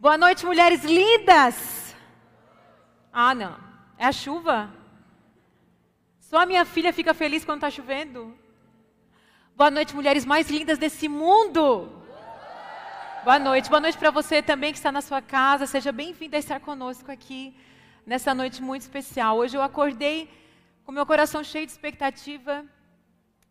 Boa 0.00 0.16
noite, 0.16 0.46
mulheres 0.46 0.84
lindas. 0.84 1.92
Ah, 3.12 3.34
não. 3.34 3.58
É 3.98 4.06
a 4.06 4.12
chuva? 4.12 4.72
Só 6.20 6.38
a 6.38 6.46
minha 6.46 6.64
filha 6.64 6.92
fica 6.92 7.12
feliz 7.12 7.44
quando 7.44 7.56
está 7.56 7.68
chovendo. 7.68 8.32
Boa 9.56 9.72
noite, 9.72 9.96
mulheres 9.96 10.24
mais 10.24 10.48
lindas 10.48 10.78
desse 10.78 11.08
mundo. 11.08 11.90
Boa 13.24 13.40
noite. 13.40 13.68
Boa 13.68 13.80
noite 13.80 13.98
para 13.98 14.12
você 14.12 14.40
também 14.40 14.70
que 14.70 14.78
está 14.78 14.92
na 14.92 15.00
sua 15.00 15.20
casa. 15.20 15.66
Seja 15.66 15.90
bem-vinda 15.90 16.36
a 16.36 16.38
estar 16.38 16.60
conosco 16.60 17.10
aqui 17.10 17.52
nessa 18.06 18.32
noite 18.32 18.62
muito 18.62 18.82
especial. 18.82 19.36
Hoje 19.38 19.56
eu 19.56 19.62
acordei 19.62 20.30
com 20.84 20.92
meu 20.92 21.06
coração 21.06 21.42
cheio 21.42 21.66
de 21.66 21.72
expectativa. 21.72 22.64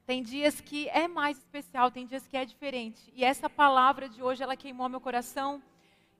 Tem 0.05 0.23
dias 0.23 0.61
que 0.61 0.87
é 0.87 1.09
mais 1.09 1.37
especial, 1.39 1.91
tem 1.91 2.05
dias 2.05 2.25
que 2.25 2.37
é 2.37 2.45
diferente. 2.45 3.11
E 3.13 3.25
essa 3.25 3.49
palavra 3.49 4.07
de 4.07 4.23
hoje, 4.23 4.41
ela 4.41 4.55
queimou 4.55 4.87
meu 4.87 5.01
coração. 5.01 5.61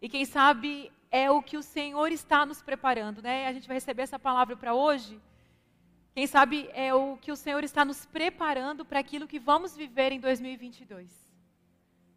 E 0.01 0.07
quem 0.07 0.25
sabe 0.25 0.91
é 1.09 1.31
o 1.31 1.41
que 1.41 1.57
o 1.57 1.63
Senhor 1.63 2.11
está 2.11 2.45
nos 2.45 2.61
preparando, 2.61 3.21
né? 3.21 3.47
A 3.47 3.53
gente 3.53 3.67
vai 3.67 3.77
receber 3.77 4.03
essa 4.03 4.19
palavra 4.19 4.55
para 4.55 4.73
hoje. 4.73 5.19
Quem 6.13 6.27
sabe 6.27 6.69
é 6.73 6.93
o 6.93 7.17
que 7.17 7.31
o 7.31 7.35
Senhor 7.35 7.63
está 7.63 7.85
nos 7.85 8.05
preparando 8.05 8.83
para 8.83 8.99
aquilo 8.99 9.27
que 9.27 9.39
vamos 9.39 9.75
viver 9.75 10.11
em 10.11 10.19
2022. 10.19 11.07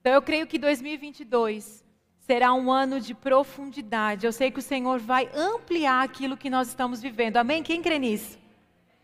Então 0.00 0.12
eu 0.12 0.22
creio 0.22 0.46
que 0.46 0.58
2022 0.58 1.84
será 2.18 2.52
um 2.54 2.70
ano 2.70 3.00
de 3.00 3.14
profundidade. 3.14 4.24
Eu 4.24 4.32
sei 4.32 4.50
que 4.50 4.58
o 4.58 4.62
Senhor 4.62 4.98
vai 4.98 5.30
ampliar 5.34 6.02
aquilo 6.02 6.36
que 6.36 6.48
nós 6.48 6.68
estamos 6.68 7.00
vivendo. 7.00 7.36
Amém? 7.36 7.62
Quem 7.62 7.82
crê 7.82 7.98
nisso? 7.98 8.38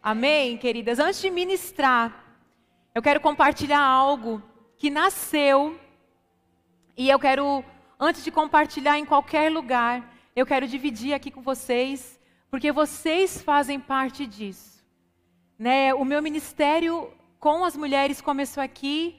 Amém, 0.02 0.56
queridas? 0.56 0.98
Antes 0.98 1.20
de 1.20 1.30
ministrar, 1.30 2.24
eu 2.95 3.02
quero 3.02 3.20
compartilhar 3.20 3.83
algo 3.83 4.42
que 4.77 4.88
nasceu 4.88 5.78
e 6.97 7.11
eu 7.11 7.19
quero 7.19 7.64
antes 7.98 8.23
de 8.23 8.30
compartilhar 8.30 8.98
em 8.98 9.05
qualquer 9.05 9.50
lugar, 9.50 10.12
eu 10.34 10.45
quero 10.45 10.68
dividir 10.68 11.14
aqui 11.14 11.30
com 11.30 11.41
vocês, 11.41 12.20
porque 12.50 12.70
vocês 12.70 13.42
fazem 13.42 13.80
parte 13.80 14.27
disso. 14.27 14.84
Né? 15.58 15.94
O 15.94 16.05
meu 16.05 16.22
ministério 16.22 17.11
com 17.41 17.64
as 17.64 17.77
mulheres 17.77 18.20
começou 18.20 18.62
aqui. 18.62 19.19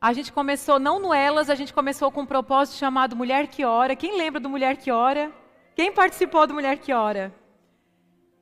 A 0.00 0.12
gente 0.12 0.32
começou 0.32 0.78
não 0.78 0.98
no 0.98 1.12
Elas, 1.12 1.50
a 1.50 1.54
gente 1.54 1.72
começou 1.72 2.10
com 2.10 2.22
um 2.22 2.26
propósito 2.26 2.78
chamado 2.78 3.16
Mulher 3.16 3.46
que 3.46 3.64
Ora. 3.64 3.96
Quem 3.96 4.16
lembra 4.16 4.40
do 4.40 4.48
Mulher 4.48 4.76
que 4.76 4.90
Ora? 4.90 5.32
Quem 5.74 5.92
participou 5.92 6.46
do 6.46 6.54
Mulher 6.54 6.78
que 6.78 6.92
Ora? 6.92 7.34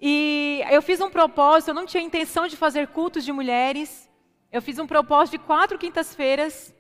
E 0.01 0.63
eu 0.71 0.83
fiz 0.83 1.01
um 1.01 1.09
propósito, 1.09 1.69
eu 1.69 1.75
não 1.75 1.87
tinha 1.87 2.03
intenção 2.03 2.49
de 2.49 2.57
fazer 2.57 2.89
cultos 2.89 3.25
de 3.25 3.33
mulheres. 3.33 4.11
Eu 4.51 4.61
fiz 4.61 4.79
um 4.79 4.87
propósito 4.87 5.39
de 5.39 5.45
quatro 5.45 5.79
quintas-feiras 5.79 6.75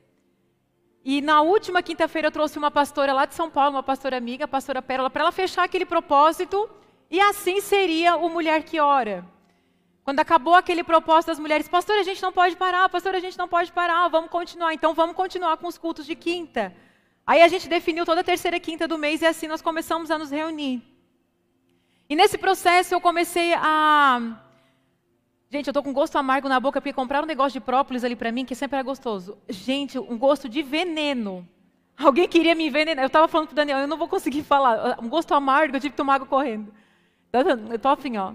e 1.04 1.20
na 1.20 1.42
última 1.42 1.82
quinta-feira 1.82 2.28
eu 2.28 2.32
trouxe 2.32 2.58
uma 2.58 2.70
pastora 2.70 3.12
lá 3.12 3.26
de 3.26 3.34
São 3.34 3.50
Paulo, 3.50 3.76
uma 3.76 3.82
pastora 3.82 4.16
amiga, 4.16 4.44
a 4.44 4.48
pastora 4.48 4.80
Pérola, 4.80 5.10
para 5.10 5.22
ela 5.22 5.32
fechar 5.32 5.64
aquele 5.64 5.84
propósito 5.84 6.70
e 7.10 7.20
assim 7.20 7.60
seria 7.60 8.16
o 8.16 8.28
Mulher 8.28 8.62
que 8.62 8.78
Ora. 8.78 9.24
Quando 10.04 10.20
acabou 10.20 10.54
aquele 10.54 10.82
propósito 10.82 11.28
das 11.28 11.38
mulheres, 11.38 11.68
pastora, 11.68 12.00
a 12.00 12.04
gente 12.04 12.22
não 12.22 12.32
pode 12.32 12.56
parar, 12.56 12.88
pastora, 12.88 13.18
a 13.18 13.20
gente 13.20 13.38
não 13.38 13.46
pode 13.46 13.70
parar, 13.70 14.08
vamos 14.08 14.30
continuar. 14.30 14.74
Então 14.74 14.94
vamos 14.94 15.14
continuar 15.14 15.56
com 15.56 15.68
os 15.68 15.78
cultos 15.78 16.06
de 16.06 16.16
quinta. 16.16 16.74
Aí 17.26 17.40
a 17.40 17.48
gente 17.48 17.68
definiu 17.68 18.04
toda 18.04 18.20
a 18.20 18.24
terceira 18.24 18.58
quinta 18.58 18.88
do 18.88 18.98
mês 18.98 19.22
e 19.22 19.26
assim 19.26 19.46
nós 19.46 19.62
começamos 19.62 20.10
a 20.10 20.18
nos 20.18 20.30
reunir. 20.30 20.82
E 22.08 22.16
nesse 22.16 22.36
processo 22.36 22.94
eu 22.94 23.00
comecei 23.00 23.54
a 23.54 24.20
Gente, 25.52 25.66
eu 25.66 25.72
tô 25.74 25.82
com 25.82 25.92
gosto 25.92 26.16
amargo 26.16 26.48
na 26.48 26.58
boca 26.58 26.80
porque 26.80 26.94
compraram 26.94 27.24
um 27.24 27.28
negócio 27.28 27.52
de 27.52 27.60
própolis 27.60 28.02
ali 28.02 28.16
para 28.16 28.32
mim 28.32 28.42
que 28.42 28.54
sempre 28.54 28.76
era 28.76 28.82
gostoso. 28.82 29.36
Gente, 29.50 29.98
um 29.98 30.16
gosto 30.16 30.48
de 30.48 30.62
veneno. 30.62 31.46
Alguém 31.94 32.26
queria 32.26 32.54
me 32.54 32.68
envenenar. 32.68 33.04
Eu 33.04 33.08
estava 33.08 33.28
falando 33.28 33.48
pro 33.48 33.56
Daniel, 33.56 33.80
eu 33.80 33.86
não 33.86 33.98
vou 33.98 34.08
conseguir 34.08 34.42
falar. 34.44 34.98
Um 34.98 35.10
gosto 35.10 35.34
amargo, 35.34 35.76
eu 35.76 35.80
tive 35.80 35.90
que 35.90 35.96
tomar 35.98 36.14
água 36.14 36.26
correndo. 36.26 36.72
Eu 37.70 37.78
tô 37.78 37.88
assim, 37.90 38.16
ó. 38.16 38.32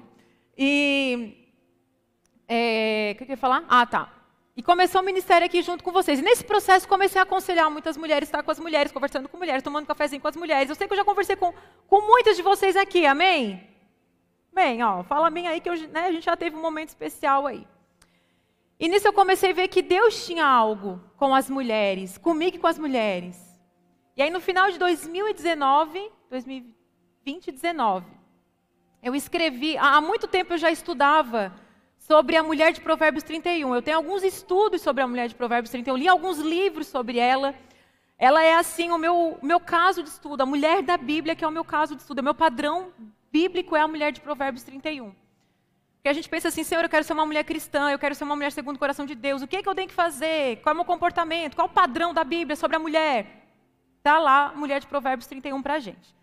E. 0.56 1.34
É, 2.48 3.14
o 3.16 3.18
que 3.18 3.24
eu 3.24 3.30
ia 3.30 3.38
falar? 3.38 3.66
Ah, 3.68 3.88
tá. 3.88 4.14
E 4.56 4.62
começou 4.62 5.02
o 5.02 5.04
ministério 5.04 5.48
aqui 5.48 5.64
junto 5.64 5.84
com 5.84 5.92
vocês. 5.92 6.20
E 6.20 6.22
nesse 6.22 6.44
processo 6.44 6.88
comecei 6.88 7.20
a 7.20 7.24
aconselhar 7.24 7.68
muitas 7.72 7.98
mulheres, 7.98 8.30
estar 8.30 8.44
com 8.44 8.52
as 8.52 8.60
mulheres, 8.60 8.92
conversando 8.92 9.28
com 9.28 9.38
mulheres, 9.38 9.64
tomando 9.64 9.88
cafezinho 9.88 10.22
com 10.22 10.28
as 10.28 10.36
mulheres. 10.36 10.70
Eu 10.70 10.76
sei 10.76 10.86
que 10.86 10.94
eu 10.94 10.98
já 10.98 11.04
conversei 11.04 11.36
com, 11.36 11.52
com 11.88 12.02
muitas 12.06 12.38
de 12.38 12.44
vocês 12.44 12.76
aqui, 12.76 13.08
amém? 13.08 13.76
Bem, 14.58 14.82
ó, 14.82 15.04
fala 15.04 15.30
bem 15.30 15.48
aí 15.48 15.62
que 15.62 15.70
eu, 15.70 15.78
né, 15.90 16.08
a 16.08 16.12
gente 16.12 16.26
já 16.26 16.36
teve 16.36 16.56
um 16.56 16.62
momento 16.64 16.90
especial 16.90 17.46
aí. 17.46 17.68
E 18.80 18.90
nisso 18.90 19.08
eu 19.08 19.14
comecei 19.14 19.52
a 19.52 19.54
ver 19.54 19.68
que 19.68 19.84
Deus 19.84 20.26
tinha 20.26 20.44
algo 20.44 21.00
com 21.16 21.36
as 21.36 21.48
mulheres, 21.48 22.18
comigo 22.18 22.56
e 22.56 22.60
com 22.60 22.66
as 22.66 22.80
mulheres. 22.80 23.38
E 24.16 24.22
aí 24.24 24.32
no 24.32 24.42
final 24.42 24.72
de 24.72 24.80
2019, 24.80 26.12
2020, 26.32 27.52
19, 27.52 28.08
eu 29.04 29.14
escrevi, 29.14 29.78
há 29.78 30.02
muito 30.02 30.28
tempo 30.28 30.54
eu 30.54 30.58
já 30.58 30.72
estudava 30.72 31.54
sobre 32.00 32.36
a 32.36 32.42
mulher 32.42 32.74
de 32.74 32.82
Provérbios 32.82 33.24
31. 33.24 33.76
Eu 33.76 33.82
tenho 33.84 33.98
alguns 33.98 34.24
estudos 34.24 34.82
sobre 34.82 35.04
a 35.04 35.08
mulher 35.08 35.28
de 35.28 35.36
Provérbios 35.36 35.70
31, 35.70 35.98
li 35.98 36.08
alguns 36.08 36.40
livros 36.40 36.88
sobre 36.88 37.20
ela. 37.20 37.54
Ela 38.18 38.44
é 38.44 38.56
assim 38.56 38.90
o 38.90 38.98
meu, 38.98 39.38
meu 39.44 39.60
caso 39.60 40.02
de 40.02 40.10
estudo, 40.10 40.42
a 40.42 40.48
mulher 40.48 40.82
da 40.82 40.98
Bíblia 40.98 41.36
que 41.36 41.46
é 41.46 41.48
o 41.48 41.52
meu 41.52 41.64
caso 41.64 41.96
de 41.96 42.02
estudo, 42.02 42.18
é 42.18 42.22
o 42.22 42.24
meu 42.24 42.34
padrão 42.34 42.92
bíblico 43.38 43.76
é 43.76 43.82
a 43.82 43.88
mulher 43.94 44.12
de 44.12 44.22
Provérbios 44.28 44.64
31. 44.64 45.14
Porque 45.96 46.10
a 46.10 46.14
gente 46.18 46.30
pensa 46.34 46.48
assim, 46.48 46.64
Senhor, 46.64 46.84
eu 46.84 46.90
quero 46.90 47.04
ser 47.08 47.14
uma 47.14 47.26
mulher 47.30 47.44
cristã, 47.44 47.84
eu 47.92 48.00
quero 48.00 48.16
ser 48.16 48.24
uma 48.24 48.36
mulher 48.36 48.52
segundo 48.52 48.78
o 48.78 48.80
coração 48.80 49.06
de 49.06 49.14
Deus. 49.14 49.42
O 49.42 49.48
que, 49.48 49.58
é 49.58 49.62
que 49.64 49.70
eu 49.70 49.76
tenho 49.76 49.88
que 49.88 49.94
fazer? 49.94 50.58
Qual 50.62 50.72
é 50.72 50.76
o 50.76 50.80
meu 50.80 50.86
comportamento? 50.86 51.56
Qual 51.56 51.68
é 51.68 51.70
o 51.70 51.74
padrão 51.82 52.14
da 52.14 52.24
Bíblia 52.24 52.56
sobre 52.56 52.78
a 52.78 52.80
mulher? 52.80 53.18
Está 54.00 54.18
lá, 54.18 54.54
mulher 54.56 54.80
de 54.80 54.88
Provérbios 54.88 55.28
31 55.28 55.62
para 55.62 55.76
a 55.76 55.80
gente. 55.80 56.16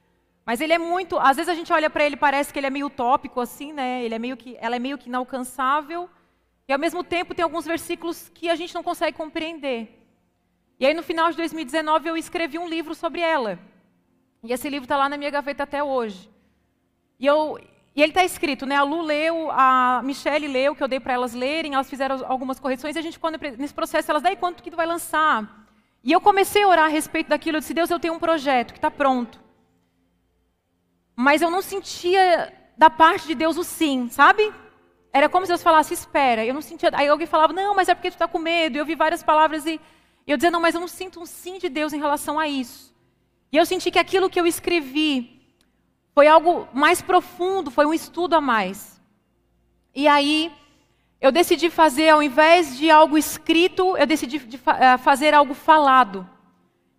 Mas 0.44 0.60
ele 0.60 0.72
é 0.72 0.78
muito, 0.78 1.19
às 1.19 1.36
vezes 1.36 1.48
a 1.48 1.54
gente 1.54 1.72
olha 1.72 1.88
para 1.88 2.04
ele 2.04 2.16
parece 2.16 2.52
que 2.52 2.58
ele 2.58 2.66
é 2.66 2.70
meio 2.78 2.86
utópico 2.86 3.41
assim, 3.41 3.72
né? 3.72 4.02
Ele 4.04 4.14
é 4.14 4.19
meio 4.19 4.36
que, 4.36 4.56
ela 4.60 4.75
é 4.75 4.78
meio 4.78 4.98
que 4.98 5.08
inalcançável. 5.08 6.10
E 6.66 6.72
ao 6.72 6.78
mesmo 6.78 7.04
tempo 7.04 7.34
tem 7.34 7.44
alguns 7.44 7.64
versículos 7.64 8.28
que 8.36 8.48
a 8.48 8.56
gente 8.56 8.75
não 8.75 8.82
consegue 8.82 9.16
compreender. 9.16 9.78
E 10.81 10.86
aí 10.86 10.94
no 10.94 11.02
final 11.02 11.31
de 11.31 11.36
2019 11.36 12.08
eu 12.08 12.16
escrevi 12.16 12.58
um 12.58 12.69
livro 12.69 12.94
sobre 12.94 13.20
ela. 13.20 13.58
E 14.42 14.52
esse 14.52 14.69
livro 14.69 14.86
está 14.86 14.96
lá 14.96 15.08
na 15.08 15.16
minha 15.16 15.31
gaveta 15.31 15.62
até 15.62 15.82
hoje. 15.82 16.34
E, 17.19 17.26
eu, 17.26 17.58
e 17.94 18.02
ele 18.02 18.10
está 18.10 18.25
escrito, 18.25 18.66
né? 18.66 18.76
A 18.76 18.82
Lu 18.82 19.02
leu, 19.02 19.50
a 19.50 20.02
Michelle 20.04 20.48
leu, 20.48 20.75
que 20.75 20.82
eu 20.82 20.88
dei 20.88 21.00
para 21.00 21.12
elas 21.12 21.34
lerem, 21.34 21.75
elas 21.75 21.88
fizeram 21.88 22.25
algumas 22.26 22.58
correções, 22.60 22.97
e 22.97 22.98
a 22.98 23.02
gente, 23.02 23.19
quando, 23.19 23.38
nesse 23.58 23.75
processo, 23.75 24.10
elas, 24.10 24.22
daí 24.22 24.36
quanto 24.36 24.62
que 24.62 24.70
tu 24.70 24.76
vai 24.76 24.86
lançar? 24.86 25.66
E 26.02 26.12
eu 26.12 26.20
comecei 26.20 26.62
a 26.62 26.69
orar 26.69 26.84
a 26.86 26.88
respeito 26.88 27.28
daquilo, 27.28 27.56
eu 27.56 27.60
disse, 27.60 27.75
Deus, 27.75 27.91
eu 27.91 28.00
tenho 28.00 28.14
um 28.14 28.19
projeto 28.19 28.72
que 28.72 28.78
está 28.78 28.91
pronto. 28.91 29.41
Mas 31.16 31.41
eu 31.41 31.50
não 31.50 31.62
sentia 31.62 32.52
da 32.76 32.91
parte 32.91 33.26
de 33.26 33.34
Deus 33.34 33.56
o 33.56 33.64
sim, 33.64 34.08
sabe? 34.10 34.52
Era 35.12 35.28
como 35.28 35.46
se 35.46 35.50
Deus 35.50 35.62
falasse, 35.62 35.94
espera. 35.94 36.44
Eu 36.44 36.52
não 36.52 36.60
sentia. 36.60 36.91
Aí 36.92 37.06
alguém 37.06 37.26
falava, 37.26 37.52
não, 37.52 37.75
mas 37.75 37.88
é 37.88 37.94
porque 37.94 38.10
tu 38.10 38.14
está 38.14 38.26
com 38.26 38.38
medo. 38.38 38.76
Eu 38.76 38.84
vi 38.84 38.96
várias 38.96 39.22
palavras 39.22 39.64
e 39.64 39.81
eu 40.26 40.36
dizia, 40.36 40.50
não, 40.50 40.60
mas 40.60 40.75
eu 40.75 40.81
não 40.81 40.88
sinto 40.88 41.20
um 41.20 41.26
sim 41.26 41.56
de 41.58 41.69
Deus 41.69 41.92
em 41.92 42.00
relação 42.00 42.38
a 42.38 42.48
isso. 42.48 42.92
E 43.52 43.56
eu 43.56 43.64
senti 43.64 43.92
que 43.92 43.98
aquilo 43.98 44.28
que 44.28 44.41
eu 44.41 44.46
escrevi 44.46 45.34
foi 46.14 46.28
algo 46.28 46.69
mais 46.72 47.02
profundo, 47.02 47.70
foi 47.70 47.84
um 47.84 47.92
estudo 47.92 48.36
a 48.36 48.41
mais. 48.41 49.00
E 49.92 50.06
aí, 50.06 50.52
eu 51.20 51.32
decidi 51.32 51.69
fazer, 51.70 52.10
ao 52.10 52.22
invés 52.22 52.76
de 52.76 52.91
algo 52.91 53.19
escrito, 53.19 53.97
eu 53.97 54.06
decidi 54.06 54.41
eh, 54.78 54.98
fazer 54.98 55.34
algo 55.34 55.54
falado, 55.54 56.28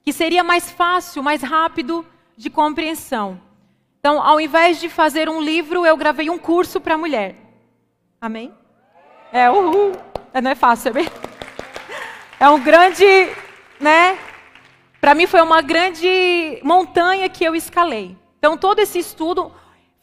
que 0.03 0.11
seria 0.11 0.43
mais 0.43 0.69
fácil, 0.69 1.23
mais 1.23 1.41
rápido 1.41 2.05
de 2.35 2.49
compreensão. 2.49 3.39
Então, 3.99 4.21
ao 4.21 4.39
invés 4.39 4.79
de 4.79 4.89
fazer 4.89 5.29
um 5.29 5.41
livro, 5.41 5.85
eu 5.85 5.95
gravei 5.95 6.29
um 6.29 6.37
curso 6.37 6.81
para 6.81 6.97
mulher. 6.97 7.35
Amém? 8.19 8.53
É, 9.31 9.49
uhul. 9.49 9.93
É, 10.33 10.41
não 10.41 10.51
é 10.51 10.55
fácil, 10.55 10.89
é 10.89 10.93
bem... 10.93 11.07
É 12.37 12.49
um 12.49 12.59
grande, 12.59 13.05
né? 13.79 14.19
Para 14.99 15.15
mim 15.15 15.25
foi 15.25 15.41
uma 15.41 15.61
grande 15.61 16.59
montanha 16.61 17.29
que 17.29 17.45
eu 17.45 17.55
escalei. 17.55 18.17
Então, 18.45 18.59
todo 18.59 18.77
esse 18.77 18.99
estudo, 18.99 19.51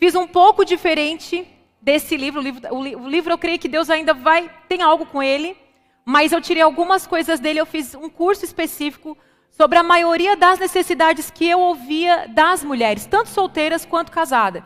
fiz 0.01 0.17
um 0.17 0.27
pouco 0.27 0.65
diferente 0.65 1.47
desse 1.81 2.17
livro. 2.17 2.41
O 2.41 2.43
livro, 2.43 2.75
o 2.75 3.09
livro 3.09 3.33
eu 3.33 3.39
creio 3.39 3.57
que 3.57 3.69
Deus 3.69 3.89
ainda 3.89 4.13
vai, 4.13 4.51
tem 4.69 4.83
algo 4.83 5.07
com 5.07 5.23
ele, 5.23 5.57
mas 6.05 6.33
eu 6.33 6.41
tirei 6.41 6.61
algumas 6.61 7.07
coisas 7.07 7.39
dele, 7.39 7.61
eu 7.61 7.67
fiz 7.67 7.95
um 7.95 8.11
curso 8.11 8.45
específico 8.45 9.17
sobre 9.49 9.79
a 9.79 9.83
maioria 9.85 10.35
das 10.35 10.59
necessidades 10.59 11.31
que 11.31 11.49
eu 11.49 11.61
ouvia 11.61 12.27
das 12.27 12.65
mulheres, 12.65 13.07
tanto 13.07 13.29
solteiras 13.29 13.85
quanto 13.85 14.11
casadas. 14.11 14.65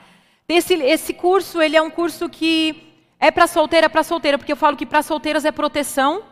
Esse, 0.49 0.73
esse 0.73 1.12
curso, 1.12 1.61
ele 1.61 1.76
é 1.76 1.82
um 1.82 1.90
curso 1.90 2.31
que 2.31 2.94
é 3.20 3.31
para 3.31 3.46
solteira, 3.46 3.90
para 3.90 4.02
solteira, 4.02 4.38
porque 4.38 4.52
eu 4.52 4.56
falo 4.56 4.75
que 4.75 4.87
para 4.87 5.02
solteiras 5.02 5.44
é 5.44 5.52
proteção 5.52 6.23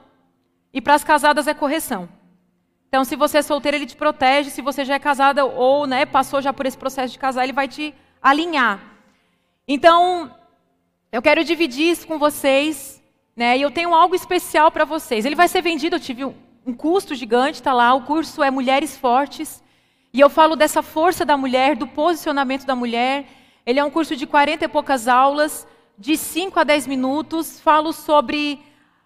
e 0.73 0.81
para 0.81 0.95
as 0.95 1.05
casadas 1.05 1.47
é 1.47 1.53
correção. 1.53 2.09
Então, 2.95 3.05
se 3.05 3.17
você 3.17 3.39
é 3.39 3.43
solteira, 3.43 3.77
ele 3.77 3.87
te 3.87 3.97
protege. 3.97 4.51
Se 4.51 4.63
você 4.63 4.85
já 4.85 4.95
é 4.95 5.01
casada 5.01 5.45
ou 5.45 5.85
né, 5.85 6.07
passou 6.07 6.41
já 6.41 6.53
por 6.53 6.65
esse 6.65 6.79
processo 6.79 7.13
de 7.13 7.19
casar, 7.19 7.43
ele 7.43 7.53
vai 7.53 7.67
te 7.67 7.93
alinhar. 8.23 8.81
Então, 9.67 10.33
eu 11.11 11.21
quero 11.21 11.43
dividir 11.43 11.91
isso 11.91 12.07
com 12.07 12.21
vocês. 12.21 13.03
Né, 13.35 13.59
e 13.59 13.63
eu 13.63 13.71
tenho 13.73 13.93
algo 13.93 14.15
especial 14.15 14.71
para 14.71 14.85
vocês. 14.85 15.25
Ele 15.25 15.35
vai 15.35 15.49
ser 15.49 15.61
vendido, 15.61 15.97
eu 15.97 16.01
tive 16.01 16.25
um, 16.25 16.37
um 16.65 16.73
custo 16.73 17.17
gigante, 17.17 17.55
está 17.55 17.73
lá. 17.73 17.93
O 17.95 18.03
curso 18.03 18.45
é 18.45 18.49
Mulheres 18.49 18.97
Fortes. 18.97 19.61
E 20.13 20.21
eu 20.21 20.31
falo 20.31 20.55
dessa 20.55 20.81
força 20.81 21.25
da 21.25 21.37
mulher, 21.37 21.75
do 21.75 21.89
posicionamento 21.89 22.65
da 22.65 22.77
mulher. 22.77 23.27
Ele 23.67 23.81
é 23.81 23.85
um 23.85 23.91
curso 23.91 24.15
de 24.15 24.25
40 24.25 24.67
e 24.67 24.69
poucas 24.69 25.09
aulas, 25.09 25.67
de 25.99 26.17
5 26.17 26.61
a 26.61 26.63
10 26.63 26.87
minutos. 26.87 27.59
Falo 27.59 27.93
sobre 27.93 28.63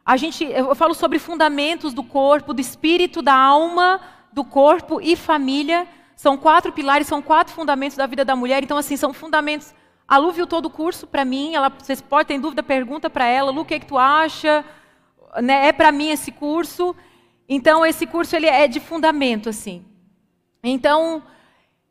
a 0.08 0.16
gente, 0.16 0.43
eu 0.43 0.75
falo 0.75 0.94
sobre 0.94 1.19
fundamentos 1.19 1.93
do 1.93 2.02
corpo, 2.02 2.55
do 2.55 2.62
espírito, 2.62 3.20
da 3.20 3.34
alma, 3.34 4.00
do 4.32 4.43
corpo 4.43 5.02
e 5.02 5.14
família. 5.14 5.87
São 6.16 6.38
quatro 6.38 6.72
pilares, 6.72 7.06
são 7.06 7.20
quatro 7.20 7.52
fundamentos 7.52 7.94
da 7.94 8.06
vida 8.06 8.25
da 8.25 8.34
mulher. 8.34 8.64
Então, 8.64 8.78
assim, 8.78 8.96
são 8.96 9.12
fundamentos. 9.12 9.75
A 10.08 10.16
Lu 10.16 10.32
viu 10.32 10.46
todo 10.46 10.64
o 10.64 10.70
curso 10.70 11.06
para 11.06 11.26
mim. 11.26 11.55
Ela, 11.55 11.69
vocês 11.69 12.00
podem 12.00 12.38
ter 12.38 12.40
dúvida, 12.40 12.62
pergunta 12.62 13.10
para 13.10 13.26
ela. 13.26 13.50
Lu, 13.50 13.60
o 13.60 13.64
que, 13.66 13.75
é 13.75 13.78
que 13.78 13.84
tu 13.84 13.99
acha? 13.99 14.64
Né, 15.43 15.69
é 15.69 15.72
para 15.75 15.93
mim 15.93 16.08
esse 16.08 16.32
curso. 16.32 16.96
Então, 17.46 17.84
esse 17.84 18.06
curso 18.06 18.34
ele 18.34 18.46
é 18.46 18.66
de 18.66 18.81
fundamento, 18.81 19.50
assim. 19.50 19.84
Então, 20.64 21.22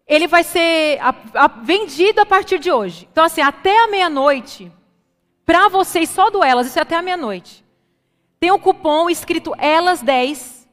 ele 0.07 0.25
vai 0.25 0.43
ser 0.43 0.99
a, 1.03 1.13
a, 1.35 1.47
vendido 1.47 2.19
a 2.19 2.25
partir 2.25 2.57
de 2.57 2.71
hoje. 2.71 3.07
Então, 3.11 3.23
assim, 3.23 3.41
até 3.41 3.83
a 3.83 3.87
meia-noite, 3.87 4.71
para 5.45 5.67
vocês, 5.67 6.09
só 6.09 6.31
do 6.31 6.43
Elas, 6.43 6.65
isso 6.65 6.79
é 6.79 6.81
até 6.81 6.95
a 6.95 7.01
meia-noite. 7.03 7.66
Tem 8.39 8.51
um 8.51 8.59
cupom 8.59 9.09
escrito 9.09 9.51
Elas10, 9.51 10.67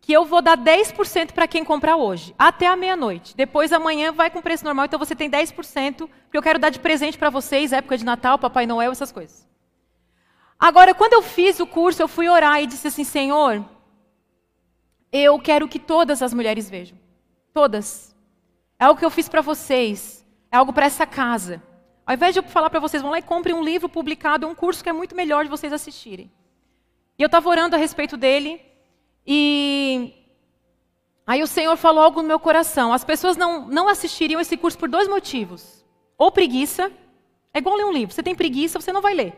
que 0.00 0.12
eu 0.12 0.24
vou 0.24 0.40
dar 0.40 0.56
10% 0.56 1.32
para 1.32 1.46
quem 1.46 1.64
comprar 1.64 1.96
hoje, 1.96 2.34
até 2.38 2.66
a 2.66 2.76
meia-noite. 2.76 3.36
Depois, 3.36 3.72
amanhã, 3.72 4.10
vai 4.10 4.30
com 4.30 4.40
preço 4.40 4.64
normal, 4.64 4.86
então 4.86 4.98
você 4.98 5.14
tem 5.14 5.30
10%, 5.30 6.08
porque 6.08 6.36
eu 6.36 6.42
quero 6.42 6.58
dar 6.58 6.70
de 6.70 6.80
presente 6.80 7.18
para 7.18 7.30
vocês, 7.30 7.72
época 7.72 7.98
de 7.98 8.04
Natal, 8.04 8.38
Papai 8.38 8.66
Noel, 8.66 8.92
essas 8.92 9.12
coisas. 9.12 9.46
Agora, 10.58 10.94
quando 10.94 11.12
eu 11.14 11.22
fiz 11.22 11.60
o 11.60 11.66
curso, 11.66 12.02
eu 12.02 12.08
fui 12.08 12.28
orar 12.28 12.62
e 12.62 12.66
disse 12.66 12.88
assim: 12.88 13.04
Senhor, 13.04 13.64
eu 15.12 15.38
quero 15.38 15.68
que 15.68 15.78
todas 15.78 16.22
as 16.22 16.34
mulheres 16.34 16.68
vejam. 16.68 16.98
Todas. 17.52 18.14
É 18.78 18.84
algo 18.84 18.98
que 18.98 19.04
eu 19.04 19.10
fiz 19.10 19.28
para 19.28 19.40
vocês. 19.40 20.26
É 20.50 20.56
algo 20.56 20.72
para 20.72 20.86
essa 20.86 21.06
casa. 21.06 21.62
Ao 22.06 22.14
invés 22.14 22.34
de 22.34 22.40
eu 22.40 22.42
falar 22.42 22.68
para 22.70 22.80
vocês, 22.80 23.02
vão 23.02 23.10
lá 23.10 23.18
e 23.18 23.22
comprem 23.22 23.54
um 23.54 23.62
livro 23.62 23.88
publicado, 23.88 24.48
um 24.48 24.54
curso 24.54 24.82
que 24.82 24.88
é 24.88 24.92
muito 24.92 25.14
melhor 25.14 25.44
de 25.44 25.50
vocês 25.50 25.72
assistirem. 25.72 26.30
E 27.20 27.22
eu 27.22 27.26
estava 27.26 27.50
orando 27.50 27.76
a 27.76 27.78
respeito 27.78 28.16
dele, 28.16 28.62
e 29.26 30.14
aí 31.26 31.42
o 31.42 31.46
Senhor 31.46 31.76
falou 31.76 32.02
algo 32.02 32.22
no 32.22 32.28
meu 32.28 32.40
coração. 32.40 32.94
As 32.94 33.04
pessoas 33.04 33.36
não, 33.36 33.68
não 33.68 33.88
assistiriam 33.88 34.40
esse 34.40 34.56
curso 34.56 34.78
por 34.78 34.88
dois 34.88 35.06
motivos. 35.06 35.84
Ou 36.16 36.32
preguiça, 36.32 36.90
é 37.52 37.58
igual 37.58 37.76
ler 37.76 37.84
um 37.84 37.92
livro. 37.92 38.14
Você 38.14 38.22
tem 38.22 38.34
preguiça, 38.34 38.80
você 38.80 38.90
não 38.90 39.02
vai 39.02 39.12
ler. 39.12 39.34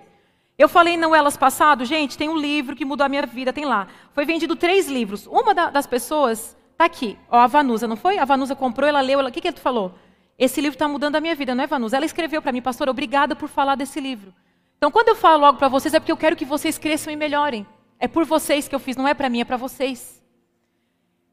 Eu 0.56 0.69
falei 0.69 0.96
não 0.96 1.12
elas 1.12 1.37
passado, 1.37 1.84
gente, 1.84 2.17
tem 2.17 2.29
um 2.29 2.38
livro 2.38 2.76
que 2.76 2.84
mudou 2.84 3.05
a 3.05 3.08
minha 3.08 3.26
vida, 3.26 3.52
tem 3.52 3.64
lá. 3.64 3.88
Foi 4.12 4.25
vendido 4.25 4.55
três 4.55 4.87
livros. 4.87 5.26
Uma 5.26 5.52
da, 5.52 5.69
das 5.69 5.88
pessoas 5.88 6.56
está 6.70 6.84
aqui, 6.84 7.19
ó, 7.29 7.40
a 7.40 7.49
Vanusa, 7.49 7.88
não 7.88 7.96
foi? 7.96 8.17
A 8.17 8.25
Vanusa 8.25 8.55
comprou, 8.55 8.88
ela 8.88 9.00
leu, 9.00 9.19
ela, 9.19 9.29
o 9.29 9.32
que, 9.32 9.40
que 9.40 9.49
ele 9.49 9.56
falou? 9.56 9.93
Esse 10.38 10.61
livro 10.61 10.76
está 10.76 10.87
mudando 10.87 11.17
a 11.17 11.20
minha 11.20 11.34
vida, 11.34 11.52
não 11.52 11.64
é, 11.64 11.67
Vanusa? 11.67 11.96
Ela 11.96 12.06
escreveu 12.06 12.40
para 12.40 12.52
mim, 12.52 12.62
pastora, 12.62 12.93
obrigada 12.93 13.34
por 13.34 13.49
falar 13.49 13.75
desse 13.75 13.99
livro. 13.99 14.32
Então, 14.82 14.90
quando 14.90 15.11
eu 15.11 15.14
falo 15.14 15.44
algo 15.44 15.61
para 15.61 15.69
vocês, 15.69 15.94
é 15.94 16.00
porque 16.00 16.11
eu 16.11 16.17
quero 16.17 16.34
que 16.34 16.44
vocês 16.44 16.76
cresçam 16.76 17.12
e 17.12 17.14
melhorem. 17.14 17.64
É 18.00 18.08
por 18.08 18.25
vocês 18.25 18.67
que 18.67 18.75
eu 18.75 18.81
fiz, 18.81 18.96
não 18.96 19.06
é 19.06 19.14
para 19.14 19.29
mim, 19.29 19.40
é 19.40 19.44
para 19.44 19.56
vocês. 19.56 20.20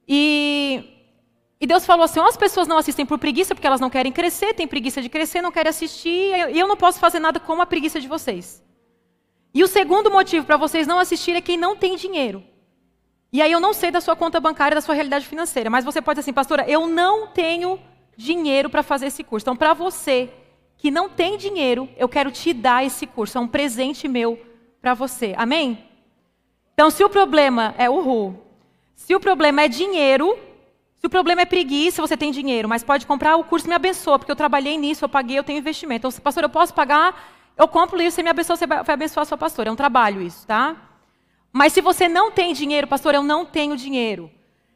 E, 0.07 0.83
e 1.59 1.65
Deus 1.65 1.83
falou 1.83 2.03
assim: 2.03 2.19
as 2.19 2.37
pessoas 2.37 2.67
não 2.67 2.77
assistem 2.77 3.07
por 3.07 3.17
preguiça, 3.17 3.55
porque 3.55 3.65
elas 3.65 3.81
não 3.81 3.89
querem 3.89 4.11
crescer, 4.11 4.53
têm 4.53 4.67
preguiça 4.67 5.01
de 5.01 5.09
crescer, 5.09 5.41
não 5.41 5.51
querem 5.51 5.71
assistir, 5.71 6.31
e 6.53 6.59
eu 6.59 6.67
não 6.67 6.77
posso 6.77 6.99
fazer 6.99 7.17
nada 7.17 7.39
com 7.39 7.59
a 7.59 7.65
preguiça 7.65 7.99
de 7.99 8.07
vocês. 8.07 8.63
E 9.51 9.63
o 9.63 9.67
segundo 9.67 10.11
motivo 10.11 10.45
para 10.45 10.55
vocês 10.55 10.85
não 10.85 10.99
assistirem 10.99 11.39
é 11.39 11.41
quem 11.41 11.57
não 11.57 11.75
tem 11.75 11.95
dinheiro. 11.95 12.43
E 13.33 13.41
aí 13.41 13.51
eu 13.51 13.59
não 13.59 13.73
sei 13.73 13.89
da 13.89 13.99
sua 13.99 14.15
conta 14.15 14.39
bancária, 14.39 14.75
da 14.75 14.81
sua 14.81 14.93
realidade 14.93 15.25
financeira, 15.25 15.71
mas 15.71 15.83
você 15.83 16.03
pode 16.03 16.19
dizer 16.19 16.29
assim, 16.29 16.35
pastora, 16.35 16.69
eu 16.69 16.85
não 16.85 17.25
tenho 17.25 17.79
dinheiro 18.15 18.69
para 18.69 18.83
fazer 18.83 19.07
esse 19.07 19.23
curso. 19.23 19.45
Então, 19.45 19.55
para 19.55 19.73
você 19.73 20.31
que 20.79 20.89
não 20.89 21.09
tem 21.09 21.37
dinheiro, 21.37 21.89
eu 21.97 22.07
quero 22.07 22.31
te 22.31 22.53
dar 22.53 22.85
esse 22.85 23.05
curso. 23.05 23.37
É 23.37 23.41
um 23.41 23.47
presente 23.47 24.07
meu 24.07 24.39
para 24.81 24.93
você. 24.93 25.35
Amém? 25.37 25.83
Então, 26.73 26.89
se 26.89 27.03
o 27.03 27.09
problema 27.09 27.75
é 27.77 27.89
o 27.89 28.01
ru, 28.01 28.39
se 28.95 29.13
o 29.13 29.19
problema 29.19 29.63
é 29.63 29.67
dinheiro, 29.67 30.39
se 30.97 31.05
o 31.05 31.09
problema 31.09 31.41
é 31.41 31.45
preguiça, 31.45 32.01
você 32.01 32.15
tem 32.15 32.31
dinheiro, 32.31 32.69
mas 32.69 32.81
pode 32.81 33.05
comprar 33.05 33.35
o 33.35 33.43
curso 33.43 33.67
me 33.67 33.75
abençoa, 33.75 34.17
porque 34.17 34.31
eu 34.31 34.37
trabalhei 34.37 34.77
nisso, 34.77 35.03
eu 35.03 35.09
paguei, 35.09 35.37
eu 35.37 35.43
tenho 35.43 35.59
investimento. 35.59 36.07
Então, 36.07 36.21
pastor, 36.21 36.43
eu 36.43 36.49
posso 36.49 36.73
pagar, 36.73 37.29
eu 37.57 37.67
compro 37.67 37.97
o 37.97 37.99
livro, 37.99 38.13
você 38.13 38.23
me 38.23 38.29
abençoa, 38.29 38.55
você 38.55 38.65
vai 38.65 38.79
abençoar 38.87 39.23
a 39.23 39.25
sua 39.25 39.37
pastora. 39.37 39.67
É 39.67 39.71
um 39.71 39.75
trabalho 39.75 40.21
isso, 40.21 40.47
tá? 40.47 40.77
Mas 41.51 41.73
se 41.73 41.81
você 41.81 42.07
não 42.07 42.31
tem 42.31 42.53
dinheiro, 42.53 42.87
pastor, 42.87 43.13
eu 43.13 43.23
não 43.23 43.45
tenho 43.45 43.75
dinheiro. 43.75 44.31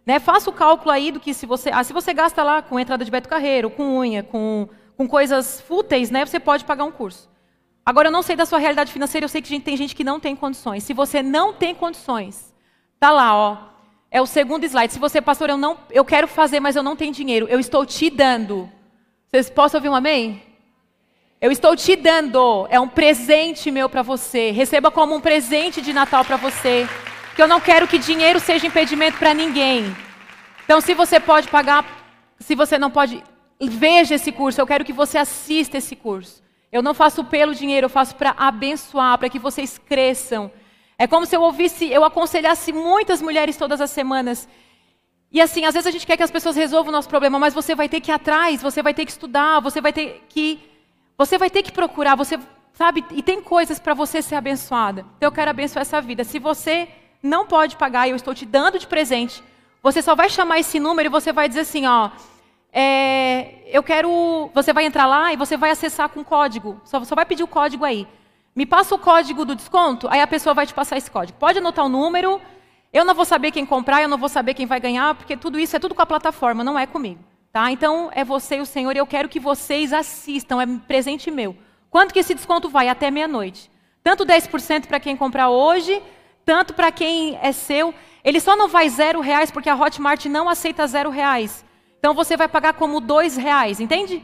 Né? 0.06 0.19
Faça 0.19 0.49
o 0.49 0.53
cálculo 0.53 0.91
aí 0.91 1.13
do 1.13 1.19
que 1.21 1.33
se 1.33 1.45
você. 1.45 1.69
Ah, 1.71 1.83
se 1.83 1.94
você 1.94 2.13
gasta 2.13 2.44
lá 2.44 2.61
com 2.61 2.77
entrada 2.77 3.06
de 3.06 3.11
Beto 3.11 3.29
Carreiro, 3.29 3.69
com 3.69 3.99
unha, 3.99 4.21
com, 4.21 4.67
com 4.98 5.07
coisas 5.07 5.62
fúteis, 5.62 6.10
né? 6.10 6.25
Você 6.25 6.40
pode 6.40 6.66
pagar 6.66 6.84
um 6.84 6.92
curso. 6.92 7.30
Agora, 7.86 8.07
eu 8.07 8.12
não 8.12 8.22
sei 8.22 8.36
da 8.36 8.45
sua 8.45 8.60
realidade 8.60 8.92
financeira, 8.92 9.25
eu 9.25 9.30
sei 9.30 9.42
que 9.42 9.60
tem 9.60 9.75
gente 9.75 9.95
que 9.95 10.04
não 10.04 10.19
tem 10.19 10.36
condições. 10.36 10.84
Se 10.84 10.94
você 10.94 11.22
não 11.22 11.54
tem 11.54 11.75
condições, 11.75 12.54
tá 13.00 13.12
lá, 13.12 13.36
ó. 13.36 13.57
É 14.10 14.22
o 14.22 14.25
segundo 14.25 14.63
slide. 14.63 14.94
Se 14.94 15.00
você, 15.00 15.19
pastor, 15.19 15.50
eu 15.50 15.57
não, 15.57 15.78
eu 15.90 16.06
quero 16.06 16.28
fazer, 16.28 16.60
mas 16.60 16.75
eu 16.75 16.84
não 16.84 16.95
tenho 16.95 17.12
dinheiro, 17.12 17.48
eu 17.50 17.60
estou 17.60 17.86
te 17.86 18.10
dando. 18.10 18.69
Vocês 19.30 19.50
possam 19.50 19.80
ouvir 19.80 19.90
um 19.90 19.95
amém? 19.95 20.42
Eu 21.42 21.51
estou 21.51 21.75
te 21.75 21.95
dando, 21.98 22.68
é 22.69 22.80
um 22.80 22.88
presente 22.88 23.69
meu 23.69 23.90
para 23.90 24.01
você. 24.01 24.51
Receba 24.51 24.90
como 24.90 25.13
um 25.13 25.19
presente 25.19 25.81
de 25.81 25.92
Natal 25.92 26.24
para 26.24 26.38
você. 26.38 26.88
Que 27.36 27.42
eu 27.42 27.48
não 27.48 27.60
quero 27.60 27.88
que 27.88 27.98
dinheiro 27.98 28.40
seja 28.40 28.68
impedimento 28.68 29.18
para 29.18 29.34
ninguém. 29.34 29.94
Então, 30.63 30.80
se 30.80 30.94
você 30.94 31.19
pode 31.19 31.50
pagar, 31.50 31.86
se 32.40 32.56
você 32.56 32.78
não 32.78 32.90
pode, 32.90 33.22
veja 33.59 34.15
esse 34.15 34.31
curso. 34.31 34.59
Eu 34.59 34.67
quero 34.67 34.85
que 34.85 34.94
você 34.94 35.17
assista 35.17 35.77
esse 35.77 35.95
curso. 35.95 36.44
Eu 36.71 36.81
não 36.81 36.94
faço 36.94 37.23
pelo 37.23 37.53
dinheiro, 37.53 37.85
eu 37.85 37.89
faço 37.89 38.15
para 38.15 38.33
abençoar, 38.38 39.17
para 39.17 39.29
que 39.29 39.38
vocês 39.38 39.77
cresçam. 39.77 40.51
É 40.97 41.05
como 41.05 41.25
se 41.25 41.35
eu 41.35 41.41
ouvisse, 41.41 41.85
eu 41.91 42.03
aconselhasse 42.03 42.73
muitas 42.73 43.21
mulheres 43.21 43.57
todas 43.57 43.79
as 43.79 43.91
semanas. 43.91 44.47
E 45.31 45.41
assim, 45.41 45.65
às 45.65 45.73
vezes 45.73 45.88
a 45.88 45.91
gente 45.91 46.05
quer 46.05 46.17
que 46.17 46.23
as 46.23 46.31
pessoas 46.31 46.55
resolvam 46.55 46.89
o 46.89 46.91
nosso 46.91 47.09
problema, 47.09 47.39
mas 47.39 47.53
você 47.53 47.73
vai 47.73 47.89
ter 47.89 48.00
que 48.00 48.11
ir 48.11 48.13
atrás, 48.13 48.61
você 48.61 48.81
vai 48.81 48.94
ter 48.94 49.05
que 49.05 49.11
estudar, 49.11 49.59
você 49.59 49.81
vai 49.81 49.91
ter 49.91 50.23
que 50.29 50.59
você 51.17 51.38
vai 51.38 51.49
ter 51.49 51.61
que 51.61 51.71
procurar, 51.71 52.15
você 52.15 52.39
sabe, 52.73 53.06
e 53.11 53.21
tem 53.21 53.41
coisas 53.41 53.79
para 53.79 53.94
você 53.94 54.21
ser 54.21 54.35
abençoada. 54.35 55.06
Então 55.17 55.27
eu 55.27 55.31
quero 55.31 55.51
abençoar 55.51 55.81
essa 55.81 56.01
vida. 56.01 56.23
Se 56.23 56.39
você 56.39 56.88
não 57.21 57.45
pode 57.45 57.77
pagar 57.77 58.07
eu 58.07 58.15
estou 58.15 58.33
te 58.33 58.45
dando 58.45 58.79
de 58.79 58.88
presente, 58.88 59.44
você 59.81 60.01
só 60.01 60.15
vai 60.15 60.29
chamar 60.29 60.59
esse 60.59 60.79
número 60.79 61.07
e 61.07 61.09
você 61.09 61.31
vai 61.31 61.47
dizer 61.47 61.61
assim, 61.61 61.85
ó, 61.85 62.09
é, 62.73 63.53
eu 63.67 63.83
quero, 63.83 64.49
você 64.51 64.73
vai 64.73 64.85
entrar 64.85 65.05
lá 65.05 65.31
e 65.31 65.37
você 65.37 65.55
vai 65.55 65.69
acessar 65.69 66.09
com 66.09 66.23
código. 66.23 66.81
Só, 66.83 67.03
só 67.03 67.13
vai 67.13 67.25
pedir 67.25 67.44
o 67.44 67.47
código 67.47 67.85
aí. 67.85 68.07
Me 68.56 68.65
passa 68.65 68.95
o 68.95 68.99
código 68.99 69.45
do 69.45 69.56
desconto, 69.56 70.07
aí 70.09 70.19
a 70.19 70.27
pessoa 70.27 70.56
vai 70.56 70.65
te 70.65 70.73
passar 70.73 70.97
esse 70.97 71.09
código. 71.09 71.37
Pode 71.37 71.59
anotar 71.59 71.85
o 71.85 71.89
número. 71.89 72.42
Eu 72.92 73.06
não 73.06 73.13
vou 73.13 73.25
saber 73.25 73.51
quem 73.51 73.65
comprar, 73.65 74.01
eu 74.01 74.09
não 74.09 74.18
vou 74.18 74.30
saber 74.30 74.53
quem 74.53 74.65
vai 74.65 74.80
ganhar, 74.80 75.15
porque 75.15 75.37
tudo 75.37 75.59
isso 75.59 75.75
é 75.75 75.80
tudo 75.80 75.95
com 75.95 76.01
a 76.01 76.06
plataforma, 76.06 76.63
não 76.63 76.77
é 76.77 76.85
comigo. 76.85 77.23
Tá? 77.51 77.71
Então, 77.71 78.09
é 78.13 78.23
você 78.23 78.57
e 78.57 78.61
o 78.61 78.65
Senhor, 78.65 78.95
e 78.95 78.99
eu 78.99 79.07
quero 79.07 79.30
que 79.30 79.39
vocês 79.39 79.94
assistam, 79.94 80.61
é 80.61 80.65
presente 80.87 81.30
meu. 81.30 81.56
Quanto 81.89 82.13
que 82.13 82.19
esse 82.19 82.33
desconto 82.33 82.69
vai? 82.69 82.89
Até 82.89 83.11
meia-noite. 83.11 83.69
Tanto 84.03 84.25
10% 84.25 84.87
para 84.87 84.99
quem 84.99 85.15
comprar 85.15 85.49
hoje, 85.49 86.01
tanto 86.45 86.73
para 86.73 86.92
quem 86.92 87.37
é 87.42 87.51
seu. 87.51 87.94
Ele 88.23 88.39
só 88.39 88.56
não 88.56 88.68
vai 88.68 88.89
zero 88.89 89.21
reais, 89.21 89.49
porque 89.51 89.69
a 89.69 89.75
Hotmart 89.75 90.25
não 90.25 90.49
aceita 90.49 90.85
zero 90.87 91.09
reais. 91.09 91.63
Então, 92.04 92.14
você 92.14 92.36
vai 92.36 92.50
pagar 92.50 92.74
como 92.74 93.00
dois 93.00 93.38
reais, 93.38 93.80
entende? 93.80 94.22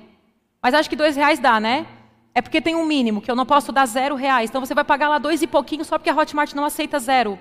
Mas 0.62 0.74
acho 0.74 0.90
que 0.90 0.98
dois 0.98 1.16
reais 1.16 1.40
dá, 1.40 1.62
né? 1.62 1.88
É 2.36 2.42
porque 2.42 2.60
tem 2.60 2.76
um 2.76 2.86
mínimo, 2.86 3.22
que 3.22 3.32
eu 3.32 3.38
não 3.38 3.46
posso 3.46 3.72
dar 3.72 3.86
zero 3.86 4.16
reais. 4.16 4.50
Então, 4.50 4.60
você 4.60 4.74
vai 4.74 4.84
pagar 4.84 5.08
lá 5.08 5.18
dois 5.18 5.42
e 5.42 5.48
pouquinho, 5.48 5.86
só 5.86 5.98
porque 5.98 6.10
a 6.10 6.14
Hotmart 6.14 6.54
não 6.54 6.66
aceita 6.66 7.00
zero 7.00 7.40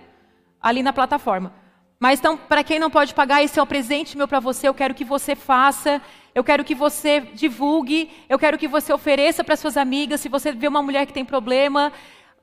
ali 0.62 0.80
na 0.80 0.92
plataforma. 0.92 1.52
Mas 1.98 2.20
então, 2.20 2.36
para 2.36 2.62
quem 2.62 2.78
não 2.78 2.88
pode 2.88 3.14
pagar, 3.14 3.42
esse 3.42 3.58
é 3.58 3.62
o 3.62 3.66
presente 3.66 4.16
meu 4.16 4.28
para 4.28 4.38
você. 4.38 4.68
Eu 4.68 4.74
quero 4.74 4.94
que 4.94 5.04
você 5.04 5.34
faça, 5.34 6.00
eu 6.32 6.44
quero 6.44 6.62
que 6.62 6.72
você 6.72 7.18
divulgue, 7.18 8.08
eu 8.28 8.38
quero 8.38 8.56
que 8.56 8.68
você 8.68 8.92
ofereça 8.92 9.42
para 9.42 9.56
suas 9.56 9.76
amigas. 9.76 10.20
Se 10.20 10.28
você 10.28 10.52
vê 10.52 10.68
uma 10.68 10.84
mulher 10.84 11.04
que 11.04 11.12
tem 11.12 11.24
problema, 11.24 11.92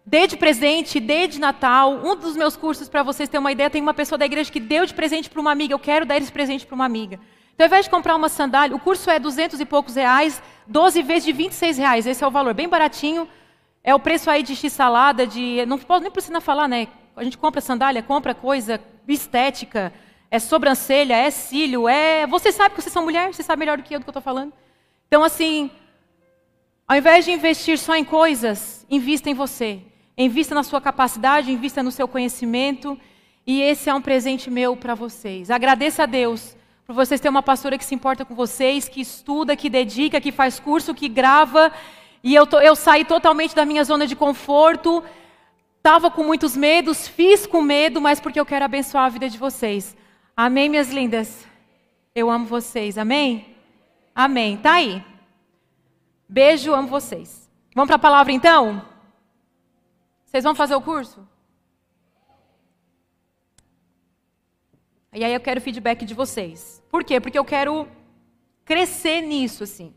dê 0.05 0.27
de 0.27 0.35
presente, 0.35 0.99
dê 0.99 1.27
de 1.27 1.39
Natal. 1.39 1.93
Um 2.03 2.13
dos 2.13 2.35
meus 2.35 2.57
cursos, 2.57 2.89
para 2.89 3.03
vocês 3.03 3.29
terem 3.29 3.39
uma 3.39 3.53
ideia, 3.53 3.69
tem 3.69 3.81
uma 3.81 3.93
pessoa 3.93 4.19
da 4.19 4.25
igreja 4.25 4.51
que 4.51 4.59
deu 4.59 4.85
de 4.85 4.93
presente 4.93 5.29
para 5.29 5.39
uma 5.39 5.53
amiga. 5.53 5.73
Eu 5.73 5.79
quero 5.79 6.05
dar 6.05 6.17
esse 6.17 6.29
presente 6.29 6.65
para 6.65 6.75
uma 6.75 6.83
amiga. 6.83 7.21
Então, 7.55 7.65
ao 7.65 7.67
invés 7.67 7.85
de 7.85 7.89
comprar 7.89 8.15
uma 8.15 8.27
sandália, 8.27 8.75
o 8.75 8.79
curso 8.79 9.09
é 9.09 9.17
200 9.17 9.61
e 9.61 9.65
poucos 9.65 9.95
reais, 9.95 10.43
12 10.67 11.01
vezes 11.01 11.23
de 11.23 11.31
26 11.31 11.77
reais. 11.77 12.05
Esse 12.05 12.21
é 12.21 12.27
o 12.27 12.31
valor, 12.31 12.53
bem 12.53 12.67
baratinho. 12.67 13.27
É 13.81 13.95
o 13.95 13.99
preço 13.99 14.29
aí 14.29 14.43
de 14.43 14.55
x-salada, 14.55 15.25
de... 15.25 15.65
Não 15.65 15.79
nem 16.01 16.11
precisa 16.11 16.41
falar, 16.41 16.67
né? 16.67 16.89
A 17.15 17.23
gente 17.23 17.37
compra 17.37 17.61
sandália, 17.61 18.03
compra 18.03 18.35
coisa 18.35 18.81
estética, 19.07 19.93
é 20.29 20.37
sobrancelha, 20.37 21.15
é 21.15 21.31
cílio, 21.31 21.87
é. 21.87 22.27
Você 22.27 22.51
sabe 22.51 22.75
que 22.75 22.81
vocês 22.81 22.91
são 22.91 23.03
mulher, 23.03 23.33
você 23.33 23.41
sabe 23.41 23.59
melhor 23.59 23.77
do 23.77 23.83
que 23.83 23.95
eu 23.95 23.99
do 23.99 24.03
que 24.03 24.09
eu 24.09 24.11
estou 24.11 24.21
falando. 24.21 24.51
Então, 25.07 25.23
assim, 25.23 25.71
ao 26.85 26.97
invés 26.97 27.23
de 27.23 27.31
investir 27.31 27.79
só 27.79 27.95
em 27.95 28.03
coisas, 28.03 28.85
invista 28.89 29.29
em 29.29 29.33
você. 29.33 29.79
Invista 30.17 30.53
na 30.53 30.63
sua 30.63 30.81
capacidade, 30.81 31.51
invista 31.51 31.81
no 31.81 31.91
seu 31.91 32.07
conhecimento. 32.07 32.99
E 33.47 33.61
esse 33.61 33.89
é 33.89 33.93
um 33.93 34.01
presente 34.01 34.51
meu 34.51 34.75
para 34.75 34.93
vocês. 34.93 35.49
Agradeça 35.49 36.03
a 36.03 36.05
Deus 36.05 36.55
por 36.85 36.93
vocês 36.93 37.19
terem 37.19 37.31
uma 37.31 37.41
pastora 37.41 37.77
que 37.77 37.85
se 37.85 37.95
importa 37.95 38.23
com 38.23 38.35
vocês, 38.35 38.87
que 38.87 39.01
estuda, 39.01 39.55
que 39.55 39.69
dedica, 39.69 40.21
que 40.21 40.31
faz 40.31 40.59
curso, 40.59 40.93
que 40.93 41.09
grava. 41.09 41.71
E 42.23 42.33
eu, 42.33 42.45
to, 42.45 42.57
eu 42.57 42.75
saí 42.75 43.03
totalmente 43.03 43.55
da 43.55 43.65
minha 43.65 43.83
zona 43.83 44.05
de 44.05 44.15
conforto. 44.15 45.03
Estava 45.77 46.11
com 46.11 46.23
muitos 46.23 46.55
medos, 46.55 47.07
fiz 47.07 47.45
com 47.47 47.61
medo, 47.61 47.99
mas 47.99 48.19
porque 48.19 48.39
eu 48.39 48.45
quero 48.45 48.65
abençoar 48.65 49.05
a 49.05 49.09
vida 49.09 49.29
de 49.29 49.37
vocês. 49.37 49.95
Amém, 50.37 50.69
minhas 50.69 50.91
lindas? 50.91 51.45
Eu 52.13 52.29
amo 52.29 52.45
vocês, 52.45 52.97
amém? 52.97 53.55
Amém. 54.13 54.57
Tá 54.57 54.73
aí. 54.73 55.03
Beijo, 56.29 56.73
amo 56.73 56.87
vocês. 56.87 57.49
Vamos 57.73 57.87
para 57.87 57.97
a 57.97 57.99
palavra 57.99 58.31
então? 58.31 58.81
Vocês 60.25 60.43
vão 60.43 60.55
fazer 60.55 60.75
o 60.75 60.81
curso? 60.81 61.27
E 65.15 65.23
aí 65.23 65.33
eu 65.33 65.39
quero 65.39 65.61
feedback 65.61 66.03
de 66.03 66.13
vocês. 66.13 66.83
Por 66.89 67.01
quê? 67.01 67.21
Porque 67.21 67.39
eu 67.39 67.45
quero 67.45 67.87
crescer 68.65 69.21
nisso, 69.21 69.63
assim. 69.63 69.93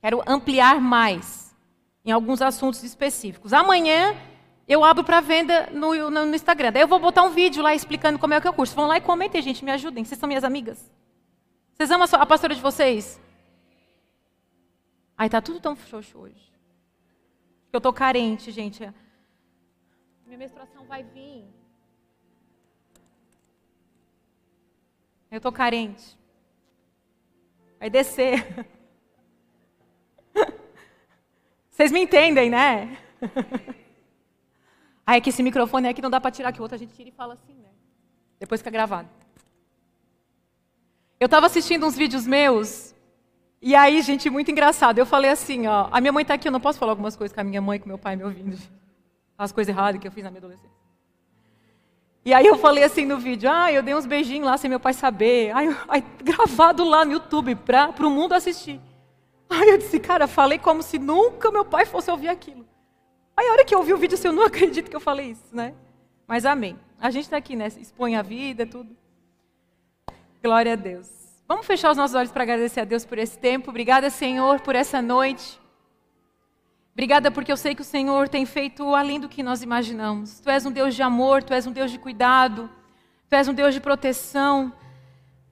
Quero 0.00 0.22
ampliar 0.26 0.80
mais 0.80 1.56
em 2.04 2.10
alguns 2.10 2.42
assuntos 2.42 2.82
específicos. 2.82 3.52
Amanhã 3.52 4.16
eu 4.66 4.82
abro 4.82 5.04
para 5.04 5.20
venda 5.20 5.68
no, 5.70 5.94
no, 6.10 6.26
no, 6.26 6.34
Instagram. 6.34 6.72
Daí 6.72 6.82
eu 6.82 6.88
vou 6.88 6.98
botar 6.98 7.22
um 7.22 7.30
vídeo 7.30 7.62
lá 7.62 7.76
explicando 7.76 8.18
como 8.18 8.34
é 8.34 8.40
que 8.40 8.46
é 8.48 8.50
o 8.50 8.54
curso. 8.54 8.74
Vão 8.74 8.88
lá 8.88 8.96
e 8.96 9.00
comentem, 9.00 9.40
gente, 9.40 9.64
me 9.64 9.70
ajudem. 9.70 10.04
Vocês 10.04 10.18
são 10.18 10.26
minhas 10.26 10.42
amigas. 10.42 10.90
Vocês 11.72 11.90
amam 11.92 12.08
a, 12.10 12.16
a 12.16 12.26
pastora 12.26 12.56
de 12.56 12.60
vocês? 12.60 13.20
Ai, 15.16 15.30
tá 15.30 15.40
tudo 15.40 15.60
tão 15.60 15.76
xoxo 15.76 16.18
hoje. 16.18 16.52
Eu 17.72 17.80
tô 17.80 17.92
carente, 17.92 18.50
gente. 18.50 18.92
Minha 20.26 20.38
menstruação 20.38 20.86
vai 20.86 21.04
vir. 21.04 21.63
Eu 25.34 25.40
tô 25.40 25.50
carente. 25.50 26.16
Vai 27.80 27.90
descer. 27.90 28.46
Vocês 31.68 31.90
me 31.90 31.98
entendem, 31.98 32.48
né? 32.48 32.96
Aí 35.04 35.18
é 35.18 35.20
que 35.20 35.30
esse 35.30 35.42
microfone 35.42 35.92
que 35.92 36.00
não 36.00 36.08
dá 36.08 36.20
para 36.20 36.30
tirar, 36.30 36.52
que 36.52 36.60
o 36.60 36.62
outro 36.62 36.76
a 36.76 36.78
gente 36.78 36.94
tira 36.94 37.08
e 37.08 37.12
fala 37.12 37.34
assim, 37.34 37.54
né? 37.54 37.70
Depois 38.38 38.60
fica 38.60 38.70
gravado. 38.70 39.08
Eu 41.18 41.26
estava 41.26 41.46
assistindo 41.46 41.84
uns 41.84 41.96
vídeos 41.96 42.24
meus, 42.28 42.94
e 43.60 43.74
aí, 43.74 44.02
gente, 44.02 44.30
muito 44.30 44.52
engraçado. 44.52 44.98
Eu 44.98 45.06
falei 45.06 45.32
assim, 45.32 45.66
ó, 45.66 45.88
a 45.90 46.00
minha 46.00 46.12
mãe 46.12 46.22
está 46.22 46.34
aqui, 46.34 46.46
eu 46.46 46.52
não 46.52 46.60
posso 46.60 46.78
falar 46.78 46.92
algumas 46.92 47.16
coisas 47.16 47.34
com 47.34 47.40
a 47.40 47.44
minha 47.44 47.60
mãe, 47.60 47.80
com 47.80 47.88
meu 47.88 47.98
pai 47.98 48.14
me 48.14 48.22
ouvindo. 48.22 48.56
As 49.36 49.50
coisas 49.50 49.74
erradas 49.74 50.00
que 50.00 50.06
eu 50.06 50.12
fiz 50.12 50.22
na 50.22 50.30
minha 50.30 50.38
adolescência. 50.38 50.73
E 52.24 52.32
aí 52.32 52.46
eu 52.46 52.56
falei 52.56 52.82
assim 52.82 53.04
no 53.04 53.18
vídeo, 53.18 53.50
ah, 53.50 53.70
eu 53.70 53.82
dei 53.82 53.94
uns 53.94 54.06
beijinhos 54.06 54.46
lá 54.46 54.56
sem 54.56 54.70
meu 54.70 54.80
pai 54.80 54.94
saber. 54.94 55.54
Aí, 55.54 55.76
aí 55.88 56.04
gravado 56.22 56.82
lá 56.82 57.04
no 57.04 57.12
YouTube 57.12 57.54
para 57.54 57.92
o 58.00 58.10
mundo 58.10 58.32
assistir. 58.32 58.80
Aí 59.50 59.68
eu 59.68 59.78
disse, 59.78 60.00
cara, 60.00 60.26
falei 60.26 60.58
como 60.58 60.82
se 60.82 60.98
nunca 60.98 61.50
meu 61.50 61.64
pai 61.64 61.84
fosse 61.84 62.10
ouvir 62.10 62.28
aquilo. 62.28 62.66
Aí 63.36 63.46
a 63.46 63.52
hora 63.52 63.64
que 63.64 63.74
eu 63.74 63.78
ouvi 63.78 63.92
o 63.92 63.98
vídeo, 63.98 64.14
assim, 64.14 64.28
eu 64.28 64.32
não 64.32 64.44
acredito 64.44 64.88
que 64.88 64.96
eu 64.96 65.00
falei 65.00 65.32
isso, 65.32 65.54
né? 65.54 65.74
Mas 66.26 66.46
amém. 66.46 66.78
A 66.98 67.10
gente 67.10 67.24
está 67.24 67.36
aqui, 67.36 67.54
né? 67.54 67.66
Expõe 67.66 68.16
a 68.16 68.22
vida, 68.22 68.64
tudo. 68.64 68.96
Glória 70.42 70.72
a 70.72 70.76
Deus. 70.76 71.08
Vamos 71.46 71.66
fechar 71.66 71.90
os 71.90 71.96
nossos 71.96 72.16
olhos 72.16 72.32
para 72.32 72.42
agradecer 72.42 72.80
a 72.80 72.84
Deus 72.84 73.04
por 73.04 73.18
esse 73.18 73.38
tempo. 73.38 73.68
Obrigada, 73.68 74.08
Senhor, 74.08 74.60
por 74.60 74.74
essa 74.74 75.02
noite. 75.02 75.60
Obrigada 76.94 77.28
porque 77.28 77.50
eu 77.50 77.56
sei 77.56 77.74
que 77.74 77.82
o 77.82 77.84
Senhor 77.84 78.28
tem 78.28 78.46
feito 78.46 78.94
além 78.94 79.18
do 79.18 79.28
que 79.28 79.42
nós 79.42 79.62
imaginamos. 79.62 80.38
Tu 80.38 80.48
és 80.48 80.64
um 80.64 80.70
Deus 80.70 80.94
de 80.94 81.02
amor, 81.02 81.42
tu 81.42 81.52
és 81.52 81.66
um 81.66 81.72
Deus 81.72 81.90
de 81.90 81.98
cuidado, 81.98 82.70
tu 83.28 83.34
és 83.34 83.48
um 83.48 83.52
Deus 83.52 83.74
de 83.74 83.80
proteção. 83.80 84.72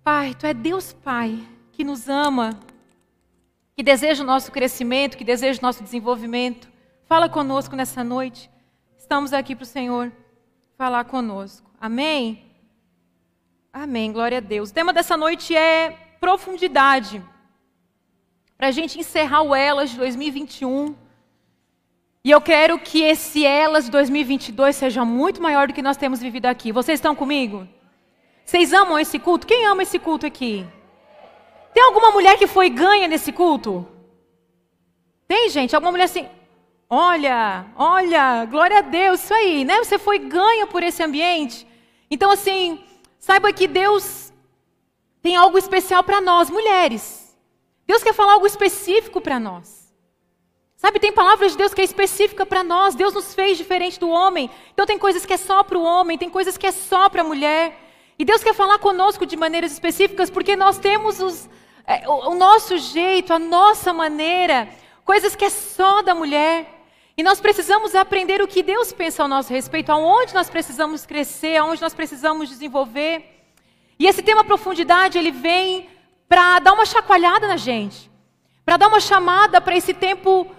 Pai, 0.05 0.37
tu 0.37 0.47
é 0.47 0.55
Deus 0.55 0.93
Pai 0.93 1.45
que 1.73 1.83
nos 1.83 2.09
ama, 2.09 2.57
que 3.75 3.83
deseja 3.83 4.23
o 4.23 4.27
nosso 4.27 4.53
crescimento, 4.53 5.17
que 5.17 5.25
deseja 5.25 5.59
o 5.59 5.63
nosso 5.63 5.83
desenvolvimento. 5.83 6.71
Fala 7.07 7.29
conosco 7.29 7.75
nessa 7.75 8.05
noite. 8.05 8.49
Estamos 8.97 9.33
aqui 9.33 9.57
para 9.57 9.65
o 9.65 9.67
Senhor 9.67 10.13
falar 10.79 11.07
conosco. 11.07 11.69
Amém? 11.81 12.45
Amém. 13.73 14.13
Glória 14.13 14.39
a 14.39 14.41
Deus. 14.41 14.71
O 14.71 14.75
tema 14.75 14.93
dessa 14.93 15.17
noite 15.17 15.57
é 15.57 15.91
profundidade. 16.21 17.21
Para 18.57 18.69
a 18.69 18.71
gente 18.71 19.01
encerrar 19.01 19.43
o 19.43 19.53
Elas 19.53 19.91
de 19.91 19.97
2021. 19.97 21.02
E 22.25 22.31
eu 22.31 22.41
quero 22.41 22.79
que 22.79 23.03
esse 23.03 23.45
Elas 23.45 23.87
de 23.87 23.91
2022 23.91 24.77
seja 24.77 25.05
muito 25.05 25.43
maior 25.43 25.67
do 25.67 25.75
que 25.75 25.83
nós 25.83 25.97
temos 25.97 26.21
vivido 26.21 26.47
aqui. 26.47 26.71
Vocês 26.71 26.99
estão 26.99 27.17
comigo? 27.17 27.67
Vocês 28.45 28.73
amam 28.73 28.97
esse 28.97 29.19
culto? 29.19 29.45
Quem 29.45 29.67
ama 29.67 29.83
esse 29.83 29.99
culto 29.99 30.25
aqui? 30.25 30.65
Tem 31.75 31.83
alguma 31.83 32.13
mulher 32.13 32.39
que 32.39 32.47
foi 32.47 32.71
ganha 32.71 33.09
nesse 33.09 33.33
culto? 33.33 33.85
Tem, 35.27 35.49
gente? 35.49 35.75
Alguma 35.75 35.91
mulher 35.91 36.05
assim? 36.05 36.29
Olha, 36.89 37.67
olha, 37.75 38.45
glória 38.45 38.79
a 38.79 38.83
Deus, 38.83 39.25
isso 39.25 39.35
aí, 39.35 39.65
né? 39.65 39.79
Você 39.79 39.99
foi 39.99 40.21
ganha 40.21 40.67
por 40.67 40.83
esse 40.85 41.03
ambiente. 41.03 41.67
Então, 42.09 42.31
assim, 42.31 42.85
saiba 43.19 43.53
que 43.53 43.67
Deus 43.67 44.33
tem 45.21 45.35
algo 45.35 45.59
especial 45.59 46.05
para 46.05 46.21
nós, 46.21 46.51
mulheres. 46.51 47.37
Deus 47.85 48.03
quer 48.03 48.13
falar 48.13 48.35
algo 48.35 48.47
específico 48.47 49.21
para 49.21 49.41
nós. 49.41 49.82
Sabe, 50.83 50.99
tem 50.99 51.13
palavras 51.13 51.53
de 51.53 51.59
Deus 51.59 51.73
que 51.73 51.81
é 51.81 51.85
específica 51.85 52.45
para 52.45 52.65
nós. 52.65 52.97
Deus 52.97 53.15
nos 53.15 53.33
fez 53.37 53.57
diferente 53.57 54.01
do 54.01 54.09
homem. 54.09 54.51
Então 54.73 54.85
tem 54.85 54.99
coisas 54.99 55.25
que 55.25 55.33
é 55.33 55.37
só 55.37 55.63
para 55.63 55.79
o 55.79 55.85
homem, 55.85 56.19
tem 56.19 56.29
coisas 56.29 56.59
que 56.59 56.67
é 56.67 56.73
só 56.73 57.09
para 57.09 57.21
a 57.21 57.25
mulher. 57.25 57.79
E 58.19 58.25
Deus 58.25 58.43
quer 58.43 58.53
falar 58.53 58.81
conosco 58.81 59.25
de 59.25 59.37
maneiras 59.37 59.71
específicas 59.71 60.29
porque 60.29 60.57
nós 60.57 60.79
temos 60.79 61.21
os, 61.21 61.49
é, 61.87 62.09
o, 62.09 62.31
o 62.31 62.35
nosso 62.35 62.77
jeito, 62.79 63.33
a 63.33 63.39
nossa 63.39 63.93
maneira, 63.93 64.69
coisas 65.05 65.37
que 65.37 65.45
é 65.45 65.51
só 65.51 66.03
da 66.03 66.17
mulher. 66.17 66.67
E 67.17 67.23
nós 67.23 67.41
precisamos 67.41 67.95
aprender 67.95 68.43
o 68.43 68.49
que 68.49 68.61
Deus 68.61 68.93
pensa 68.93 69.23
ao 69.23 69.29
nosso 69.29 69.53
respeito, 69.53 69.93
aonde 69.93 70.35
nós 70.35 70.51
precisamos 70.51 71.07
crescer, 71.07 71.59
aonde 71.59 71.81
nós 71.81 71.95
precisamos 71.95 72.49
desenvolver. 72.49 73.45
E 74.01 74.09
esse 74.09 74.21
tema 74.21 74.43
profundidade, 74.43 75.17
ele 75.17 75.31
vem 75.31 75.89
para 76.29 76.59
dar 76.59 76.73
uma 76.73 76.85
chacoalhada 76.85 77.47
na 77.47 77.57
gente, 77.57 78.11
para 78.65 78.77
dar 78.77 78.89
uma 78.89 78.99
chamada 78.99 79.61
para 79.61 79.77
esse 79.77 79.95
tempo 79.95 80.51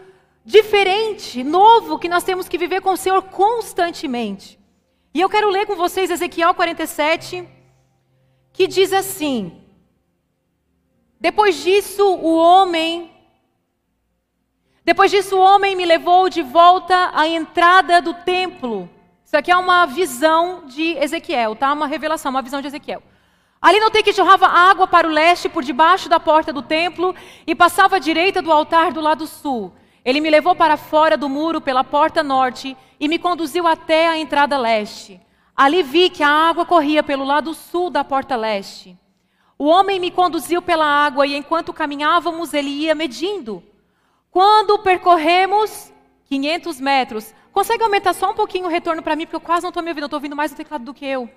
diferente, 0.46 1.44
novo, 1.44 2.00
que 2.00 2.10
nós 2.10 2.24
temos 2.24 2.48
que 2.48 2.58
viver 2.58 2.82
com 2.82 2.92
o 2.92 2.98
Senhor 2.98 3.22
constantemente. 3.24 4.60
E 5.14 5.22
eu 5.22 5.30
quero 5.30 5.50
ler 5.50 5.66
com 5.66 5.76
vocês 5.76 6.10
Ezequiel 6.10 6.54
47, 6.54 7.48
que 8.52 8.68
diz 8.68 8.92
assim: 8.92 9.62
Depois 11.20 11.62
disso, 11.64 12.04
o 12.06 12.36
homem 12.36 13.14
depois 14.86 15.10
disso, 15.10 15.38
o 15.38 15.42
homem 15.42 15.78
me 15.78 15.86
levou 15.86 16.28
de 16.28 16.42
volta 16.42 17.12
à 17.14 17.26
entrada 17.26 18.02
do 18.02 18.14
templo. 18.14 18.90
Isso 19.24 19.38
aqui 19.38 19.50
é 19.50 19.56
uma 19.56 19.86
visão 19.86 20.66
de 20.66 20.98
Ezequiel, 20.98 21.56
tá? 21.56 21.72
Uma 21.72 21.88
revelação, 21.88 22.30
uma 22.30 22.42
visão 22.42 22.60
de 22.60 22.68
Ezequiel. 22.68 23.02
Ali 23.62 23.80
notei 23.80 24.04
que 24.04 24.12
jorrava 24.12 24.46
água 24.46 24.86
para 24.86 25.08
o 25.08 25.12
leste 25.12 25.48
por 25.48 25.64
debaixo 25.64 26.10
da 26.10 26.20
porta 26.20 26.52
do 26.52 26.62
templo 26.62 27.16
e 27.48 27.56
passava 27.56 27.96
à 27.96 28.00
direita 28.00 28.42
do 28.42 28.52
altar 28.52 28.92
do 28.92 29.00
lado 29.00 29.26
sul. 29.26 29.74
Ele 30.06 30.20
me 30.20 30.30
levou 30.30 30.56
para 30.56 30.78
fora 30.78 31.16
do 31.16 31.30
muro 31.30 31.62
pela 31.62 31.84
porta 31.84 32.22
norte 32.22 32.76
e 33.00 33.08
me 33.08 33.18
conduziu 33.18 33.68
até 33.68 34.08
a 34.08 34.18
entrada 34.18 34.58
leste. 34.58 35.20
Ali 35.56 35.84
vi 35.84 36.10
que 36.10 36.24
a 36.24 36.30
água 36.30 36.66
corria 36.66 37.04
pelo 37.04 37.24
lado 37.24 37.54
sul 37.54 37.90
da 37.90 38.04
porta 38.04 38.36
leste. 38.36 38.98
O 39.58 39.66
homem 39.66 40.00
me 40.00 40.12
conduziu 40.12 40.62
pela 40.62 40.86
água 40.86 41.26
e 41.26 41.36
enquanto 41.36 41.72
caminhávamos 41.72 42.54
ele 42.54 42.70
ia 42.70 42.96
medindo. 42.96 43.64
Quando 44.30 44.80
percorremos 44.80 45.94
500 46.26 46.82
metros, 46.82 47.34
consegue 47.52 47.84
aumentar 47.84 48.14
só 48.14 48.32
um 48.32 48.34
pouquinho 48.34 48.66
o 48.66 48.70
retorno 48.70 49.04
para 49.04 49.16
mim, 49.16 49.26
porque 49.26 49.36
eu 49.36 49.42
quase 49.42 49.62
não 49.62 49.70
estou 49.70 49.84
me 49.84 49.90
ouvindo, 49.90 50.04
eu 50.04 50.08
estou 50.08 50.18
ouvindo 50.18 50.36
mais 50.36 50.52
o 50.52 50.56
teclado 50.56 50.84
do 50.84 50.94
que 50.94 51.06
eu. 51.06 51.30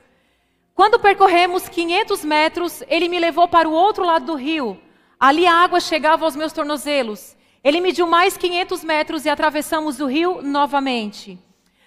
Quando 0.75 0.99
percorremos 0.99 1.69
500 1.69 2.25
metros, 2.25 2.83
ele 2.89 3.09
me 3.09 3.19
levou 3.19 3.47
para 3.47 3.69
o 3.69 3.73
outro 3.73 4.05
lado 4.05 4.27
do 4.27 4.35
rio. 4.35 4.81
Ali 5.21 5.47
a 5.47 5.55
água 5.55 5.79
chegava 5.79 6.25
aos 6.25 6.35
meus 6.35 6.53
tornozelos. 6.53 7.37
Ele 7.67 7.81
mediu 7.81 8.07
mais 8.07 8.37
500 8.37 8.85
metros 8.85 9.25
e 9.25 9.29
atravessamos 9.29 9.99
o 9.99 10.07
rio 10.07 10.41
novamente. 10.41 11.37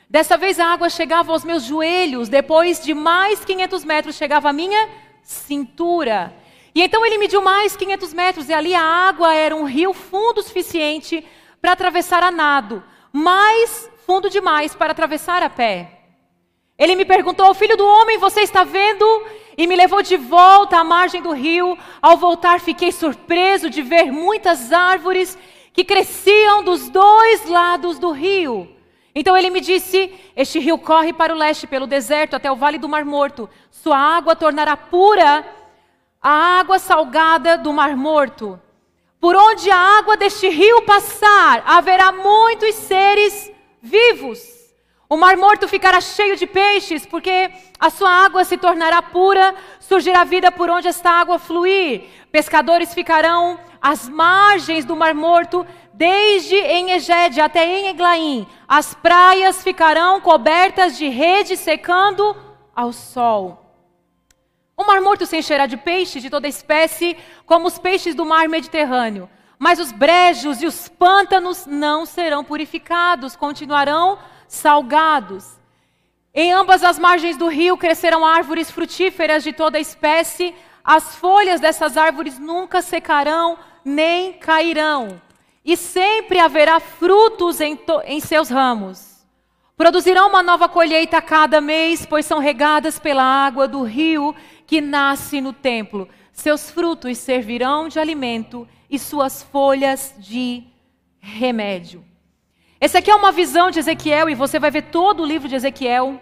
Dessa 0.10 0.36
vez 0.36 0.60
a 0.60 0.66
água 0.66 0.90
chegava 0.90 1.32
aos 1.32 1.46
meus 1.46 1.64
joelhos. 1.64 2.28
Depois 2.28 2.84
de 2.84 2.94
mais 2.94 3.46
500 3.46 3.86
metros, 3.86 4.18
chegava 4.18 4.50
à 4.50 4.52
minha 4.52 4.90
cintura. 5.24 6.36
E 6.76 6.82
então 6.82 7.06
ele 7.06 7.18
mediu 7.18 7.42
mais 7.42 7.78
500 7.78 8.14
metros, 8.14 8.50
e 8.50 8.54
ali 8.54 8.76
a 8.76 8.84
água 8.84 9.34
era 9.34 9.56
um 9.56 9.64
rio 9.64 9.94
fundo 9.94 10.40
o 10.40 10.44
suficiente 10.44 11.26
para 11.62 11.72
atravessar 11.72 12.24
a 12.24 12.30
nado, 12.30 12.84
mais 13.14 13.90
fundo 14.06 14.30
demais 14.30 14.76
para 14.76 14.92
atravessar 14.92 15.42
a 15.42 15.50
pé. 15.50 16.02
Ele 16.78 16.94
me 16.94 17.06
perguntou: 17.06 17.54
Filho 17.54 17.78
do 17.78 17.88
homem, 17.88 18.18
você 18.18 18.42
está 18.42 18.66
vendo? 18.66 19.06
E 19.58 19.66
me 19.66 19.78
levou 19.78 20.02
de 20.02 20.18
volta 20.18 20.78
à 20.78 20.84
margem 20.84 21.22
do 21.22 21.32
rio. 21.32 21.78
Ao 22.02 22.18
voltar, 22.18 22.60
fiquei 22.60 22.92
surpreso 22.92 23.70
de 23.70 23.82
ver 23.82 24.12
muitas 24.12 24.74
árvores 24.74 25.38
que 25.74 25.84
cresciam 25.84 26.64
dos 26.64 26.90
dois 26.90 27.48
lados 27.50 28.00
do 28.00 28.12
rio. 28.12 28.68
Então 29.14 29.36
ele 29.36 29.50
me 29.50 29.62
disse: 29.62 30.14
Este 30.36 30.60
rio 30.60 30.78
corre 30.78 31.14
para 31.14 31.34
o 31.34 31.38
leste, 31.38 31.68
pelo 31.68 31.88
deserto, 31.88 32.36
até 32.36 32.52
o 32.52 32.56
vale 32.56 32.78
do 32.78 32.90
Mar 32.90 33.06
Morto. 33.06 33.50
Sua 33.72 33.98
água 33.98 34.36
tornará 34.36 34.78
pura 34.78 35.46
a 36.22 36.60
água 36.60 36.80
salgada 36.80 37.58
do 37.58 37.72
Mar 37.74 37.96
Morto. 37.96 38.60
Por 39.20 39.36
onde 39.36 39.70
a 39.70 39.78
água 39.78 40.16
deste 40.16 40.48
rio 40.48 40.82
passar, 40.84 41.64
haverá 41.66 42.12
muitos 42.12 42.76
seres 42.76 43.52
vivos. 43.82 44.60
O 45.10 45.18
mar 45.18 45.36
morto 45.36 45.68
ficará 45.68 46.00
cheio 46.00 46.38
de 46.38 46.46
peixes, 46.46 47.04
porque 47.04 47.50
a 47.80 47.90
sua 47.90 48.12
água 48.12 48.44
se 48.44 48.58
tornará 48.58 49.02
pura, 49.02 49.56
surgirá 49.80 50.24
vida 50.24 50.52
por 50.52 50.70
onde 50.70 50.88
esta 50.88 51.10
água 51.10 51.40
fluir. 51.40 52.04
Pescadores 52.32 52.94
ficarão 52.94 53.60
às 53.82 54.08
margens 54.08 54.86
do 54.86 54.96
mar 54.96 55.16
morto, 55.16 55.66
desde 55.94 56.56
em 56.56 56.92
Egede 56.92 57.42
até 57.42 57.66
em 57.66 57.88
Eglaim. 57.88 58.48
As 58.68 58.94
praias 58.94 59.64
ficarão 59.64 60.22
cobertas 60.22 60.98
de 60.98 61.08
rede 61.08 61.58
secando 61.58 62.36
ao 62.76 62.94
sol. 62.94 63.66
O 64.78 64.86
mar 64.86 65.02
morto 65.02 65.26
se 65.26 65.36
encherá 65.36 65.66
de 65.66 65.76
peixes 65.76 66.22
de 66.22 66.30
toda 66.30 66.48
espécie, 66.48 67.18
como 67.46 67.68
os 67.68 67.78
peixes 67.78 68.16
do 68.16 68.26
mar 68.26 68.48
Mediterrâneo. 68.48 69.30
Mas 69.58 69.78
os 69.78 69.92
brejos 69.92 70.62
e 70.62 70.66
os 70.66 70.88
pântanos 70.88 71.66
não 71.66 72.06
serão 72.06 72.46
purificados, 72.46 73.36
continuarão 73.36 74.18
salgados. 74.48 75.60
Em 76.34 76.54
ambas 76.54 76.82
as 76.82 76.98
margens 76.98 77.36
do 77.36 77.48
rio 77.48 77.76
crescerão 77.76 78.26
árvores 78.26 78.72
frutíferas 78.72 79.44
de 79.44 79.52
toda 79.52 79.80
espécie. 79.80 80.56
As 80.84 81.16
folhas 81.16 81.60
dessas 81.60 81.98
árvores 81.98 82.40
nunca 82.40 82.82
secarão 82.82 83.58
nem 83.84 84.34
cairão. 84.34 85.22
E 85.64 85.76
sempre 85.76 86.40
haverá 86.40 86.80
frutos 86.80 87.60
em, 87.60 87.78
em 88.06 88.20
seus 88.20 88.50
ramos. 88.50 89.26
Produzirão 89.76 90.30
uma 90.30 90.44
nova 90.44 90.68
colheita 90.68 91.18
a 91.18 91.22
cada 91.22 91.62
mês, 91.62 92.06
pois 92.06 92.26
são 92.26 92.40
regadas 92.40 93.00
pela 93.00 93.24
água 93.24 93.68
do 93.68 93.84
rio 93.84 94.36
que 94.66 94.82
nasce 94.82 95.40
no 95.40 95.54
templo. 95.54 96.08
Seus 96.34 96.70
frutos 96.70 97.18
servirão 97.18 97.88
de 97.88 98.00
alimento 98.00 98.68
e 98.90 98.98
suas 98.98 99.44
folhas 99.44 100.14
de 100.18 100.64
remédio. 101.20 102.04
Essa 102.80 103.00
aqui 103.00 103.12
é 103.12 103.16
uma 103.16 103.32
visão 103.32 103.70
de 103.70 103.80
Ezequiel 103.80 104.30
e 104.30 104.36
você 104.36 104.58
vai 104.58 104.72
ver 104.72 104.84
todo 104.84 105.22
o 105.22 105.26
livro 105.26 105.48
de 105.48 105.56
Ezequiel. 105.56 106.20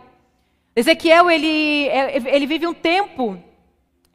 Ezequiel 0.75 1.29
ele, 1.29 1.87
é, 1.87 2.35
ele 2.35 2.45
vive 2.47 2.67
um 2.67 2.73
tempo 2.73 3.41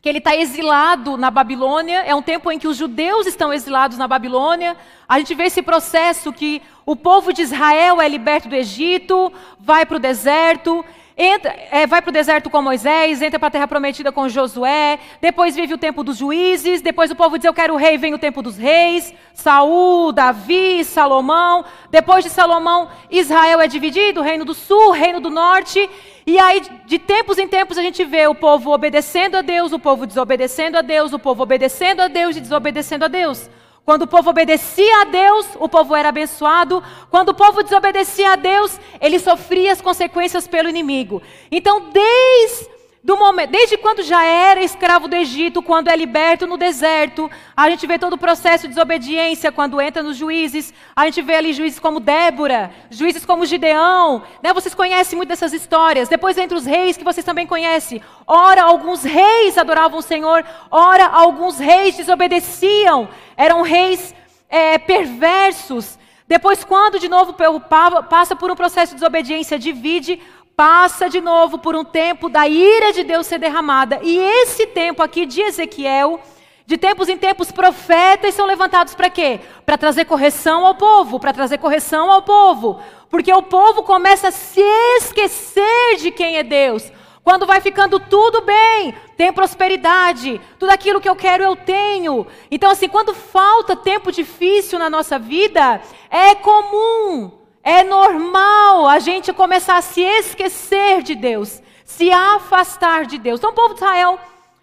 que 0.03 0.09
ele 0.09 0.19
está 0.19 0.35
exilado 0.35 1.17
na 1.17 1.31
Babilônia, 1.31 2.01
é 2.01 2.13
um 2.13 2.21
tempo 2.21 2.51
em 2.51 2.59
que 2.59 2.67
os 2.67 2.77
judeus 2.77 3.25
estão 3.25 3.53
exilados 3.53 3.97
na 3.97 4.09
Babilônia. 4.09 4.77
A 5.09 5.21
gente 5.21 5.33
vê 5.33 5.45
esse 5.45 5.63
processo 5.63 6.33
que 6.33 6.61
o 6.85 6.97
povo 6.97 7.33
de 7.33 7.43
Israel 7.43 8.01
é 8.01 8.09
liberto 8.09 8.49
do 8.49 8.57
Egito, 8.57 9.33
vai 9.61 9.87
para 9.87 9.99
o 9.99 10.01
deserto, 10.01 10.85
entra, 11.23 11.55
é, 11.71 11.87
vai 11.87 12.03
para 12.03 12.11
o 12.11 12.13
deserto 12.13 12.51
com 12.51 12.61
Moisés, 12.61 13.23
entra 13.23 13.39
para 13.39 13.49
a 13.49 13.51
terra 13.51 13.69
prometida 13.69 14.11
com 14.11 14.29
Josué, 14.29 14.99
depois 15.21 15.55
vive 15.55 15.75
o 15.75 15.79
tempo 15.79 16.03
dos 16.03 16.17
juízes, 16.17 16.83
depois 16.83 17.11
o 17.11 17.17
povo 17.17 17.39
diz 17.39 17.45
eu 17.45 17.55
quero 17.55 17.75
o 17.75 17.77
rei, 17.77 17.97
vem 17.97 18.15
o 18.15 18.19
tempo 18.19 18.43
dos 18.43 18.57
reis, 18.57 19.15
Saul, 19.35 20.13
Davi, 20.13 20.85
Salomão. 20.85 21.65
Depois 21.91 22.25
de 22.25 22.31
Salomão, 22.31 22.89
Israel 23.11 23.61
é 23.61 23.67
dividido, 23.67 24.23
reino 24.23 24.45
do 24.45 24.55
sul, 24.55 24.91
reino 24.91 25.21
do 25.21 25.31
norte. 25.31 25.89
E 26.27 26.39
aí, 26.39 26.63
de 26.87 26.99
tempos 26.99 27.39
em 27.39 27.49
tempos, 27.49 27.77
a 27.77 27.83
gente 27.83 28.05
vê 28.05 28.27
o 28.27 28.35
povo 28.35 28.73
obedecendo 28.73 29.37
a 29.37 29.43
Deus, 29.43 29.73
o 29.73 29.79
povo 29.79 30.07
desobedecendo 30.07 30.79
a 30.79 30.83
Deus, 30.83 31.13
o 31.13 31.19
povo 31.19 31.43
obedecendo 31.43 32.01
a 32.01 32.09
Deus 32.09 32.37
e 32.37 32.41
desobedecendo 32.41 33.05
a 33.05 33.09
Deus. 33.09 33.49
Quando 33.85 34.03
o 34.03 34.07
povo 34.07 34.31
obedecia 34.31 35.01
a 35.01 35.05
Deus, 35.05 35.47
o 35.59 35.69
povo 35.69 35.95
era 35.95 36.09
abençoado. 36.09 36.83
Quando 37.11 37.31
o 37.31 37.35
povo 37.35 37.65
desobedecia 37.65 38.33
a 38.33 38.37
Deus, 38.37 38.79
ele 39.01 39.19
sofria 39.19 39.73
as 39.73 39.81
consequências 39.81 40.47
pelo 40.47 40.69
inimigo. 40.69 41.21
Então, 41.51 41.91
desde 41.91 42.72
momento, 43.17 43.51
desde 43.51 43.77
quando 43.77 44.01
já 44.01 44.25
era 44.25 44.63
escravo 44.63 45.09
do 45.09 45.17
Egito, 45.17 45.61
quando 45.61 45.89
é 45.89 45.97
liberto 45.97 46.47
no 46.47 46.57
deserto, 46.57 47.29
a 47.57 47.69
gente 47.69 47.85
vê 47.85 47.99
todo 47.99 48.13
o 48.13 48.19
processo 48.19 48.63
de 48.63 48.75
desobediência 48.75 49.51
quando 49.51 49.81
entra 49.81 50.05
nos 50.05 50.17
juízes. 50.17 50.73
A 50.95 51.05
gente 51.07 51.21
vê 51.21 51.35
ali 51.35 51.53
juízes 51.53 51.81
como 51.81 51.99
Débora, 51.99 52.71
juízes 52.91 53.27
como 53.27 53.45
Gideão. 53.45 54.23
Né? 54.41 54.53
Vocês 54.53 54.73
conhecem 54.73 55.17
muito 55.17 55.31
dessas 55.31 55.53
histórias. 55.53 56.09
Depois 56.09 56.39
entra 56.39 56.57
os 56.57 56.65
reis 56.65 56.97
que 56.97 57.03
vocês 57.03 57.27
também 57.27 57.45
conhecem. 57.45 58.01
Ora, 58.25 58.63
alguns 58.63 59.03
reis 59.03 59.59
adoravam 59.59 59.99
o 59.99 60.03
Senhor, 60.03 60.45
ora, 60.71 61.07
alguns 61.07 61.59
reis 61.59 61.97
desobedeciam. 61.97 63.09
Eram 63.37 63.63
reis 63.63 64.15
é, 64.49 64.79
perversos. 64.79 65.99
Depois, 66.29 66.63
quando 66.63 67.01
de 67.01 67.09
novo 67.09 67.33
o 67.33 67.35
povo 67.35 67.61
passa 68.09 68.37
por 68.37 68.51
um 68.51 68.55
processo 68.55 68.93
de 68.93 69.01
desobediência, 69.01 69.59
divide 69.59 70.23
passa 70.57 71.09
de 71.09 71.21
novo 71.21 71.59
por 71.59 71.75
um 71.75 71.85
tempo 71.85 72.29
da 72.29 72.47
ira 72.47 72.93
de 72.93 73.05
Deus 73.05 73.27
ser 73.27 73.39
derramada. 73.39 74.01
E 74.03 74.19
esse 74.19 74.67
tempo 74.67 75.03
aqui 75.03 75.27
de 75.27 75.41
Ezequiel, 75.41 76.21
de 76.67 76.77
tempos 76.77 77.09
em 77.09 77.17
tempos, 77.17 77.51
profetas 77.51 78.35
são 78.35 78.47
levantados 78.47 78.95
para 78.95 79.11
quê? 79.11 79.41
Para 79.67 79.77
trazer 79.77 80.05
correção 80.05 80.65
ao 80.67 80.75
povo, 80.75 81.19
para 81.19 81.33
trazer 81.33 81.59
correção 81.59 82.11
ao 82.11 82.23
povo. 82.23 82.81
Porque 83.11 83.33
o 83.33 83.43
povo 83.43 83.83
começa 83.83 84.29
a 84.29 84.33
se 84.33 84.63
esquecer 84.99 85.97
de 85.99 86.11
quem 86.11 86.37
é 86.37 86.43
Deus. 86.43 86.91
Quando 87.25 87.47
vai 87.47 87.61
ficando 87.61 88.01
tudo 88.01 88.41
bem, 88.41 88.95
tem 89.17 89.33
prosperidade, 89.33 90.41
tudo 90.59 90.71
aquilo 90.71 91.01
que 91.01 91.09
eu 91.09 91.15
quero 91.15 91.45
eu 91.45 91.55
tenho. 91.55 92.27
Então, 92.51 92.71
assim, 92.71 92.89
quando 92.89 93.15
falta 93.15 93.77
tempo 93.77 94.11
difícil 94.11 94.79
na 94.79 94.91
nossa 94.91 95.19
vida, 95.19 95.81
é 96.11 96.35
comum 96.35 97.42
é 97.63 97.85
normal 97.85 98.89
a 98.89 98.99
gente 98.99 99.33
começar 99.33 99.77
a 99.77 99.83
se 99.83 100.01
esquecer 100.01 101.03
de 101.03 101.15
Deus, 101.15 101.63
se 101.85 102.11
afastar 102.11 103.07
de 103.07 103.19
Deus. 103.19 103.39
Então, 103.39 103.51
o 103.51 103.55
povo 103.55 103.75
de 103.75 103.81
Israel, 103.81 104.19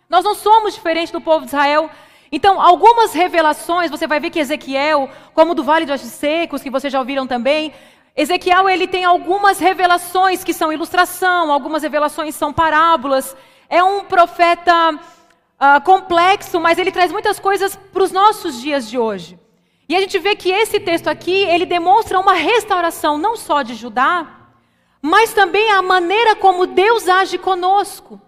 nós 0.10 0.24
não 0.24 0.36
somos 0.36 0.74
diferentes 0.74 1.12
do 1.12 1.22
povo 1.22 1.46
de 1.46 1.52
Israel. 1.52 1.90
Então, 2.32 2.62
algumas 2.62 3.14
revelações, 3.14 3.90
você 3.90 4.06
vai 4.06 4.20
ver 4.20 4.30
que 4.30 4.40
Ezequiel, 4.40 5.10
como 5.34 5.56
do 5.56 5.64
Vale 5.64 5.86
dos 5.86 6.02
Secos, 6.02 6.62
que 6.62 6.70
vocês 6.70 6.92
já 6.92 7.00
ouviram 7.00 7.26
também, 7.26 7.74
Ezequiel 8.16 8.68
ele 8.70 8.86
tem 8.86 9.06
algumas 9.06 9.60
revelações 9.60 10.44
que 10.44 10.54
são 10.54 10.74
ilustração, 10.74 11.54
algumas 11.54 11.84
revelações 11.84 12.36
são 12.36 12.52
parábolas. 12.52 13.36
É 13.70 13.82
um 13.82 14.04
profeta 14.04 14.92
uh, 14.92 15.82
complexo, 15.86 16.60
mas 16.60 16.78
ele 16.78 16.92
traz 16.92 17.14
muitas 17.14 17.40
coisas 17.40 17.78
para 17.78 18.04
os 18.04 18.12
nossos 18.12 18.62
dias 18.62 18.90
de 18.90 18.98
hoje. 18.98 19.38
E 19.89 19.95
a 19.95 19.99
gente 19.99 20.19
vê 20.19 20.36
que 20.36 20.52
esse 20.52 20.80
texto 20.80 21.08
aqui, 21.08 21.34
ele 21.45 21.65
demonstra 21.65 22.19
uma 22.19 22.34
restauração 22.34 23.17
não 23.17 23.36
só 23.36 23.63
de 23.63 23.73
Judá, 23.73 24.28
mas 25.02 25.34
também 25.34 25.71
a 25.71 25.82
maneira 25.82 26.36
como 26.36 26.67
Deus 26.67 27.10
age 27.10 27.39
conosco. 27.39 28.21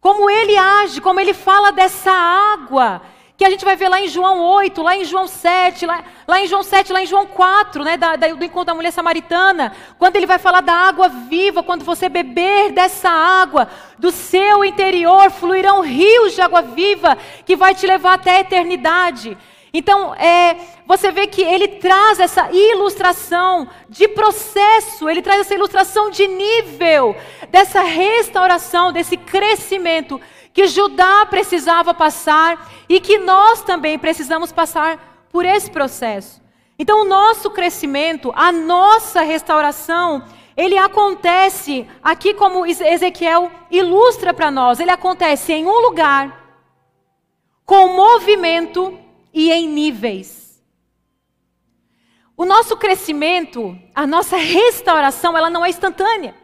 Como 0.00 0.28
ele 0.28 0.56
age, 0.56 1.00
como 1.00 1.20
ele 1.20 1.32
fala 1.32 1.70
dessa 1.70 2.10
água, 2.10 3.00
que 3.36 3.44
a 3.44 3.50
gente 3.50 3.64
vai 3.64 3.76
ver 3.76 3.88
lá 3.88 4.00
em 4.00 4.08
João 4.08 4.42
8, 4.42 4.82
lá 4.82 4.96
em 4.96 5.04
João 5.04 5.28
7, 5.28 5.86
lá, 5.86 6.02
lá 6.26 6.40
em 6.40 6.48
João 6.48 6.64
7, 6.64 6.92
lá 6.92 7.00
em 7.00 7.06
João 7.06 7.26
4, 7.26 7.84
né, 7.84 7.96
da, 7.96 8.16
da, 8.16 8.26
do 8.34 8.44
encontro 8.44 8.66
da 8.66 8.74
mulher 8.74 8.90
samaritana, 8.90 9.76
quando 10.00 10.16
ele 10.16 10.26
vai 10.26 10.38
falar 10.38 10.62
da 10.62 10.74
água 10.74 11.08
viva, 11.08 11.62
quando 11.62 11.84
você 11.84 12.08
beber 12.08 12.72
dessa 12.72 13.08
água, 13.08 13.68
do 13.96 14.10
seu 14.10 14.64
interior 14.64 15.30
fluirão 15.30 15.80
rios 15.80 16.34
de 16.34 16.40
água 16.40 16.62
viva, 16.62 17.16
que 17.46 17.54
vai 17.54 17.72
te 17.72 17.86
levar 17.86 18.14
até 18.14 18.38
a 18.38 18.40
eternidade. 18.40 19.38
Então, 19.72 20.14
é, 20.14 20.56
você 20.86 21.12
vê 21.12 21.26
que 21.26 21.42
ele 21.42 21.68
traz 21.68 22.18
essa 22.18 22.50
ilustração 22.50 23.68
de 23.88 24.08
processo, 24.08 25.08
ele 25.08 25.20
traz 25.20 25.40
essa 25.40 25.54
ilustração 25.54 26.10
de 26.10 26.26
nível, 26.26 27.14
dessa 27.50 27.82
restauração, 27.82 28.92
desse 28.92 29.16
crescimento 29.16 30.20
que 30.52 30.66
Judá 30.66 31.26
precisava 31.26 31.92
passar 31.92 32.68
e 32.88 32.98
que 32.98 33.18
nós 33.18 33.62
também 33.62 33.98
precisamos 33.98 34.50
passar 34.50 35.26
por 35.30 35.44
esse 35.44 35.70
processo. 35.70 36.42
Então, 36.78 37.02
o 37.02 37.04
nosso 37.04 37.50
crescimento, 37.50 38.32
a 38.34 38.50
nossa 38.50 39.20
restauração, 39.20 40.24
ele 40.56 40.78
acontece 40.78 41.86
aqui, 42.02 42.34
como 42.34 42.66
Ezequiel 42.66 43.50
ilustra 43.70 44.32
para 44.32 44.50
nós, 44.50 44.80
ele 44.80 44.90
acontece 44.90 45.52
em 45.52 45.66
um 45.66 45.80
lugar, 45.80 46.46
com 47.64 47.94
movimento 47.94 48.98
e 49.38 49.52
em 49.52 49.68
níveis. 49.68 50.60
O 52.36 52.44
nosso 52.44 52.76
crescimento, 52.76 53.78
a 53.94 54.04
nossa 54.04 54.36
restauração, 54.36 55.38
ela 55.38 55.48
não 55.48 55.64
é 55.64 55.70
instantânea. 55.70 56.34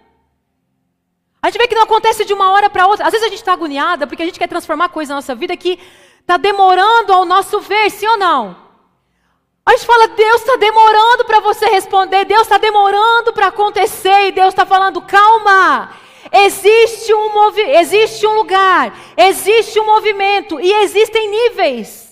A 1.42 1.48
gente 1.48 1.58
vê 1.58 1.66
que 1.66 1.74
não 1.74 1.82
acontece 1.82 2.24
de 2.24 2.32
uma 2.32 2.52
hora 2.52 2.70
para 2.70 2.86
outra. 2.86 3.04
Às 3.04 3.10
vezes 3.10 3.26
a 3.26 3.30
gente 3.30 3.40
está 3.40 3.52
agoniada 3.52 4.06
porque 4.06 4.22
a 4.22 4.26
gente 4.26 4.38
quer 4.38 4.46
transformar 4.46 4.90
coisas 4.90 5.08
na 5.08 5.16
nossa 5.16 5.34
vida 5.34 5.56
que 5.56 5.76
está 6.20 6.36
demorando 6.36 7.12
ao 7.12 7.24
nosso 7.24 7.60
ver, 7.60 7.90
sim 7.90 8.06
ou 8.06 8.16
não? 8.16 8.56
A 9.66 9.72
gente 9.72 9.86
fala, 9.86 10.06
Deus 10.08 10.40
está 10.42 10.54
demorando 10.56 11.24
para 11.24 11.40
você 11.40 11.66
responder, 11.66 12.24
Deus 12.26 12.42
está 12.42 12.58
demorando 12.58 13.32
para 13.32 13.48
acontecer, 13.48 14.28
e 14.28 14.32
Deus 14.32 14.48
está 14.48 14.64
falando, 14.64 15.02
calma, 15.02 15.90
existe 16.30 17.12
um, 17.12 17.28
existe 17.80 18.24
um 18.24 18.34
lugar, 18.34 18.96
existe 19.16 19.80
um 19.80 19.86
movimento 19.86 20.60
e 20.60 20.72
existem 20.72 21.28
níveis. 21.28 22.03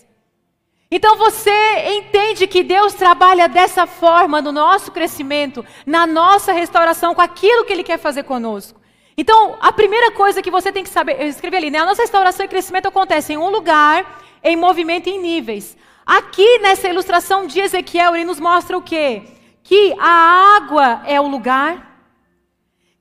Então 0.95 1.17
você 1.17 1.51
entende 1.97 2.47
que 2.47 2.63
Deus 2.63 2.93
trabalha 2.93 3.49
dessa 3.49 3.87
forma 3.87 4.43
no 4.43 4.53
nosso 4.53 4.93
crescimento, 4.93 5.65
na 5.87 6.07
nossa 6.07 6.53
restauração, 6.53 7.15
com 7.15 7.23
aquilo 7.23 7.65
que 7.65 7.73
Ele 7.73 7.83
quer 7.83 7.99
fazer 7.99 8.25
conosco. 8.25 8.79
Então, 9.17 9.57
a 9.59 9.73
primeira 9.73 10.11
coisa 10.11 10.43
que 10.43 10.51
você 10.51 10.71
tem 10.71 10.85
que 10.85 10.91
saber, 10.91 11.19
eu 11.19 11.27
escrevi 11.27 11.57
ali, 11.57 11.71
né? 11.71 11.79
A 11.79 11.87
nossa 11.87 12.03
restauração 12.03 12.45
e 12.45 12.49
crescimento 12.49 12.89
acontece 12.89 13.33
em 13.33 13.39
um 13.39 13.49
lugar, 13.49 14.23
em 14.45 14.55
movimento 14.55 15.09
e 15.09 15.13
em 15.13 15.19
níveis. 15.19 15.79
Aqui 16.05 16.59
nessa 16.59 16.91
ilustração 16.91 17.47
de 17.47 17.59
Ezequiel, 17.59 18.15
ele 18.15 18.27
nos 18.27 18.39
mostra 18.39 18.77
o 18.77 18.83
quê? 18.83 19.23
Que 19.63 19.95
a 19.99 20.57
água 20.59 21.01
é 21.07 21.19
o 21.19 21.27
lugar, 21.27 22.05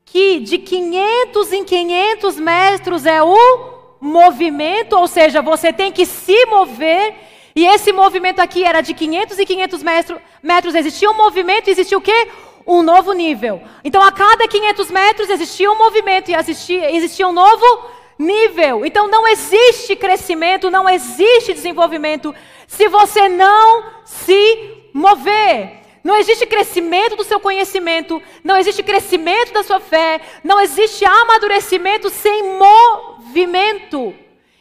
que 0.05 0.39
de 0.39 0.59
500 0.59 1.51
em 1.51 1.65
500 1.65 2.39
metros 2.39 3.05
é 3.05 3.21
o 3.21 3.97
movimento, 3.99 4.93
ou 4.93 5.09
seja, 5.09 5.41
você 5.41 5.73
tem 5.73 5.91
que 5.91 6.05
se 6.05 6.45
mover. 6.45 7.30
E 7.55 7.65
esse 7.65 7.91
movimento 7.91 8.39
aqui 8.39 8.63
era 8.63 8.81
de 8.81 8.93
500 8.93 9.39
e 9.39 9.45
500 9.45 9.83
metros, 9.83 10.19
metros 10.41 10.75
existia 10.75 11.09
um 11.09 11.15
movimento 11.15 11.67
e 11.67 11.71
existia 11.71 11.97
o 11.97 12.01
quê? 12.01 12.29
Um 12.65 12.81
novo 12.81 13.13
nível. 13.13 13.61
Então, 13.83 14.01
a 14.01 14.11
cada 14.11 14.47
500 14.47 14.91
metros 14.91 15.29
existia 15.29 15.71
um 15.71 15.77
movimento 15.77 16.29
e 16.29 16.35
existia, 16.35 16.95
existia 16.95 17.27
um 17.27 17.33
novo 17.33 17.65
nível. 18.17 18.85
Então, 18.85 19.07
não 19.07 19.27
existe 19.27 19.95
crescimento, 19.95 20.69
não 20.69 20.87
existe 20.87 21.53
desenvolvimento 21.53 22.33
se 22.67 22.87
você 22.87 23.27
não 23.27 23.83
se 24.05 24.89
mover. 24.93 25.81
Não 26.03 26.15
existe 26.15 26.47
crescimento 26.47 27.15
do 27.15 27.23
seu 27.23 27.39
conhecimento, 27.39 28.21
não 28.43 28.57
existe 28.57 28.81
crescimento 28.81 29.53
da 29.53 29.61
sua 29.61 29.79
fé, 29.79 30.19
não 30.43 30.59
existe 30.59 31.05
amadurecimento 31.05 32.09
sem 32.09 32.57
movimento. 32.57 34.13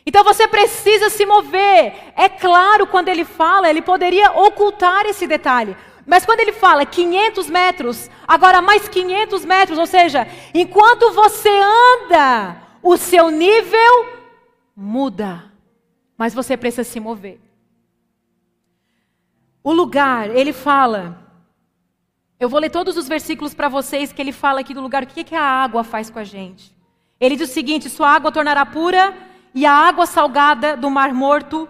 Então 0.05 0.25
você 0.25 0.49
precisa 0.49 1.11
se 1.11 1.27
mover. 1.27 1.95
É 2.17 2.29
claro, 2.29 2.87
quando 2.87 3.09
ele 3.09 3.25
fala, 3.25 3.69
ele 3.69 3.83
poderia 3.83 4.33
ocultar 4.33 5.07
esse 5.07 5.27
detalhe. 5.27 5.77
Mas 6.07 6.25
quando 6.25 6.41
ele 6.41 6.53
fala 6.53 6.87
500 6.87 7.51
metros, 7.51 8.11
agora 8.27 8.63
mais 8.63 8.89
500 8.89 9.45
metros, 9.45 9.79
ou 9.79 9.87
seja, 9.87 10.27
enquanto 10.55 11.13
você 11.13 11.51
anda, 11.51 12.57
o 12.83 12.97
seu 12.97 13.31
nível 13.31 14.09
muda. 14.75 15.45
Mas 16.17 16.35
você 16.35 16.57
precisa 16.57 16.85
se 16.85 16.99
mover. 16.99 17.39
O 19.63 19.73
lugar, 19.73 20.35
ele 20.35 20.53
fala. 20.53 21.19
Eu 22.39 22.49
vou 22.49 22.59
ler 22.59 22.71
todos 22.71 22.97
os 22.97 23.07
versículos 23.07 23.53
para 23.53 23.69
vocês 23.69 24.13
que 24.13 24.21
ele 24.21 24.33
fala 24.33 24.61
aqui 24.61 24.73
do 24.73 24.81
lugar. 24.81 25.03
O 25.03 25.07
que, 25.07 25.23
que 25.23 25.35
a 25.35 25.43
água 25.43 25.85
faz 25.85 26.09
com 26.09 26.19
a 26.19 26.25
gente? 26.25 26.75
Ele 27.21 27.37
diz 27.37 27.51
o 27.51 27.53
seguinte: 27.53 27.91
Sua 27.91 28.09
água 28.09 28.33
tornará 28.33 28.65
pura 28.65 29.15
e 29.55 29.67
a 29.67 29.73
água 29.73 30.07
salgada 30.07 30.77
do 30.77 30.91
mar 30.91 31.13
morto. 31.13 31.69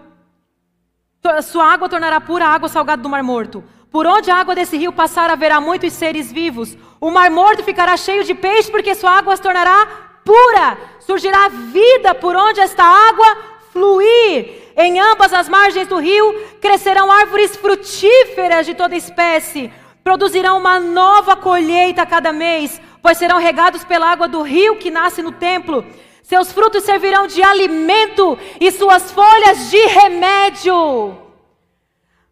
Sua 1.43 1.65
água 1.73 1.87
tornará 1.87 2.19
pura 2.19 2.45
a 2.45 2.53
água 2.53 2.69
salgada 2.69 3.01
do 3.01 3.09
mar 3.09 3.23
morto. 3.23 3.63
Por 3.91 4.07
onde 4.07 4.31
a 4.31 4.37
água 4.37 4.55
desse 4.55 4.77
rio 4.77 4.93
passar, 4.93 5.29
haverá 5.29 5.59
muitos 5.59 5.93
seres 5.93 6.31
vivos. 6.31 6.77
O 6.99 7.11
mar 7.11 7.29
morto 7.29 7.63
ficará 7.63 7.97
cheio 7.97 8.23
de 8.23 8.33
peixe, 8.33 8.71
porque 8.71 8.95
sua 8.95 9.17
água 9.17 9.35
se 9.35 9.41
tornará 9.41 9.85
pura. 10.23 10.77
Surgirá 10.99 11.49
vida 11.49 12.15
por 12.15 12.35
onde 12.35 12.61
esta 12.61 12.83
água 12.83 13.37
fluir. 13.71 14.61
Em 14.77 14.99
ambas 14.99 15.33
as 15.33 15.49
margens 15.49 15.87
do 15.87 15.97
rio 15.97 16.33
crescerão 16.61 17.11
árvores 17.11 17.55
frutíferas 17.55 18.65
de 18.65 18.73
toda 18.73 18.95
espécie, 18.95 19.71
produzirão 20.03 20.57
uma 20.57 20.79
nova 20.79 21.35
colheita 21.35 22.01
a 22.01 22.05
cada 22.05 22.31
mês, 22.31 22.81
pois 23.01 23.17
serão 23.17 23.37
regados 23.37 23.83
pela 23.83 24.09
água 24.09 24.27
do 24.27 24.41
rio 24.41 24.77
que 24.77 24.89
nasce 24.89 25.21
no 25.21 25.31
templo. 25.31 25.85
Seus 26.31 26.49
frutos 26.53 26.85
servirão 26.85 27.27
de 27.27 27.43
alimento 27.43 28.39
e 28.57 28.71
suas 28.71 29.11
folhas 29.11 29.69
de 29.69 29.85
remédio. 29.87 31.17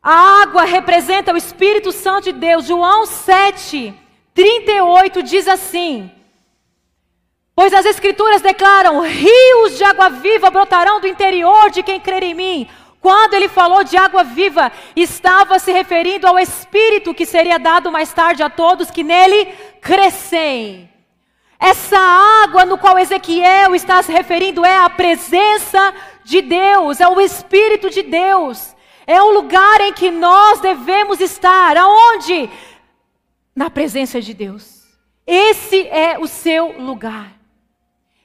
A 0.01 0.41
água 0.41 0.63
representa 0.63 1.33
o 1.33 1.35
Espírito 1.35 1.91
Santo 1.91 2.31
de 2.31 2.31
Deus. 2.31 2.65
João 2.65 3.05
7, 3.05 3.93
38 4.33 5.21
diz 5.21 5.49
assim: 5.49 6.09
Pois 7.53 7.73
as 7.73 7.85
Escrituras 7.85 8.41
declaram: 8.41 9.01
rios 9.01 9.77
de 9.77 9.83
água 9.83 10.07
viva 10.07 10.49
brotarão 10.49 11.01
do 11.01 11.07
interior 11.07 11.69
de 11.69 11.83
quem 11.83 11.99
crer 11.99 12.23
em 12.23 12.33
mim. 12.33 12.69
Quando 13.01 13.33
ele 13.33 13.49
falou 13.49 13.83
de 13.83 13.97
água 13.97 14.23
viva, 14.23 14.71
estava 14.95 15.59
se 15.59 15.73
referindo 15.73 16.25
ao 16.25 16.39
Espírito 16.39 17.13
que 17.13 17.25
seria 17.25 17.59
dado 17.59 17.91
mais 17.91 18.13
tarde 18.13 18.41
a 18.41 18.49
todos 18.49 18.89
que 18.89 19.03
nele 19.03 19.47
crescem. 19.81 20.88
Essa 21.59 21.99
água 22.43 22.65
no 22.65 22.77
qual 22.77 22.97
Ezequiel 22.97 23.75
está 23.75 24.01
se 24.01 24.11
referindo 24.11 24.65
é 24.65 24.77
a 24.77 24.89
presença 24.89 25.93
de 26.23 26.41
Deus, 26.41 27.01
é 27.01 27.07
o 27.07 27.19
Espírito 27.19 27.89
de 27.89 28.01
Deus. 28.01 28.75
É 29.05 29.21
o 29.21 29.31
lugar 29.31 29.81
em 29.81 29.91
que 29.91 30.09
nós 30.09 30.59
devemos 30.61 31.19
estar. 31.19 31.75
Aonde? 31.75 32.49
Na 33.55 33.69
presença 33.69 34.21
de 34.21 34.33
Deus. 34.33 34.83
Esse 35.25 35.87
é 35.87 36.17
o 36.17 36.27
seu 36.27 36.79
lugar. 36.79 37.31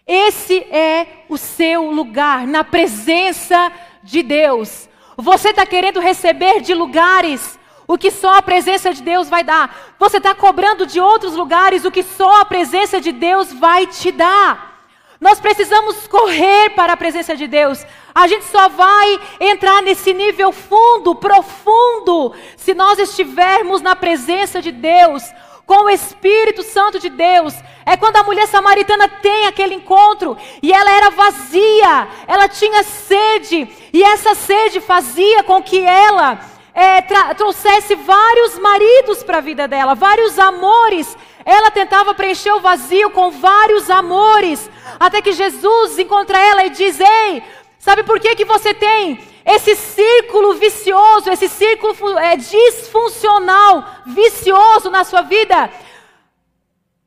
Esse 0.06 0.58
é 0.70 1.24
o 1.28 1.38
seu 1.38 1.90
lugar, 1.90 2.46
na 2.46 2.62
presença 2.62 3.72
de 4.02 4.22
Deus. 4.22 4.88
Você 5.16 5.48
está 5.48 5.64
querendo 5.64 5.98
receber 5.98 6.60
de 6.60 6.74
lugares 6.74 7.58
o 7.86 7.98
que 7.98 8.10
só 8.10 8.38
a 8.38 8.42
presença 8.42 8.92
de 8.92 9.02
Deus 9.02 9.28
vai 9.28 9.44
dar. 9.44 9.94
Você 9.98 10.16
está 10.16 10.34
cobrando 10.34 10.86
de 10.86 11.00
outros 11.00 11.34
lugares 11.34 11.84
o 11.84 11.90
que 11.90 12.02
só 12.02 12.40
a 12.40 12.44
presença 12.44 13.00
de 13.00 13.12
Deus 13.12 13.52
vai 13.52 13.86
te 13.86 14.10
dar. 14.10 14.74
Nós 15.20 15.40
precisamos 15.40 16.06
correr 16.06 16.70
para 16.70 16.92
a 16.92 16.96
presença 16.96 17.36
de 17.36 17.46
Deus. 17.46 17.84
A 18.14 18.26
gente 18.26 18.44
só 18.44 18.68
vai 18.68 19.20
entrar 19.40 19.82
nesse 19.82 20.12
nível 20.12 20.52
fundo, 20.52 21.14
profundo, 21.14 22.34
se 22.56 22.74
nós 22.74 22.98
estivermos 22.98 23.80
na 23.80 23.96
presença 23.96 24.60
de 24.60 24.70
Deus 24.70 25.22
com 25.66 25.84
o 25.84 25.90
Espírito 25.90 26.62
Santo 26.62 26.98
de 26.98 27.08
Deus. 27.08 27.54
É 27.86 27.96
quando 27.96 28.16
a 28.16 28.22
mulher 28.22 28.46
samaritana 28.46 29.08
tem 29.08 29.46
aquele 29.46 29.74
encontro 29.74 30.36
e 30.62 30.72
ela 30.72 30.90
era 30.90 31.10
vazia, 31.10 32.08
ela 32.26 32.48
tinha 32.48 32.82
sede, 32.82 33.68
e 33.92 34.02
essa 34.02 34.34
sede 34.34 34.80
fazia 34.80 35.42
com 35.42 35.62
que 35.62 35.80
ela 35.80 36.38
é, 36.74 37.00
trouxesse 37.34 37.94
vários 37.94 38.58
maridos 38.58 39.22
para 39.22 39.38
a 39.38 39.40
vida 39.40 39.68
dela, 39.68 39.94
vários 39.94 40.38
amores. 40.38 41.16
Ela 41.44 41.70
tentava 41.70 42.14
preencher 42.14 42.52
o 42.52 42.60
vazio 42.60 43.10
com 43.10 43.30
vários 43.30 43.88
amores, 43.88 44.68
até 44.98 45.22
que 45.22 45.32
Jesus 45.32 45.98
encontra 45.98 46.36
ela 46.38 46.64
e 46.64 46.70
diz: 46.70 46.98
Ei, 46.98 47.42
sabe 47.78 48.02
por 48.02 48.18
que, 48.18 48.34
que 48.34 48.44
você 48.44 48.74
tem 48.74 49.20
esse 49.44 49.76
círculo 49.76 50.54
vicioso, 50.54 51.30
esse 51.30 51.48
círculo 51.48 52.18
é, 52.18 52.36
disfuncional, 52.36 53.84
vicioso 54.06 54.90
na 54.90 55.04
sua 55.04 55.22
vida. 55.22 55.70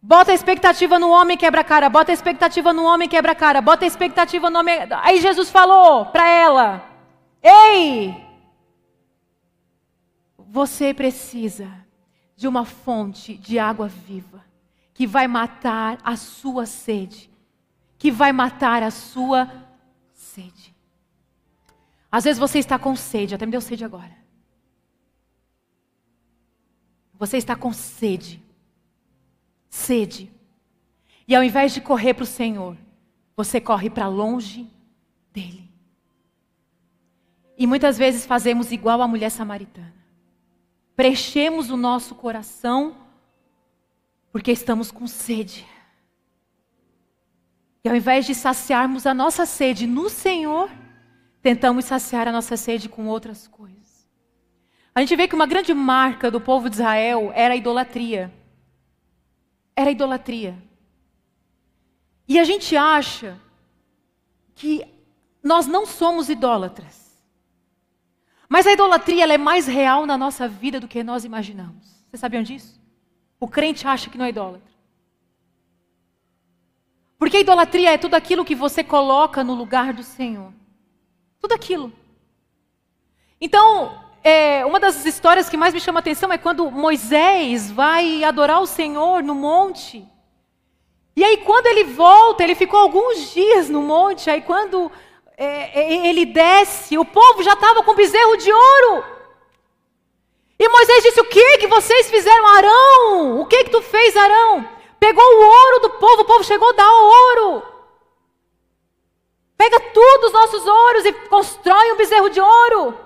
Bota 0.01 0.31
a 0.31 0.35
expectativa 0.35 0.99
no 0.99 1.09
homem 1.09 1.35
quebra-cara, 1.35 1.89
bota 1.89 2.11
a 2.11 2.13
expectativa 2.13 2.71
no 2.71 2.83
homem 2.83 3.09
quebra-cara, 3.09 3.59
bota 3.59 3.83
a 3.83 3.87
expectativa 3.87 4.49
no 4.49 4.59
homem. 4.59 4.87
Aí 5.01 5.19
Jesus 5.19 5.49
falou 5.49 6.05
para 6.05 6.29
ela: 6.29 6.85
Ei, 7.43 8.26
você 10.49 10.93
precisa 10.93 11.69
de 12.35 12.47
uma 12.47 12.63
fonte 12.63 13.37
de 13.37 13.59
água 13.59 13.87
viva 13.87 14.45
que 14.93 15.05
vai 15.05 15.27
matar 15.27 15.99
a 16.03 16.15
sua 16.15 16.65
sede, 16.65 17.29
que 17.97 18.09
vai 18.09 18.31
matar 18.31 18.81
a 18.81 18.89
sua 18.89 19.51
sede. 20.13 20.75
Às 22.11 22.23
vezes 22.23 22.39
você 22.39 22.59
está 22.59 22.79
com 22.79 22.95
sede, 22.95 23.35
até 23.35 23.45
me 23.45 23.51
deu 23.51 23.61
sede 23.61 23.83
agora. 23.83 24.15
Você 27.13 27.37
está 27.37 27.55
com 27.55 27.73
sede. 27.73 28.41
Sede. 29.69 30.31
E 31.27 31.35
ao 31.35 31.43
invés 31.43 31.73
de 31.73 31.81
correr 31.81 32.13
para 32.13 32.23
o 32.23 32.27
Senhor, 32.27 32.77
você 33.35 33.59
corre 33.59 33.89
para 33.89 34.07
longe 34.07 34.67
dele. 35.33 35.69
E 37.57 37.67
muitas 37.67 37.97
vezes 37.97 38.25
fazemos 38.25 38.71
igual 38.71 39.01
a 39.01 39.07
mulher 39.07 39.29
samaritana. 39.29 40.06
Preenchemos 40.97 41.69
o 41.69 41.77
nosso 41.77 42.15
coração 42.15 42.97
porque 44.31 44.51
estamos 44.51 44.89
com 44.89 45.05
sede. 45.05 45.63
E 47.83 47.87
ao 47.87 47.95
invés 47.95 48.25
de 48.25 48.33
saciarmos 48.33 49.05
a 49.05 49.13
nossa 49.13 49.45
sede 49.45 49.85
no 49.85 50.09
Senhor, 50.09 50.71
tentamos 51.39 51.85
saciar 51.85 52.27
a 52.27 52.31
nossa 52.31 52.57
sede 52.57 52.89
com 52.89 53.05
outras 53.05 53.47
coisas. 53.47 54.09
A 54.95 54.99
gente 55.01 55.15
vê 55.15 55.27
que 55.27 55.35
uma 55.35 55.45
grande 55.45 55.71
marca 55.71 56.31
do 56.31 56.41
povo 56.41 56.67
de 56.67 56.77
Israel 56.77 57.31
era 57.35 57.53
a 57.53 57.57
idolatria. 57.57 58.33
Era 59.75 59.89
a 59.89 59.91
idolatria. 59.91 60.57
E 62.27 62.39
a 62.39 62.43
gente 62.43 62.75
acha 62.75 63.39
que 64.55 64.83
nós 65.43 65.67
não 65.67 65.85
somos 65.85 66.27
idólatras. 66.27 66.96
Mas 68.49 68.65
a 68.65 68.73
idolatria 68.73 69.25
é 69.25 69.37
mais 69.37 69.67
real 69.67 70.05
na 70.05 70.17
nossa 70.17 70.47
vida 70.47 70.79
do 70.79 70.87
que 70.87 71.03
nós 71.03 71.25
imaginamos. 71.25 72.05
Vocês 72.09 72.19
sabiam 72.19 72.43
disso? 72.43 72.79
O 73.39 73.47
crente 73.47 73.87
acha 73.87 74.09
que 74.09 74.17
não 74.17 74.25
é 74.25 74.29
idólatra. 74.29 74.71
Porque 77.19 77.37
a 77.37 77.41
idolatria 77.41 77.93
é 77.93 77.97
tudo 77.97 78.15
aquilo 78.15 78.45
que 78.45 78.55
você 78.55 78.83
coloca 78.83 79.43
no 79.43 79.53
lugar 79.53 79.91
do 79.91 80.03
Senhor. 80.03 80.53
Tudo 81.39 81.53
aquilo. 81.53 81.91
Então, 83.39 84.03
é, 84.23 84.65
uma 84.65 84.79
das 84.79 85.05
histórias 85.05 85.49
que 85.49 85.57
mais 85.57 85.73
me 85.73 85.79
chama 85.79 85.99
a 85.99 86.01
atenção 86.01 86.31
é 86.31 86.37
quando 86.37 86.71
Moisés 86.71 87.71
vai 87.71 88.23
adorar 88.23 88.61
o 88.61 88.67
Senhor 88.67 89.23
no 89.23 89.35
monte. 89.35 90.07
E 91.15 91.23
aí, 91.23 91.37
quando 91.37 91.65
ele 91.65 91.83
volta, 91.83 92.43
ele 92.43 92.55
ficou 92.55 92.79
alguns 92.79 93.33
dias 93.33 93.69
no 93.69 93.81
monte. 93.81 94.29
Aí, 94.29 94.41
quando 94.41 94.91
é, 95.37 95.79
é 95.79 96.07
ele 96.07 96.25
desce, 96.25 96.97
o 96.97 97.05
povo 97.05 97.43
já 97.43 97.53
estava 97.53 97.83
com 97.83 97.93
bezerro 97.93 98.35
de 98.37 98.51
ouro. 98.51 99.03
E 100.59 100.67
Moisés 100.67 101.03
disse: 101.03 101.21
O 101.21 101.25
que 101.25 101.57
que 101.59 101.67
vocês 101.67 102.09
fizeram, 102.09 102.47
Arão? 102.47 103.41
O 103.41 103.45
que 103.45 103.65
que 103.65 103.69
tu 103.69 103.81
fez, 103.81 104.17
Arão? 104.17 104.67
Pegou 104.99 105.23
o 105.23 105.45
ouro 105.45 105.79
do 105.81 105.89
povo, 105.91 106.23
o 106.23 106.25
povo 106.25 106.43
chegou 106.43 106.69
a 106.69 106.73
dar 106.73 106.91
ouro. 106.91 107.63
Pega 109.55 109.79
tudo 109.79 110.25
os 110.25 110.33
nossos 110.33 110.65
ouros 110.65 111.05
e 111.05 111.13
constrói 111.13 111.91
um 111.91 111.97
bezerro 111.97 112.29
de 112.29 112.41
ouro. 112.41 112.97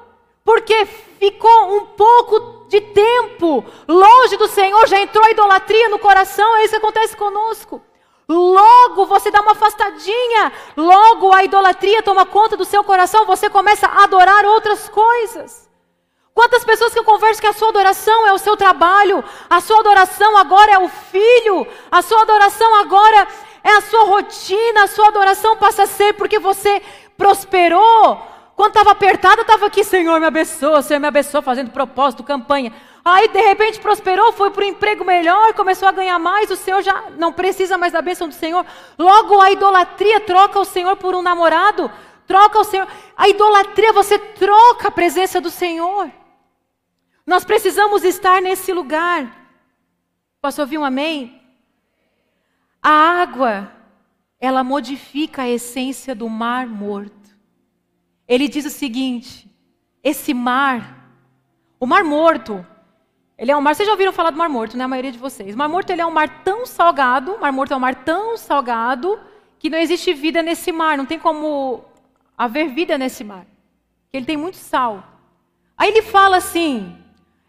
Porque 0.44 0.86
ficou 0.86 1.76
um 1.76 1.86
pouco 1.86 2.66
de 2.68 2.82
tempo 2.82 3.64
longe 3.88 4.38
do 4.38 4.48
Senhor, 4.48 4.88
já 4.88 5.00
entrou 5.00 5.30
idolatria 5.30 5.90
no 5.90 6.00
coração, 6.00 6.56
é 6.56 6.64
isso 6.64 6.72
que 6.72 6.78
acontece 6.78 7.16
conosco. 7.16 7.82
Logo 8.32 9.06
você 9.08 9.30
dá 9.30 9.42
uma 9.42 9.52
afastadinha, 9.52 10.54
logo 10.78 11.34
a 11.34 11.44
idolatria 11.44 12.02
toma 12.02 12.26
conta 12.26 12.56
do 12.56 12.64
seu 12.64 12.82
coração, 12.82 13.26
você 13.26 13.50
começa 13.50 13.86
a 13.88 14.06
adorar 14.06 14.46
outras 14.46 14.88
coisas. 14.88 15.70
Quantas 16.34 16.64
pessoas 16.64 16.94
que 16.94 17.00
eu 17.00 17.04
converso 17.04 17.42
que 17.42 17.48
a 17.48 17.52
sua 17.52 17.68
adoração 17.68 18.26
é 18.26 18.32
o 18.32 18.38
seu 18.38 18.56
trabalho, 18.56 19.22
a 19.50 19.60
sua 19.60 19.82
adoração 19.82 20.38
agora 20.38 20.72
é 20.72 20.80
o 20.80 20.88
filho, 20.88 21.68
a 21.92 22.02
sua 22.02 22.22
adoração 22.22 22.74
agora 22.76 23.28
é 23.66 23.72
a 23.72 23.82
sua 23.82 24.06
rotina, 24.06 24.84
a 24.84 24.88
sua 24.88 25.10
adoração 25.10 25.58
passa 25.58 25.84
a 25.84 25.88
ser 25.88 26.14
porque 26.14 26.40
você 26.40 26.82
prosperou. 27.18 28.26
Quando 28.56 28.70
estava 28.70 28.92
apertada, 28.92 29.42
estava 29.42 29.66
aqui, 29.66 29.84
Senhor 29.84 30.22
me 30.22 30.26
abençoa, 30.28 30.82
Senhor 30.82 31.02
me 31.02 31.08
abençoa, 31.08 31.42
fazendo 31.42 31.72
propósito, 31.72 32.24
campanha. 32.24 32.72
Aí 33.04 33.28
de 33.30 33.42
repente 33.42 33.80
prosperou, 33.80 34.32
foi 34.32 34.52
para 34.52 34.64
um 34.64 34.70
emprego 34.70 35.04
melhor, 35.04 35.54
começou 35.54 35.88
a 35.88 35.92
ganhar 35.92 36.20
mais, 36.20 36.52
o 36.52 36.56
Senhor 36.56 36.82
já 36.84 37.10
não 37.18 37.34
precisa 37.34 37.78
mais 37.78 37.92
da 37.92 38.02
bênção 38.02 38.28
do 38.28 38.34
Senhor. 38.34 38.66
Logo 38.98 39.42
a 39.42 39.52
idolatria 39.52 40.20
troca 40.20 40.60
o 40.60 40.66
Senhor 40.66 40.96
por 40.98 41.16
um 41.16 41.22
namorado, 41.22 41.92
troca 42.28 42.60
o 42.60 42.64
Senhor. 42.64 42.88
A 43.18 43.28
idolatria 43.28 43.92
você 43.92 44.20
troca 44.20 44.90
a 44.90 44.92
presença 44.92 45.42
do 45.42 45.50
Senhor. 45.50 46.12
Nós 47.26 47.44
precisamos 47.44 48.04
estar 48.04 48.40
nesse 48.42 48.72
lugar. 48.72 49.36
Posso 50.40 50.62
ouvir 50.62 50.78
um 50.78 50.86
amém? 50.86 51.42
A 52.82 52.90
água, 53.22 53.72
ela 54.40 54.64
modifica 54.64 55.44
a 55.44 55.50
essência 55.50 56.14
do 56.14 56.30
mar 56.30 56.68
morto. 56.68 57.36
Ele 58.28 58.48
diz 58.48 58.66
o 58.66 58.70
seguinte: 58.70 59.50
esse 60.04 60.34
mar, 60.34 61.16
o 61.80 61.86
mar 61.86 62.04
morto, 62.04 62.66
ele 63.42 63.50
é 63.50 63.58
um 63.58 63.62
mar, 63.62 63.74
vocês 63.74 63.88
já 63.88 63.94
ouviram 63.94 64.14
falar 64.14 64.30
do 64.30 64.38
Mar 64.38 64.48
Morto, 64.48 64.78
né? 64.78 64.84
A 64.84 64.88
maioria 64.88 65.12
de 65.12 65.18
vocês. 65.18 65.56
O 65.56 65.58
Mar 65.58 65.68
Morto 65.68 65.90
ele 65.90 66.00
é 66.00 66.06
um 66.06 66.12
mar 66.12 66.44
tão 66.44 66.64
salgado, 66.64 67.32
o 67.32 67.42
Mar 67.42 67.52
Morto 67.52 67.74
é 67.74 67.76
um 67.76 67.80
mar 67.80 67.96
tão 67.96 68.38
salgado 68.38 69.20
que 69.58 69.68
não 69.68 69.80
existe 69.80 70.14
vida 70.14 70.44
nesse 70.44 70.72
mar, 70.72 70.96
não 70.96 71.08
tem 71.08 71.18
como 71.18 71.84
haver 72.38 72.70
vida 72.70 73.00
nesse 73.00 73.24
mar. 73.24 73.48
Ele 74.14 74.28
tem 74.28 74.38
muito 74.38 74.58
sal. 74.58 75.04
Aí 75.76 75.90
ele 75.90 76.04
fala 76.04 76.38
assim: 76.38 76.96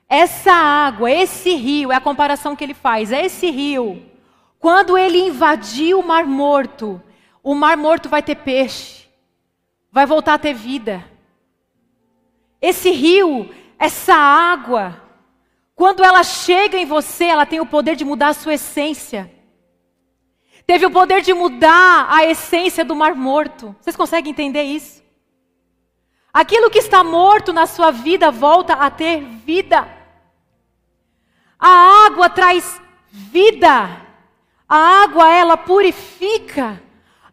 essa 0.09 0.51
água, 0.51 1.11
esse 1.11 1.55
rio, 1.57 1.93
é 1.93 1.97
a 1.97 2.01
comparação 2.01 2.57
que 2.57 2.65
ele 2.65 2.73
faz, 2.73 3.13
é 3.13 3.27
esse 3.27 3.51
rio. 3.51 4.03
Quando 4.59 4.97
ele 4.97 5.19
invadiu 5.19 6.01
o 6.01 6.07
Mar 6.07 6.25
Morto, 6.25 7.03
o 7.43 7.55
Mar 7.55 7.77
Morto 7.77 8.09
vai 8.09 8.23
ter 8.23 8.37
peixe, 8.37 9.07
vai 9.91 10.07
voltar 10.07 10.33
a 10.33 10.39
ter 10.39 10.55
vida. 10.55 11.05
Esse 12.63 12.91
rio, 12.93 13.55
essa 13.79 14.15
água, 14.15 15.02
quando 15.75 16.05
ela 16.05 16.23
chega 16.23 16.77
em 16.77 16.87
você, 16.87 17.25
ela 17.25 17.47
tem 17.47 17.61
o 17.61 17.67
poder 17.67 17.97
de 17.97 18.05
mudar 18.05 18.29
a 18.29 18.35
sua 18.35 18.55
essência. 18.55 19.31
Teve 20.67 20.87
o 20.87 20.91
poder 20.91 21.23
de 21.23 21.35
mudar 21.35 22.07
a 22.09 22.25
essência 22.25 22.85
do 22.85 22.95
mar 22.95 23.15
morto. 23.15 23.75
Vocês 23.81 23.97
conseguem 23.97 24.31
entender 24.31 24.63
isso? 24.63 25.03
Aquilo 26.33 26.71
que 26.71 26.79
está 26.79 27.03
morto 27.05 27.53
na 27.53 27.67
sua 27.67 27.91
vida 27.91 28.31
volta 28.31 28.75
a 28.75 28.91
ter 28.91 29.21
vida. 29.21 29.87
A 31.59 32.07
água 32.07 32.31
traz 32.31 32.81
vida. 33.11 34.01
A 34.69 35.03
água 35.03 35.31
ela 35.31 35.57
purifica. 35.57 36.83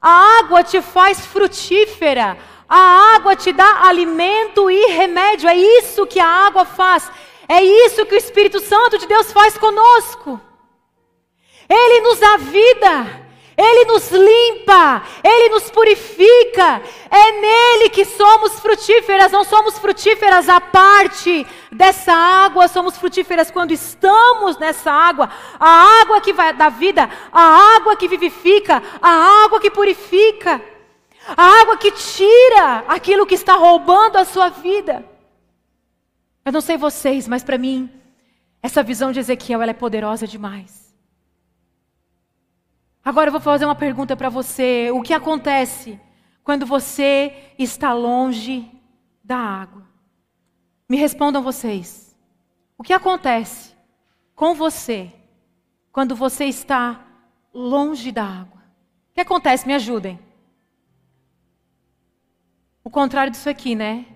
A 0.01 0.39
água 0.39 0.63
te 0.63 0.81
faz 0.81 1.25
frutífera. 1.25 2.37
A 2.67 3.15
água 3.15 3.35
te 3.35 3.53
dá 3.53 3.87
alimento 3.87 4.69
e 4.69 4.91
remédio. 4.91 5.47
É 5.47 5.55
isso 5.55 6.05
que 6.05 6.19
a 6.19 6.27
água 6.27 6.65
faz. 6.65 7.09
É 7.49 7.63
isso 7.63 8.05
que 8.05 8.13
o 8.13 8.17
Espírito 8.17 8.59
Santo 8.59 8.99
de 8.99 9.07
Deus 9.07 9.31
faz 9.31 9.57
conosco. 9.57 10.39
Ele 11.67 12.01
nos 12.01 12.19
dá 12.19 12.37
vida, 12.37 13.25
Ele 13.57 13.85
nos 13.85 14.11
limpa, 14.11 15.01
Ele 15.23 15.49
nos 15.49 15.71
purifica. 15.71 16.79
É 17.09 17.31
nele 17.41 17.89
que 17.89 18.05
somos 18.05 18.59
frutíferas, 18.59 19.31
não 19.31 19.43
somos 19.43 19.79
frutíferas 19.79 20.47
à 20.47 20.61
parte 20.61 21.45
dessa 21.71 22.13
água, 22.13 22.67
somos 22.67 22.99
frutíferas 22.99 23.49
quando 23.49 23.71
estamos 23.71 24.59
nessa 24.59 24.91
água. 24.91 25.27
A 25.59 26.01
água 26.01 26.21
que 26.21 26.31
vai 26.31 26.53
dar 26.53 26.69
vida, 26.69 27.09
a 27.33 27.75
água 27.77 27.95
que 27.95 28.07
vivifica, 28.07 28.83
a 29.01 29.43
água 29.43 29.59
que 29.59 29.71
purifica, 29.71 30.61
a 31.35 31.61
água 31.61 31.77
que 31.77 31.91
tira 31.93 32.83
aquilo 32.87 33.25
que 33.25 33.33
está 33.33 33.55
roubando 33.55 34.17
a 34.17 34.25
sua 34.25 34.49
vida. 34.49 35.08
Eu 36.49 36.53
não 36.53 36.61
sei 36.61 36.77
vocês, 36.77 37.27
mas 37.27 37.43
para 37.43 37.59
mim, 37.59 37.87
essa 38.59 38.81
visão 38.81 39.11
de 39.11 39.19
Ezequiel 39.19 39.61
é 39.61 39.71
poderosa 39.71 40.25
demais. 40.25 40.97
Agora 43.05 43.27
eu 43.27 43.31
vou 43.31 43.39
fazer 43.39 43.65
uma 43.65 43.75
pergunta 43.75 44.17
para 44.17 44.29
você: 44.29 44.89
o 44.89 45.03
que 45.03 45.13
acontece 45.13 46.01
quando 46.43 46.65
você 46.65 47.53
está 47.59 47.93
longe 47.93 48.67
da 49.23 49.37
água? 49.37 49.87
Me 50.89 50.97
respondam 50.97 51.43
vocês. 51.43 52.17
O 52.75 52.81
que 52.81 52.93
acontece 52.93 53.75
com 54.33 54.55
você 54.55 55.13
quando 55.91 56.15
você 56.15 56.45
está 56.45 57.05
longe 57.53 58.11
da 58.11 58.23
água? 58.23 58.63
O 59.11 59.13
que 59.13 59.21
acontece? 59.21 59.67
Me 59.67 59.75
ajudem. 59.75 60.19
O 62.83 62.89
contrário 62.89 63.29
disso 63.31 63.51
aqui, 63.51 63.75
né? 63.75 64.07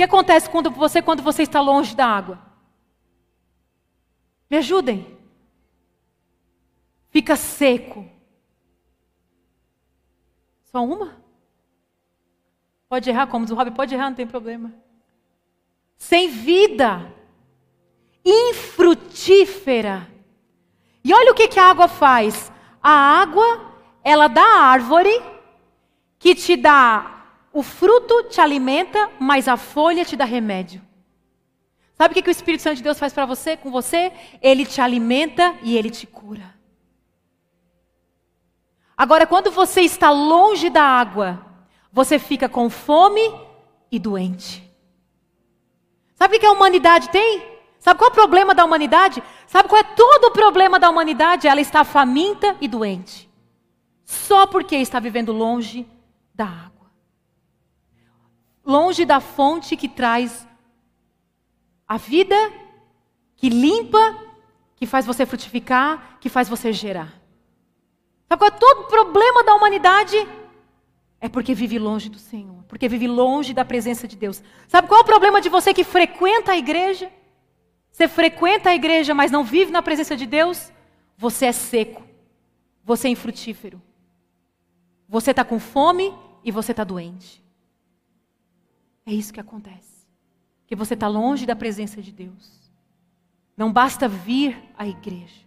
Que 0.00 0.04
acontece 0.04 0.48
quando 0.48 0.70
você, 0.70 1.02
quando 1.02 1.22
você 1.22 1.42
está 1.42 1.60
longe 1.60 1.94
da 1.94 2.06
água? 2.06 2.40
Me 4.48 4.56
ajudem. 4.56 5.18
Fica 7.10 7.36
seco. 7.36 8.08
Só 10.72 10.82
uma? 10.82 11.22
Pode 12.88 13.10
errar, 13.10 13.26
como 13.26 13.44
diz 13.44 13.52
o 13.52 13.72
pode 13.72 13.94
errar, 13.94 14.08
não 14.08 14.16
tem 14.16 14.26
problema. 14.26 14.72
Sem 15.98 16.30
vida. 16.30 17.14
Infrutífera. 18.24 20.08
E 21.04 21.12
olha 21.12 21.32
o 21.32 21.34
que, 21.34 21.46
que 21.46 21.60
a 21.60 21.68
água 21.68 21.88
faz. 21.88 22.50
A 22.82 23.20
água, 23.20 23.74
ela 24.02 24.28
dá 24.28 24.40
a 24.40 24.62
árvore 24.62 25.22
que 26.18 26.34
te 26.34 26.56
dá 26.56 27.09
o 27.52 27.62
fruto 27.62 28.24
te 28.24 28.40
alimenta, 28.40 29.10
mas 29.18 29.48
a 29.48 29.56
folha 29.56 30.04
te 30.04 30.16
dá 30.16 30.24
remédio. 30.24 30.80
Sabe 31.94 32.18
o 32.18 32.22
que, 32.22 32.28
o 32.28 32.30
Espírito 32.30 32.62
Santo 32.62 32.76
de 32.76 32.82
Deus 32.82 32.98
faz 32.98 33.12
para 33.12 33.26
você, 33.26 33.56
com 33.56 33.70
você? 33.70 34.12
Ele 34.40 34.64
te 34.64 34.80
alimenta 34.80 35.54
e 35.62 35.76
ele 35.76 35.90
te 35.90 36.06
cura. 36.06 36.54
Agora, 38.96 39.26
quando 39.26 39.50
você 39.50 39.82
está 39.82 40.10
longe 40.10 40.70
da 40.70 40.82
água, 40.82 41.44
você 41.92 42.18
fica 42.18 42.48
com 42.48 42.70
fome 42.70 43.20
e 43.90 43.98
doente. 43.98 44.62
Sabe 46.14 46.36
o 46.36 46.40
que 46.40 46.46
a 46.46 46.52
humanidade 46.52 47.08
tem? 47.10 47.42
Sabe 47.78 47.98
qual 47.98 48.10
é 48.10 48.12
o 48.12 48.14
problema 48.14 48.54
da 48.54 48.64
humanidade? 48.64 49.22
Sabe 49.46 49.68
qual 49.68 49.80
é 49.80 49.84
todo 49.84 50.26
o 50.26 50.30
problema 50.30 50.78
da 50.78 50.88
humanidade? 50.88 51.48
Ela 51.48 51.60
está 51.60 51.82
faminta 51.82 52.56
e 52.60 52.68
doente. 52.68 53.28
Só 54.04 54.46
porque 54.46 54.76
está 54.76 55.00
vivendo 55.00 55.32
longe 55.32 55.86
da 56.34 56.46
água 56.46 56.79
longe 58.64 59.04
da 59.04 59.20
fonte 59.20 59.76
que 59.76 59.88
traz 59.88 60.46
a 61.86 61.96
vida, 61.96 62.36
que 63.36 63.48
limpa, 63.48 64.16
que 64.76 64.86
faz 64.86 65.04
você 65.04 65.26
frutificar, 65.26 66.18
que 66.20 66.28
faz 66.28 66.48
você 66.48 66.72
gerar. 66.72 67.20
Sabe 68.28 68.40
qual 68.40 68.48
é 68.48 68.50
todo 68.50 68.86
problema 68.86 69.42
da 69.42 69.54
humanidade? 69.54 70.16
É 71.20 71.28
porque 71.28 71.52
vive 71.52 71.78
longe 71.78 72.08
do 72.08 72.18
Senhor, 72.18 72.62
porque 72.68 72.88
vive 72.88 73.06
longe 73.06 73.52
da 73.52 73.64
presença 73.64 74.06
de 74.06 74.16
Deus. 74.16 74.42
Sabe 74.68 74.88
qual 74.88 75.00
é 75.00 75.02
o 75.02 75.06
problema 75.06 75.40
de 75.40 75.48
você 75.48 75.74
que 75.74 75.84
frequenta 75.84 76.52
a 76.52 76.56
igreja? 76.56 77.12
Você 77.90 78.06
frequenta 78.08 78.70
a 78.70 78.74
igreja, 78.74 79.12
mas 79.14 79.30
não 79.30 79.42
vive 79.42 79.70
na 79.72 79.82
presença 79.82 80.16
de 80.16 80.26
Deus? 80.26 80.72
Você 81.18 81.46
é 81.46 81.52
seco, 81.52 82.02
você 82.84 83.08
é 83.08 83.10
infrutífero. 83.10 83.82
Você 85.08 85.32
está 85.32 85.44
com 85.44 85.58
fome 85.58 86.14
e 86.44 86.52
você 86.52 86.70
está 86.70 86.84
doente. 86.84 87.42
É 89.06 89.12
isso 89.12 89.32
que 89.32 89.40
acontece. 89.40 90.06
Que 90.66 90.76
você 90.76 90.94
está 90.94 91.08
longe 91.08 91.46
da 91.46 91.56
presença 91.56 92.00
de 92.00 92.12
Deus. 92.12 92.60
Não 93.56 93.72
basta 93.72 94.08
vir 94.08 94.56
à 94.76 94.86
igreja. 94.86 95.44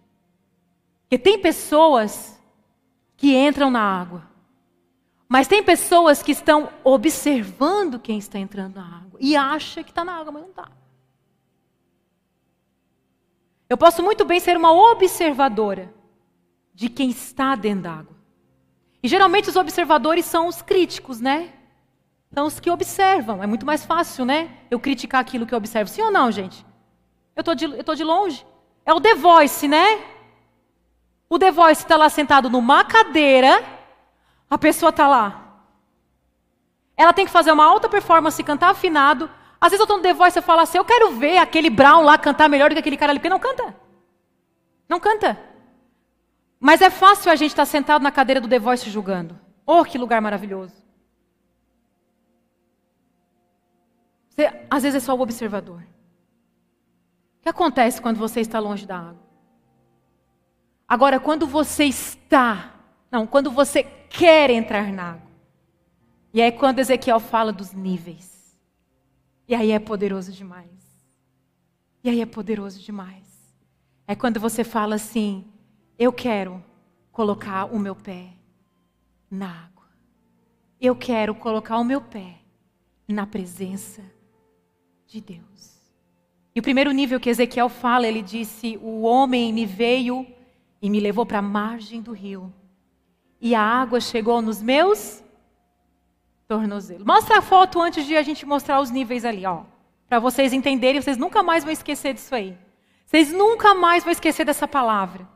Porque 1.02 1.18
tem 1.18 1.38
pessoas 1.38 2.40
que 3.16 3.34
entram 3.34 3.70
na 3.70 3.80
água. 3.80 4.28
Mas 5.28 5.48
tem 5.48 5.62
pessoas 5.62 6.22
que 6.22 6.32
estão 6.32 6.70
observando 6.82 7.98
quem 7.98 8.18
está 8.18 8.38
entrando 8.38 8.76
na 8.76 8.98
água 8.98 9.18
e 9.20 9.34
acha 9.34 9.82
que 9.82 9.90
está 9.90 10.04
na 10.04 10.14
água, 10.14 10.32
mas 10.32 10.42
não 10.42 10.50
está. 10.50 10.70
Eu 13.68 13.78
posso 13.78 14.02
muito 14.02 14.24
bem 14.24 14.38
ser 14.38 14.56
uma 14.56 14.72
observadora 14.72 15.92
de 16.74 16.88
quem 16.88 17.10
está 17.10 17.54
dentro 17.54 17.82
da 17.82 17.92
água. 17.92 18.16
E 19.02 19.08
geralmente 19.08 19.48
os 19.48 19.56
observadores 19.56 20.24
são 20.24 20.46
os 20.46 20.62
críticos, 20.62 21.20
né? 21.20 21.52
São 22.34 22.46
os 22.46 22.58
que 22.58 22.68
observam. 22.68 23.42
É 23.42 23.46
muito 23.46 23.64
mais 23.64 23.84
fácil, 23.84 24.24
né? 24.24 24.50
Eu 24.68 24.80
criticar 24.80 25.20
aquilo 25.20 25.46
que 25.46 25.54
eu 25.54 25.58
observo. 25.58 25.88
Sim 25.88 26.02
ou 26.02 26.10
não, 26.10 26.32
gente? 26.32 26.66
Eu 27.36 27.44
tô 27.44 27.54
de, 27.54 27.64
eu 27.64 27.94
de 27.94 28.02
longe. 28.02 28.44
É 28.84 28.92
o 28.92 29.00
The 29.00 29.14
Voice, 29.14 29.68
né? 29.68 30.02
O 31.28 31.38
The 31.38 31.52
Voice 31.52 31.82
está 31.82 31.96
lá 31.96 32.08
sentado 32.08 32.50
numa 32.50 32.84
cadeira, 32.84 33.64
a 34.50 34.58
pessoa 34.58 34.90
está 34.90 35.08
lá. 35.08 35.60
Ela 36.96 37.12
tem 37.12 37.24
que 37.24 37.32
fazer 37.32 37.50
uma 37.50 37.64
alta 37.64 37.88
performance, 37.88 38.42
cantar 38.42 38.70
afinado. 38.70 39.30
Às 39.60 39.70
vezes 39.70 39.80
eu 39.80 39.84
estou 39.84 39.96
no 39.96 40.02
The 40.02 40.12
Voice 40.12 40.38
e 40.38 40.42
falo 40.42 40.60
assim, 40.60 40.78
eu 40.78 40.84
quero 40.84 41.12
ver 41.12 41.38
aquele 41.38 41.70
Brown 41.70 42.02
lá 42.02 42.18
cantar 42.18 42.48
melhor 42.48 42.68
do 42.68 42.74
que 42.74 42.80
aquele 42.80 42.96
cara 42.96 43.12
ali, 43.12 43.18
porque 43.18 43.28
não 43.28 43.38
canta. 43.38 43.74
Não 44.88 45.00
canta. 45.00 45.38
Mas 46.60 46.82
é 46.82 46.90
fácil 46.90 47.32
a 47.32 47.36
gente 47.36 47.50
estar 47.50 47.62
tá 47.62 47.66
sentado 47.66 48.02
na 48.02 48.10
cadeira 48.10 48.40
do 48.40 48.48
The 48.48 48.58
Voice 48.58 48.90
julgando. 48.90 49.38
Oh, 49.66 49.84
que 49.84 49.98
lugar 49.98 50.20
maravilhoso. 50.20 50.83
Você, 54.34 54.66
às 54.68 54.82
vezes 54.82 55.02
é 55.02 55.06
só 55.06 55.14
o 55.14 55.20
observador. 55.20 55.80
O 57.38 57.42
que 57.42 57.48
acontece 57.48 58.02
quando 58.02 58.16
você 58.16 58.40
está 58.40 58.58
longe 58.58 58.84
da 58.84 58.98
água? 58.98 59.22
Agora, 60.88 61.20
quando 61.20 61.46
você 61.46 61.84
está, 61.84 62.74
não, 63.10 63.26
quando 63.26 63.50
você 63.50 63.84
quer 63.84 64.50
entrar 64.50 64.92
na 64.92 65.12
água. 65.12 65.30
E 66.32 66.42
aí 66.42 66.50
quando 66.50 66.80
Ezequiel 66.80 67.20
fala 67.20 67.52
dos 67.52 67.72
níveis. 67.72 68.58
E 69.46 69.54
aí 69.54 69.70
é 69.70 69.78
poderoso 69.78 70.32
demais. 70.32 70.68
E 72.02 72.10
aí 72.10 72.20
é 72.20 72.26
poderoso 72.26 72.80
demais. 72.80 73.54
É 74.06 74.16
quando 74.16 74.40
você 74.40 74.64
fala 74.64 74.96
assim: 74.96 75.44
eu 75.96 76.12
quero 76.12 76.62
colocar 77.12 77.66
o 77.66 77.78
meu 77.78 77.94
pé 77.94 78.32
na 79.30 79.48
água. 79.48 79.86
Eu 80.80 80.96
quero 80.96 81.34
colocar 81.34 81.78
o 81.78 81.84
meu 81.84 82.00
pé 82.00 82.40
na 83.06 83.26
presença 83.26 84.02
de 85.14 85.20
Deus. 85.20 85.80
E 86.54 86.60
o 86.60 86.62
primeiro 86.62 86.90
nível 86.90 87.20
que 87.20 87.30
Ezequiel 87.30 87.68
fala, 87.68 88.06
ele 88.06 88.20
disse: 88.20 88.78
O 88.82 89.02
homem 89.02 89.52
me 89.52 89.64
veio 89.64 90.26
e 90.82 90.90
me 90.90 90.98
levou 90.98 91.24
para 91.24 91.38
a 91.38 91.42
margem 91.42 92.02
do 92.02 92.12
rio. 92.12 92.52
E 93.40 93.54
a 93.54 93.60
água 93.60 94.00
chegou 94.00 94.42
nos 94.42 94.60
meus 94.60 95.22
tornozelos. 96.48 97.04
Mostra 97.04 97.38
a 97.38 97.42
foto 97.42 97.80
antes 97.80 98.06
de 98.06 98.16
a 98.16 98.22
gente 98.22 98.44
mostrar 98.44 98.80
os 98.80 98.90
níveis 98.90 99.24
ali, 99.24 99.46
ó. 99.46 99.62
Para 100.08 100.18
vocês 100.18 100.52
entenderem, 100.52 101.00
vocês 101.00 101.16
nunca 101.16 101.42
mais 101.42 101.62
vão 101.62 101.72
esquecer 101.72 102.14
disso 102.14 102.34
aí. 102.34 102.56
Vocês 103.06 103.32
nunca 103.32 103.74
mais 103.74 104.02
vão 104.02 104.12
esquecer 104.12 104.44
dessa 104.44 104.66
palavra. 104.66 105.28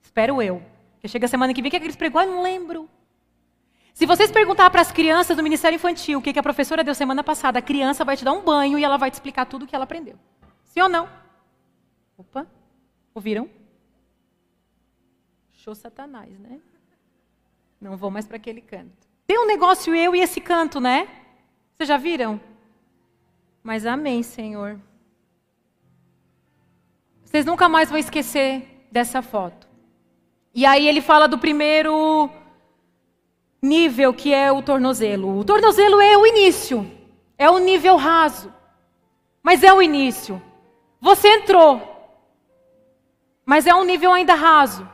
Espero 0.00 0.40
eu. 0.40 0.62
Porque 0.92 1.08
chega 1.08 1.28
semana 1.28 1.52
que 1.52 1.60
vem, 1.60 1.70
que, 1.70 1.76
é 1.76 1.80
que 1.80 1.86
eles 1.86 1.96
pregou? 1.96 2.22
Eu 2.22 2.30
não 2.30 2.42
lembro. 2.42 2.88
Se 4.00 4.06
vocês 4.06 4.30
perguntar 4.30 4.70
para 4.70 4.80
as 4.80 4.90
crianças 4.90 5.36
do 5.36 5.42
Ministério 5.42 5.76
Infantil 5.76 6.18
o 6.20 6.22
que, 6.22 6.32
que 6.32 6.38
a 6.38 6.42
professora 6.42 6.82
deu 6.82 6.94
semana 6.94 7.22
passada, 7.22 7.58
a 7.58 7.62
criança 7.62 8.02
vai 8.02 8.16
te 8.16 8.24
dar 8.24 8.32
um 8.32 8.40
banho 8.42 8.78
e 8.78 8.82
ela 8.82 8.96
vai 8.96 9.10
te 9.10 9.12
explicar 9.12 9.44
tudo 9.44 9.66
o 9.66 9.68
que 9.68 9.74
ela 9.74 9.84
aprendeu. 9.84 10.18
Sim 10.64 10.80
ou 10.80 10.88
não? 10.88 11.06
Opa, 12.16 12.46
ouviram? 13.14 13.46
Show 15.52 15.74
Satanás, 15.74 16.30
né? 16.38 16.60
Não 17.78 17.94
vou 17.94 18.10
mais 18.10 18.26
para 18.26 18.38
aquele 18.38 18.62
canto. 18.62 19.06
Tem 19.26 19.38
um 19.38 19.46
negócio 19.46 19.94
eu 19.94 20.16
e 20.16 20.20
esse 20.20 20.40
canto, 20.40 20.80
né? 20.80 21.06
Vocês 21.74 21.86
já 21.86 21.98
viram? 21.98 22.40
Mas 23.62 23.84
amém, 23.84 24.22
Senhor. 24.22 24.80
Vocês 27.22 27.44
nunca 27.44 27.68
mais 27.68 27.90
vão 27.90 27.98
esquecer 27.98 28.86
dessa 28.90 29.20
foto. 29.20 29.68
E 30.54 30.64
aí 30.64 30.88
ele 30.88 31.02
fala 31.02 31.28
do 31.28 31.36
primeiro 31.36 32.30
nível, 33.62 34.12
que 34.14 34.32
é 34.32 34.50
o 34.50 34.62
tornozelo. 34.62 35.38
O 35.38 35.44
tornozelo 35.44 36.00
é 36.00 36.16
o 36.16 36.26
início, 36.26 36.90
é 37.36 37.48
o 37.50 37.58
nível 37.58 37.96
raso. 37.96 38.52
Mas 39.42 39.62
é 39.62 39.72
o 39.72 39.80
início. 39.80 40.40
Você 41.00 41.28
entrou, 41.28 41.80
mas 43.44 43.66
é 43.66 43.74
um 43.74 43.84
nível 43.84 44.12
ainda 44.12 44.34
raso. 44.34 44.88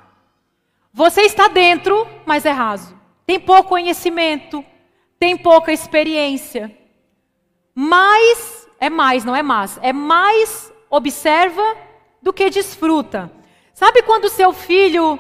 Você 0.93 1.23
está 1.23 1.49
dentro, 1.49 2.07
mas 2.25 2.47
é 2.47 2.51
raso. 2.51 2.97
Tem 3.27 3.39
pouco 3.41 3.71
conhecimento, 3.71 4.65
tem 5.19 5.37
pouca 5.37 5.73
experiência. 5.73 6.75
Mais, 7.75 8.69
é 8.81 8.89
mais, 8.89 9.25
não 9.25 9.35
é 9.37 9.43
mais, 9.43 9.79
é 9.83 9.93
mais 9.93 10.73
observa 10.89 11.77
do 12.23 12.33
que 12.33 12.49
desfruta. 12.49 13.31
Sabe 13.75 14.03
quando 14.03 14.31
seu 14.31 14.53
filho 14.53 15.19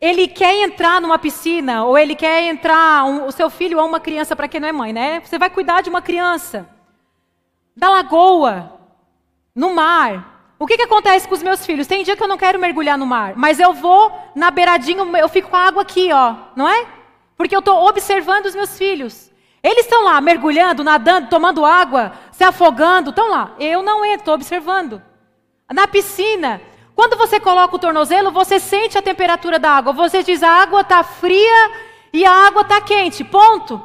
ele 0.00 0.28
quer 0.28 0.54
entrar 0.62 1.00
numa 1.00 1.18
piscina 1.18 1.84
ou 1.84 1.96
ele 1.96 2.14
quer 2.14 2.42
entrar 2.44 3.04
um, 3.04 3.26
o 3.26 3.32
seu 3.32 3.48
filho 3.48 3.78
ou 3.78 3.86
uma 3.86 4.00
criança 4.00 4.36
para 4.36 4.48
quem 4.48 4.60
não 4.60 4.68
é 4.68 4.72
mãe, 4.72 4.92
né? 4.92 5.20
Você 5.20 5.38
vai 5.38 5.48
cuidar 5.48 5.80
de 5.80 5.88
uma 5.88 6.02
criança 6.02 6.68
da 7.74 7.88
lagoa, 7.90 8.72
no 9.54 9.74
mar. 9.74 10.54
O 10.58 10.66
que, 10.66 10.76
que 10.76 10.82
acontece 10.82 11.26
com 11.26 11.34
os 11.34 11.42
meus 11.42 11.64
filhos? 11.64 11.86
Tem 11.86 12.02
dia 12.02 12.16
que 12.16 12.22
eu 12.22 12.28
não 12.28 12.38
quero 12.38 12.58
mergulhar 12.58 12.96
no 12.96 13.06
mar, 13.06 13.34
mas 13.36 13.58
eu 13.58 13.72
vou 13.72 14.12
na 14.34 14.50
beiradinha, 14.50 15.02
eu 15.18 15.28
fico 15.28 15.50
com 15.50 15.56
a 15.56 15.66
água 15.66 15.82
aqui, 15.82 16.10
ó, 16.12 16.34
não 16.54 16.68
é? 16.68 16.86
Porque 17.36 17.54
eu 17.54 17.60
estou 17.60 17.86
observando 17.86 18.46
os 18.46 18.54
meus 18.54 18.76
filhos. 18.76 19.30
Eles 19.62 19.84
estão 19.84 20.04
lá 20.04 20.20
mergulhando, 20.20 20.84
nadando, 20.84 21.28
tomando 21.28 21.64
água, 21.64 22.12
se 22.30 22.44
afogando, 22.44 23.10
estão 23.10 23.28
lá. 23.28 23.54
Eu 23.58 23.82
não 23.82 24.04
entro, 24.04 24.20
estou 24.20 24.34
observando. 24.34 25.02
Na 25.70 25.88
piscina, 25.88 26.60
quando 26.96 27.18
você 27.18 27.38
coloca 27.38 27.76
o 27.76 27.78
tornozelo, 27.78 28.32
você 28.32 28.58
sente 28.58 28.96
a 28.96 29.02
temperatura 29.02 29.58
da 29.58 29.70
água. 29.72 29.92
Você 29.92 30.22
diz 30.22 30.42
a 30.42 30.48
água 30.48 30.80
está 30.80 31.04
fria 31.04 31.70
e 32.10 32.24
a 32.24 32.32
água 32.32 32.62
está 32.62 32.80
quente. 32.80 33.22
Ponto. 33.22 33.80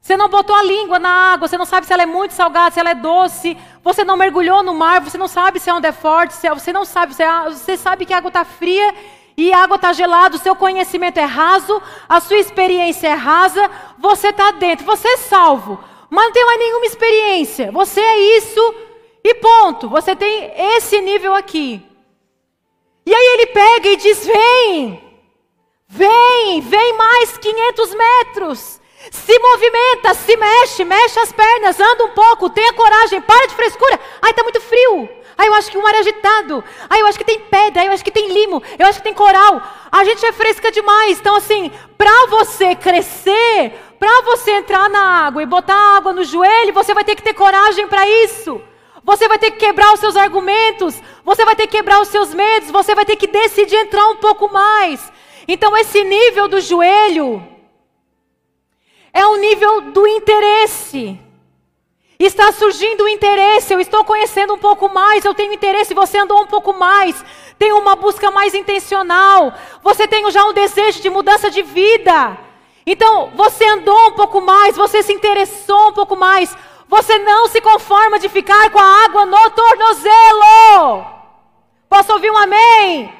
Você 0.00 0.16
não 0.16 0.28
botou 0.28 0.54
a 0.54 0.62
língua 0.62 1.00
na 1.00 1.32
água, 1.32 1.48
você 1.48 1.58
não 1.58 1.64
sabe 1.64 1.86
se 1.86 1.92
ela 1.92 2.04
é 2.04 2.06
muito 2.06 2.32
salgada, 2.32 2.70
se 2.70 2.78
ela 2.78 2.90
é 2.90 2.94
doce. 2.94 3.56
Você 3.82 4.04
não 4.04 4.16
mergulhou 4.16 4.62
no 4.62 4.72
mar, 4.72 5.00
você 5.00 5.18
não 5.18 5.26
sabe 5.26 5.58
se 5.58 5.68
é 5.68 5.74
onde 5.74 5.88
é 5.88 5.92
forte, 5.92 6.34
se 6.34 6.46
é, 6.46 6.54
você 6.54 6.72
não 6.72 6.84
sabe, 6.84 7.14
é, 7.20 7.50
você 7.50 7.76
sabe 7.76 8.06
que 8.06 8.12
a 8.12 8.18
água 8.18 8.28
está 8.28 8.44
fria 8.44 8.94
e 9.36 9.52
a 9.52 9.64
água 9.64 9.74
está 9.74 9.92
gelada, 9.92 10.36
o 10.36 10.38
seu 10.38 10.54
conhecimento 10.54 11.18
é 11.18 11.24
raso, 11.24 11.82
a 12.08 12.20
sua 12.20 12.36
experiência 12.36 13.08
é 13.08 13.14
rasa, 13.14 13.68
você 13.98 14.28
está 14.28 14.52
dentro, 14.52 14.86
você 14.86 15.08
é 15.08 15.16
salvo, 15.16 15.82
mas 16.08 16.26
não 16.26 16.32
tem 16.32 16.44
mais 16.44 16.58
nenhuma 16.60 16.86
experiência. 16.86 17.72
Você 17.72 18.00
é 18.00 18.36
isso 18.36 18.74
e 19.24 19.34
ponto. 19.34 19.88
Você 19.88 20.14
tem 20.14 20.52
esse 20.76 21.00
nível 21.00 21.34
aqui. 21.34 21.93
E 23.06 23.14
aí 23.14 23.26
ele 23.34 23.46
pega 23.46 23.88
e 23.88 23.96
diz: 23.96 24.26
Vem, 24.26 25.14
vem, 25.88 26.60
vem 26.60 26.92
mais 26.94 27.36
500 27.36 27.94
metros. 27.94 28.80
Se 29.10 29.38
movimenta, 29.38 30.14
se 30.14 30.36
mexe, 30.36 30.84
mexe 30.84 31.20
as 31.20 31.30
pernas, 31.30 31.78
anda 31.78 32.04
um 32.04 32.10
pouco, 32.10 32.48
tenha 32.48 32.72
coragem, 32.72 33.20
para 33.20 33.46
de 33.46 33.54
frescura. 33.54 34.00
Ai, 34.22 34.30
está 34.30 34.42
muito 34.42 34.60
frio. 34.60 35.08
Ai, 35.36 35.48
eu 35.48 35.54
acho 35.54 35.70
que 35.70 35.76
o 35.76 35.82
mar 35.82 35.94
é 35.94 35.98
agitado. 35.98 36.64
Ai, 36.88 37.02
eu 37.02 37.06
acho 37.06 37.18
que 37.18 37.24
tem 37.24 37.38
pedra, 37.38 37.82
ai, 37.82 37.88
eu 37.88 37.92
acho 37.92 38.04
que 38.04 38.10
tem 38.10 38.32
limo, 38.32 38.62
eu 38.78 38.86
acho 38.86 38.98
que 38.98 39.04
tem 39.04 39.12
coral. 39.12 39.60
A 39.90 40.04
gente 40.04 40.24
é 40.24 40.32
fresca 40.32 40.70
demais. 40.70 41.18
Então, 41.18 41.36
assim, 41.36 41.70
para 41.98 42.26
você 42.28 42.74
crescer, 42.74 43.72
para 43.98 44.22
você 44.22 44.52
entrar 44.52 44.88
na 44.88 45.26
água 45.26 45.42
e 45.42 45.46
botar 45.46 45.96
água 45.96 46.12
no 46.12 46.24
joelho, 46.24 46.72
você 46.72 46.94
vai 46.94 47.04
ter 47.04 47.14
que 47.14 47.22
ter 47.22 47.34
coragem 47.34 47.86
para 47.86 48.08
isso. 48.08 48.60
Você 49.04 49.28
vai 49.28 49.38
ter 49.38 49.50
que 49.50 49.58
quebrar 49.58 49.92
os 49.92 50.00
seus 50.00 50.16
argumentos, 50.16 51.00
você 51.22 51.44
vai 51.44 51.54
ter 51.54 51.66
que 51.66 51.76
quebrar 51.76 52.00
os 52.00 52.08
seus 52.08 52.32
medos, 52.32 52.70
você 52.70 52.94
vai 52.94 53.04
ter 53.04 53.16
que 53.16 53.26
decidir 53.26 53.76
entrar 53.76 54.08
um 54.08 54.16
pouco 54.16 54.50
mais. 54.50 55.12
Então, 55.46 55.76
esse 55.76 56.02
nível 56.02 56.48
do 56.48 56.60
joelho 56.60 57.46
é 59.12 59.26
o 59.26 59.36
nível 59.36 59.80
do 59.92 60.06
interesse. 60.06 61.20
Está 62.18 62.50
surgindo 62.52 63.04
o 63.04 63.08
interesse, 63.08 63.74
eu 63.74 63.80
estou 63.80 64.04
conhecendo 64.04 64.54
um 64.54 64.58
pouco 64.58 64.88
mais, 64.88 65.24
eu 65.24 65.34
tenho 65.34 65.52
interesse, 65.52 65.92
você 65.92 66.16
andou 66.16 66.40
um 66.40 66.46
pouco 66.46 66.72
mais, 66.72 67.22
tem 67.58 67.72
uma 67.72 67.94
busca 67.94 68.30
mais 68.30 68.54
intencional, 68.54 69.52
você 69.82 70.08
tem 70.08 70.30
já 70.30 70.44
um 70.46 70.52
desejo 70.52 71.02
de 71.02 71.10
mudança 71.10 71.50
de 71.50 71.60
vida. 71.60 72.38
Então, 72.86 73.30
você 73.34 73.66
andou 73.66 74.08
um 74.08 74.12
pouco 74.12 74.40
mais, 74.40 74.76
você 74.76 75.02
se 75.02 75.12
interessou 75.12 75.88
um 75.88 75.92
pouco 75.92 76.16
mais, 76.16 76.56
você 76.94 77.18
não 77.18 77.48
se 77.48 77.60
conforma 77.60 78.20
de 78.20 78.28
ficar 78.28 78.70
com 78.70 78.78
a 78.78 79.04
água 79.04 79.26
no 79.26 79.50
tornozelo. 79.50 81.04
Posso 81.88 82.12
ouvir 82.12 82.30
um 82.30 82.36
amém? 82.36 83.12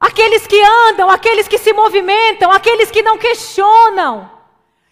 Aqueles 0.00 0.46
que 0.46 0.58
andam, 0.88 1.10
aqueles 1.10 1.46
que 1.46 1.58
se 1.58 1.74
movimentam, 1.74 2.50
aqueles 2.50 2.90
que 2.90 3.02
não 3.02 3.18
questionam. 3.18 4.30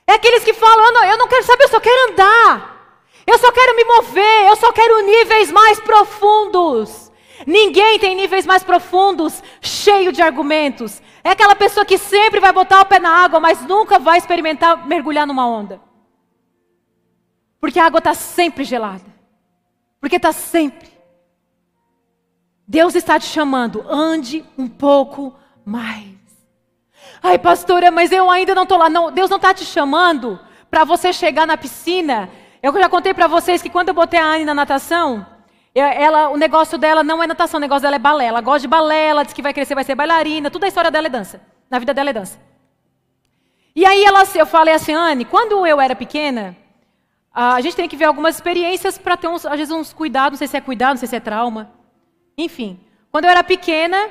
É 0.06 0.12
aqueles 0.12 0.44
que 0.44 0.52
falam: 0.52 0.84
eu 0.84 0.92
não, 0.92 1.04
eu 1.04 1.16
não 1.16 1.28
quero 1.28 1.44
saber, 1.44 1.64
eu 1.64 1.68
só 1.68 1.80
quero 1.80 2.12
andar. 2.12 2.76
Eu 3.26 3.38
só 3.38 3.50
quero 3.52 3.74
me 3.74 3.84
mover, 3.84 4.48
eu 4.48 4.56
só 4.56 4.70
quero 4.70 5.00
níveis 5.00 5.50
mais 5.50 5.80
profundos. 5.80 7.10
Ninguém 7.46 7.98
tem 7.98 8.14
níveis 8.16 8.44
mais 8.44 8.62
profundos, 8.62 9.42
cheio 9.62 10.12
de 10.12 10.20
argumentos. 10.20 11.00
É 11.24 11.30
aquela 11.30 11.54
pessoa 11.54 11.86
que 11.86 11.96
sempre 11.96 12.38
vai 12.38 12.52
botar 12.52 12.82
o 12.82 12.86
pé 12.86 12.98
na 12.98 13.10
água, 13.24 13.40
mas 13.40 13.62
nunca 13.62 13.98
vai 13.98 14.18
experimentar 14.18 14.86
mergulhar 14.86 15.26
numa 15.26 15.46
onda. 15.46 15.87
Porque 17.60 17.78
a 17.78 17.86
água 17.86 17.98
está 17.98 18.14
sempre 18.14 18.64
gelada. 18.64 19.04
Porque 20.00 20.16
está 20.16 20.32
sempre. 20.32 20.88
Deus 22.66 22.94
está 22.94 23.18
te 23.18 23.26
chamando, 23.26 23.84
ande 23.88 24.44
um 24.56 24.68
pouco 24.68 25.34
mais. 25.64 26.18
Ai, 27.22 27.38
pastora, 27.38 27.90
mas 27.90 28.12
eu 28.12 28.30
ainda 28.30 28.54
não 28.54 28.64
estou 28.64 28.78
lá. 28.78 28.90
Não, 28.90 29.10
Deus 29.10 29.30
não 29.30 29.36
está 29.38 29.54
te 29.54 29.64
chamando 29.64 30.38
para 30.70 30.84
você 30.84 31.12
chegar 31.12 31.46
na 31.46 31.56
piscina. 31.56 32.28
Eu 32.62 32.72
já 32.74 32.88
contei 32.88 33.14
para 33.14 33.26
vocês 33.26 33.62
que 33.62 33.70
quando 33.70 33.88
eu 33.88 33.94
botei 33.94 34.20
a 34.20 34.24
Anne 34.24 34.44
na 34.44 34.54
natação, 34.54 35.26
ela, 35.74 36.28
o 36.28 36.36
negócio 36.36 36.76
dela 36.76 37.02
não 37.02 37.22
é 37.22 37.26
natação, 37.26 37.58
o 37.58 37.60
negócio 37.60 37.82
dela 37.82 37.96
é 37.96 37.98
balé. 37.98 38.26
Ela 38.26 38.40
gosta 38.40 38.60
de 38.60 38.68
balé, 38.68 39.06
ela 39.06 39.22
diz 39.22 39.32
que 39.32 39.42
vai 39.42 39.54
crescer, 39.54 39.74
vai 39.74 39.84
ser 39.84 39.94
bailarina, 39.94 40.50
tudo 40.50 40.64
a 40.64 40.68
história 40.68 40.90
dela 40.90 41.06
é 41.06 41.10
dança. 41.10 41.40
Na 41.70 41.78
vida 41.78 41.94
dela 41.94 42.10
é 42.10 42.12
dança. 42.12 42.38
E 43.74 43.86
aí 43.86 44.04
ela, 44.04 44.24
eu 44.34 44.46
falei 44.46 44.74
assim, 44.74 44.92
Anne, 44.92 45.24
quando 45.24 45.66
eu 45.66 45.80
era 45.80 45.94
pequena, 45.94 46.56
a 47.32 47.60
gente 47.60 47.76
tem 47.76 47.88
que 47.88 47.96
ver 47.96 48.06
algumas 48.06 48.34
experiências 48.34 48.98
para 48.98 49.16
ter 49.16 49.28
uns, 49.28 49.46
às 49.46 49.56
vezes 49.56 49.72
uns 49.72 49.92
cuidados, 49.92 50.32
não 50.32 50.38
sei 50.38 50.48
se 50.48 50.56
é 50.56 50.60
cuidado, 50.60 50.90
não 50.90 50.96
sei 50.98 51.08
se 51.08 51.16
é 51.16 51.20
trauma. 51.20 51.70
Enfim, 52.36 52.80
quando 53.10 53.24
eu 53.24 53.30
era 53.30 53.44
pequena, 53.44 54.08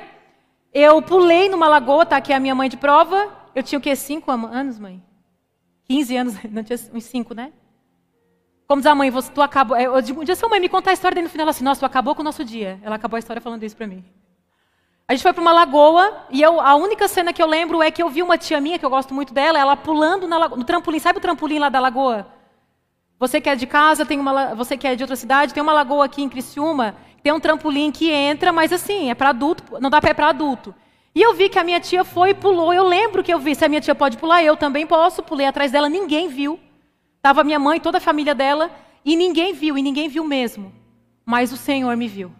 eu 0.72 1.00
pulei 1.02 1.48
numa 1.48 1.68
lagoa, 1.68 2.06
tá 2.06 2.16
aqui 2.16 2.32
a 2.32 2.40
minha 2.40 2.54
mãe 2.54 2.68
de 2.68 2.76
prova. 2.76 3.32
Eu 3.54 3.62
tinha 3.62 3.78
o 3.78 3.82
quê? 3.82 3.94
Cinco 3.96 4.30
anos, 4.30 4.78
mãe? 4.78 5.02
15 5.88 6.16
anos, 6.16 6.34
não 6.50 6.62
tinha 6.62 6.78
uns 6.92 7.04
cinco, 7.04 7.34
né? 7.34 7.52
Como 8.66 8.82
diz 8.82 8.86
a 8.86 8.94
mãe, 8.94 9.10
você, 9.10 9.32
tu 9.32 9.40
acabou. 9.40 9.76
Eu 9.78 10.00
digo, 10.02 10.20
um 10.20 10.24
dia 10.24 10.36
sua 10.36 10.48
mãe 10.48 10.60
me 10.60 10.68
conta 10.68 10.90
a 10.90 10.92
história, 10.92 11.14
daí 11.14 11.24
no 11.24 11.30
final 11.30 11.44
ela 11.44 11.50
assim, 11.50 11.64
nossa, 11.64 11.80
tu 11.80 11.86
acabou 11.86 12.14
com 12.14 12.20
o 12.20 12.24
nosso 12.24 12.44
dia. 12.44 12.78
Ela 12.82 12.96
acabou 12.96 13.16
a 13.16 13.18
história 13.18 13.40
falando 13.40 13.62
isso 13.62 13.74
para 13.74 13.86
mim. 13.86 14.04
A 15.08 15.14
gente 15.14 15.22
foi 15.22 15.32
para 15.32 15.40
uma 15.40 15.52
lagoa 15.52 16.26
e 16.28 16.42
eu, 16.42 16.60
a 16.60 16.74
única 16.74 17.08
cena 17.08 17.32
que 17.32 17.42
eu 17.42 17.46
lembro 17.46 17.82
é 17.82 17.90
que 17.90 18.02
eu 18.02 18.10
vi 18.10 18.22
uma 18.22 18.36
tia 18.36 18.60
minha, 18.60 18.78
que 18.78 18.84
eu 18.84 18.90
gosto 18.90 19.14
muito 19.14 19.32
dela, 19.32 19.58
ela 19.58 19.74
pulando 19.74 20.28
na, 20.28 20.50
no 20.50 20.64
trampolim. 20.64 20.98
Sabe 20.98 21.18
o 21.18 21.22
trampolim 21.22 21.58
lá 21.58 21.70
da 21.70 21.80
lagoa? 21.80 22.26
Você 23.18 23.40
que 23.40 23.48
é 23.48 23.56
de 23.56 23.66
casa, 23.66 24.06
tem 24.06 24.18
uma, 24.18 24.54
você 24.54 24.76
que 24.76 24.86
é 24.86 24.94
de 24.94 25.02
outra 25.02 25.16
cidade, 25.16 25.52
tem 25.52 25.62
uma 25.62 25.72
lagoa 25.72 26.04
aqui 26.04 26.22
em 26.22 26.28
Criciúma, 26.28 26.94
tem 27.22 27.32
um 27.32 27.40
trampolim 27.40 27.90
que 27.90 28.10
entra, 28.10 28.52
mas 28.52 28.72
assim, 28.72 29.10
é 29.10 29.14
para 29.14 29.30
adulto, 29.30 29.64
não 29.80 29.90
dá 29.90 30.00
pé 30.00 30.14
para 30.14 30.28
adulto. 30.28 30.74
E 31.14 31.20
eu 31.20 31.34
vi 31.34 31.48
que 31.48 31.58
a 31.58 31.64
minha 31.64 31.80
tia 31.80 32.04
foi 32.04 32.30
e 32.30 32.34
pulou. 32.34 32.72
Eu 32.72 32.84
lembro 32.84 33.24
que 33.24 33.34
eu 33.34 33.40
vi, 33.40 33.54
se 33.54 33.64
a 33.64 33.68
minha 33.68 33.80
tia 33.80 33.94
pode 33.94 34.16
pular, 34.16 34.44
eu 34.44 34.56
também 34.56 34.86
posso. 34.86 35.20
Pulei 35.20 35.46
atrás 35.46 35.72
dela, 35.72 35.88
ninguém 35.88 36.28
viu. 36.28 36.60
Tava 37.20 37.42
minha 37.42 37.58
mãe, 37.58 37.80
toda 37.80 37.98
a 37.98 38.00
família 38.00 38.36
dela, 38.36 38.70
e 39.04 39.16
ninguém 39.16 39.52
viu, 39.52 39.76
e 39.76 39.82
ninguém 39.82 40.08
viu 40.08 40.22
mesmo. 40.22 40.72
Mas 41.26 41.50
o 41.50 41.56
Senhor 41.56 41.96
me 41.96 42.06
viu. 42.06 42.30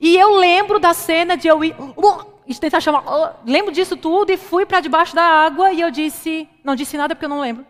E 0.00 0.16
eu 0.16 0.36
lembro 0.36 0.80
da 0.80 0.92
cena 0.92 1.36
de 1.36 1.46
eu 1.46 1.62
ir, 1.62 1.76
uh, 1.78 2.54
tentar 2.60 2.80
chamar, 2.80 3.04
uh, 3.06 3.36
lembro 3.46 3.70
disso 3.70 3.96
tudo 3.96 4.32
e 4.32 4.36
fui 4.36 4.66
para 4.66 4.80
debaixo 4.80 5.14
da 5.14 5.22
água 5.22 5.72
e 5.72 5.80
eu 5.80 5.90
disse, 5.90 6.48
não 6.64 6.74
disse 6.74 6.96
nada 6.96 7.14
porque 7.14 7.24
eu 7.24 7.30
não 7.30 7.40
lembro. 7.40 7.64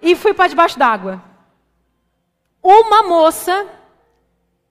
E 0.00 0.14
fui 0.14 0.32
para 0.32 0.48
debaixo 0.48 0.78
d'água. 0.78 1.22
Uma 2.62 3.02
moça 3.02 3.66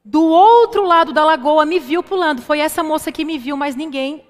do 0.03 0.23
outro 0.23 0.85
lado 0.85 1.11
da 1.11 1.25
lagoa 1.25 1.65
me 1.65 1.79
viu 1.79 2.01
pulando. 2.01 2.41
Foi 2.41 2.59
essa 2.59 2.81
moça 2.81 3.11
que 3.11 3.25
me 3.25 3.37
viu, 3.37 3.57
mas 3.57 3.75
ninguém. 3.75 4.25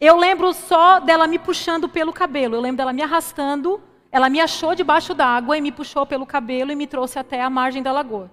Eu 0.00 0.16
lembro 0.16 0.52
só 0.52 0.98
dela 0.98 1.26
me 1.26 1.38
puxando 1.38 1.88
pelo 1.88 2.12
cabelo. 2.12 2.56
Eu 2.56 2.60
lembro 2.60 2.78
dela 2.78 2.92
me 2.92 3.02
arrastando. 3.02 3.80
Ela 4.10 4.28
me 4.28 4.40
achou 4.40 4.74
debaixo 4.74 5.14
d'água 5.14 5.56
e 5.56 5.60
me 5.60 5.70
puxou 5.70 6.04
pelo 6.04 6.26
cabelo 6.26 6.72
e 6.72 6.76
me 6.76 6.86
trouxe 6.86 7.18
até 7.18 7.40
a 7.42 7.50
margem 7.50 7.82
da 7.82 7.92
lagoa. 7.92 8.30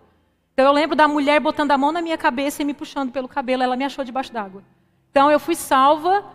Então 0.53 0.65
eu 0.65 0.71
lembro 0.71 0.95
da 0.95 1.07
mulher 1.07 1.39
botando 1.39 1.71
a 1.71 1.77
mão 1.77 1.91
na 1.91 2.01
minha 2.01 2.17
cabeça 2.17 2.63
e 2.63 2.65
me 2.65 2.73
puxando 2.73 3.11
pelo 3.11 3.27
cabelo. 3.27 3.61
Ela 3.61 3.75
me 3.75 3.85
achou 3.85 4.03
debaixo 4.03 4.33
d'água. 4.33 4.63
Então 5.11 5.29
eu 5.29 5.39
fui 5.39 5.55
salva 5.55 6.25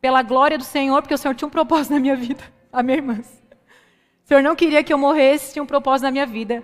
pela 0.00 0.22
glória 0.22 0.58
do 0.58 0.64
Senhor, 0.64 1.00
porque 1.00 1.14
o 1.14 1.18
Senhor 1.18 1.34
tinha 1.34 1.46
um 1.46 1.50
propósito 1.50 1.92
na 1.92 2.00
minha 2.00 2.16
vida. 2.16 2.42
Amém, 2.72 2.96
irmãs? 2.96 3.42
O 4.28 4.34
Senhor 4.34 4.42
não 4.42 4.54
queria 4.54 4.84
que 4.84 4.92
eu 4.92 4.98
morresse, 4.98 5.54
tinha 5.54 5.62
um 5.62 5.66
propósito 5.66 6.04
na 6.04 6.10
minha 6.10 6.26
vida. 6.26 6.62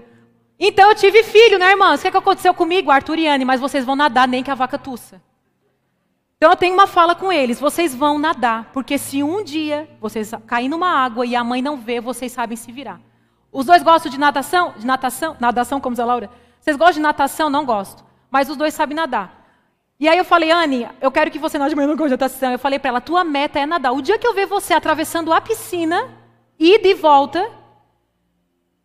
Então 0.60 0.86
eu 0.90 0.94
tive 0.94 1.22
filho, 1.22 1.58
né, 1.58 1.70
irmãs? 1.70 1.98
O 1.98 2.02
que, 2.02 2.08
é 2.08 2.10
que 2.10 2.16
aconteceu 2.18 2.52
comigo? 2.52 2.90
Arthur 2.90 3.18
e 3.18 3.26
Anne, 3.26 3.42
mas 3.42 3.58
vocês 3.58 3.86
vão 3.86 3.96
nadar 3.96 4.28
nem 4.28 4.42
que 4.42 4.50
a 4.50 4.54
vaca 4.54 4.76
tussa. 4.76 5.18
Então 6.36 6.50
eu 6.50 6.56
tenho 6.56 6.74
uma 6.74 6.86
fala 6.86 7.14
com 7.14 7.32
eles: 7.32 7.58
vocês 7.58 7.94
vão 7.94 8.18
nadar, 8.18 8.70
porque 8.70 8.98
se 8.98 9.22
um 9.22 9.42
dia 9.42 9.88
vocês 9.98 10.30
caírem 10.46 10.68
numa 10.68 10.90
água 10.90 11.24
e 11.24 11.34
a 11.34 11.42
mãe 11.42 11.62
não 11.62 11.78
vê, 11.78 12.02
vocês 12.02 12.30
sabem 12.32 12.54
se 12.54 12.70
virar. 12.70 13.00
Os 13.50 13.64
dois 13.64 13.82
gostam 13.82 14.12
de 14.12 14.20
natação? 14.20 14.74
De 14.76 14.86
natação? 14.86 15.34
Nadação, 15.40 15.80
como 15.80 15.94
diz 15.94 16.00
a 16.00 16.04
Laura? 16.04 16.28
Vocês 16.60 16.76
gostam 16.76 16.96
de 16.96 17.00
natação? 17.00 17.48
Não 17.48 17.64
gosto. 17.64 18.04
Mas 18.30 18.50
os 18.50 18.58
dois 18.58 18.74
sabem 18.74 18.94
nadar. 18.94 19.42
E 19.98 20.06
aí 20.06 20.18
eu 20.18 20.24
falei, 20.26 20.50
Anne, 20.50 20.86
eu 21.00 21.10
quero 21.10 21.30
que 21.30 21.38
você 21.38 21.56
nade, 21.56 21.74
mas 21.74 21.88
eu 21.88 21.96
não 21.96 22.04
de 22.04 22.10
natação. 22.10 22.52
Eu 22.52 22.58
falei 22.58 22.78
para 22.78 22.90
ela, 22.90 23.00
tua 23.00 23.24
meta 23.24 23.58
é 23.58 23.64
nadar. 23.64 23.94
O 23.94 24.02
dia 24.02 24.18
que 24.18 24.26
eu 24.26 24.34
ver 24.34 24.44
você 24.44 24.74
atravessando 24.74 25.32
a 25.32 25.40
piscina, 25.40 26.22
ida 26.64 26.88
e 26.88 26.94
volta, 26.94 27.50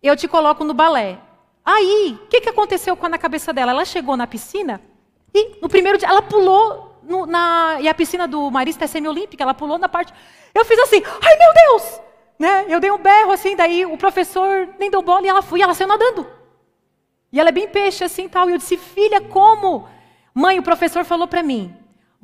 eu 0.04 0.16
te 0.16 0.28
coloco 0.28 0.64
no 0.64 0.74
balé. 0.74 1.18
Aí, 1.64 2.20
o 2.22 2.28
que, 2.28 2.42
que 2.42 2.50
aconteceu 2.50 2.98
com 2.98 3.08
na 3.08 3.18
cabeça 3.18 3.54
dela? 3.54 3.72
Ela 3.72 3.86
chegou 3.86 4.18
na 4.18 4.28
piscina 4.28 4.82
e 5.34 5.62
no 5.62 5.70
primeiro 5.70 5.98
dia 5.98 6.08
ela 6.08 6.22
pulou 6.22 7.00
no, 7.04 7.26
na 7.26 7.78
e 7.80 7.88
a 7.88 7.94
piscina 7.94 8.28
do 8.28 8.50
Marista 8.52 8.86
é 8.86 8.88
semiolímpica, 8.88 9.44
ela 9.44 9.54
pulou 9.54 9.78
na 9.78 9.88
parte. 9.88 10.14
Eu 10.54 10.66
fiz 10.66 10.78
assim, 10.80 11.02
ai 11.22 11.38
meu 11.38 11.54
Deus, 11.54 12.02
né? 12.38 12.66
Eu 12.68 12.80
dei 12.80 12.92
um 12.92 12.98
berro 12.98 13.32
assim, 13.32 13.56
daí 13.56 13.86
o 13.86 13.98
professor 13.98 14.68
nem 14.78 14.92
deu 14.92 15.02
bola 15.02 15.26
e 15.26 15.30
ela 15.30 15.42
foi, 15.42 15.62
ela 15.62 15.74
saiu 15.74 15.88
nadando. 15.88 16.28
E 17.32 17.40
ela 17.40 17.50
é 17.50 17.52
bem 17.52 17.68
peixe 17.68 18.04
assim, 18.04 18.28
tal. 18.28 18.50
E 18.50 18.54
eu 18.54 18.58
disse, 18.58 18.76
filha, 18.76 19.22
como? 19.22 19.88
Mãe, 20.34 20.58
o 20.60 20.64
professor 20.64 21.06
falou 21.06 21.28
para 21.28 21.44
mim, 21.44 21.76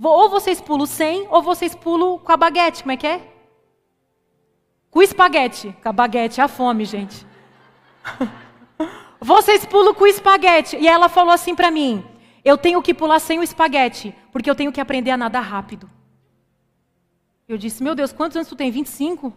ou 0.01 0.29
vocês 0.29 0.59
pulam 0.59 0.85
sem, 0.85 1.27
ou 1.29 1.41
vocês 1.41 1.75
pulam 1.75 2.17
com 2.17 2.31
a 2.31 2.37
baguete, 2.37 2.81
como 2.81 2.91
é 2.91 2.97
que 2.97 3.07
é? 3.07 3.34
Com 4.95 5.01
espaguete. 5.01 5.75
Com 5.83 5.89
a 5.89 5.91
baguete, 5.91 6.39
a 6.39 6.47
fome, 6.47 6.85
gente. 6.85 7.27
Vocês 9.19 9.65
pulam 9.65 9.93
com 9.93 10.07
espaguete. 10.07 10.77
E 10.77 10.87
ela 10.87 11.09
falou 11.09 11.33
assim 11.33 11.53
para 11.53 11.69
mim: 11.69 12.01
Eu 12.45 12.57
tenho 12.57 12.81
que 12.81 12.93
pular 12.93 13.19
sem 13.19 13.37
o 13.37 13.43
espaguete, 13.43 14.15
porque 14.31 14.49
eu 14.49 14.55
tenho 14.55 14.71
que 14.71 14.79
aprender 14.79 15.11
a 15.11 15.17
nadar 15.17 15.41
rápido. 15.41 15.89
Eu 17.45 17.57
disse: 17.57 17.83
Meu 17.83 17.93
Deus, 17.93 18.13
quantos 18.13 18.37
anos 18.37 18.47
tu 18.47 18.55
tem? 18.55 18.71
25? 18.71 19.33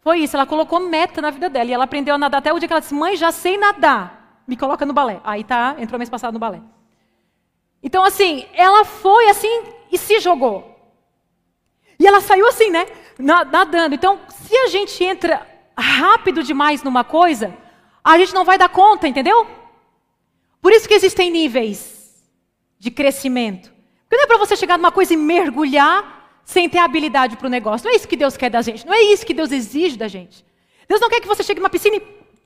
Foi 0.00 0.18
isso, 0.18 0.36
ela 0.36 0.44
colocou 0.44 0.80
meta 0.80 1.22
na 1.22 1.30
vida 1.30 1.48
dela. 1.48 1.70
E 1.70 1.72
ela 1.72 1.84
aprendeu 1.84 2.16
a 2.16 2.18
nadar 2.18 2.38
até 2.38 2.52
o 2.52 2.58
dia 2.58 2.66
que 2.66 2.74
ela 2.74 2.80
disse: 2.80 2.94
Mãe, 2.94 3.16
já 3.16 3.30
sei 3.30 3.56
nadar. 3.56 4.42
Me 4.48 4.56
coloca 4.56 4.84
no 4.84 4.92
balé. 4.92 5.20
Aí 5.22 5.44
tá, 5.44 5.76
entrou 5.78 6.00
mês 6.00 6.10
passado 6.10 6.32
no 6.32 6.40
balé. 6.40 6.60
Então, 7.80 8.02
assim, 8.02 8.44
ela 8.54 8.84
foi 8.84 9.28
assim 9.28 9.66
e 9.92 9.96
se 9.96 10.18
jogou. 10.18 10.68
E 11.96 12.06
ela 12.08 12.20
saiu 12.20 12.48
assim, 12.48 12.70
né? 12.72 12.84
Nadando. 13.22 13.94
Então, 13.94 14.20
se 14.28 14.56
a 14.56 14.66
gente 14.66 15.02
entra 15.02 15.46
rápido 15.76 16.42
demais 16.42 16.82
numa 16.82 17.04
coisa, 17.04 17.56
a 18.02 18.18
gente 18.18 18.34
não 18.34 18.44
vai 18.44 18.58
dar 18.58 18.68
conta, 18.68 19.06
entendeu? 19.06 19.46
Por 20.60 20.72
isso 20.72 20.88
que 20.88 20.94
existem 20.94 21.30
níveis 21.30 22.22
de 22.78 22.90
crescimento. 22.90 23.72
Porque 24.02 24.16
não 24.16 24.24
é 24.24 24.26
para 24.26 24.38
você 24.38 24.56
chegar 24.56 24.76
numa 24.76 24.92
coisa 24.92 25.14
e 25.14 25.16
mergulhar 25.16 26.40
sem 26.44 26.68
ter 26.68 26.78
habilidade 26.78 27.36
para 27.36 27.46
o 27.46 27.50
negócio. 27.50 27.86
Não 27.86 27.92
é 27.92 27.96
isso 27.96 28.08
que 28.08 28.16
Deus 28.16 28.36
quer 28.36 28.50
da 28.50 28.60
gente. 28.60 28.86
Não 28.86 28.92
é 28.92 29.02
isso 29.02 29.24
que 29.24 29.34
Deus 29.34 29.52
exige 29.52 29.96
da 29.96 30.08
gente. 30.08 30.44
Deus 30.88 31.00
não 31.00 31.08
quer 31.08 31.20
que 31.20 31.28
você 31.28 31.42
chegue 31.42 31.60
numa 31.60 31.70
piscina 31.70 31.96
e 31.96 32.00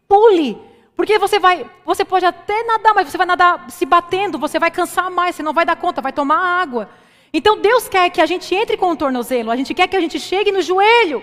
pule. 0.06 0.58
Porque 0.94 1.18
você 1.18 1.38
vai, 1.38 1.68
você 1.84 2.04
pode 2.04 2.24
até 2.24 2.62
nadar, 2.64 2.94
mas 2.94 3.10
você 3.10 3.18
vai 3.18 3.26
nadar 3.26 3.70
se 3.70 3.84
batendo, 3.84 4.38
você 4.38 4.58
vai 4.58 4.70
cansar 4.70 5.10
mais, 5.10 5.36
você 5.36 5.42
não 5.42 5.52
vai 5.52 5.66
dar 5.66 5.76
conta, 5.76 6.00
vai 6.00 6.12
tomar 6.12 6.38
água. 6.38 6.88
Então 7.32 7.58
Deus 7.58 7.88
quer 7.88 8.08
que 8.10 8.20
a 8.20 8.26
gente 8.26 8.54
entre 8.54 8.76
com 8.76 8.90
o 8.90 8.96
tornozelo, 8.96 9.50
a 9.50 9.56
gente 9.56 9.74
quer 9.74 9.88
que 9.88 9.96
a 9.96 10.00
gente 10.00 10.18
chegue 10.18 10.52
no 10.52 10.62
joelho. 10.62 11.22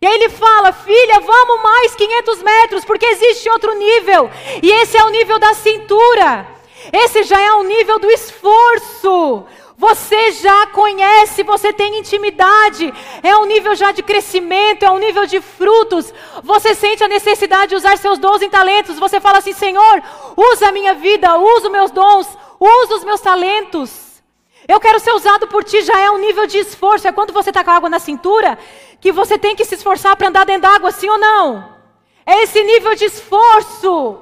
E 0.00 0.06
aí 0.06 0.14
ele 0.14 0.28
fala: 0.28 0.72
Filha, 0.72 1.20
vamos 1.20 1.62
mais 1.62 1.94
500 1.94 2.42
metros, 2.42 2.84
porque 2.84 3.06
existe 3.06 3.48
outro 3.48 3.74
nível. 3.74 4.30
E 4.62 4.70
esse 4.70 4.96
é 4.96 5.04
o 5.04 5.10
nível 5.10 5.38
da 5.38 5.54
cintura. 5.54 6.46
Esse 6.92 7.22
já 7.22 7.40
é 7.40 7.52
o 7.52 7.62
nível 7.62 7.98
do 7.98 8.10
esforço. 8.10 9.46
Você 9.76 10.32
já 10.32 10.68
conhece, 10.68 11.42
você 11.42 11.72
tem 11.72 11.98
intimidade, 11.98 12.94
é 13.22 13.36
um 13.36 13.44
nível 13.44 13.74
já 13.74 13.90
de 13.90 14.04
crescimento, 14.04 14.84
é 14.84 14.90
um 14.90 14.98
nível 14.98 15.26
de 15.26 15.40
frutos. 15.40 16.12
Você 16.42 16.74
sente 16.74 17.02
a 17.02 17.08
necessidade 17.08 17.70
de 17.70 17.76
usar 17.76 17.98
seus 17.98 18.18
dons 18.18 18.40
e 18.40 18.48
talentos. 18.48 18.98
Você 18.98 19.20
fala 19.20 19.38
assim: 19.38 19.52
Senhor, 19.52 20.02
usa 20.36 20.68
a 20.68 20.72
minha 20.72 20.94
vida, 20.94 21.36
usa 21.38 21.66
os 21.66 21.72
meus 21.72 21.90
dons, 21.90 22.28
usa 22.60 22.94
os 22.94 23.04
meus 23.04 23.20
talentos. 23.20 24.03
Eu 24.66 24.80
quero 24.80 24.98
ser 24.98 25.12
usado 25.12 25.46
por 25.46 25.62
ti, 25.62 25.82
já 25.82 25.98
é 26.00 26.10
um 26.10 26.18
nível 26.18 26.46
de 26.46 26.58
esforço. 26.58 27.06
É 27.06 27.12
quando 27.12 27.32
você 27.32 27.50
está 27.50 27.62
com 27.62 27.70
a 27.70 27.76
água 27.76 27.90
na 27.90 27.98
cintura, 27.98 28.58
que 29.00 29.12
você 29.12 29.38
tem 29.38 29.54
que 29.54 29.64
se 29.64 29.74
esforçar 29.74 30.16
para 30.16 30.28
andar 30.28 30.44
dentro 30.46 30.62
d'água, 30.62 30.90
sim 30.90 31.08
ou 31.08 31.18
não? 31.18 31.74
É 32.24 32.42
esse 32.42 32.62
nível 32.62 32.94
de 32.94 33.04
esforço. 33.04 34.18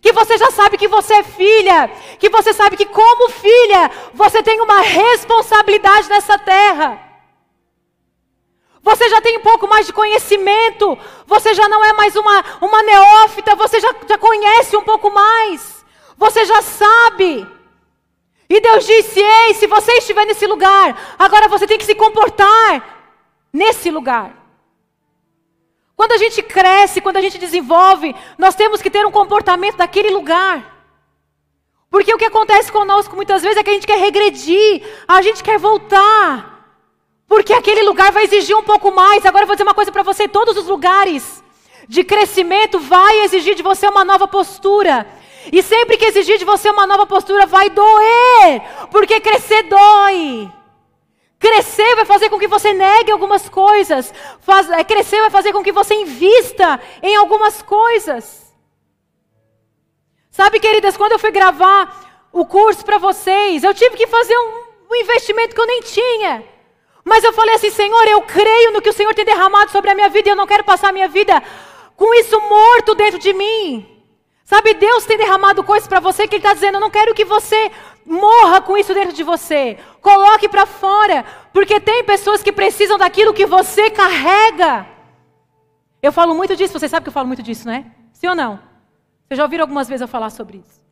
Que 0.00 0.12
você 0.12 0.36
já 0.36 0.50
sabe 0.50 0.76
que 0.76 0.86
você 0.86 1.14
é 1.14 1.22
filha, 1.22 1.90
que 2.18 2.28
você 2.28 2.52
sabe 2.52 2.76
que, 2.76 2.84
como 2.84 3.30
filha, 3.30 3.90
você 4.12 4.42
tem 4.42 4.60
uma 4.60 4.80
responsabilidade 4.82 6.10
nessa 6.10 6.38
terra. 6.38 7.00
Você 8.82 9.08
já 9.08 9.22
tem 9.22 9.38
um 9.38 9.40
pouco 9.40 9.66
mais 9.66 9.86
de 9.86 9.94
conhecimento, 9.94 10.98
você 11.26 11.54
já 11.54 11.66
não 11.70 11.82
é 11.82 11.94
mais 11.94 12.14
uma, 12.16 12.44
uma 12.60 12.82
neófita, 12.82 13.56
você 13.56 13.80
já, 13.80 13.94
já 14.06 14.18
conhece 14.18 14.76
um 14.76 14.82
pouco 14.82 15.10
mais, 15.10 15.82
você 16.18 16.44
já 16.44 16.60
sabe 16.60 17.48
E 18.48 18.60
Deus 18.60 18.86
disse: 18.86 19.20
Ei, 19.20 19.54
se 19.54 19.66
você 19.66 19.92
estiver 19.92 20.24
nesse 20.26 20.46
lugar, 20.46 21.16
agora 21.18 21.48
você 21.48 21.66
tem 21.66 21.78
que 21.78 21.84
se 21.84 21.94
comportar 21.94 23.08
nesse 23.52 23.90
lugar. 23.90 24.44
Quando 25.96 26.12
a 26.12 26.18
gente 26.18 26.42
cresce, 26.42 27.00
quando 27.00 27.16
a 27.16 27.20
gente 27.20 27.38
desenvolve, 27.38 28.14
nós 28.36 28.54
temos 28.54 28.82
que 28.82 28.90
ter 28.90 29.06
um 29.06 29.10
comportamento 29.10 29.76
daquele 29.76 30.10
lugar. 30.10 30.72
Porque 31.88 32.12
o 32.12 32.18
que 32.18 32.24
acontece 32.24 32.72
conosco 32.72 33.14
muitas 33.14 33.40
vezes 33.40 33.56
é 33.56 33.62
que 33.62 33.70
a 33.70 33.74
gente 33.74 33.86
quer 33.86 33.98
regredir, 33.98 34.82
a 35.06 35.22
gente 35.22 35.44
quer 35.44 35.58
voltar. 35.58 36.54
Porque 37.28 37.52
aquele 37.52 37.82
lugar 37.82 38.10
vai 38.10 38.24
exigir 38.24 38.56
um 38.56 38.62
pouco 38.64 38.90
mais. 38.90 39.24
Agora 39.24 39.44
eu 39.44 39.46
vou 39.46 39.54
dizer 39.54 39.62
uma 39.62 39.74
coisa 39.74 39.92
para 39.92 40.02
você: 40.02 40.26
todos 40.26 40.56
os 40.56 40.66
lugares 40.66 41.42
de 41.88 42.02
crescimento 42.02 42.78
vai 42.80 43.20
exigir 43.20 43.54
de 43.54 43.62
você 43.62 43.86
uma 43.86 44.04
nova 44.04 44.26
postura. 44.26 45.06
E 45.52 45.62
sempre 45.62 45.96
que 45.96 46.04
exigir 46.06 46.38
de 46.38 46.44
você 46.44 46.70
uma 46.70 46.86
nova 46.86 47.06
postura, 47.06 47.46
vai 47.46 47.70
doer. 47.70 48.62
Porque 48.90 49.20
crescer 49.20 49.62
dói. 49.64 50.50
Crescer 51.38 51.94
vai 51.96 52.04
fazer 52.04 52.30
com 52.30 52.38
que 52.38 52.48
você 52.48 52.72
negue 52.72 53.12
algumas 53.12 53.48
coisas. 53.48 54.12
Faz, 54.40 54.70
é, 54.70 54.82
crescer 54.82 55.20
vai 55.20 55.30
fazer 55.30 55.52
com 55.52 55.62
que 55.62 55.72
você 55.72 55.94
invista 55.94 56.80
em 57.02 57.14
algumas 57.16 57.60
coisas. 57.60 58.44
Sabe, 60.30 60.58
queridas, 60.58 60.96
quando 60.96 61.12
eu 61.12 61.18
fui 61.18 61.30
gravar 61.30 62.26
o 62.32 62.44
curso 62.46 62.84
para 62.84 62.98
vocês, 62.98 63.62
eu 63.62 63.74
tive 63.74 63.96
que 63.96 64.06
fazer 64.06 64.36
um, 64.36 64.64
um 64.90 64.96
investimento 64.96 65.54
que 65.54 65.60
eu 65.60 65.66
nem 65.66 65.80
tinha. 65.82 66.44
Mas 67.04 67.22
eu 67.22 67.32
falei 67.32 67.54
assim, 67.54 67.70
Senhor, 67.70 68.08
eu 68.08 68.22
creio 68.22 68.72
no 68.72 68.80
que 68.80 68.88
o 68.88 68.92
Senhor 68.92 69.14
tem 69.14 69.24
derramado 69.24 69.70
sobre 69.70 69.90
a 69.90 69.94
minha 69.94 70.08
vida 70.08 70.30
e 70.30 70.32
eu 70.32 70.36
não 70.36 70.46
quero 70.46 70.64
passar 70.64 70.88
a 70.88 70.92
minha 70.92 71.08
vida 71.08 71.42
com 71.94 72.12
isso 72.14 72.40
morto 72.40 72.94
dentro 72.94 73.18
de 73.18 73.32
mim. 73.34 73.93
Sabe, 74.44 74.74
Deus 74.74 75.06
tem 75.06 75.16
derramado 75.16 75.64
coisas 75.64 75.88
para 75.88 76.00
você 76.00 76.28
que 76.28 76.34
Ele 76.34 76.40
está 76.40 76.52
dizendo, 76.52 76.74
eu 76.74 76.80
não 76.80 76.90
quero 76.90 77.14
que 77.14 77.24
você 77.24 77.72
morra 78.04 78.60
com 78.60 78.76
isso 78.76 78.92
dentro 78.92 79.14
de 79.14 79.22
você. 79.22 79.78
Coloque 80.02 80.48
para 80.50 80.66
fora, 80.66 81.24
porque 81.52 81.80
tem 81.80 82.04
pessoas 82.04 82.42
que 82.42 82.52
precisam 82.52 82.98
daquilo 82.98 83.32
que 83.32 83.46
você 83.46 83.90
carrega. 83.90 84.86
Eu 86.02 86.12
falo 86.12 86.34
muito 86.34 86.54
disso, 86.54 86.78
você 86.78 86.88
sabe 86.88 87.04
que 87.04 87.08
eu 87.08 87.12
falo 87.12 87.26
muito 87.26 87.42
disso, 87.42 87.66
né? 87.66 87.90
Sim 88.12 88.28
ou 88.28 88.34
não? 88.34 88.60
Você 89.26 89.36
já 89.36 89.42
ouviram 89.42 89.62
algumas 89.62 89.88
vezes 89.88 90.02
eu 90.02 90.08
falar 90.08 90.28
sobre 90.28 90.58
isso? 90.58 90.84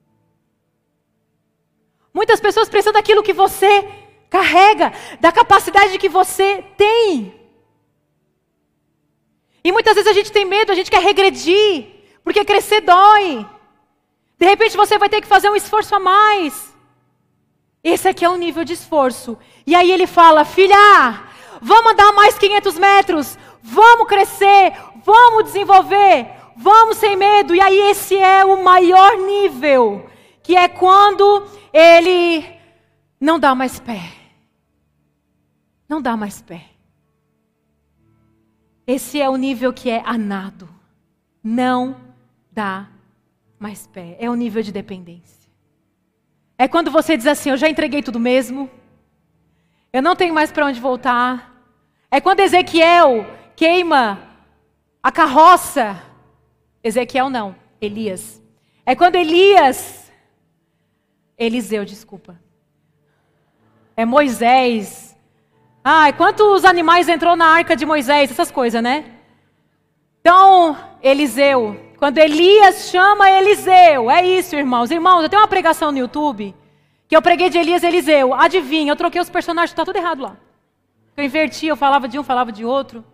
Muitas 2.15 2.41
pessoas 2.41 2.71
precisam 2.71 2.95
daquilo 2.95 3.23
que 3.23 3.35
você 3.35 3.87
carrega, 4.31 4.95
da 5.21 5.31
capacidade 5.31 5.99
que 5.99 6.09
você 6.09 6.65
tem. 6.79 7.39
E 9.63 9.71
muitas 9.71 9.95
vezes 9.95 10.11
a 10.11 10.15
gente 10.15 10.33
tem 10.33 10.47
medo, 10.47 10.73
a 10.73 10.75
gente 10.75 10.91
quer 10.91 11.03
regredir, 11.03 12.02
porque 12.25 12.45
crescer 12.45 12.81
dói. 12.81 13.47
De 14.39 14.47
repente 14.47 14.77
você 14.77 14.99
vai 14.99 15.09
ter 15.09 15.21
que 15.21 15.27
fazer 15.27 15.51
um 15.51 15.57
esforço 15.57 15.95
a 15.95 16.01
mais. 16.01 16.73
Esse 17.83 18.09
aqui 18.09 18.25
é 18.25 18.29
o 18.29 18.37
nível 18.37 18.65
de 18.65 18.73
esforço. 18.73 19.39
E 19.67 19.75
aí 19.75 19.91
ele 19.91 20.07
fala: 20.07 20.45
Filha, 20.45 21.25
vamos 21.61 21.93
andar 21.93 22.13
mais 22.13 22.39
500 22.39 22.79
metros, 22.79 23.39
vamos 23.63 24.07
crescer, 24.07 24.73
vamos 25.05 25.45
desenvolver, 25.45 26.29
vamos 26.57 26.97
sem 26.97 27.17
medo. 27.17 27.55
E 27.55 27.61
aí 27.61 27.79
esse 27.91 28.17
é 28.17 28.45
o 28.45 28.63
maior 28.63 29.17
nível, 29.19 30.09
que 30.43 30.57
é 30.57 30.69
quando 30.69 31.47
ele 31.73 32.45
não 33.21 33.39
dá 33.39 33.55
mais 33.55 33.79
pé. 33.79 34.13
Não 35.89 36.01
dá 36.01 36.17
mais 36.17 36.41
pé. 36.41 36.67
Esse 38.87 39.21
é 39.21 39.29
o 39.29 39.37
nível 39.37 39.73
que 39.73 39.91
é 39.91 40.03
anado. 40.05 40.69
Não 41.43 42.12
dá 42.53 42.89
mais 43.59 43.87
pé. 43.87 44.17
É 44.21 44.29
o 44.29 44.35
nível 44.35 44.63
de 44.63 44.71
dependência. 44.71 45.51
É 46.59 46.69
quando 46.69 46.91
você 46.91 47.17
diz 47.17 47.27
assim: 47.27 47.51
Eu 47.51 47.57
já 47.57 47.69
entreguei 47.69 48.03
tudo 48.03 48.21
mesmo. 48.21 48.71
Eu 49.93 50.03
não 50.03 50.15
tenho 50.15 50.35
mais 50.35 50.53
para 50.53 50.67
onde 50.67 50.81
voltar. 50.81 51.53
É 52.11 52.21
quando 52.21 52.41
Ezequiel 52.41 53.27
queima 53.57 54.19
a 55.03 55.11
carroça. 55.11 56.01
Ezequiel 56.85 57.31
não, 57.31 57.57
Elias. 57.81 58.41
É 58.85 58.95
quando 58.95 59.17
Elias. 59.17 60.13
Eliseu, 61.37 61.85
desculpa. 61.85 62.39
É 63.97 64.05
Moisés. 64.05 65.17
Ai, 65.83 66.13
quantos 66.13 66.65
animais 66.65 67.09
entrou 67.09 67.35
na 67.35 67.47
arca 67.47 67.75
de 67.75 67.85
Moisés? 67.85 68.31
Essas 68.31 68.51
coisas, 68.51 68.83
né? 68.83 69.05
Então, 70.21 70.77
Eliseu, 71.03 71.77
quando 72.03 72.19
Elias 72.19 72.91
chama 72.91 73.31
Eliseu, 73.31 74.11
é 74.11 74.27
isso, 74.27 74.57
irmãos. 74.57 74.91
Irmãos, 74.91 75.23
eu 75.23 75.29
tenho 75.29 75.41
uma 75.41 75.47
pregação 75.47 75.93
no 75.93 75.99
YouTube 75.99 76.53
que 77.07 77.17
eu 77.17 77.23
preguei 77.23 77.49
de 77.49 77.59
Elias 77.59 77.85
e 77.85 77.87
Eliseu. 77.87 78.35
Adivinha, 78.35 78.91
eu 78.91 78.97
troquei 78.97 79.21
os 79.21 79.31
personagens, 79.31 79.71
está 79.71 79.85
tudo 79.85 79.95
errado 79.95 80.21
lá. 80.21 80.37
Eu 81.17 81.23
inverti, 81.23 81.69
eu 81.69 81.77
falava 81.77 82.09
de 82.09 82.19
um, 82.19 82.25
falava 82.25 82.51
de 82.51 82.65
outro. 82.65 83.05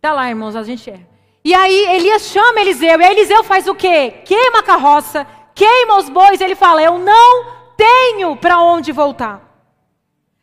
Tá 0.00 0.12
lá, 0.12 0.28
irmãos, 0.28 0.54
a 0.54 0.62
gente 0.62 0.88
é. 0.88 1.00
E 1.44 1.52
aí 1.52 1.96
Elias 1.96 2.22
chama 2.22 2.60
Eliseu, 2.60 3.00
e 3.00 3.04
Eliseu 3.04 3.42
faz 3.42 3.66
o 3.66 3.74
quê? 3.74 4.12
Queima 4.24 4.60
a 4.60 4.62
carroça, 4.62 5.26
queima 5.52 5.96
os 5.96 6.08
bois, 6.08 6.40
ele 6.40 6.54
fala: 6.54 6.80
Eu 6.80 7.00
não 7.00 7.44
tenho 7.76 8.36
para 8.36 8.60
onde 8.60 8.92
voltar. 8.92 9.42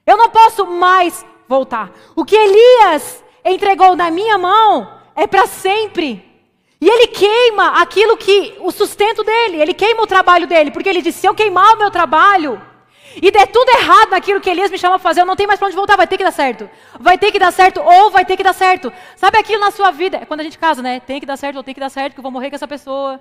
Eu 0.06 0.18
não 0.18 0.30
posso 0.30 0.66
mais 0.66 1.26
voltar. 1.48 1.92
O 2.14 2.26
que 2.26 2.36
Elias 2.36 3.24
entregou 3.46 3.96
na 3.96 4.12
minha 4.12 4.38
mão 4.38 5.00
é 5.16 5.26
para 5.26 5.48
sempre. 5.48 6.29
E 6.82 6.88
ele 6.88 7.08
queima 7.08 7.82
aquilo 7.82 8.16
que, 8.16 8.56
o 8.60 8.72
sustento 8.72 9.24
dele, 9.24 9.62
ele 9.62 9.74
queima 9.74 10.02
o 10.02 10.08
trabalho 10.08 10.48
dele, 10.48 10.72
porque 10.72 10.88
ele 10.88 11.02
disse: 11.02 11.20
se 11.20 11.28
eu 11.28 11.36
queimar 11.36 11.76
o 11.76 11.78
meu 11.78 11.92
trabalho, 11.92 12.62
e 13.22 13.32
der 13.32 13.48
tudo 13.48 13.70
errado 13.70 14.12
naquilo 14.12 14.40
que 14.40 14.50
Elias 14.50 14.72
me 14.72 14.78
chama 14.78 14.96
a 14.96 15.00
fazer, 15.00 15.22
eu 15.22 15.26
não 15.26 15.36
tenho 15.36 15.48
mais 15.48 15.60
para 15.60 15.68
onde 15.68 15.76
voltar, 15.76 15.98
vai 15.98 16.08
ter 16.08 16.18
que 16.18 16.24
dar 16.24 16.32
certo. 16.32 16.70
Vai 17.00 17.18
ter 17.18 17.32
que 17.32 17.40
dar 17.40 17.52
certo 17.52 17.82
ou 17.82 18.12
vai 18.12 18.24
ter 18.24 18.38
que 18.38 18.44
dar 18.44 18.54
certo. 18.54 18.94
Sabe 19.16 19.38
aquilo 19.38 19.60
na 19.60 19.72
sua 19.72 19.92
vida? 19.92 20.18
É 20.18 20.26
quando 20.26 20.42
a 20.42 20.44
gente 20.44 20.58
casa, 20.58 20.82
né? 20.82 21.00
Tem 21.00 21.20
que 21.20 21.26
dar 21.26 21.36
certo 21.36 21.58
ou 21.58 21.64
tem 21.64 21.74
que 21.74 21.80
dar 21.80 21.90
certo, 21.90 22.14
que 22.14 22.20
eu 22.20 22.24
vou 22.24 22.32
morrer 22.32 22.50
com 22.50 22.56
essa 22.56 22.68
pessoa. 22.68 23.20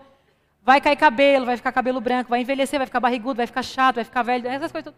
Vai 0.63 0.81
cair 0.81 0.97
cabelo, 0.97 1.47
vai 1.47 1.57
ficar 1.57 1.73
cabelo 1.73 2.01
branco, 2.01 2.31
vai 2.31 2.43
envelhecer, 2.43 2.79
vai 2.79 2.87
ficar 2.87 3.01
barrigudo, 3.01 3.39
vai 3.39 3.47
ficar 3.47 3.63
chato, 3.63 3.97
vai 3.97 4.05
ficar 4.05 4.23
velho, 4.23 4.47
essas 4.47 4.71
coisas. 4.71 4.93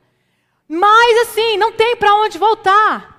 Mas 0.69 1.29
assim, 1.29 1.57
não 1.57 1.73
tem 1.73 1.97
para 1.97 2.15
onde 2.17 2.37
voltar. 2.37 3.17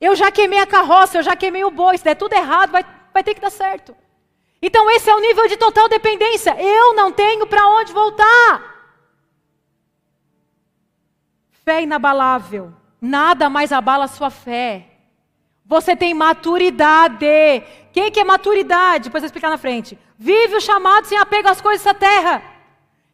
Eu 0.00 0.14
já 0.14 0.30
queimei 0.30 0.58
a 0.58 0.66
carroça, 0.66 1.18
eu 1.18 1.22
já 1.22 1.34
queimei 1.34 1.64
o 1.64 1.70
boi, 1.70 1.96
se 1.96 2.04
der 2.04 2.14
tudo 2.14 2.34
errado, 2.34 2.70
vai, 2.70 2.84
vai 3.12 3.24
ter 3.24 3.34
que 3.34 3.40
dar 3.40 3.50
certo. 3.50 3.96
Então 4.62 4.88
esse 4.92 5.10
é 5.10 5.14
o 5.14 5.20
nível 5.20 5.48
de 5.48 5.56
total 5.56 5.88
dependência. 5.88 6.56
Eu 6.62 6.94
não 6.94 7.10
tenho 7.10 7.46
para 7.48 7.66
onde 7.68 7.92
voltar. 7.92 8.72
Fé 11.64 11.82
inabalável. 11.82 12.72
Nada 13.00 13.50
mais 13.50 13.72
abala 13.72 14.04
a 14.04 14.08
sua 14.08 14.30
fé. 14.30 14.86
Você 15.66 15.96
tem 15.96 16.14
maturidade. 16.14 17.26
Quem 17.92 18.10
que 18.12 18.20
é 18.20 18.24
maturidade? 18.24 19.04
Depois 19.04 19.22
eu 19.22 19.26
vou 19.26 19.26
explicar 19.26 19.50
na 19.50 19.58
frente. 19.58 19.98
Vive 20.16 20.56
o 20.56 20.60
chamado 20.60 21.06
sem 21.06 21.18
apego 21.18 21.48
às 21.48 21.60
coisas 21.60 21.82
dessa 21.82 21.98
terra. 21.98 22.51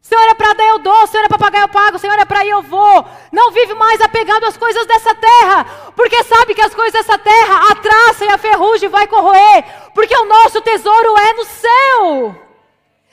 Senhor 0.08 0.26
é 0.30 0.32
para 0.32 0.54
dar, 0.54 0.64
eu 0.68 0.78
dou. 0.78 1.06
Senhor 1.06 1.24
é 1.24 1.28
para 1.28 1.36
pagar, 1.36 1.60
eu 1.60 1.68
pago. 1.68 1.98
Senhor 1.98 2.18
é 2.18 2.24
para 2.24 2.42
ir, 2.42 2.48
eu 2.48 2.62
vou. 2.62 3.06
Não 3.30 3.50
vive 3.52 3.74
mais 3.74 4.00
apegado 4.00 4.44
às 4.44 4.56
coisas 4.56 4.86
dessa 4.86 5.14
terra. 5.14 5.66
Porque 5.94 6.24
sabe 6.24 6.54
que 6.54 6.62
as 6.62 6.74
coisas 6.74 6.94
dessa 6.94 7.18
terra, 7.18 7.70
a 7.70 7.74
traça 7.74 8.24
e 8.24 8.28
a 8.30 8.38
ferrugem 8.38 8.88
vai 8.88 9.06
corroer. 9.06 9.64
Porque 9.92 10.16
o 10.16 10.24
nosso 10.24 10.62
tesouro 10.62 11.14
é 11.18 11.34
no 11.34 11.44
céu. 11.44 12.34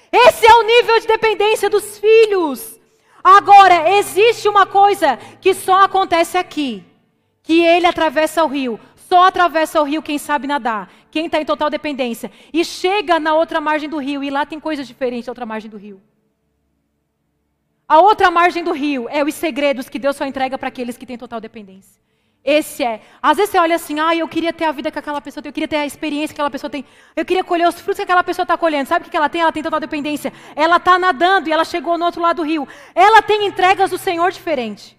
Esse 0.09 0.47
é 0.47 0.55
o 0.55 0.63
nível 0.63 0.97
de 1.01 1.07
dependência 1.07 1.69
dos 1.69 1.97
filhos. 1.97 2.79
Agora, 3.21 3.91
existe 3.97 4.47
uma 4.47 4.65
coisa 4.65 5.17
que 5.41 5.53
só 5.53 5.83
acontece 5.83 6.37
aqui. 6.37 6.81
Que 7.43 7.61
ele 7.65 7.87
atravessa 7.87 8.41
o 8.41 8.47
rio. 8.47 8.79
Só 8.95 9.25
atravessa 9.25 9.81
o 9.81 9.83
rio 9.83 10.01
quem 10.01 10.17
sabe 10.17 10.47
nadar. 10.47 10.89
Quem 11.11 11.25
está 11.25 11.41
em 11.41 11.45
total 11.45 11.69
dependência. 11.69 12.31
E 12.53 12.63
chega 12.63 13.19
na 13.19 13.35
outra 13.35 13.59
margem 13.59 13.89
do 13.89 13.97
rio. 13.97 14.23
E 14.23 14.29
lá 14.29 14.45
tem 14.45 14.61
coisas 14.61 14.87
diferentes 14.87 15.25
da 15.25 15.31
outra 15.33 15.45
margem 15.45 15.69
do 15.69 15.75
rio. 15.75 16.01
A 17.87 17.99
outra 17.99 18.31
margem 18.31 18.63
do 18.63 18.71
rio 18.71 19.07
é 19.09 19.23
os 19.23 19.35
segredos 19.35 19.87
que 19.87 19.99
Deus 19.99 20.15
só 20.15 20.25
entrega 20.25 20.57
para 20.57 20.69
aqueles 20.69 20.97
que 20.97 21.05
têm 21.05 21.17
total 21.17 21.39
dependência. 21.39 22.01
Esse 22.43 22.83
é. 22.83 23.01
Às 23.21 23.37
vezes 23.37 23.51
você 23.51 23.57
olha 23.57 23.75
assim, 23.75 23.99
ah, 23.99 24.15
eu 24.15 24.27
queria 24.27 24.53
ter 24.53 24.65
a 24.65 24.71
vida 24.71 24.91
que 24.91 24.99
aquela 24.99 25.19
pessoa 25.19 25.41
tem, 25.41 25.49
eu 25.49 25.53
queria 25.53 25.67
ter 25.67 25.77
a 25.77 25.85
experiência 25.85 26.27
que 26.27 26.33
aquela 26.33 26.51
pessoa 26.51 26.69
tem, 26.69 26.85
eu 27.15 27.25
queria 27.25 27.43
colher 27.43 27.67
os 27.67 27.79
frutos 27.79 27.95
que 27.95 28.03
aquela 28.03 28.23
pessoa 28.23 28.43
está 28.43 28.55
colhendo. 28.55 28.87
Sabe 28.87 29.07
o 29.07 29.09
que 29.09 29.17
ela 29.17 29.27
tem? 29.27 29.41
Ela 29.41 29.51
tem 29.51 29.63
total 29.63 29.79
dependência. 29.79 30.31
Ela 30.55 30.77
está 30.77 30.99
nadando 30.99 31.49
e 31.49 31.51
ela 31.51 31.65
chegou 31.65 31.97
no 31.97 32.05
outro 32.05 32.21
lado 32.21 32.37
do 32.37 32.43
rio. 32.43 32.67
Ela 32.93 33.21
tem 33.23 33.47
entregas 33.47 33.89
do 33.89 33.97
Senhor 33.97 34.31
diferente. 34.31 34.95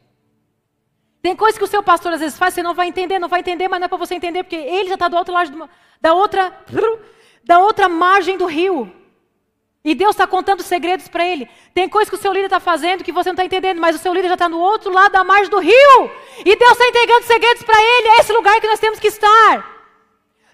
Tem 1.22 1.36
coisas 1.36 1.56
que 1.56 1.64
o 1.64 1.68
seu 1.68 1.82
pastor 1.82 2.12
às 2.12 2.20
vezes 2.20 2.38
faz, 2.38 2.54
você 2.54 2.62
não 2.62 2.74
vai 2.74 2.88
entender, 2.88 3.18
não 3.18 3.28
vai 3.28 3.40
entender, 3.40 3.68
mas 3.68 3.78
não 3.80 3.86
é 3.86 3.88
para 3.88 3.98
você 3.98 4.14
entender, 4.14 4.42
porque 4.42 4.56
ele 4.56 4.88
já 4.88 4.94
está 4.94 5.08
do 5.08 5.16
outro 5.16 5.34
lado 5.34 5.68
da 6.00 6.14
outra, 6.14 6.52
da 7.44 7.58
outra 7.58 7.88
margem 7.88 8.36
do 8.36 8.46
rio. 8.46 8.92
E 9.86 9.94
Deus 9.94 10.16
está 10.16 10.26
contando 10.26 10.64
segredos 10.64 11.06
para 11.06 11.24
ele. 11.24 11.48
Tem 11.72 11.88
coisas 11.88 12.10
que 12.10 12.16
o 12.16 12.18
seu 12.18 12.32
líder 12.32 12.46
está 12.46 12.58
fazendo 12.58 13.04
que 13.04 13.12
você 13.12 13.28
não 13.28 13.34
está 13.34 13.44
entendendo, 13.44 13.80
mas 13.80 13.94
o 13.94 14.00
seu 14.00 14.12
líder 14.12 14.26
já 14.26 14.34
está 14.34 14.48
no 14.48 14.58
outro 14.58 14.92
lado 14.92 15.12
da 15.12 15.22
margem 15.22 15.48
do 15.48 15.60
rio. 15.60 16.10
E 16.44 16.56
Deus 16.56 16.72
está 16.72 16.88
entregando 16.88 17.22
segredos 17.22 17.62
para 17.62 17.80
ele. 17.80 18.08
É 18.08 18.18
esse 18.18 18.32
lugar 18.32 18.60
que 18.60 18.66
nós 18.66 18.80
temos 18.80 18.98
que 18.98 19.06
estar. 19.06 19.64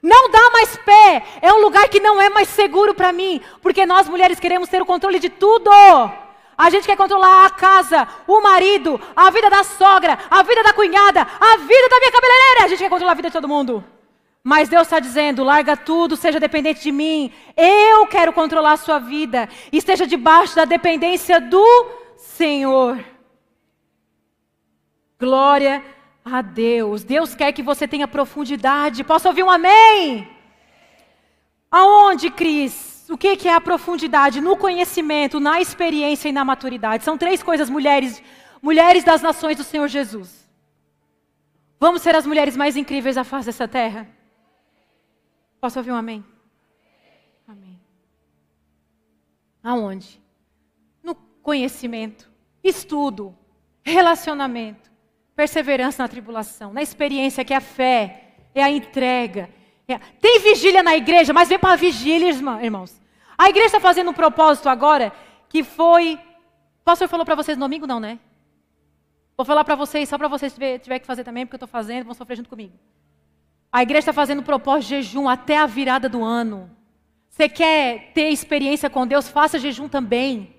Não 0.03 0.30
dá 0.30 0.51
mais 0.51 0.76
pé. 0.76 1.24
É 1.41 1.51
um 1.51 1.62
lugar 1.62 1.89
que 1.89 1.99
não 1.99 2.20
é 2.20 2.28
mais 2.28 2.47
seguro 2.47 2.93
para 2.93 3.11
mim. 3.11 3.41
Porque 3.62 3.87
nós 3.87 4.07
mulheres 4.07 4.39
queremos 4.39 4.68
ter 4.68 4.83
o 4.83 4.87
controle 4.87 5.18
de 5.18 5.30
tudo. 5.30 5.70
A 6.59 6.68
gente 6.68 6.85
quer 6.85 6.99
controlar 6.99 7.47
a 7.47 7.51
casa, 7.51 8.07
o 8.26 8.39
marido, 8.43 9.01
a 9.16 9.30
vida 9.30 9.49
da 9.49 9.64
sogra, 9.64 10.18
a 10.30 10.43
vida 10.43 10.62
da 10.62 10.74
cunhada, 10.74 11.22
a 11.22 11.57
vida 11.57 11.89
da 11.89 11.99
minha 12.01 12.12
cabeleireira. 12.12 12.64
A 12.64 12.68
gente 12.68 12.80
quer 12.80 12.91
controlar 12.91 13.12
a 13.12 13.16
vida 13.16 13.30
de 13.30 13.33
todo 13.33 13.49
mundo. 13.49 13.83
Mas 14.45 14.68
Deus 14.68 14.82
está 14.82 14.99
dizendo: 14.99 15.45
larga 15.45 15.76
tudo, 15.76 16.16
seja 16.16 16.40
dependente 16.40 16.82
de 16.82 16.90
mim. 16.90 17.32
Eu 17.57 18.07
quero 18.07 18.32
controlar 18.32 18.72
a 18.72 18.76
sua 18.76 18.99
vida. 18.99 19.49
Esteja 19.70 20.07
debaixo 20.07 20.57
da 20.57 20.64
dependência 20.64 21.40
do 21.40 21.64
Senhor. 22.16 23.05
Glória 25.18 25.84
a 26.24 26.43
Deus. 26.43 27.05
Deus 27.05 27.34
quer 27.34 27.53
que 27.53 27.62
você 27.62 27.86
tenha 27.86 28.09
profundidade. 28.09 29.05
Posso 29.05 29.28
ouvir 29.28 29.45
um 29.45 29.51
amém? 29.51 30.28
Aonde, 31.70 32.28
Cris? 32.28 33.07
O 33.09 33.16
que 33.16 33.47
é 33.47 33.55
a 33.55 33.61
profundidade? 33.61 34.40
No 34.40 34.57
conhecimento, 34.57 35.38
na 35.38 35.61
experiência 35.61 36.28
e 36.28 36.32
na 36.32 36.45
maturidade. 36.45 37.05
São 37.05 37.16
três 37.16 37.43
coisas, 37.43 37.70
mulheres, 37.70 38.22
mulheres 38.61 39.05
das 39.05 39.22
nações 39.22 39.57
do 39.57 39.64
Senhor 39.64 39.86
Jesus. 39.86 40.49
Vamos 41.78 42.03
ser 42.03 42.14
as 42.14 42.26
mulheres 42.26 42.57
mais 42.57 42.76
incríveis 42.76 43.16
da 43.16 43.24
face 43.24 43.47
dessa 43.47 43.68
terra? 43.68 44.09
Posso 45.62 45.78
ouvir 45.78 45.92
um 45.92 45.94
amém? 45.94 46.24
Amém. 47.46 47.80
Aonde? 49.62 50.20
No 51.04 51.14
conhecimento, 51.14 52.28
estudo, 52.64 53.32
relacionamento, 53.84 54.90
perseverança 55.36 56.02
na 56.02 56.08
tribulação, 56.08 56.72
na 56.72 56.82
experiência 56.82 57.44
que 57.44 57.54
é 57.54 57.58
a 57.58 57.60
fé, 57.60 58.34
é 58.52 58.60
a 58.60 58.68
entrega. 58.68 59.48
É... 59.86 59.98
Tem 59.98 60.40
vigília 60.40 60.82
na 60.82 60.96
igreja, 60.96 61.32
mas 61.32 61.48
vem 61.48 61.60
para 61.60 61.74
a 61.74 61.76
vigília, 61.76 62.28
irmãos. 62.60 63.00
A 63.38 63.48
igreja 63.48 63.66
está 63.66 63.78
fazendo 63.78 64.10
um 64.10 64.14
propósito 64.14 64.68
agora 64.68 65.12
que 65.48 65.62
foi. 65.62 66.14
O 66.80 66.84
pastor 66.84 67.06
falou 67.06 67.24
para 67.24 67.36
vocês 67.36 67.56
no 67.56 67.64
domingo, 67.64 67.86
não, 67.86 68.00
né? 68.00 68.18
Vou 69.36 69.46
falar 69.46 69.62
para 69.62 69.76
vocês, 69.76 70.08
só 70.08 70.18
para 70.18 70.26
vocês 70.26 70.54
tiver, 70.54 70.80
tiver 70.80 70.98
que 70.98 71.06
fazer 71.06 71.22
também, 71.22 71.46
porque 71.46 71.54
eu 71.54 71.64
estou 71.64 71.68
fazendo, 71.68 72.06
vão 72.06 72.14
sofrer 72.14 72.34
junto 72.34 72.50
comigo. 72.50 72.76
A 73.73 73.83
igreja 73.83 74.01
está 74.01 74.12
fazendo 74.12 74.43
propósito 74.43 74.91
de 74.91 75.03
jejum 75.03 75.27
até 75.27 75.57
a 75.57 75.64
virada 75.64 76.07
do 76.07 76.23
ano. 76.23 76.70
Você 77.31 77.49
quer 77.49 78.12
ter 78.12 78.29
experiência 78.29 78.91
com 78.91 79.07
Deus? 79.07 79.29
Faça 79.29 79.59
jejum 79.59 79.89
também. 79.89 80.55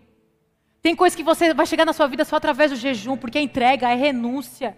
Tem 0.81 0.95
coisas 0.95 1.15
que 1.15 1.21
você 1.21 1.53
vai 1.53 1.67
chegar 1.67 1.85
na 1.85 1.93
sua 1.93 2.07
vida 2.07 2.25
só 2.25 2.37
através 2.37 2.71
do 2.71 2.77
jejum, 2.77 3.15
porque 3.15 3.37
é 3.37 3.41
entrega, 3.41 3.87
é 3.87 3.93
renúncia. 3.93 4.75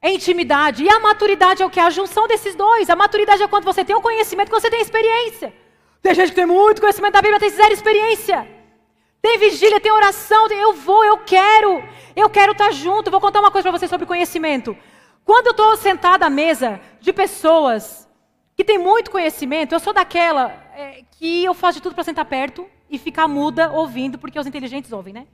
É 0.00 0.12
intimidade. 0.12 0.84
E 0.84 0.88
a 0.88 1.00
maturidade 1.00 1.62
é 1.62 1.66
o 1.66 1.70
que? 1.70 1.80
A 1.80 1.90
junção 1.90 2.28
desses 2.28 2.54
dois. 2.54 2.88
A 2.88 2.94
maturidade 2.94 3.42
é 3.42 3.48
quando 3.48 3.64
você 3.64 3.84
tem 3.84 3.96
o 3.96 4.00
conhecimento, 4.00 4.48
quando 4.48 4.62
você 4.62 4.70
tem 4.70 4.80
experiência. 4.80 5.52
Tem 6.00 6.14
gente 6.14 6.28
que 6.28 6.36
tem 6.36 6.46
muito 6.46 6.80
conhecimento 6.80 7.14
da 7.14 7.22
Bíblia, 7.22 7.40
tem 7.40 7.50
zero 7.50 7.72
experiência. 7.72 8.46
Tem 9.20 9.36
vigília, 9.38 9.80
tem 9.80 9.90
oração, 9.90 10.46
tem, 10.48 10.58
eu 10.58 10.74
vou, 10.74 11.04
eu 11.04 11.18
quero. 11.18 11.82
Eu 12.14 12.30
quero 12.30 12.52
estar 12.52 12.70
junto. 12.70 13.10
Vou 13.10 13.20
contar 13.20 13.40
uma 13.40 13.50
coisa 13.50 13.68
para 13.68 13.78
você 13.78 13.88
sobre 13.88 14.06
conhecimento. 14.06 14.76
Quando 15.24 15.46
eu 15.46 15.52
estou 15.52 15.76
sentada 15.76 16.26
à 16.26 16.30
mesa 16.30 16.80
de 17.00 17.12
pessoas 17.12 18.08
que 18.54 18.64
têm 18.64 18.78
muito 18.78 19.10
conhecimento, 19.10 19.72
eu 19.72 19.80
sou 19.80 19.92
daquela 19.92 20.52
é, 20.74 21.02
que 21.12 21.44
eu 21.44 21.54
faço 21.54 21.78
de 21.78 21.82
tudo 21.82 21.94
para 21.94 22.04
sentar 22.04 22.26
perto 22.26 22.68
e 22.90 22.98
ficar 22.98 23.26
muda 23.26 23.70
ouvindo, 23.70 24.18
porque 24.18 24.38
os 24.38 24.46
inteligentes 24.46 24.92
ouvem, 24.92 25.14
né? 25.14 25.26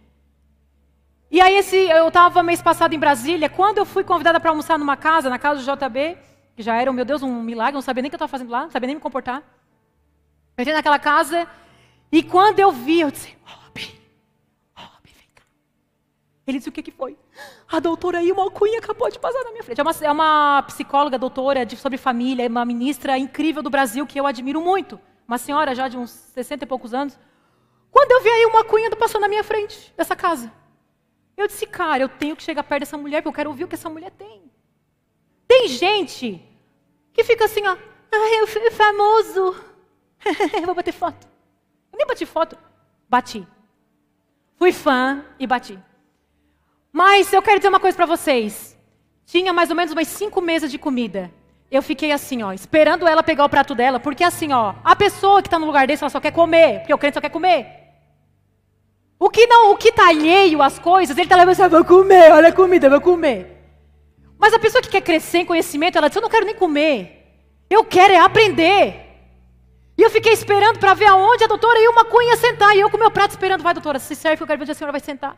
E 1.30 1.40
aí 1.40 1.54
esse, 1.56 1.76
eu 1.76 2.08
estava 2.08 2.42
mês 2.42 2.62
passado 2.62 2.92
em 2.92 2.98
Brasília, 2.98 3.48
quando 3.48 3.78
eu 3.78 3.84
fui 3.84 4.02
convidada 4.02 4.40
para 4.40 4.50
almoçar 4.50 4.78
numa 4.78 4.96
casa, 4.96 5.28
na 5.28 5.38
casa 5.38 5.60
do 5.60 5.64
JB, 5.64 6.18
que 6.56 6.62
já 6.62 6.80
era, 6.80 6.92
meu 6.92 7.04
Deus, 7.04 7.22
um 7.22 7.42
milagre, 7.42 7.74
não 7.74 7.82
sabia 7.82 8.02
nem 8.02 8.08
o 8.08 8.10
que 8.10 8.14
eu 8.14 8.18
estava 8.18 8.30
fazendo 8.30 8.50
lá, 8.50 8.62
não 8.62 8.70
sabia 8.70 8.86
nem 8.86 8.96
me 8.96 9.02
comportar. 9.02 9.42
Eu 10.56 10.62
entrei 10.62 10.74
naquela 10.74 10.98
casa, 10.98 11.46
e 12.10 12.22
quando 12.22 12.58
eu 12.58 12.72
vi, 12.72 13.00
eu 13.00 13.10
disse, 13.10 13.36
Rob, 13.44 14.00
Rob, 14.74 15.04
vem 15.04 15.28
cá. 15.34 15.44
Ele 16.46 16.58
disse, 16.58 16.68
o 16.68 16.72
que, 16.72 16.82
que 16.82 16.90
foi? 16.90 17.16
A 17.70 17.78
doutora 17.78 18.20
Ilma 18.20 18.50
Cunha 18.50 18.78
acabou 18.78 19.08
de 19.08 19.18
passar 19.20 19.44
na 19.44 19.52
minha 19.52 19.62
frente. 19.62 19.80
É 19.80 19.82
uma, 19.82 19.92
é 20.02 20.10
uma 20.10 20.62
psicóloga, 20.64 21.16
doutora 21.16 21.64
de, 21.64 21.76
sobre 21.76 21.96
família, 21.96 22.44
é 22.44 22.48
uma 22.48 22.64
ministra 22.64 23.16
incrível 23.16 23.62
do 23.62 23.70
Brasil, 23.70 24.04
que 24.04 24.18
eu 24.18 24.26
admiro 24.26 24.60
muito. 24.60 25.00
Uma 25.28 25.38
senhora 25.38 25.72
já 25.72 25.86
de 25.86 25.96
uns 25.96 26.10
60 26.10 26.64
e 26.64 26.66
poucos 26.66 26.92
anos. 26.92 27.16
Quando 27.88 28.10
eu 28.10 28.22
vi 28.22 28.28
aí 28.28 28.44
uma 28.46 28.64
cunha 28.64 28.90
passou 28.96 29.20
na 29.20 29.28
minha 29.28 29.44
frente, 29.44 29.94
dessa 29.96 30.16
casa. 30.16 30.52
Eu 31.36 31.46
disse, 31.46 31.64
cara, 31.64 32.02
eu 32.02 32.08
tenho 32.08 32.34
que 32.34 32.42
chegar 32.42 32.64
perto 32.64 32.80
dessa 32.80 32.98
mulher, 32.98 33.22
porque 33.22 33.28
eu 33.28 33.32
quero 33.32 33.50
ouvir 33.50 33.62
o 33.62 33.68
que 33.68 33.76
essa 33.76 33.88
mulher 33.88 34.10
tem. 34.10 34.50
Tem 35.46 35.68
gente 35.68 36.44
que 37.12 37.22
fica 37.22 37.44
assim, 37.44 37.64
ó, 37.68 37.76
ah, 38.12 38.34
eu 38.40 38.48
fui 38.48 38.68
famoso. 38.72 39.64
eu 40.58 40.66
vou 40.66 40.74
bater 40.74 40.92
foto. 40.92 41.24
Eu 41.92 41.98
nem 41.98 42.06
bati 42.06 42.26
foto. 42.26 42.58
Bati. 43.08 43.46
Fui 44.56 44.72
fã 44.72 45.24
e 45.38 45.46
bati. 45.46 45.78
Mas 46.92 47.32
eu 47.32 47.42
quero 47.42 47.58
dizer 47.58 47.68
uma 47.68 47.80
coisa 47.80 47.96
para 47.96 48.06
vocês. 48.06 48.76
Tinha 49.24 49.52
mais 49.52 49.70
ou 49.70 49.76
menos 49.76 49.92
umas 49.92 50.08
cinco 50.08 50.40
mesas 50.40 50.70
de 50.70 50.78
comida. 50.78 51.30
Eu 51.70 51.82
fiquei 51.82 52.10
assim, 52.10 52.42
ó, 52.42 52.52
esperando 52.52 53.06
ela 53.06 53.22
pegar 53.22 53.44
o 53.44 53.48
prato 53.48 53.76
dela, 53.76 54.00
porque 54.00 54.24
assim, 54.24 54.52
ó, 54.52 54.74
a 54.82 54.96
pessoa 54.96 55.40
que 55.40 55.46
está 55.46 55.58
no 55.58 55.66
lugar 55.66 55.86
desse, 55.86 56.02
ela 56.02 56.10
só 56.10 56.20
quer 56.20 56.32
comer, 56.32 56.80
porque 56.80 56.92
o 56.92 56.98
crente 56.98 57.14
só 57.14 57.20
quer 57.20 57.30
comer. 57.30 57.66
O 59.20 59.30
que 59.30 59.46
não, 59.46 59.70
o 59.70 59.76
que 59.76 59.90
está 59.90 60.08
alheio 60.08 60.60
às 60.62 60.80
coisas, 60.80 61.16
ele 61.16 61.26
está 61.26 61.36
levando 61.36 61.52
assim, 61.52 61.68
vou 61.68 61.84
comer, 61.84 62.32
olha 62.32 62.48
a 62.48 62.52
comida, 62.52 62.90
vou 62.90 63.00
comer. 63.00 63.56
Mas 64.36 64.52
a 64.52 64.58
pessoa 64.58 64.82
que 64.82 64.88
quer 64.88 65.02
crescer 65.02 65.38
em 65.38 65.44
conhecimento, 65.44 65.96
ela 65.96 66.08
diz, 66.08 66.16
eu 66.16 66.22
não 66.22 66.30
quero 66.30 66.46
nem 66.46 66.54
comer. 66.54 67.18
Eu 67.68 67.84
quero 67.84 68.14
é 68.14 68.18
aprender. 68.18 69.06
E 69.96 70.02
eu 70.02 70.10
fiquei 70.10 70.32
esperando 70.32 70.78
para 70.78 70.94
ver 70.94 71.04
aonde 71.04 71.44
a 71.44 71.46
doutora 71.46 71.78
ia 71.78 71.90
uma 71.90 72.06
cunha 72.06 72.36
sentar. 72.36 72.74
E 72.74 72.80
eu 72.80 72.90
com 72.90 72.96
meu 72.96 73.10
prato 73.10 73.30
esperando, 73.30 73.62
vai 73.62 73.74
doutora, 73.74 73.98
se 73.98 74.16
serve, 74.16 74.42
eu 74.42 74.46
quero 74.46 74.58
ver 74.58 74.64
onde 74.64 74.72
a 74.72 74.74
senhora 74.74 74.92
vai 74.92 75.00
sentar. 75.00 75.36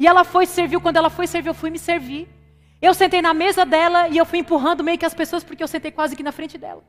E 0.00 0.06
ela 0.06 0.24
foi 0.24 0.46
serviu, 0.46 0.80
quando 0.80 0.96
ela 0.96 1.10
foi 1.10 1.26
servir, 1.26 1.50
eu 1.50 1.54
fui 1.54 1.68
me 1.68 1.78
servir. 1.78 2.26
Eu 2.80 2.94
sentei 2.94 3.20
na 3.20 3.34
mesa 3.34 3.66
dela 3.66 4.08
e 4.08 4.16
eu 4.16 4.24
fui 4.24 4.38
empurrando 4.38 4.82
meio 4.82 4.96
que 4.96 5.04
as 5.04 5.12
pessoas, 5.12 5.44
porque 5.44 5.62
eu 5.62 5.68
sentei 5.68 5.90
quase 5.90 6.16
que 6.16 6.22
na 6.22 6.32
frente 6.32 6.56
dela. 6.56 6.82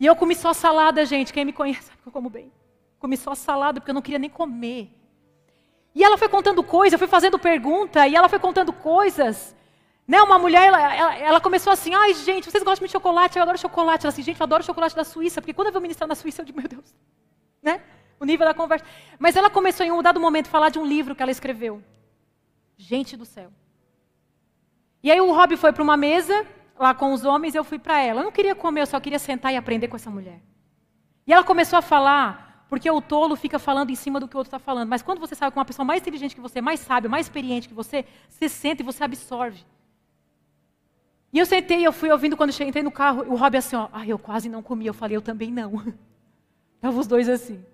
E 0.00 0.04
eu 0.04 0.16
comi 0.16 0.34
só 0.34 0.52
salada, 0.52 1.06
gente. 1.06 1.32
Quem 1.32 1.44
me 1.44 1.52
conhece 1.52 1.84
sabe 1.86 2.02
que 2.02 2.08
eu 2.08 2.12
como 2.12 2.28
bem. 2.28 2.50
Comi 2.98 3.16
só 3.16 3.32
salada 3.36 3.80
porque 3.80 3.92
eu 3.92 3.94
não 3.94 4.02
queria 4.02 4.18
nem 4.18 4.28
comer. 4.28 4.90
E 5.94 6.02
ela 6.02 6.18
foi 6.18 6.28
contando 6.28 6.64
coisas, 6.64 6.94
eu 6.94 6.98
fui 6.98 7.08
fazendo 7.08 7.38
pergunta, 7.38 8.06
e 8.06 8.16
ela 8.16 8.28
foi 8.28 8.40
contando 8.40 8.72
coisas. 8.72 9.54
Né, 10.06 10.20
uma 10.20 10.38
mulher, 10.38 10.66
ela, 10.66 10.94
ela, 10.94 11.16
ela, 11.16 11.40
começou 11.40 11.72
assim, 11.72 11.94
ai 11.94 12.12
gente, 12.12 12.50
vocês 12.50 12.62
gostam 12.64 12.86
de 12.86 12.92
chocolate? 12.92 13.36
Eu 13.36 13.42
adoro 13.42 13.56
chocolate. 13.56 14.04
Ela 14.04 14.12
assim, 14.12 14.22
gente, 14.22 14.40
eu 14.40 14.44
adoro 14.44 14.64
chocolate 14.64 14.96
da 14.96 15.04
Suíça, 15.04 15.40
porque 15.40 15.54
quando 15.54 15.68
eu 15.68 15.72
vou 15.72 15.80
ministrar 15.80 16.08
na 16.08 16.16
Suíça, 16.16 16.42
eu 16.42 16.44
digo, 16.44 16.58
meu 16.58 16.68
Deus. 16.68 16.92
Né? 17.62 17.80
O 18.18 18.24
nível 18.24 18.46
da 18.46 18.54
conversa. 18.54 18.84
Mas 19.18 19.36
ela 19.36 19.50
começou 19.50 19.84
em 19.84 19.90
um 19.90 20.02
dado 20.02 20.18
momento 20.18 20.46
a 20.46 20.50
falar 20.50 20.68
de 20.68 20.78
um 20.78 20.86
livro 20.86 21.14
que 21.14 21.22
ela 21.22 21.30
escreveu. 21.30 21.82
Gente 22.76 23.16
do 23.16 23.24
céu. 23.24 23.50
E 25.02 25.10
aí 25.10 25.20
o 25.20 25.32
Rob 25.32 25.56
foi 25.56 25.72
para 25.72 25.82
uma 25.82 25.96
mesa, 25.96 26.46
lá 26.78 26.94
com 26.94 27.12
os 27.12 27.24
homens, 27.24 27.54
e 27.54 27.58
eu 27.58 27.64
fui 27.64 27.78
para 27.78 28.00
ela. 28.00 28.20
Eu 28.20 28.24
não 28.24 28.32
queria 28.32 28.54
comer, 28.54 28.82
eu 28.82 28.86
só 28.86 28.98
queria 28.98 29.18
sentar 29.18 29.52
e 29.52 29.56
aprender 29.56 29.88
com 29.88 29.96
essa 29.96 30.10
mulher. 30.10 30.40
E 31.26 31.32
ela 31.32 31.44
começou 31.44 31.78
a 31.78 31.82
falar 31.82 32.64
porque 32.68 32.90
o 32.90 33.00
tolo 33.00 33.36
fica 33.36 33.58
falando 33.58 33.90
em 33.90 33.94
cima 33.94 34.18
do 34.18 34.26
que 34.26 34.34
o 34.34 34.38
outro 34.38 34.48
está 34.48 34.58
falando. 34.58 34.88
Mas 34.88 35.02
quando 35.02 35.20
você 35.20 35.34
sabe 35.34 35.52
com 35.52 35.60
uma 35.60 35.64
pessoa 35.64 35.84
mais 35.84 36.00
inteligente 36.02 36.34
que 36.34 36.40
você, 36.40 36.60
mais 36.60 36.80
sábio, 36.80 37.08
mais 37.08 37.26
experiente 37.26 37.68
que 37.68 37.74
você, 37.74 38.04
você 38.28 38.48
senta 38.48 38.82
e 38.82 38.84
você 38.84 39.04
absorve. 39.04 39.64
E 41.32 41.38
eu 41.38 41.46
sentei, 41.46 41.86
eu 41.86 41.92
fui 41.92 42.10
ouvindo 42.10 42.36
quando 42.36 42.50
eu 42.58 42.66
entrei 42.66 42.82
no 42.82 42.90
carro, 42.90 43.24
o 43.28 43.36
Rob 43.36 43.56
assim, 43.56 43.76
ó, 43.76 43.88
ah, 43.92 44.06
eu 44.06 44.18
quase 44.18 44.48
não 44.48 44.62
comi. 44.62 44.86
Eu 44.86 44.94
falei, 44.94 45.16
eu 45.16 45.22
também 45.22 45.52
não. 45.52 45.74
Estavam 46.76 46.98
os 46.98 47.06
dois 47.06 47.28
assim. 47.28 47.64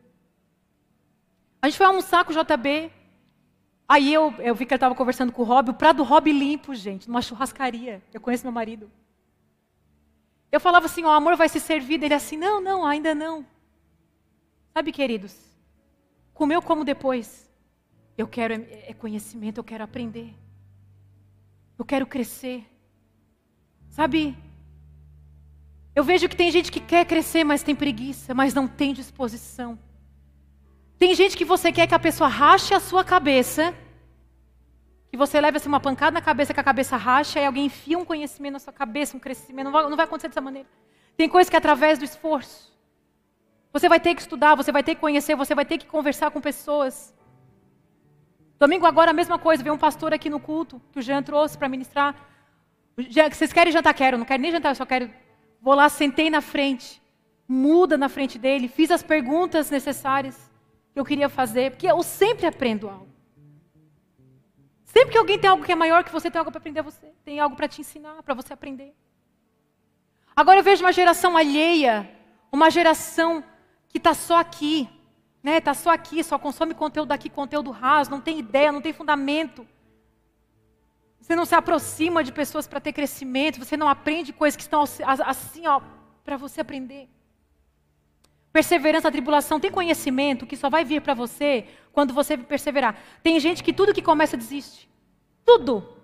A 1.63 1.69
gente 1.69 1.77
foi 1.77 1.87
almoçar 1.87 2.25
com 2.25 2.33
o 2.33 2.35
JB. 2.35 2.91
Aí 3.89 4.13
eu, 4.13 4.35
eu 4.39 4.53
vi 4.53 4.67
que 4.67 4.75
ele 4.75 4.77
estava 4.77 4.97
conversando 4.97 5.31
com 5.31 5.43
o 5.43 5.45
Rob, 5.45 5.71
o 5.71 5.75
prato 5.75 5.99
do 5.99 6.03
Rob 6.03 6.31
limpo, 6.33 6.75
gente, 6.75 7.07
numa 7.07 7.23
churrascaria. 7.23 8.03
Eu 8.13 8.21
conheço 8.21 8.45
meu 8.45 8.53
marido. 8.53 8.91
Eu 10.51 10.59
falava 10.59 10.87
assim, 10.87 11.05
o 11.05 11.09
amor 11.09 11.37
vai 11.37 11.49
se 11.49 11.61
servir. 11.61 12.03
Ele 12.03 12.13
assim, 12.13 12.37
não, 12.37 12.61
não, 12.61 12.85
ainda 12.85 13.15
não. 13.15 13.47
Sabe, 14.75 14.91
queridos, 14.91 15.37
comeu 16.35 16.61
como 16.61 16.85
depois. 16.85 17.49
Eu 18.19 18.27
quero 18.27 18.55
é, 18.55 18.87
é 18.89 18.95
conhecimento, 18.95 19.59
eu 19.59 19.65
quero 19.65 19.85
aprender. 19.85 20.35
Eu 21.79 21.85
quero 21.85 22.07
crescer. 22.07 22.67
Sabe? 23.89 24.37
Eu 25.95 26.03
vejo 26.03 26.29
que 26.29 26.37
tem 26.37 26.51
gente 26.51 26.73
que 26.73 26.81
quer 26.81 27.05
crescer, 27.05 27.45
mas 27.45 27.63
tem 27.63 27.75
preguiça, 27.75 28.35
mas 28.35 28.53
não 28.53 28.67
tem 28.67 28.93
disposição. 28.93 29.79
Tem 31.03 31.17
gente 31.17 31.37
que 31.37 31.45
você 31.45 31.73
quer 31.73 31.89
que 31.89 31.97
a 31.97 31.99
pessoa 31.99 32.29
rache 32.29 32.73
a 32.73 32.79
sua 32.79 33.03
cabeça, 33.03 33.75
que 35.11 35.17
você 35.17 35.41
leve 35.41 35.57
assim, 35.57 35.67
uma 35.69 35.81
pancada 35.81 36.13
na 36.13 36.21
cabeça, 36.21 36.55
que 36.55 36.61
a 36.61 36.63
cabeça 36.63 36.97
racha, 36.97 37.41
e 37.41 37.45
alguém 37.45 37.65
enfia 37.65 37.99
um 37.99 38.05
conhecimento 38.05 38.53
na 38.53 38.61
sua 38.61 38.73
cabeça, 38.73 39.17
um 39.17 39.19
crescimento. 39.19 39.65
Não 39.65 39.73
vai, 39.73 39.83
não 39.89 39.97
vai 39.97 40.05
acontecer 40.05 40.29
dessa 40.29 40.41
maneira. 40.41 40.69
Tem 41.17 41.29
coisas 41.29 41.51
que 41.51 41.57
é 41.57 41.59
através 41.59 41.99
do 41.99 42.05
esforço. 42.05 42.73
Você 43.73 43.89
vai 43.89 43.99
ter 43.99 44.15
que 44.15 44.21
estudar, 44.21 44.55
você 44.55 44.71
vai 44.71 44.85
ter 44.85 44.95
que 44.95 45.01
conhecer, 45.01 45.35
você 45.35 45.57
vai 45.57 45.65
ter 45.65 45.77
que 45.77 45.87
conversar 45.87 46.31
com 46.31 46.41
pessoas. 46.41 47.13
Domingo 48.61 48.87
agora 48.87 49.11
a 49.11 49.13
mesma 49.13 49.41
coisa, 49.41 49.61
veio 49.61 49.75
um 49.75 49.79
pastor 49.79 50.15
aqui 50.15 50.31
no 50.31 50.39
culto, 50.39 50.81
que 50.93 51.01
o 51.01 51.03
Jean 51.03 51.21
trouxe 51.21 51.59
para 51.59 51.69
ministrar. 51.69 52.15
Vocês 53.33 53.53
querem 53.53 53.73
jantar? 53.73 53.93
Quero, 53.95 54.17
não 54.19 54.25
quero 54.25 54.41
nem 54.41 54.53
jantar, 54.53 54.69
eu 54.69 54.77
só 54.77 54.87
quero. 54.87 55.11
Vou 55.61 55.75
lá, 55.75 55.89
sentei 55.89 56.31
na 56.31 56.41
frente, 56.41 57.03
muda 57.49 57.99
na 57.99 58.09
frente 58.09 58.39
dele, 58.39 58.69
fiz 58.69 58.89
as 58.93 59.03
perguntas 59.03 59.69
necessárias. 59.69 60.52
Que 60.93 61.01
eu 61.01 61.05
queria 61.05 61.29
fazer, 61.29 61.71
porque 61.71 61.87
eu 61.87 62.03
sempre 62.03 62.47
aprendo 62.47 62.89
algo. 62.89 63.09
Sempre 64.85 65.13
que 65.13 65.19
alguém 65.19 65.39
tem 65.39 65.49
algo 65.49 65.65
que 65.65 65.73
é 65.73 65.75
maior 65.75 66.05
que 66.05 66.13
você, 66.13 66.31
tem 66.31 66.39
algo 66.39 66.51
para 66.51 66.59
aprender 66.59 66.83
você, 66.83 67.07
tem 67.25 67.41
algo 67.41 67.57
para 67.57 67.67
te 67.67 67.81
ensinar, 67.81 68.23
para 68.23 68.35
você 68.35 68.53
aprender. 68.53 68.95
Agora 70.37 70.59
eu 70.59 70.63
vejo 70.63 70.85
uma 70.85 70.93
geração 70.93 71.37
alheia, 71.37 72.11
uma 72.51 72.71
geração 72.71 73.43
que 73.89 73.97
está 73.97 74.13
só 74.13 74.39
aqui, 74.39 74.89
né? 75.43 75.59
Está 75.59 75.73
só 75.73 75.91
aqui, 75.91 76.23
só 76.23 76.39
consome 76.39 76.75
conteúdo 76.75 77.09
daqui, 77.09 77.31
conteúdo 77.31 77.71
raso, 77.71 78.11
não 78.11 78.21
tem 78.21 78.39
ideia, 78.39 78.71
não 78.71 78.83
tem 78.83 78.93
fundamento. 78.93 79.67
Você 81.21 81.35
não 81.35 81.47
se 81.47 81.55
aproxima 81.55 82.23
de 82.23 82.33
pessoas 82.33 82.67
para 82.67 82.81
ter 82.81 82.93
crescimento, 82.93 83.59
você 83.59 83.77
não 83.77 83.89
aprende 83.89 84.33
coisas 84.33 84.57
que 84.57 84.63
estão 84.63 84.83
assim, 84.83 85.67
ó, 85.67 85.81
para 86.25 86.37
você 86.37 86.61
aprender. 86.61 87.09
Perseverança, 88.53 89.11
tribulação, 89.11 89.59
tem 89.59 89.71
conhecimento 89.71 90.47
que 90.47 90.57
só 90.57 90.69
vai 90.69 90.85
vir 90.85 91.01
para 91.01 91.15
você 91.15 91.67
quando 91.93 92.13
você 92.13 92.37
perseverar. 92.37 92.97
Tem 93.23 93.41
gente 93.41 93.65
que 93.65 93.73
tudo 93.73 93.95
que 93.95 94.03
começa 94.03 94.37
desiste. 94.37 94.89
Tudo. 95.45 95.97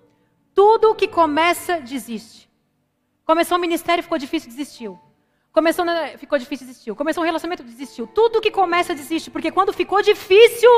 Tudo 0.55 0.95
que 0.95 1.07
começa 1.07 1.81
desiste. 1.81 2.49
Começou 3.25 3.59
o 3.59 3.61
ministério, 3.61 4.03
ficou 4.03 4.17
difícil, 4.17 4.49
desistiu. 4.49 4.99
Começou, 5.53 5.85
ficou 6.17 6.39
difícil, 6.39 6.67
desistiu. 6.67 6.97
Começou 6.97 7.23
um 7.23 7.27
relacionamento, 7.27 7.63
desistiu. 7.63 8.07
Tudo 8.07 8.41
que 8.41 8.51
começa 8.51 8.95
desiste, 8.95 9.31
porque 9.31 9.51
quando 9.51 9.73
ficou 9.73 10.01
difícil, 10.01 10.71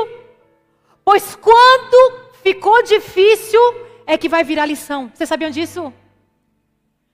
pois 1.05 1.35
quando 1.35 2.31
ficou 2.43 2.83
difícil 2.83 3.61
é 4.05 4.17
que 4.17 4.27
vai 4.27 4.43
virar 4.43 4.65
lição. 4.65 5.09
Vocês 5.13 5.29
sabiam 5.29 5.49
disso? 5.49 5.93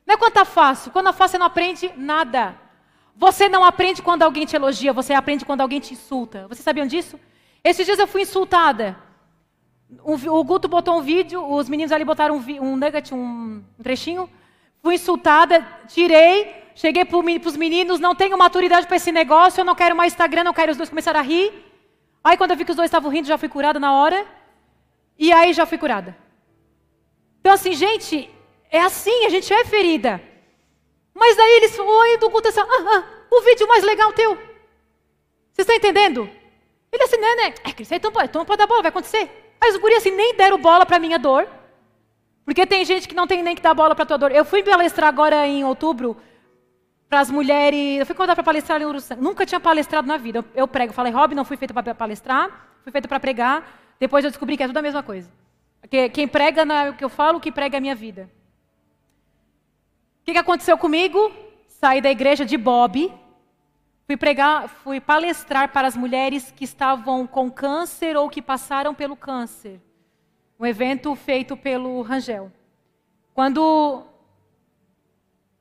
Não 0.05 0.15
é 0.15 0.17
quando 0.17 0.29
está 0.29 0.45
fácil. 0.45 0.91
Quando 0.91 1.09
é 1.09 1.13
fácil, 1.13 1.33
você 1.33 1.37
não 1.37 1.45
aprende 1.45 1.91
nada. 1.95 2.66
Você 3.17 3.49
não 3.49 3.65
aprende 3.65 4.03
quando 4.03 4.21
alguém 4.21 4.45
te 4.45 4.55
elogia, 4.55 4.93
você 4.93 5.11
aprende 5.11 5.43
quando 5.43 5.61
alguém 5.61 5.79
te 5.79 5.93
insulta. 5.93 6.47
Vocês 6.47 6.63
sabiam 6.63 6.85
disso? 6.85 7.19
Esses 7.63 7.83
dias 7.83 7.97
eu 7.97 8.05
fui 8.05 8.21
insultada. 8.21 8.95
O, 10.03 10.43
Guto 10.43 10.67
botou 10.67 10.99
um 10.99 11.01
vídeo, 11.01 11.43
os 11.43 11.67
meninos 11.67 11.91
ali 11.91 12.05
botaram 12.05 12.37
um, 12.37 12.61
um 12.61 12.75
nugget, 12.75 13.13
um, 13.15 13.63
trechinho. 13.81 14.29
Fui 14.83 14.95
insultada, 14.95 15.65
tirei, 15.87 16.63
cheguei 16.75 17.05
para 17.05 17.17
os 17.17 17.57
meninos, 17.57 17.99
não 17.99 18.13
tenho 18.13 18.37
maturidade 18.37 18.85
para 18.85 18.97
esse 18.97 19.11
negócio, 19.11 19.61
eu 19.61 19.65
não 19.65 19.73
quero 19.73 19.95
mais 19.95 20.13
Instagram, 20.13 20.43
não 20.43 20.53
quero. 20.53 20.71
Os 20.71 20.77
dois 20.77 20.89
começaram 20.89 21.19
a 21.19 21.23
rir. 21.23 21.51
Aí 22.23 22.37
quando 22.37 22.51
eu 22.51 22.57
vi 22.57 22.65
que 22.65 22.71
os 22.71 22.77
dois 22.77 22.87
estavam 22.87 23.09
rindo, 23.09 23.27
já 23.27 23.37
fui 23.37 23.49
curada 23.49 23.79
na 23.79 23.93
hora. 23.93 24.27
E 25.17 25.33
aí 25.33 25.53
já 25.53 25.65
fui 25.65 25.79
curada. 25.79 26.15
Então 27.39 27.53
assim, 27.53 27.73
gente, 27.73 28.29
é 28.69 28.79
assim, 28.79 29.25
a 29.25 29.29
gente 29.29 29.51
é 29.51 29.65
ferida. 29.65 30.21
Mas 31.17 31.35
daí 31.35 31.51
eles, 31.53 31.77
oi, 31.79 32.17
do 32.17 32.29
culto, 32.29 32.47
assim, 32.47 32.59
ah, 32.59 32.65
ah, 32.69 33.03
o 33.31 33.41
vídeo 33.41 33.67
mais 33.67 33.83
legal 33.83 34.13
teu. 34.13 34.37
Você 35.51 35.63
está 35.63 35.75
entendendo? 35.75 36.29
Ele 36.91 37.03
assim, 37.03 37.17
né, 37.17 37.35
né? 37.35 37.53
É, 37.63 37.71
Cris, 37.71 37.91
então, 37.91 38.11
então 38.23 38.45
pode 38.45 38.59
dar 38.59 38.67
bola, 38.67 38.83
vai 38.83 38.89
acontecer. 38.89 39.55
Aí 39.59 39.71
os 39.71 39.77
guris 39.77 39.97
assim, 39.97 40.11
nem 40.11 40.35
deram 40.35 40.59
bola 40.59 40.85
para 40.85 40.99
minha 40.99 41.17
dor. 41.17 41.47
Porque 42.45 42.67
tem 42.67 42.85
gente 42.85 43.07
que 43.07 43.15
não 43.15 43.25
tem 43.25 43.41
nem 43.41 43.55
que 43.55 43.61
dar 43.63 43.73
bola 43.73 43.95
para 43.95 44.05
tua 44.05 44.17
dor. 44.17 44.31
Eu 44.31 44.45
fui 44.45 44.61
palestrar 44.61 45.09
agora 45.09 45.47
em 45.47 45.63
outubro 45.63 46.15
para 47.09 47.19
as 47.19 47.31
mulheres. 47.31 47.99
Eu 47.99 48.05
fui 48.05 48.13
convidada 48.13 48.35
para 48.35 48.43
palestrar 48.43 48.79
em 48.79 48.85
Uruçã. 48.85 49.15
Nunca 49.15 49.43
tinha 49.43 49.59
palestrado 49.59 50.07
na 50.07 50.17
vida. 50.17 50.45
Eu, 50.53 50.67
prego. 50.67 50.93
Falei, 50.93 51.11
Rob, 51.11 51.33
não 51.33 51.43
fui 51.43 51.57
feito 51.57 51.73
para 51.73 51.95
palestrar, 51.95 52.77
fui 52.83 52.91
feito 52.91 53.07
para 53.09 53.19
pregar. 53.19 53.67
Depois 53.99 54.23
eu 54.23 54.29
descobri 54.29 54.55
que 54.55 54.61
é 54.61 54.67
tudo 54.67 54.77
a 54.77 54.83
mesma 54.83 55.01
coisa. 55.01 55.29
Porque 55.81 56.09
quem 56.09 56.27
prega 56.27 56.61
é 56.61 56.89
o 56.91 56.93
que 56.93 57.03
eu 57.03 57.09
falo, 57.09 57.39
o 57.39 57.41
que 57.41 57.51
prega 57.51 57.77
é 57.77 57.79
a 57.79 57.81
minha 57.81 57.95
vida 57.95 58.29
que, 60.27 60.33
que 60.33 60.39
aconteceu 60.39 60.77
comigo? 60.77 61.31
Saí 61.67 62.01
da 62.01 62.11
igreja 62.11 62.45
de 62.45 62.57
Bob, 62.57 63.13
fui 64.05 64.17
pregar, 64.17 64.67
fui 64.67 64.99
palestrar 64.99 65.71
para 65.71 65.87
as 65.87 65.95
mulheres 65.95 66.51
que 66.51 66.65
estavam 66.65 67.25
com 67.25 67.49
câncer 67.49 68.17
ou 68.17 68.29
que 68.29 68.41
passaram 68.41 68.93
pelo 68.93 69.15
câncer. 69.15 69.79
Um 70.59 70.65
evento 70.65 71.15
feito 71.15 71.55
pelo 71.55 72.01
Rangel. 72.01 72.51
Quando 73.33 74.03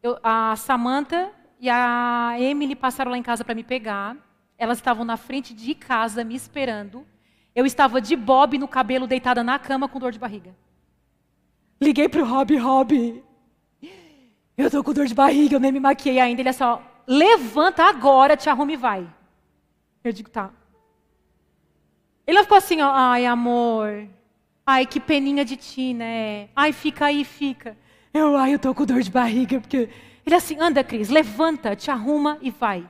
eu, 0.02 0.18
a 0.20 0.56
Samantha 0.56 1.30
e 1.60 1.70
a 1.70 2.34
Emily 2.36 2.74
passaram 2.74 3.12
lá 3.12 3.18
em 3.18 3.22
casa 3.22 3.44
para 3.44 3.54
me 3.54 3.62
pegar, 3.62 4.16
elas 4.58 4.78
estavam 4.78 5.04
na 5.04 5.16
frente 5.16 5.54
de 5.54 5.76
casa 5.76 6.24
me 6.24 6.34
esperando. 6.34 7.06
Eu 7.54 7.66
estava 7.66 8.00
de 8.00 8.16
bob 8.16 8.58
no 8.58 8.66
cabelo, 8.66 9.06
deitada 9.06 9.44
na 9.44 9.60
cama 9.60 9.88
com 9.88 10.00
dor 10.00 10.10
de 10.10 10.18
barriga. 10.18 10.56
Liguei 11.80 12.08
para 12.08 12.22
o 12.22 12.26
Rob, 12.26 12.56
Rob, 12.56 13.22
eu 14.56 14.70
tô 14.70 14.82
com 14.82 14.92
dor 14.92 15.06
de 15.06 15.14
barriga, 15.14 15.56
eu 15.56 15.60
nem 15.60 15.72
me 15.72 15.80
maquiei 15.80 16.18
ainda. 16.18 16.40
Ele 16.40 16.48
é 16.48 16.52
só, 16.52 16.82
levanta 17.06 17.84
agora, 17.84 18.36
te 18.36 18.48
arrume 18.48 18.74
e 18.74 18.76
vai. 18.76 19.06
Eu 20.02 20.12
digo, 20.12 20.30
tá. 20.30 20.50
Ele 22.26 22.42
ficou 22.42 22.58
assim, 22.58 22.80
ó, 22.80 22.90
ai 22.92 23.26
amor, 23.26 24.08
ai 24.66 24.86
que 24.86 24.98
peninha 24.98 25.44
de 25.44 25.56
ti, 25.56 25.94
né? 25.94 26.48
Ai, 26.56 26.72
fica 26.72 27.06
aí, 27.06 27.24
fica. 27.24 27.76
Eu, 28.12 28.36
ai, 28.36 28.54
eu 28.54 28.58
tô 28.58 28.74
com 28.74 28.84
dor 28.84 29.02
de 29.02 29.10
barriga, 29.10 29.60
porque... 29.60 29.88
Ele 30.24 30.34
é 30.34 30.38
assim, 30.38 30.56
anda 30.58 30.82
Cris, 30.82 31.08
levanta, 31.08 31.76
te 31.76 31.88
arruma 31.88 32.36
e 32.42 32.50
vai. 32.50 32.88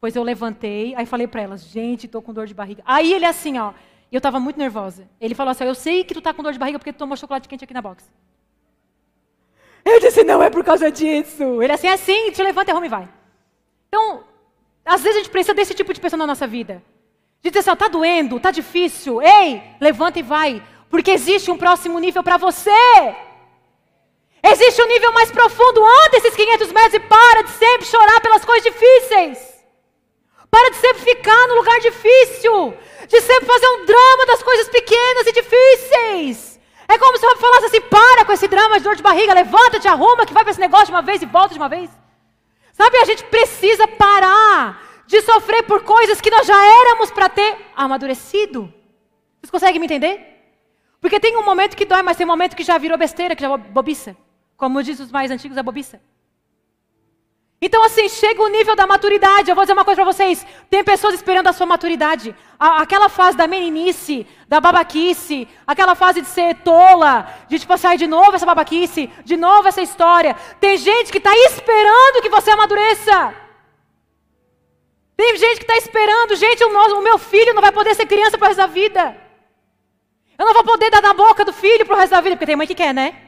Pois 0.00 0.14
eu 0.14 0.22
levantei, 0.22 0.94
aí 0.94 1.04
falei 1.04 1.26
para 1.26 1.42
elas, 1.42 1.62
gente, 1.62 2.06
tô 2.06 2.22
com 2.22 2.32
dor 2.32 2.46
de 2.46 2.54
barriga. 2.54 2.82
Aí 2.86 3.12
ele 3.12 3.24
é 3.24 3.28
assim, 3.28 3.58
ó, 3.58 3.72
e 4.10 4.14
eu 4.14 4.20
tava 4.20 4.38
muito 4.38 4.56
nervosa. 4.56 5.08
Ele 5.20 5.34
falou 5.34 5.50
assim, 5.50 5.64
eu 5.64 5.74
sei 5.74 6.04
que 6.04 6.14
tu 6.14 6.20
tá 6.20 6.32
com 6.32 6.42
dor 6.42 6.52
de 6.52 6.58
barriga 6.58 6.78
porque 6.78 6.92
tu 6.92 6.98
tomou 6.98 7.16
chocolate 7.16 7.48
quente 7.48 7.64
aqui 7.64 7.74
na 7.74 7.82
box. 7.82 8.08
Eu 9.84 10.00
disse, 10.00 10.24
não 10.24 10.42
é 10.42 10.50
por 10.50 10.64
causa 10.64 10.90
disso. 10.90 11.62
Ele 11.62 11.72
é 11.72 11.74
assim, 11.74 11.86
é 11.86 11.92
assim, 11.92 12.30
te 12.30 12.42
levanta, 12.42 12.70
arruma 12.72 12.86
e 12.86 12.90
vai. 12.90 13.08
Então, 13.88 14.24
às 14.84 15.02
vezes 15.02 15.16
a 15.16 15.20
gente 15.20 15.30
precisa 15.30 15.54
desse 15.54 15.74
tipo 15.74 15.92
de 15.92 16.00
pessoa 16.00 16.18
na 16.18 16.26
nossa 16.26 16.46
vida. 16.46 16.82
De 17.42 17.50
dizer 17.50 17.60
assim, 17.60 17.72
está 17.72 17.88
doendo, 17.88 18.36
está 18.36 18.50
difícil. 18.50 19.22
Ei, 19.22 19.62
levanta 19.80 20.18
e 20.18 20.22
vai. 20.22 20.62
Porque 20.90 21.10
existe 21.10 21.50
um 21.50 21.58
próximo 21.58 21.98
nível 21.98 22.22
para 22.22 22.36
você. 22.36 22.70
Existe 24.42 24.82
um 24.82 24.86
nível 24.86 25.12
mais 25.12 25.30
profundo. 25.30 25.84
Anda 25.84 26.16
esses 26.16 26.34
500 26.34 26.72
metros 26.72 26.94
e 26.94 27.00
para 27.00 27.42
de 27.42 27.50
sempre 27.50 27.86
chorar 27.86 28.20
pelas 28.20 28.44
coisas 28.44 28.64
difíceis. 28.64 29.38
Para 30.50 30.70
de 30.70 30.76
sempre 30.76 31.02
ficar 31.02 31.48
no 31.48 31.56
lugar 31.56 31.78
difícil. 31.80 32.74
De 33.06 33.20
sempre 33.20 33.46
fazer 33.46 33.68
um 33.68 33.84
drama 33.84 34.26
das 34.26 34.42
coisas 34.42 34.68
pequenas 34.68 35.26
e 35.26 35.32
difíceis. 35.32 36.47
É 36.88 36.98
como 36.98 37.18
se 37.18 37.26
eu 37.26 37.36
falasse 37.36 37.66
assim: 37.66 37.80
para 37.82 38.24
com 38.24 38.32
esse 38.32 38.48
drama 38.48 38.78
de 38.78 38.84
dor 38.84 38.96
de 38.96 39.02
barriga, 39.02 39.34
levanta, 39.34 39.78
te 39.78 39.86
arruma, 39.86 40.24
que 40.24 40.32
vai 40.32 40.42
para 40.42 40.50
esse 40.50 40.60
negócio 40.60 40.86
de 40.86 40.92
uma 40.92 41.02
vez 41.02 41.20
e 41.20 41.26
volta 41.26 41.52
de 41.52 41.60
uma 41.60 41.68
vez. 41.68 41.90
Sabe, 42.72 42.96
a 42.96 43.04
gente 43.04 43.24
precisa 43.24 43.86
parar 43.86 44.82
de 45.06 45.20
sofrer 45.22 45.64
por 45.64 45.82
coisas 45.82 46.20
que 46.20 46.30
nós 46.30 46.46
já 46.46 46.64
éramos 46.80 47.10
para 47.10 47.28
ter 47.28 47.56
amadurecido. 47.76 48.72
Vocês 49.40 49.50
conseguem 49.50 49.78
me 49.78 49.86
entender? 49.86 50.28
Porque 51.00 51.20
tem 51.20 51.36
um 51.36 51.44
momento 51.44 51.76
que 51.76 51.84
dói, 51.84 52.02
mas 52.02 52.16
tem 52.16 52.26
um 52.26 52.30
momento 52.30 52.56
que 52.56 52.64
já 52.64 52.78
virou 52.78 52.98
besteira, 52.98 53.36
que 53.36 53.42
já 53.42 53.52
é 53.52 53.56
bobiça. 53.56 54.16
Como 54.56 54.82
diz 54.82 54.98
os 54.98 55.10
mais 55.10 55.30
antigos, 55.30 55.56
é 55.56 55.62
bobiça. 55.62 56.00
Então, 57.60 57.82
assim, 57.82 58.08
chega 58.08 58.40
o 58.40 58.48
nível 58.48 58.76
da 58.76 58.86
maturidade. 58.86 59.50
Eu 59.50 59.56
vou 59.56 59.64
dizer 59.64 59.72
uma 59.72 59.84
coisa 59.84 60.02
para 60.02 60.12
vocês: 60.12 60.46
tem 60.70 60.84
pessoas 60.84 61.14
esperando 61.14 61.48
a 61.48 61.52
sua 61.52 61.66
maturidade. 61.66 62.34
aquela 62.58 63.08
fase 63.08 63.36
da 63.36 63.46
meninice, 63.48 64.26
da 64.48 64.60
babaquice, 64.60 65.48
aquela 65.66 65.94
fase 65.94 66.20
de 66.20 66.28
ser 66.28 66.54
tola, 66.56 67.26
de 67.48 67.58
tipo 67.58 67.76
sair 67.76 67.98
de 67.98 68.06
novo 68.06 68.34
essa 68.34 68.46
babaquice, 68.46 69.10
de 69.24 69.36
novo 69.36 69.66
essa 69.66 69.82
história. 69.82 70.36
Tem 70.60 70.76
gente 70.76 71.10
que 71.10 71.18
está 71.18 71.36
esperando 71.36 72.22
que 72.22 72.28
você 72.28 72.50
amadureça. 72.52 73.34
Tem 75.16 75.36
gente 75.36 75.56
que 75.56 75.64
está 75.64 75.76
esperando, 75.76 76.36
gente, 76.36 76.62
o, 76.62 76.68
o, 76.68 77.02
meu 77.02 77.18
filho 77.18 77.52
não 77.52 77.60
vai 77.60 77.72
poder 77.72 77.92
ser 77.96 78.06
criança 78.06 78.38
para 78.38 78.44
o 78.44 78.48
resto 78.48 78.60
da 78.60 78.68
vida. 78.68 79.16
Eu 80.38 80.46
não 80.46 80.54
vou 80.54 80.62
poder 80.62 80.90
dar 80.90 81.02
na 81.02 81.12
boca 81.12 81.44
do 81.44 81.52
filho 81.52 81.84
para 81.84 81.96
o 81.96 81.98
resto 81.98 82.12
da 82.12 82.20
vida, 82.20 82.36
porque 82.36 82.46
tem 82.46 82.54
mãe 82.54 82.68
que 82.68 82.74
quer, 82.76 82.94
né? 82.94 83.27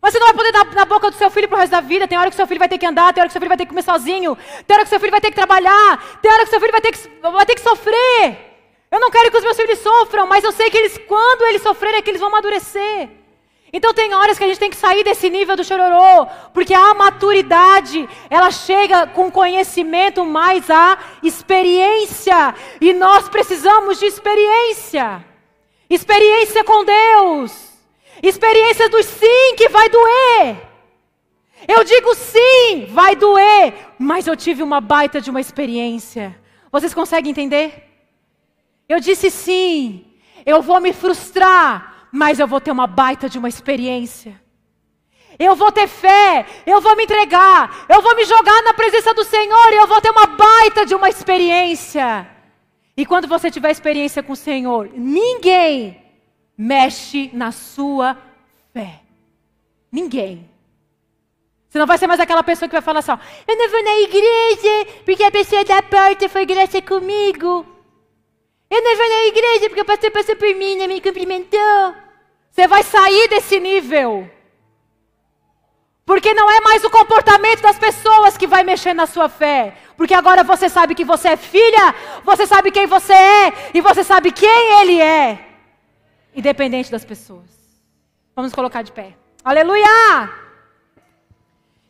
Você 0.00 0.18
não 0.18 0.26
vai 0.26 0.34
poder 0.34 0.52
dar 0.52 0.64
na 0.74 0.84
boca 0.84 1.10
do 1.10 1.16
seu 1.16 1.28
filho 1.30 1.48
pro 1.48 1.58
resto 1.58 1.72
da 1.72 1.80
vida. 1.80 2.06
Tem 2.06 2.16
hora 2.16 2.30
que 2.30 2.36
seu 2.36 2.46
filho 2.46 2.58
vai 2.58 2.68
ter 2.68 2.78
que 2.78 2.86
andar, 2.86 3.12
tem 3.12 3.20
hora 3.20 3.28
que 3.28 3.32
seu 3.32 3.40
filho 3.40 3.48
vai 3.48 3.58
ter 3.58 3.64
que 3.64 3.70
comer 3.70 3.82
sozinho, 3.82 4.38
tem 4.66 4.74
hora 4.74 4.84
que 4.84 4.90
seu 4.90 5.00
filho 5.00 5.10
vai 5.10 5.20
ter 5.20 5.30
que 5.30 5.36
trabalhar, 5.36 6.18
tem 6.22 6.32
hora 6.32 6.44
que 6.44 6.50
seu 6.50 6.60
filho 6.60 6.72
vai 6.72 6.80
ter 6.80 6.92
que, 6.92 7.08
vai 7.20 7.46
ter 7.46 7.54
que 7.54 7.60
sofrer. 7.60 8.48
Eu 8.90 9.00
não 9.00 9.10
quero 9.10 9.30
que 9.30 9.36
os 9.36 9.44
meus 9.44 9.56
filhos 9.56 9.78
sofram, 9.80 10.26
mas 10.26 10.44
eu 10.44 10.52
sei 10.52 10.70
que 10.70 10.78
eles, 10.78 10.98
quando 11.06 11.42
eles 11.46 11.62
sofrerem, 11.62 11.98
é 11.98 12.02
que 12.02 12.10
eles 12.10 12.20
vão 12.20 12.30
amadurecer. 12.30 13.10
Então 13.70 13.92
tem 13.92 14.14
horas 14.14 14.38
que 14.38 14.44
a 14.44 14.46
gente 14.46 14.58
tem 14.58 14.70
que 14.70 14.76
sair 14.76 15.04
desse 15.04 15.28
nível 15.28 15.54
do 15.54 15.64
chororô, 15.64 16.26
porque 16.54 16.72
a 16.72 16.94
maturidade, 16.94 18.08
ela 18.30 18.50
chega 18.50 19.06
com 19.08 19.30
conhecimento 19.30 20.24
mais 20.24 20.70
a 20.70 20.96
experiência, 21.22 22.54
e 22.80 22.94
nós 22.94 23.28
precisamos 23.28 23.98
de 23.98 24.06
experiência. 24.06 25.22
Experiência 25.90 26.64
com 26.64 26.84
Deus. 26.84 27.67
Experiência 28.22 28.88
do 28.88 29.02
sim 29.02 29.54
que 29.56 29.68
vai 29.68 29.88
doer. 29.88 30.68
Eu 31.66 31.82
digo 31.84 32.14
sim, 32.14 32.86
vai 32.90 33.16
doer, 33.16 33.74
mas 33.98 34.26
eu 34.26 34.36
tive 34.36 34.62
uma 34.62 34.80
baita 34.80 35.20
de 35.20 35.30
uma 35.30 35.40
experiência. 35.40 36.38
Vocês 36.70 36.94
conseguem 36.94 37.30
entender? 37.30 37.84
Eu 38.88 39.00
disse 39.00 39.30
sim, 39.30 40.04
eu 40.46 40.62
vou 40.62 40.80
me 40.80 40.92
frustrar, 40.92 42.08
mas 42.12 42.38
eu 42.38 42.46
vou 42.46 42.60
ter 42.60 42.70
uma 42.70 42.86
baita 42.86 43.28
de 43.28 43.38
uma 43.38 43.48
experiência. 43.48 44.40
Eu 45.38 45.54
vou 45.54 45.70
ter 45.70 45.86
fé, 45.86 46.46
eu 46.66 46.80
vou 46.80 46.96
me 46.96 47.04
entregar, 47.04 47.86
eu 47.88 48.02
vou 48.02 48.16
me 48.16 48.24
jogar 48.24 48.62
na 48.62 48.74
presença 48.74 49.14
do 49.14 49.24
Senhor 49.24 49.72
e 49.72 49.76
eu 49.76 49.86
vou 49.86 50.00
ter 50.00 50.10
uma 50.10 50.26
baita 50.26 50.84
de 50.84 50.94
uma 50.94 51.08
experiência. 51.08 52.28
E 52.96 53.06
quando 53.06 53.28
você 53.28 53.50
tiver 53.50 53.70
experiência 53.70 54.22
com 54.22 54.32
o 54.32 54.36
Senhor, 54.36 54.90
ninguém 54.94 56.07
mexe 56.58 57.30
na 57.32 57.52
sua 57.52 58.18
fé. 58.72 59.00
Ninguém. 59.92 60.50
Você 61.68 61.78
não 61.78 61.86
vai 61.86 61.96
ser 61.96 62.08
mais 62.08 62.18
aquela 62.18 62.42
pessoa 62.42 62.68
que 62.68 62.74
vai 62.74 62.82
falar 62.82 62.98
assim: 62.98 63.12
eu 63.46 63.56
não 63.56 63.70
vou 63.70 63.84
na 63.84 63.98
igreja 64.00 65.02
porque 65.04 65.22
a 65.22 65.30
pessoa 65.30 65.64
da 65.64 65.80
porta 65.82 66.28
foi 66.28 66.44
graça 66.44 66.82
comigo. 66.82 67.64
Eu 68.70 68.82
não 68.82 68.96
vou 68.96 69.08
na 69.08 69.26
igreja 69.26 69.68
porque 69.68 69.80
o 69.80 69.84
pastor 69.84 70.10
passou 70.10 70.36
por 70.36 70.54
mim, 70.54 70.76
não 70.76 70.88
me 70.88 71.00
cumprimentou. 71.00 71.94
Você 72.50 72.66
vai 72.66 72.82
sair 72.82 73.28
desse 73.28 73.60
nível. 73.60 74.28
Porque 76.04 76.32
não 76.32 76.50
é 76.50 76.60
mais 76.62 76.82
o 76.84 76.90
comportamento 76.90 77.60
das 77.60 77.78
pessoas 77.78 78.36
que 78.36 78.46
vai 78.46 78.64
mexer 78.64 78.94
na 78.94 79.06
sua 79.06 79.28
fé. 79.28 79.74
Porque 79.96 80.14
agora 80.14 80.42
você 80.42 80.68
sabe 80.68 80.94
que 80.94 81.04
você 81.04 81.28
é 81.28 81.36
filha, 81.36 81.94
você 82.24 82.46
sabe 82.46 82.70
quem 82.70 82.86
você 82.86 83.12
é 83.12 83.52
e 83.74 83.80
você 83.80 84.02
sabe 84.02 84.32
quem 84.32 84.80
ele 84.80 85.00
é. 85.00 85.47
Independente 86.38 86.88
das 86.88 87.04
pessoas. 87.04 87.50
Vamos 88.36 88.52
colocar 88.52 88.82
de 88.82 88.92
pé. 88.92 89.16
Aleluia! 89.44 90.30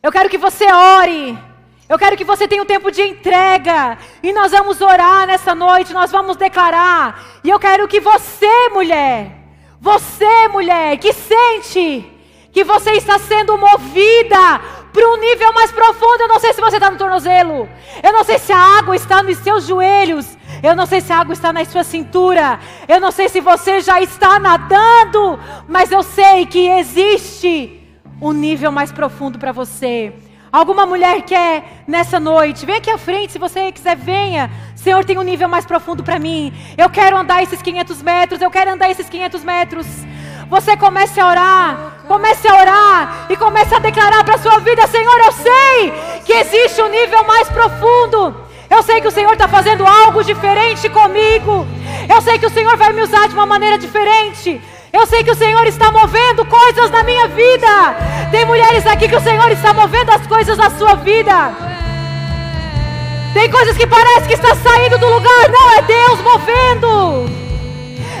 Eu 0.01 0.11
quero 0.11 0.27
que 0.27 0.39
você 0.39 0.65
ore. 0.65 1.37
Eu 1.87 1.99
quero 1.99 2.17
que 2.17 2.23
você 2.23 2.47
tenha 2.47 2.63
um 2.63 2.65
tempo 2.65 2.89
de 2.89 2.99
entrega. 3.03 3.99
E 4.23 4.33
nós 4.33 4.51
vamos 4.51 4.81
orar 4.81 5.27
nessa 5.27 5.53
noite, 5.53 5.93
nós 5.93 6.09
vamos 6.09 6.35
declarar. 6.35 7.39
E 7.43 7.49
eu 7.51 7.59
quero 7.59 7.87
que 7.87 7.99
você, 7.99 8.69
mulher, 8.69 9.31
você, 9.79 10.47
mulher, 10.47 10.97
que 10.97 11.13
sente 11.13 12.11
que 12.51 12.63
você 12.63 12.93
está 12.93 13.19
sendo 13.19 13.55
movida 13.55 14.59
para 14.91 15.09
um 15.09 15.17
nível 15.17 15.53
mais 15.53 15.71
profundo. 15.71 16.21
Eu 16.21 16.27
não 16.27 16.39
sei 16.39 16.53
se 16.53 16.61
você 16.61 16.77
está 16.77 16.89
no 16.89 16.97
tornozelo. 16.97 17.69
Eu 18.01 18.11
não 18.11 18.23
sei 18.23 18.39
se 18.39 18.51
a 18.51 18.79
água 18.79 18.95
está 18.95 19.21
nos 19.21 19.37
seus 19.37 19.67
joelhos. 19.67 20.38
Eu 20.61 20.75
não 20.75 20.85
sei 20.85 21.01
se 21.01 21.11
a 21.11 21.19
água 21.19 21.33
está 21.33 21.51
na 21.53 21.63
sua 21.65 21.83
cintura. 21.83 22.59
Eu 22.87 22.99
não 22.99 23.11
sei 23.11 23.29
se 23.29 23.39
você 23.39 23.81
já 23.81 24.01
está 24.01 24.39
nadando. 24.39 25.39
Mas 25.67 25.91
eu 25.91 26.03
sei 26.03 26.45
que 26.45 26.67
existe 26.67 27.79
um 28.21 28.31
nível 28.31 28.71
mais 28.71 28.91
profundo 28.91 29.39
para 29.39 29.51
você. 29.51 30.13
Alguma 30.51 30.85
mulher 30.85 31.21
quer 31.21 31.83
nessa 31.87 32.19
noite, 32.19 32.65
vem 32.65 32.77
aqui 32.77 32.89
à 32.89 32.97
frente, 32.97 33.33
se 33.33 33.39
você 33.39 33.71
quiser, 33.71 33.95
venha. 33.95 34.49
Senhor, 34.75 35.05
tem 35.05 35.17
um 35.17 35.21
nível 35.21 35.47
mais 35.47 35.63
profundo 35.63 36.03
para 36.03 36.17
mim. 36.17 36.51
Eu 36.75 36.89
quero 36.89 37.15
andar 37.15 37.43
esses 37.43 37.61
500 37.61 38.01
metros, 38.01 38.41
eu 38.41 38.49
quero 38.49 38.71
andar 38.71 38.89
esses 38.89 39.07
500 39.07 39.43
metros. 39.43 39.85
Você 40.49 40.75
comece 40.75 41.19
a 41.19 41.27
orar, 41.27 42.03
comece 42.07 42.47
a 42.47 42.55
orar 42.55 43.27
e 43.29 43.37
comece 43.37 43.75
a 43.75 43.79
declarar 43.79 44.23
para 44.23 44.35
a 44.35 44.39
sua 44.39 44.57
vida: 44.59 44.87
Senhor, 44.87 45.19
eu 45.19 45.31
sei 45.31 45.93
que 46.25 46.33
existe 46.33 46.81
um 46.81 46.89
nível 46.89 47.23
mais 47.25 47.47
profundo. 47.49 48.48
Eu 48.69 48.83
sei 48.83 49.01
que 49.01 49.07
o 49.07 49.11
Senhor 49.11 49.33
está 49.33 49.47
fazendo 49.47 49.85
algo 49.85 50.23
diferente 50.23 50.87
comigo. 50.89 51.67
Eu 52.07 52.21
sei 52.21 52.37
que 52.37 52.45
o 52.45 52.49
Senhor 52.49 52.77
vai 52.77 52.93
me 52.93 53.01
usar 53.01 53.27
de 53.27 53.33
uma 53.33 53.45
maneira 53.45 53.77
diferente. 53.77 54.61
Eu 54.93 55.05
sei 55.07 55.23
que 55.23 55.31
o 55.31 55.35
Senhor 55.35 55.65
está 55.65 55.91
movendo 55.91 56.45
coisas 56.45 56.89
na 56.91 57.03
minha 57.03 57.27
vida. 57.27 57.95
Tem 58.31 58.45
mulheres 58.45 58.85
aqui 58.85 59.07
que 59.07 59.15
o 59.15 59.21
Senhor 59.21 59.51
está 59.51 59.73
movendo 59.73 60.11
as 60.11 60.25
coisas 60.27 60.57
na 60.57 60.69
sua 60.69 60.95
vida. 60.95 61.51
Tem 63.33 63.49
coisas 63.49 63.75
que 63.75 63.87
parece 63.87 64.27
que 64.27 64.33
está 64.33 64.55
saindo 64.55 64.97
do 64.97 65.07
lugar. 65.07 65.49
Não, 65.49 65.71
é 65.73 65.81
Deus 65.81 66.19
movendo. 66.21 67.29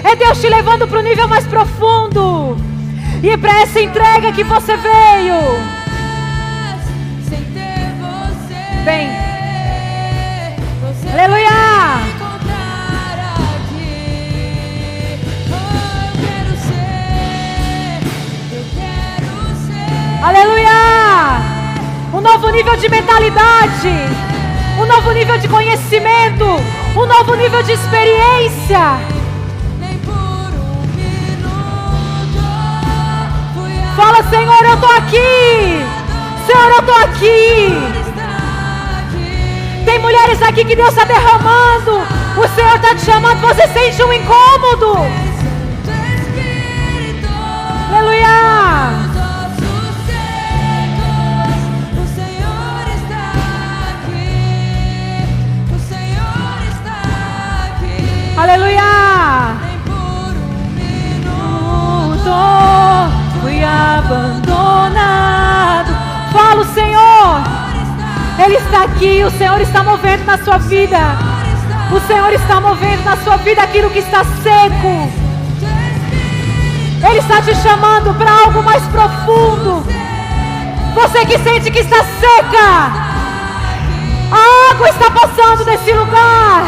É 0.03 0.15
Deus 0.15 0.39
te 0.39 0.49
levando 0.49 0.87
para 0.87 0.99
o 0.99 1.01
nível 1.01 1.27
mais 1.27 1.45
profundo. 1.45 2.57
E 3.21 3.37
para 3.37 3.61
essa 3.61 3.81
entrega 3.81 4.31
que 4.31 4.43
você 4.43 4.77
veio. 4.77 5.35
Vem. 8.83 9.28
Aleluia. 11.19 11.49
Aleluia! 20.23 20.71
Um 22.13 22.21
novo 22.21 22.49
nível 22.51 22.77
de 22.77 22.87
mentalidade, 22.87 23.89
um 24.81 24.85
novo 24.85 25.11
nível 25.11 25.37
de 25.39 25.49
conhecimento, 25.49 26.45
um 26.95 27.05
novo 27.05 27.35
nível 27.35 27.63
de 27.63 27.73
experiência. 27.73 28.79
Fala, 33.97 34.23
Senhor, 34.29 34.63
eu 34.63 34.73
estou 34.73 34.91
aqui. 34.91 35.85
Senhor, 36.47 36.71
eu 36.71 36.79
estou 36.79 36.95
aqui. 36.95 37.98
Tem 39.89 39.97
mulheres 39.97 40.39
aqui 40.43 40.63
que 40.63 40.75
Deus 40.75 40.89
está 40.89 41.03
derramando. 41.03 42.03
O 42.37 42.47
Senhor 42.53 42.75
está 42.75 42.93
te 42.93 43.01
chamando. 43.01 43.41
Você 43.41 43.67
sente 43.69 44.03
um 44.03 44.13
incômodo. 44.13 44.99
Aleluia. 47.91 48.29
Aleluia! 58.37 59.55
Nem 59.59 59.79
por 59.79 60.35
um 60.37 60.69
minuto 60.75 62.31
fui 63.41 63.63
abandonado. 63.63 65.09
Fala 66.31 66.61
o. 66.61 66.78
Ele 68.43 68.55
está 68.55 68.83
aqui. 68.83 69.23
O 69.23 69.31
Senhor 69.31 69.59
está 69.59 69.83
movendo 69.83 70.25
na 70.25 70.37
sua 70.37 70.57
vida. 70.57 70.97
O 71.91 71.99
Senhor 72.07 72.31
está 72.33 72.61
movendo 72.61 73.03
na 73.03 73.17
sua 73.17 73.37
vida 73.37 73.61
aquilo 73.61 73.89
que 73.89 73.99
está 73.99 74.23
seco. 74.23 75.11
Ele 77.09 77.19
está 77.19 77.41
te 77.41 77.55
chamando 77.55 78.13
para 78.17 78.31
algo 78.31 78.63
mais 78.63 78.83
profundo. 78.83 79.85
Você 80.93 81.25
que 81.25 81.37
sente 81.39 81.71
que 81.71 81.79
está 81.79 81.97
seca. 81.97 83.09
A 84.31 84.71
água 84.71 84.89
está 84.89 85.11
passando 85.11 85.65
nesse 85.65 85.91
lugar. 85.91 86.63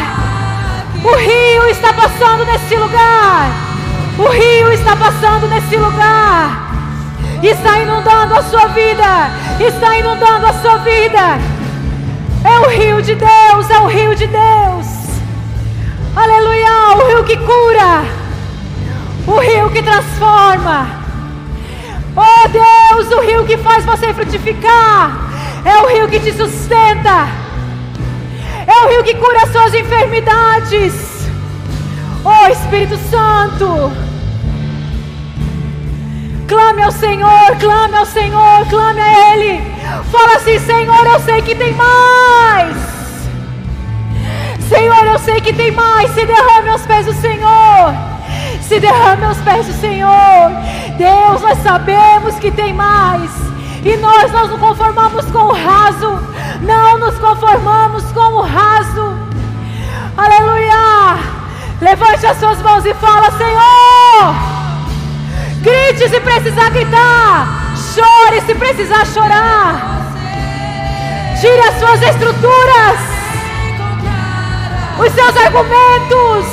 O 1.04 1.16
rio 1.16 1.68
está 1.68 1.92
passando 1.92 2.44
nesse 2.44 2.76
lugar. 2.76 3.50
O 4.18 4.28
rio 4.28 4.72
está 4.72 4.96
passando 4.96 5.48
nesse 5.48 5.76
lugar. 5.76 6.72
Está 7.42 7.78
inundando 7.78 8.34
a 8.34 8.42
sua 8.42 8.66
vida. 8.68 9.30
Está 9.60 9.98
inundando 9.98 10.46
a 10.46 10.52
sua 10.54 10.78
vida. 10.78 11.51
É 12.52 12.60
o 12.60 12.68
rio 12.68 13.02
de 13.02 13.14
Deus. 13.14 13.70
É 13.70 13.78
o 13.80 13.86
rio 13.86 14.14
de 14.14 14.26
Deus. 14.26 14.86
Aleluia. 16.14 16.96
O 16.96 17.06
rio 17.08 17.24
que 17.24 17.36
cura. 17.36 18.04
O 19.26 19.38
rio 19.38 19.70
que 19.70 19.82
transforma. 19.82 20.86
Oh 22.14 22.48
Deus, 22.48 23.10
o 23.10 23.20
rio 23.22 23.44
que 23.46 23.56
faz 23.56 23.84
você 23.84 24.12
frutificar. 24.12 25.30
É 25.64 25.78
o 25.78 25.86
rio 25.86 26.08
que 26.08 26.20
te 26.20 26.32
sustenta. 26.32 27.26
É 28.66 28.84
o 28.84 28.88
rio 28.90 29.02
que 29.02 29.14
cura 29.14 29.44
as 29.44 29.50
suas 29.50 29.72
enfermidades. 29.74 30.92
Oh 32.24 32.46
Espírito 32.48 32.98
Santo. 33.10 33.90
Clame 36.46 36.82
ao 36.82 36.92
Senhor, 36.92 37.56
clame 37.58 37.96
ao 37.96 38.04
Senhor, 38.04 38.66
clame 38.68 39.00
a 39.00 39.32
Ele. 39.32 39.71
Fala 40.10 40.36
assim, 40.36 40.58
Senhor, 40.58 41.06
eu 41.06 41.20
sei 41.20 41.42
que 41.42 41.54
tem 41.54 41.72
mais. 41.74 42.76
Senhor, 44.68 45.04
eu 45.06 45.18
sei 45.18 45.40
que 45.40 45.52
tem 45.52 45.70
mais. 45.70 46.10
Se 46.12 46.24
derrame 46.24 46.68
aos 46.70 46.82
pés 46.86 47.06
do 47.06 47.12
Senhor. 47.12 47.94
Se 48.62 48.80
derrame 48.80 49.24
aos 49.24 49.38
pés 49.38 49.66
do 49.66 49.72
Senhor. 49.74 50.50
Deus, 50.96 51.42
nós 51.42 51.58
sabemos 51.62 52.36
que 52.38 52.50
tem 52.50 52.72
mais. 52.72 53.30
E 53.84 53.96
nós 53.96 54.30
não 54.30 54.46
nos 54.46 54.60
conformamos 54.60 55.24
com 55.26 55.40
o 55.40 55.52
raso, 55.52 56.18
não 56.60 56.98
nos 56.98 57.18
conformamos 57.18 58.04
com 58.12 58.20
o 58.20 58.42
raso. 58.42 59.18
Aleluia! 60.16 61.18
Levante 61.80 62.26
as 62.26 62.36
suas 62.38 62.62
mãos 62.62 62.86
e 62.86 62.94
fala: 62.94 63.30
Senhor! 63.32 64.34
Grite 65.62 66.08
se 66.08 66.20
precisar 66.20 66.70
gritar, 66.70 67.71
chore 67.94 68.40
se 68.46 68.54
precisar 68.54 69.04
chorar. 69.06 70.02
Tire 71.40 71.60
as 71.60 71.78
suas 71.78 72.02
estruturas, 72.02 72.98
os 74.98 75.12
seus 75.12 75.36
argumentos, 75.36 76.46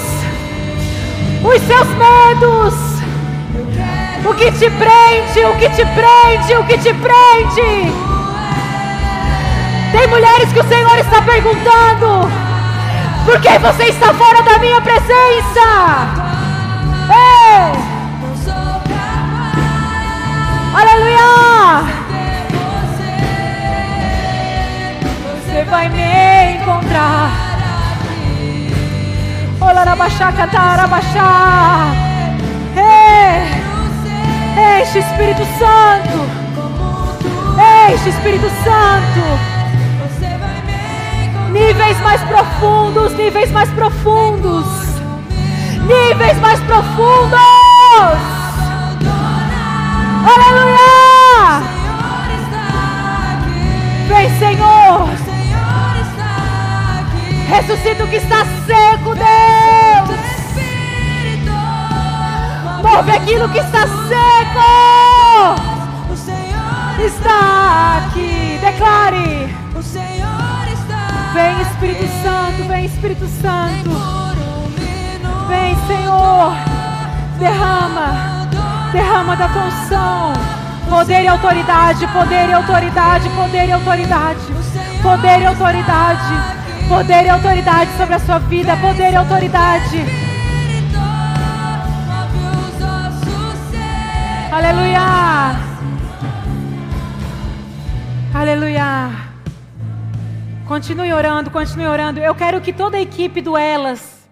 os 1.43 1.61
seus 1.61 1.87
medos. 1.97 2.89
O 4.25 4.33
que 4.33 4.51
te 4.51 4.69
prende, 4.69 5.45
o 5.45 5.55
que 5.57 5.69
te 5.69 5.85
prende, 5.85 6.55
o 6.55 6.63
que 6.65 6.77
te 6.77 6.93
prende. 6.93 7.93
Tem 9.91 10.07
mulheres 10.07 10.51
que 10.51 10.59
o 10.59 10.67
Senhor 10.67 10.97
está 10.97 11.21
perguntando: 11.21 12.29
por 13.25 13.39
que 13.39 13.57
você 13.59 13.85
está 13.85 14.13
fora 14.13 14.41
da 14.41 14.57
minha 14.59 14.81
presença? 14.81 15.61
Ei! 17.09 17.88
Aleluia! 20.79 21.83
Você 25.35 25.63
vai 25.65 25.89
me 25.89 26.53
encontrar. 26.55 27.31
Oh, 29.59 29.65
Arabaxá. 29.65 30.31
Este 34.81 34.99
Espírito 34.99 35.45
Santo. 35.59 36.17
Este 37.93 38.09
Espírito 38.09 38.49
Santo. 38.63 39.59
Níveis 41.51 41.99
mais 41.99 42.21
profundos, 42.21 43.13
níveis 43.15 43.51
mais 43.51 43.69
profundos. 43.71 44.65
Níveis 45.85 46.39
mais 46.39 46.59
profundos. 46.61 48.28
Aleluia! 50.25 51.61
Vem, 54.07 54.39
Senhor. 54.39 55.09
Ressuscita 57.47 58.03
o 58.03 58.07
que 58.07 58.17
está 58.17 58.45
seco, 58.65 59.15
Deus. 59.15 60.19
Move 62.83 63.11
aquilo 63.11 63.49
que 63.49 63.59
está 63.59 63.81
seco. 63.81 64.65
O 66.11 66.15
Senhor 66.15 66.99
está 67.05 67.97
aqui. 67.97 68.59
Declare. 68.61 69.55
O 69.75 69.81
Senhor 69.81 70.67
está 70.71 71.31
Vem 71.33 71.61
Espírito 71.61 72.07
Santo, 72.23 72.67
vem 72.67 72.85
Espírito 72.85 73.27
Santo. 73.41 73.89
Vem, 75.47 75.75
Senhor. 75.87 76.53
Derrama. 77.39 78.28
Derrama 78.91 79.35
da 79.35 79.47
tua 79.49 79.65
unção. 79.65 80.33
Poder 80.89 81.23
e 81.23 81.27
autoridade, 81.27 82.07
poder 82.07 82.49
e 82.49 82.53
autoridade, 82.53 83.29
poder 83.29 83.67
e 83.67 83.71
autoridade. 83.71 84.41
Poder 85.03 85.41
e 85.41 85.45
autoridade. 85.45 86.33
Poder 86.87 87.25
e 87.25 87.29
autoridade 87.29 87.91
sobre 87.97 88.15
a 88.15 88.19
sua 88.19 88.39
vida. 88.39 88.75
Poder 88.77 89.11
e 89.11 89.15
autoridade. 89.15 90.29
Aleluia. 94.51 94.99
Aleluia. 98.33 99.11
Continue 100.67 101.13
orando, 101.13 101.51
continue 101.51 101.87
orando. 101.87 102.19
Eu 102.19 102.33
quero 102.33 102.59
que 102.59 102.73
toda 102.73 102.97
a 102.97 103.01
equipe 103.01 103.41
do 103.41 103.55
Elas, 103.55 104.27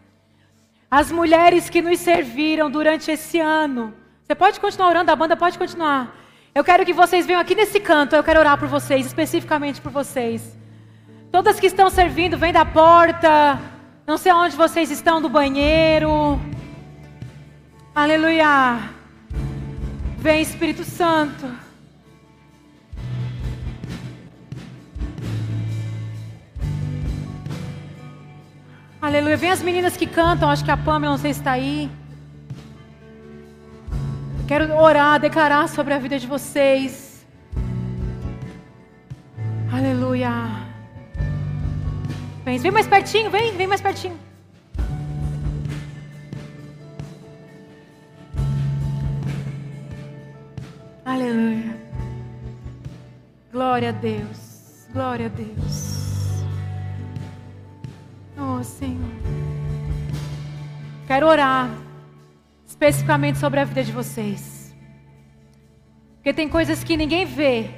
as 0.89 1.12
mulheres 1.12 1.70
que 1.70 1.82
nos 1.82 1.99
serviram 1.99 2.70
durante 2.70 3.12
esse 3.12 3.39
ano, 3.39 3.93
você 4.28 4.36
pode 4.36 4.59
continuar 4.59 4.89
orando, 4.89 5.09
a 5.09 5.15
banda 5.15 5.38
pode 5.38 5.57
continuar. 5.57 6.13
Eu 6.53 6.61
quero 6.61 6.86
que 6.86 6.91
vocês 6.91 7.25
venham 7.25 7.39
aqui 7.39 7.55
nesse 7.55 7.80
canto, 7.80 8.13
eu 8.13 8.21
quero 8.21 8.41
orar 8.41 8.57
por 8.57 8.67
vocês, 8.67 9.05
especificamente 9.05 9.80
por 9.80 9.89
vocês. 9.89 10.53
Todas 11.32 11.61
que 11.61 11.67
estão 11.67 11.89
servindo, 11.89 12.38
vem 12.38 12.51
da 12.51 12.65
porta. 12.65 13.57
Não 14.05 14.17
sei 14.17 14.34
onde 14.34 14.53
vocês 14.53 14.91
estão, 14.91 15.21
do 15.21 15.30
banheiro. 15.30 16.38
Aleluia. 17.95 18.80
Vem, 20.17 20.41
Espírito 20.41 20.84
Santo. 20.84 21.49
Aleluia. 29.01 29.38
Vem 29.38 29.51
as 29.51 29.61
meninas 29.61 29.95
que 29.95 30.05
cantam. 30.05 30.49
Acho 30.49 30.65
que 30.65 30.71
a 30.71 30.75
Pamela, 30.75 31.13
não 31.13 31.17
sei 31.17 31.34
se 31.34 31.39
está 31.39 31.51
aí. 31.51 31.89
Quero 34.48 34.74
orar, 34.78 35.20
declarar 35.20 35.68
sobre 35.68 35.93
a 35.93 36.00
vida 36.00 36.18
de 36.18 36.26
vocês. 36.26 37.28
Aleluia. 39.70 40.32
Vem, 42.45 42.58
vem 42.58 42.72
mais 42.72 42.88
pertinho, 42.88 43.30
vem, 43.30 43.52
vem 43.58 43.68
mais 43.68 43.82
pertinho. 43.82 44.18
Aleluia. 51.04 51.78
Glória 53.52 53.89
a 53.89 53.91
Deus. 53.91 54.88
Glória 54.93 55.26
a 55.26 55.30
Deus. 55.30 56.45
Oh, 58.38 58.64
Senhor. 58.64 59.12
Quero 61.06 61.28
orar 61.28 61.70
especificamente 62.78 63.39
sobre 63.39 63.59
a 63.59 63.65
vida 63.65 63.84
de 63.84 63.91
vocês. 63.91 64.71
Porque 66.17 66.32
tem 66.32 66.47
coisas 66.47 66.84
que 66.84 66.95
ninguém 66.95 67.25
vê, 67.25 67.71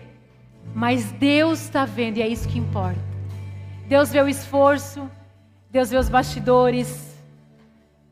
mas 0.75 1.09
Deus 1.13 1.61
está 1.61 1.85
vendo 1.85 2.17
e 2.17 2.21
é 2.21 2.27
isso 2.27 2.49
que 2.49 2.59
importa. 2.59 2.99
Deus 3.87 4.11
vê 4.11 4.21
o 4.21 4.27
esforço, 4.27 5.09
Deus 5.71 5.89
vê 5.89 5.97
os 5.97 6.09
bastidores, 6.09 7.17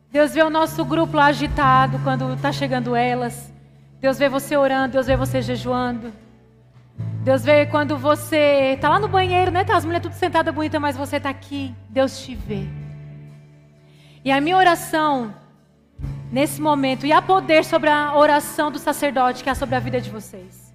Deus 0.09 0.33
vê 0.33 0.41
o 0.41 0.49
nosso 0.49 0.85
grupo 0.85 1.17
lá 1.17 1.25
agitado 1.25 1.99
quando 1.99 2.33
está 2.33 2.53
chegando 2.53 2.95
elas. 2.95 3.53
Deus 3.99 4.17
vê 4.17 4.29
você 4.29 4.55
orando, 4.55 4.93
Deus 4.93 5.07
vê 5.07 5.17
você 5.17 5.41
jejuando. 5.41 6.13
Deus 7.21 7.43
vê 7.43 7.65
quando 7.65 7.97
você 7.97 8.75
está 8.75 8.87
lá 8.87 8.97
no 8.97 9.09
banheiro, 9.09 9.51
né? 9.51 9.65
Tá 9.65 9.75
as 9.75 9.83
mulheres 9.83 10.03
tudo 10.03 10.15
sentadas 10.15 10.55
bonitas, 10.55 10.79
mas 10.79 10.95
você 10.95 11.17
está 11.17 11.29
aqui. 11.29 11.75
Deus 11.89 12.21
te 12.21 12.33
vê. 12.33 12.65
E 14.23 14.31
a 14.31 14.39
minha 14.39 14.55
oração 14.55 15.33
nesse 16.31 16.61
momento, 16.61 17.05
e 17.05 17.11
há 17.11 17.21
poder 17.21 17.63
sobre 17.63 17.89
a 17.89 18.15
oração 18.15 18.71
do 18.71 18.79
sacerdote, 18.79 19.43
que 19.43 19.49
é 19.49 19.53
sobre 19.53 19.75
a 19.75 19.79
vida 19.79 19.99
de 20.01 20.09
vocês. 20.09 20.73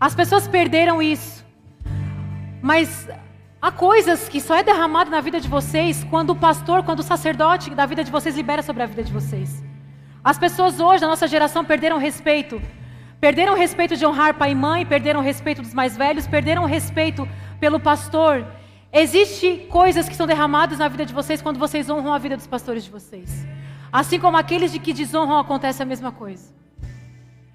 As 0.00 0.14
pessoas 0.14 0.46
perderam 0.48 1.00
isso. 1.02 1.44
Mas 2.62 3.08
Há 3.60 3.72
coisas 3.72 4.28
que 4.28 4.40
só 4.40 4.54
é 4.54 4.62
derramado 4.62 5.10
na 5.10 5.20
vida 5.20 5.40
de 5.40 5.48
vocês 5.48 6.04
quando 6.08 6.30
o 6.30 6.36
pastor, 6.36 6.84
quando 6.84 7.00
o 7.00 7.02
sacerdote 7.02 7.70
da 7.70 7.84
vida 7.84 8.04
de 8.04 8.12
vocês 8.12 8.36
libera 8.36 8.62
sobre 8.62 8.82
a 8.82 8.86
vida 8.86 9.02
de 9.02 9.12
vocês. 9.12 9.60
As 10.22 10.38
pessoas 10.38 10.78
hoje, 10.78 11.00
da 11.00 11.08
nossa 11.08 11.26
geração, 11.26 11.64
perderam 11.64 11.98
respeito. 11.98 12.62
Perderam 13.18 13.54
o 13.54 13.56
respeito 13.56 13.96
de 13.96 14.06
honrar 14.06 14.34
pai 14.34 14.52
e 14.52 14.54
mãe, 14.54 14.84
perderam 14.84 15.18
o 15.18 15.22
respeito 15.22 15.62
dos 15.62 15.74
mais 15.74 15.96
velhos, 15.96 16.26
perderam 16.26 16.62
o 16.62 16.66
respeito 16.66 17.26
pelo 17.58 17.80
pastor. 17.80 18.46
Existem 18.92 19.66
coisas 19.66 20.08
que 20.08 20.14
são 20.14 20.26
derramadas 20.28 20.78
na 20.78 20.86
vida 20.86 21.04
de 21.04 21.14
vocês 21.14 21.42
quando 21.42 21.58
vocês 21.58 21.88
honram 21.90 22.12
a 22.12 22.18
vida 22.18 22.36
dos 22.36 22.46
pastores 22.46 22.84
de 22.84 22.90
vocês. 22.90 23.46
Assim 23.92 24.18
como 24.18 24.36
aqueles 24.36 24.72
de 24.72 24.78
que 24.78 24.92
desonram 24.92 25.38
acontece 25.38 25.82
a 25.82 25.86
mesma 25.86 26.12
coisa. 26.12 26.54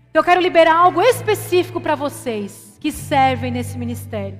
Então, 0.10 0.20
eu 0.20 0.24
quero 0.24 0.42
liberar 0.42 0.76
algo 0.76 1.02
específico 1.02 1.80
para 1.80 1.96
vocês 1.96 2.78
que 2.80 2.92
servem 2.92 3.52
nesse 3.52 3.78
ministério. 3.78 4.38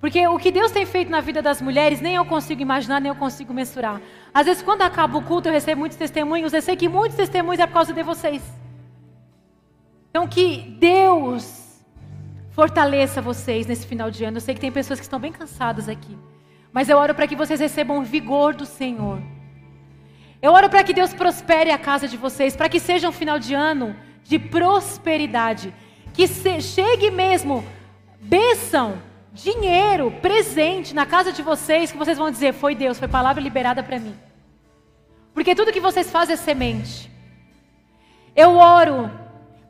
Porque 0.00 0.26
o 0.26 0.38
que 0.38 0.50
Deus 0.50 0.72
tem 0.72 0.86
feito 0.86 1.10
na 1.10 1.20
vida 1.20 1.42
das 1.42 1.60
mulheres, 1.60 2.00
nem 2.00 2.14
eu 2.14 2.24
consigo 2.24 2.62
imaginar, 2.62 3.00
nem 3.00 3.10
eu 3.10 3.16
consigo 3.16 3.52
mensurar. 3.52 4.00
Às 4.32 4.46
vezes, 4.46 4.62
quando 4.62 4.80
acaba 4.80 5.18
o 5.18 5.22
culto, 5.22 5.48
eu 5.48 5.52
recebo 5.52 5.80
muitos 5.80 5.98
testemunhos. 5.98 6.54
Eu 6.54 6.62
sei 6.62 6.74
que 6.74 6.88
muitos 6.88 7.16
testemunhos 7.16 7.60
é 7.60 7.66
por 7.66 7.74
causa 7.74 7.92
de 7.92 8.02
vocês. 8.02 8.42
Então, 10.08 10.26
que 10.26 10.76
Deus 10.80 11.84
fortaleça 12.50 13.20
vocês 13.20 13.66
nesse 13.66 13.86
final 13.86 14.10
de 14.10 14.24
ano. 14.24 14.38
Eu 14.38 14.40
sei 14.40 14.54
que 14.54 14.60
tem 14.60 14.72
pessoas 14.72 14.98
que 14.98 15.04
estão 15.04 15.20
bem 15.20 15.32
cansadas 15.32 15.88
aqui. 15.88 16.16
Mas 16.72 16.88
eu 16.88 16.96
oro 16.96 17.14
para 17.14 17.26
que 17.26 17.36
vocês 17.36 17.60
recebam 17.60 17.98
o 17.98 18.02
vigor 18.02 18.54
do 18.54 18.64
Senhor. 18.64 19.20
Eu 20.42 20.52
oro 20.52 20.70
para 20.70 20.82
que 20.82 20.92
Deus 20.94 21.12
prospere 21.12 21.70
a 21.70 21.78
casa 21.78 22.08
de 22.08 22.16
vocês, 22.16 22.56
para 22.56 22.68
que 22.68 22.80
seja 22.80 23.08
um 23.08 23.12
final 23.12 23.38
de 23.38 23.54
ano 23.54 23.94
de 24.24 24.38
prosperidade. 24.38 25.74
Que 26.14 26.26
chegue 26.60 27.10
mesmo 27.10 27.64
bênção 28.20 29.00
dinheiro, 29.32 30.10
presente 30.22 30.94
na 30.94 31.06
casa 31.06 31.32
de 31.32 31.42
vocês, 31.42 31.92
que 31.92 31.98
vocês 31.98 32.18
vão 32.18 32.30
dizer: 32.30 32.52
foi 32.52 32.74
Deus, 32.74 32.98
foi 32.98 33.08
palavra 33.08 33.42
liberada 33.42 33.82
para 33.82 33.98
mim. 33.98 34.14
Porque 35.34 35.54
tudo 35.54 35.72
que 35.72 35.80
vocês 35.80 36.10
fazem 36.10 36.34
é 36.34 36.36
semente. 36.36 37.10
Eu 38.34 38.56
oro 38.56 39.10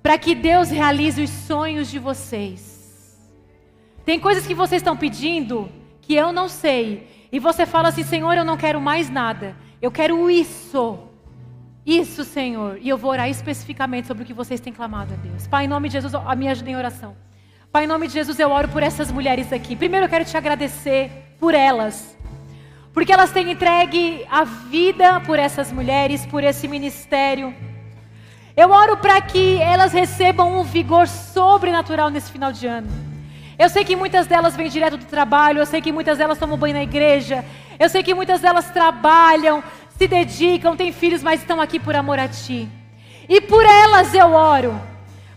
para 0.02 0.16
que 0.18 0.34
Deus 0.34 0.70
realize 0.70 1.22
os 1.22 1.30
sonhos 1.30 1.90
de 1.90 1.98
vocês. 1.98 2.70
Tem 4.04 4.18
coisas 4.18 4.46
que 4.46 4.54
vocês 4.54 4.80
estão 4.80 4.96
pedindo 4.96 5.70
que 6.00 6.14
eu 6.14 6.32
não 6.32 6.48
sei. 6.48 7.28
E 7.30 7.38
você 7.38 7.66
fala 7.66 7.88
assim: 7.88 8.02
Senhor, 8.04 8.36
eu 8.36 8.44
não 8.44 8.56
quero 8.56 8.80
mais 8.80 9.10
nada. 9.10 9.56
Eu 9.80 9.90
quero 9.90 10.30
isso. 10.30 10.98
Isso, 11.84 12.24
Senhor. 12.24 12.78
E 12.80 12.88
eu 12.88 12.98
vou 12.98 13.10
orar 13.10 13.28
especificamente 13.30 14.06
sobre 14.06 14.22
o 14.22 14.26
que 14.26 14.34
vocês 14.34 14.60
têm 14.60 14.72
clamado 14.72 15.14
a 15.14 15.16
Deus. 15.16 15.46
Pai, 15.46 15.64
em 15.64 15.68
nome 15.68 15.88
de 15.88 15.94
Jesus, 15.94 16.12
minha 16.36 16.52
ajuda 16.52 16.70
em 16.70 16.76
oração. 16.76 17.16
Pai, 17.72 17.84
em 17.84 17.86
nome 17.86 18.06
de 18.06 18.12
Jesus, 18.12 18.38
eu 18.38 18.50
oro 18.50 18.68
por 18.68 18.82
essas 18.82 19.10
mulheres 19.10 19.52
aqui. 19.52 19.74
Primeiro 19.74 20.06
eu 20.06 20.10
quero 20.10 20.24
te 20.24 20.36
agradecer 20.36 21.34
por 21.38 21.54
elas. 21.54 22.16
Porque 22.92 23.12
elas 23.12 23.30
têm 23.30 23.52
entregue 23.52 24.26
a 24.30 24.44
vida 24.44 25.20
por 25.20 25.38
essas 25.38 25.72
mulheres, 25.72 26.26
por 26.26 26.44
esse 26.44 26.68
ministério. 26.68 27.54
Eu 28.56 28.70
oro 28.70 28.96
para 28.96 29.20
que 29.20 29.56
elas 29.58 29.92
recebam 29.92 30.60
um 30.60 30.64
vigor 30.64 31.06
sobrenatural 31.06 32.10
nesse 32.10 32.30
final 32.30 32.52
de 32.52 32.66
ano. 32.66 33.09
Eu 33.60 33.68
sei 33.68 33.84
que 33.84 33.94
muitas 33.94 34.26
delas 34.26 34.56
vêm 34.56 34.68
direto 34.68 34.96
do 34.96 35.04
trabalho, 35.04 35.60
eu 35.60 35.66
sei 35.66 35.80
que 35.80 35.92
muitas 35.92 36.18
delas 36.18 36.38
tomam 36.38 36.56
banho 36.56 36.74
na 36.74 36.82
igreja, 36.82 37.44
eu 37.78 37.88
sei 37.88 38.02
que 38.02 38.14
muitas 38.14 38.40
delas 38.40 38.70
trabalham, 38.70 39.62
se 39.96 40.08
dedicam, 40.08 40.74
têm 40.74 40.90
filhos, 40.90 41.22
mas 41.22 41.40
estão 41.40 41.60
aqui 41.60 41.78
por 41.78 41.94
amor 41.94 42.18
a 42.18 42.26
Ti. 42.26 42.68
E 43.28 43.40
por 43.40 43.64
elas 43.64 44.12
eu 44.14 44.32
oro, 44.32 44.80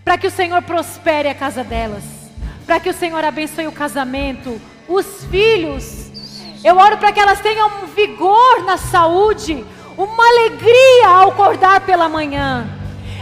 para 0.04 0.18
que 0.18 0.26
o 0.26 0.32
Senhor 0.32 0.62
prospere 0.64 1.30
a 1.30 1.36
casa 1.36 1.64
delas 1.64 2.24
para 2.66 2.80
que 2.80 2.90
o 2.90 2.94
Senhor 2.94 3.24
abençoe 3.24 3.68
o 3.68 3.72
casamento, 3.72 4.60
os 4.88 5.26
filhos. 5.26 6.12
Eu 6.64 6.78
oro 6.78 6.98
para 6.98 7.12
que 7.12 7.20
elas 7.20 7.42
tenham 7.42 7.70
um 7.84 7.88
vigor 7.88 8.64
na 8.66 8.78
saúde, 8.78 9.66
uma 9.98 10.24
alegria 10.26 11.08
ao 11.10 11.30
acordar 11.30 11.82
pela 11.82 12.08
manhã. 12.08 12.68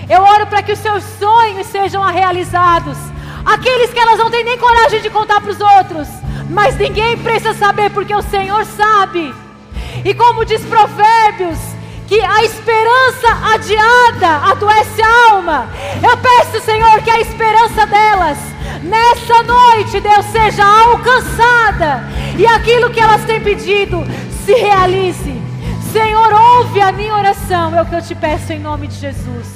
Eu 0.09 0.21
oro 0.21 0.47
para 0.47 0.61
que 0.61 0.71
os 0.71 0.79
seus 0.79 1.03
sonhos 1.03 1.67
sejam 1.67 2.03
realizados. 2.03 2.97
Aqueles 3.45 3.91
que 3.91 3.99
elas 3.99 4.17
não 4.17 4.29
têm 4.29 4.43
nem 4.43 4.57
coragem 4.57 5.01
de 5.01 5.09
contar 5.09 5.41
para 5.41 5.51
os 5.51 5.59
outros. 5.59 6.07
Mas 6.49 6.77
ninguém 6.77 7.17
precisa 7.17 7.53
saber, 7.53 7.89
porque 7.91 8.13
o 8.13 8.21
Senhor 8.21 8.65
sabe. 8.65 9.33
E 10.03 10.13
como 10.13 10.45
diz 10.45 10.61
Provérbios, 10.63 11.59
que 12.07 12.19
a 12.19 12.43
esperança 12.43 13.53
adiada 13.53 14.51
adoece 14.51 15.01
a 15.01 15.31
alma. 15.31 15.69
Eu 16.03 16.17
peço, 16.17 16.59
Senhor, 16.65 17.01
que 17.01 17.09
a 17.09 17.21
esperança 17.21 17.85
delas, 17.85 18.37
nessa 18.83 19.43
noite, 19.43 19.99
Deus, 20.01 20.25
seja 20.25 20.65
alcançada. 20.65 22.03
E 22.37 22.45
aquilo 22.45 22.89
que 22.89 22.99
elas 22.99 23.23
têm 23.23 23.39
pedido 23.39 24.03
se 24.45 24.53
realize. 24.53 25.41
Senhor, 25.93 26.33
ouve 26.33 26.81
a 26.81 26.91
minha 26.91 27.13
oração, 27.13 27.75
é 27.77 27.81
o 27.81 27.85
que 27.85 27.95
eu 27.95 28.01
te 28.01 28.15
peço 28.15 28.51
em 28.51 28.59
nome 28.59 28.87
de 28.87 28.95
Jesus. 28.95 29.47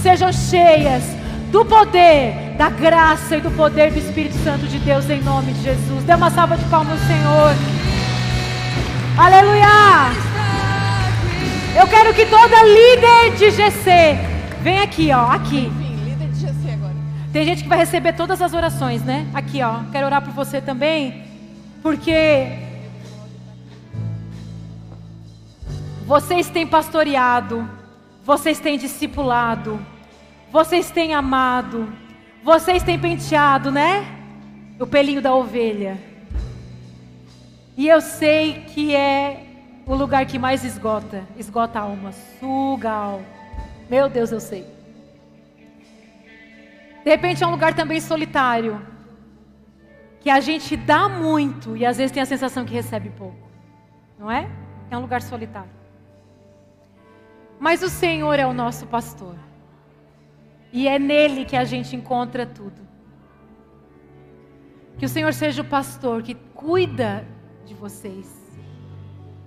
Sejam 0.00 0.32
cheias 0.32 1.02
do 1.50 1.64
poder, 1.64 2.54
da 2.56 2.68
graça 2.68 3.36
e 3.36 3.40
do 3.40 3.50
poder 3.50 3.90
do 3.90 3.98
Espírito 3.98 4.36
Santo 4.44 4.66
de 4.66 4.78
Deus 4.78 5.08
em 5.08 5.22
nome 5.22 5.52
de 5.52 5.62
Jesus. 5.62 6.04
Dê 6.04 6.14
uma 6.14 6.30
salva 6.30 6.56
de 6.56 6.64
palmas 6.66 7.00
ao 7.00 7.06
Senhor. 7.06 7.54
Aleluia! 9.16 10.28
Eu 11.80 11.86
quero 11.86 12.12
que 12.14 12.26
toda 12.26 12.62
líder 12.64 13.36
de 13.36 13.50
GC 13.50 14.18
venha 14.60 14.82
aqui, 14.82 15.10
ó, 15.12 15.30
aqui. 15.30 15.72
Tem 17.32 17.44
gente 17.44 17.62
que 17.62 17.68
vai 17.68 17.78
receber 17.78 18.14
todas 18.14 18.40
as 18.40 18.52
orações, 18.52 19.02
né? 19.04 19.26
Aqui, 19.34 19.62
ó. 19.62 19.80
Quero 19.92 20.06
orar 20.06 20.22
por 20.22 20.32
você 20.32 20.60
também, 20.60 21.24
porque 21.82 22.52
vocês 26.06 26.48
têm 26.48 26.66
pastoreado, 26.66 27.68
vocês 28.24 28.58
têm 28.58 28.78
discipulado, 28.78 29.78
vocês 30.50 30.90
têm 30.90 31.14
amado, 31.14 31.92
vocês 32.42 32.82
têm 32.82 32.98
penteado, 32.98 33.70
né? 33.70 34.06
O 34.78 34.86
pelinho 34.86 35.20
da 35.20 35.34
ovelha. 35.34 35.98
E 37.76 37.86
eu 37.86 38.00
sei 38.00 38.64
que 38.66 38.94
é 38.94 39.44
o 39.86 39.94
lugar 39.94 40.26
que 40.26 40.38
mais 40.38 40.64
esgota, 40.64 41.26
esgota 41.36 41.78
a 41.78 41.82
alma, 41.82 42.12
suga 42.40 42.90
a 42.90 42.94
alma. 42.94 43.26
Meu 43.88 44.08
Deus, 44.08 44.32
eu 44.32 44.40
sei. 44.40 44.66
De 47.04 47.10
repente 47.10 47.42
é 47.42 47.46
um 47.46 47.50
lugar 47.50 47.74
também 47.74 48.00
solitário, 48.00 48.84
que 50.20 50.28
a 50.28 50.40
gente 50.40 50.76
dá 50.76 51.08
muito 51.08 51.76
e 51.76 51.86
às 51.86 51.96
vezes 51.96 52.12
tem 52.12 52.22
a 52.22 52.26
sensação 52.26 52.64
que 52.64 52.74
recebe 52.74 53.10
pouco, 53.10 53.48
não 54.18 54.30
é? 54.30 54.48
É 54.90 54.96
um 54.96 55.00
lugar 55.00 55.22
solitário. 55.22 55.70
Mas 57.58 57.82
o 57.82 57.88
Senhor 57.88 58.38
é 58.38 58.46
o 58.46 58.52
nosso 58.52 58.86
pastor. 58.86 59.47
E 60.72 60.86
é 60.86 60.98
nele 60.98 61.44
que 61.44 61.56
a 61.56 61.64
gente 61.64 61.96
encontra 61.96 62.44
tudo. 62.44 62.86
Que 64.98 65.06
o 65.06 65.08
Senhor 65.08 65.32
seja 65.32 65.62
o 65.62 65.64
pastor 65.64 66.22
que 66.22 66.34
cuida 66.54 67.26
de 67.64 67.74
vocês. 67.74 68.36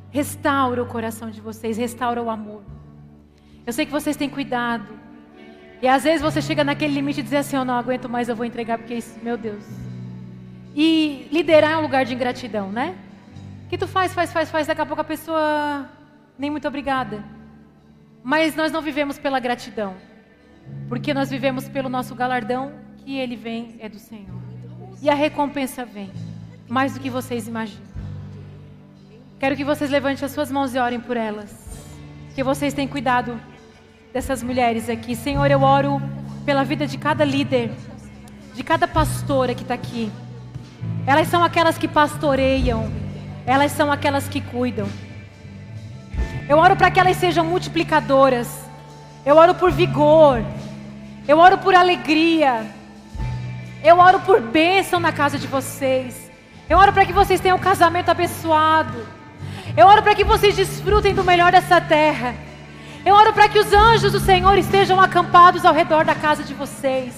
Restaura 0.10 0.82
o 0.82 0.86
coração 0.86 1.30
de 1.30 1.40
vocês, 1.40 1.78
restaura 1.78 2.22
o 2.22 2.30
amor. 2.30 2.64
Eu 3.66 3.74
sei 3.74 3.86
que 3.86 3.92
vocês 3.92 4.16
têm 4.16 4.30
cuidado. 4.30 5.00
E 5.82 5.88
às 5.88 6.04
vezes 6.04 6.22
você 6.22 6.42
chega 6.42 6.64
naquele 6.64 6.94
limite 6.94 7.20
e 7.20 7.24
diz 7.24 7.34
assim: 7.34 7.56
Eu 7.56 7.66
não 7.66 7.76
aguento 7.76 8.08
mais, 8.10 8.30
eu 8.30 8.36
vou 8.36 8.46
entregar, 8.46 8.78
porque 8.78 8.96
isso, 8.96 9.20
meu 9.22 9.38
Deus. 9.38 9.64
E 10.76 11.28
liderar 11.32 11.72
é 11.72 11.78
um 11.78 11.82
lugar 11.82 12.06
de 12.06 12.14
ingratidão, 12.14 12.72
né? 12.72 12.96
Que 13.70 13.78
tu 13.78 13.88
faz, 13.88 14.14
faz, 14.14 14.32
faz, 14.32 14.50
faz, 14.50 14.68
daqui 14.68 14.82
a 14.82 14.86
pouco 14.86 15.02
a 15.02 15.06
pessoa 15.06 15.90
nem 16.38 16.50
muito 16.50 16.68
obrigada. 16.68 17.24
Mas 18.24 18.56
nós 18.56 18.72
não 18.72 18.82
vivemos 18.82 19.18
pela 19.18 19.40
gratidão, 19.40 19.96
porque 20.88 21.14
nós 21.14 21.30
vivemos 21.30 21.68
pelo 21.68 21.90
nosso 21.90 22.14
galardão, 22.16 22.74
que 22.98 23.18
ele 23.18 23.36
vem 23.36 23.76
é 23.80 23.90
do 23.90 23.98
Senhor. 23.98 24.42
E 25.02 25.10
a 25.10 25.14
recompensa 25.14 25.86
vem, 25.86 26.12
mais 26.68 26.94
do 26.94 27.00
que 27.00 27.10
vocês 27.10 27.48
imaginam. 27.48 27.92
Quero 29.40 29.56
que 29.56 29.64
vocês 29.64 29.90
levantem 29.90 30.24
as 30.24 30.32
suas 30.32 30.52
mãos 30.52 30.76
e 30.76 30.78
orem 30.78 31.00
por 31.00 31.18
elas. 31.18 31.52
Que 32.36 32.44
vocês 32.44 32.74
tenham 32.74 32.88
cuidado 32.88 33.40
dessas 34.14 34.44
mulheres 34.44 34.88
aqui. 34.88 35.16
Senhor, 35.16 35.50
eu 35.50 35.64
oro 35.64 36.00
pela 36.46 36.64
vida 36.64 36.86
de 36.86 36.98
cada 36.98 37.26
líder, 37.26 37.72
de 38.54 38.64
cada 38.64 38.88
pastora 38.88 39.56
que 39.56 39.64
está 39.64 39.74
aqui. 39.74 40.12
Elas 41.08 41.28
são 41.28 41.44
aquelas 41.44 41.78
que 41.78 41.88
pastoreiam, 41.88 42.92
elas 43.46 43.72
são 43.72 43.92
aquelas 43.92 44.28
que 44.28 44.42
cuidam. 44.42 44.88
Eu 46.48 46.58
oro 46.58 46.76
para 46.76 46.92
que 46.92 47.00
elas 47.00 47.18
sejam 47.18 47.44
multiplicadoras. 47.46 48.61
Eu 49.26 49.36
oro 49.38 49.54
por 49.56 49.72
vigor. 49.72 50.44
Eu 51.28 51.38
oro 51.38 51.58
por 51.58 51.76
alegria. 51.76 52.66
Eu 53.84 53.98
oro 54.00 54.20
por 54.22 54.42
bênção 54.42 55.00
na 55.00 55.12
casa 55.12 55.38
de 55.38 55.48
vocês. 55.48 56.32
Eu 56.70 56.78
oro 56.78 56.92
para 56.92 57.06
que 57.06 57.14
vocês 57.14 57.40
tenham 57.40 57.58
um 57.58 57.62
casamento 57.62 58.10
abençoado. 58.10 59.06
Eu 59.76 59.88
oro 59.88 60.02
para 60.02 60.16
que 60.16 60.24
vocês 60.24 60.56
desfrutem 60.56 61.14
do 61.14 61.24
melhor 61.24 61.52
dessa 61.52 61.80
terra. 61.80 62.34
Eu 63.06 63.16
oro 63.16 63.34
para 63.34 63.48
que 63.48 63.60
os 63.60 63.72
anjos 63.74 64.12
do 64.12 64.20
Senhor 64.20 64.58
estejam 64.58 65.00
acampados 65.00 65.66
ao 65.66 65.74
redor 65.74 66.04
da 66.04 66.16
casa 66.16 66.44
de 66.44 66.54
vocês. 66.54 67.14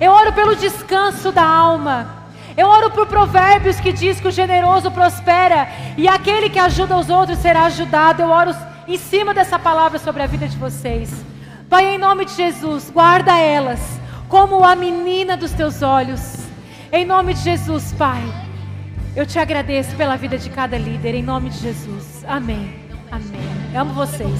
Eu 0.00 0.12
oro 0.12 0.32
pelo 0.32 0.56
descanso 0.56 1.32
da 1.32 1.44
alma. 1.44 2.26
Eu 2.56 2.68
oro 2.68 2.90
por 2.90 3.06
provérbios 3.06 3.78
que 3.78 3.92
diz 3.92 4.20
que 4.20 4.28
o 4.28 4.32
generoso 4.32 4.90
prospera 4.90 5.68
e 5.96 6.08
aquele 6.08 6.48
que 6.48 6.58
ajuda 6.58 6.96
os 6.96 7.10
outros 7.10 7.38
será 7.38 7.64
ajudado. 7.64 8.22
Eu 8.22 8.30
oro 8.30 8.54
em 8.88 8.96
cima 8.96 9.34
dessa 9.34 9.58
palavra 9.58 9.98
sobre 9.98 10.22
a 10.22 10.26
vida 10.26 10.48
de 10.48 10.56
vocês. 10.56 11.35
Pai, 11.68 11.94
em 11.94 11.98
nome 11.98 12.24
de 12.24 12.32
Jesus, 12.32 12.90
guarda 12.90 13.36
elas 13.36 13.80
como 14.28 14.64
a 14.64 14.76
menina 14.76 15.36
dos 15.36 15.52
teus 15.52 15.82
olhos. 15.82 16.46
Em 16.92 17.04
nome 17.04 17.34
de 17.34 17.40
Jesus, 17.40 17.92
Pai. 17.92 18.22
Eu 19.14 19.26
te 19.26 19.38
agradeço 19.38 19.96
pela 19.96 20.16
vida 20.16 20.38
de 20.38 20.48
cada 20.50 20.78
líder, 20.78 21.14
em 21.14 21.22
nome 21.22 21.50
de 21.50 21.58
Jesus. 21.58 22.24
Amém. 22.26 22.74
Amém. 23.10 23.40
Eu 23.72 23.80
amo 23.80 23.94
vocês. 23.94 24.38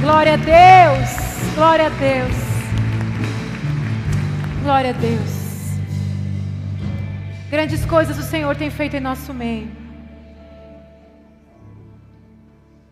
Glória 0.00 0.34
a 0.34 0.36
Deus. 0.36 1.54
Glória 1.54 1.86
a 1.86 1.88
Deus. 1.88 2.36
Glória 4.62 4.90
a 4.90 4.92
Deus. 4.92 5.36
Grandes 7.48 7.86
coisas 7.86 8.18
o 8.18 8.22
Senhor 8.22 8.54
tem 8.56 8.68
feito 8.68 8.96
em 8.96 9.00
nosso 9.00 9.32
meio. 9.32 9.70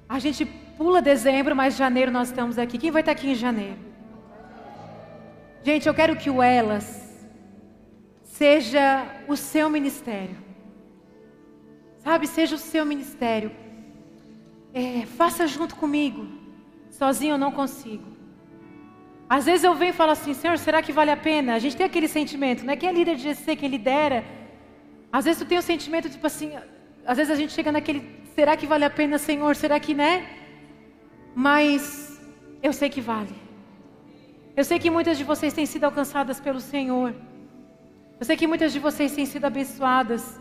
A 0.08 0.18
gente 0.18 0.46
pula 0.84 1.00
dezembro, 1.00 1.56
mas 1.56 1.76
janeiro 1.76 2.10
nós 2.12 2.28
estamos 2.28 2.58
aqui. 2.58 2.76
Quem 2.76 2.90
vai 2.90 3.00
estar 3.00 3.12
aqui 3.12 3.30
em 3.30 3.34
janeiro? 3.34 3.78
Gente, 5.62 5.88
eu 5.88 5.94
quero 5.94 6.14
que 6.14 6.28
o 6.28 6.42
Elas 6.42 6.86
seja 8.22 9.06
o 9.26 9.34
seu 9.34 9.70
ministério. 9.70 10.36
Sabe, 12.00 12.26
seja 12.26 12.56
o 12.56 12.58
seu 12.58 12.84
ministério. 12.84 13.50
É, 14.74 15.06
faça 15.06 15.46
junto 15.46 15.74
comigo. 15.74 16.28
Sozinho 16.90 17.32
eu 17.32 17.38
não 17.38 17.50
consigo. 17.50 18.08
Às 19.26 19.46
vezes 19.46 19.64
eu 19.64 19.74
venho 19.74 19.94
e 19.94 20.00
falo 20.02 20.12
assim, 20.12 20.34
Senhor, 20.34 20.58
será 20.58 20.82
que 20.82 20.92
vale 20.92 21.10
a 21.10 21.16
pena? 21.16 21.54
A 21.54 21.58
gente 21.58 21.78
tem 21.78 21.86
aquele 21.86 22.08
sentimento, 22.08 22.62
né? 22.62 22.76
Quem 22.76 22.90
é 22.90 22.92
líder 22.92 23.16
de 23.16 23.22
GC, 23.22 23.56
quem 23.56 23.70
lidera. 23.70 24.22
Às 25.10 25.24
vezes 25.24 25.40
tu 25.42 25.48
tem 25.48 25.56
o 25.56 25.62
sentimento, 25.62 26.10
tipo 26.10 26.26
assim, 26.26 26.52
às 27.06 27.16
vezes 27.16 27.32
a 27.32 27.36
gente 27.36 27.54
chega 27.54 27.72
naquele, 27.72 28.02
será 28.34 28.54
que 28.54 28.66
vale 28.66 28.84
a 28.84 28.90
pena, 28.90 29.16
Senhor? 29.16 29.56
Será 29.56 29.80
que, 29.80 29.94
né? 29.94 30.43
Mas 31.34 32.20
eu 32.62 32.72
sei 32.72 32.88
que 32.88 33.00
vale. 33.00 33.34
Eu 34.56 34.64
sei 34.64 34.78
que 34.78 34.90
muitas 34.90 35.18
de 35.18 35.24
vocês 35.24 35.52
têm 35.52 35.66
sido 35.66 35.84
alcançadas 35.84 36.38
pelo 36.38 36.60
Senhor. 36.60 37.14
Eu 38.20 38.24
sei 38.24 38.36
que 38.36 38.46
muitas 38.46 38.72
de 38.72 38.78
vocês 38.78 39.12
têm 39.12 39.26
sido 39.26 39.44
abençoadas 39.44 40.40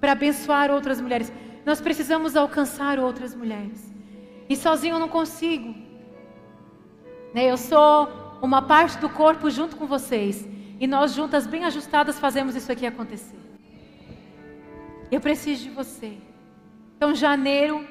para 0.00 0.12
abençoar 0.12 0.70
outras 0.70 1.00
mulheres. 1.00 1.32
Nós 1.64 1.80
precisamos 1.80 2.36
alcançar 2.36 2.98
outras 2.98 3.34
mulheres. 3.34 3.92
E 4.48 4.54
sozinho 4.54 4.96
eu 4.96 4.98
não 4.98 5.08
consigo. 5.08 5.74
Né? 7.32 7.50
Eu 7.50 7.56
sou 7.56 8.08
uma 8.42 8.60
parte 8.60 8.98
do 8.98 9.08
corpo 9.08 9.50
junto 9.50 9.76
com 9.76 9.86
vocês. 9.86 10.46
E 10.78 10.86
nós 10.86 11.14
juntas, 11.14 11.46
bem 11.46 11.64
ajustadas, 11.64 12.18
fazemos 12.18 12.54
isso 12.54 12.70
aqui 12.70 12.86
acontecer. 12.86 13.38
Eu 15.10 15.20
preciso 15.20 15.64
de 15.64 15.70
você. 15.70 16.18
Então, 16.96 17.14
janeiro, 17.14 17.86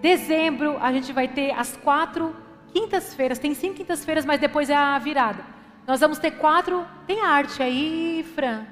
dezembro, 0.00 0.76
a 0.80 0.92
gente 0.92 1.12
vai 1.12 1.28
ter 1.28 1.50
as 1.52 1.76
quatro 1.76 2.34
quintas-feiras. 2.72 3.38
Tem 3.38 3.54
cinco 3.54 3.76
quintas-feiras, 3.76 4.24
mas 4.24 4.40
depois 4.40 4.70
é 4.70 4.76
a 4.76 4.98
virada. 4.98 5.44
Nós 5.86 6.00
vamos 6.00 6.18
ter 6.18 6.32
quatro. 6.32 6.86
Tem 7.06 7.20
arte 7.22 7.62
aí, 7.62 8.24
Fran? 8.34 8.66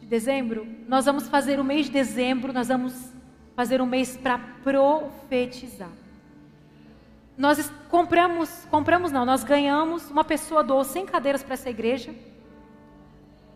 De 0.00 0.06
dezembro? 0.06 0.66
Nós 0.86 1.04
vamos 1.04 1.28
fazer 1.28 1.58
o 1.58 1.64
mês 1.64 1.86
de 1.86 1.92
dezembro, 1.92 2.52
nós 2.52 2.68
vamos 2.68 3.12
fazer 3.54 3.80
um 3.80 3.86
mês 3.86 4.16
para 4.16 4.38
profetizar. 4.62 5.90
Nós 7.36 7.70
compramos, 7.90 8.66
compramos 8.70 9.12
não, 9.12 9.26
nós 9.26 9.44
ganhamos, 9.44 10.10
uma 10.10 10.24
pessoa 10.24 10.62
doou 10.62 10.84
100 10.84 11.06
cadeiras 11.06 11.42
para 11.42 11.54
essa 11.54 11.68
igreja. 11.68 12.14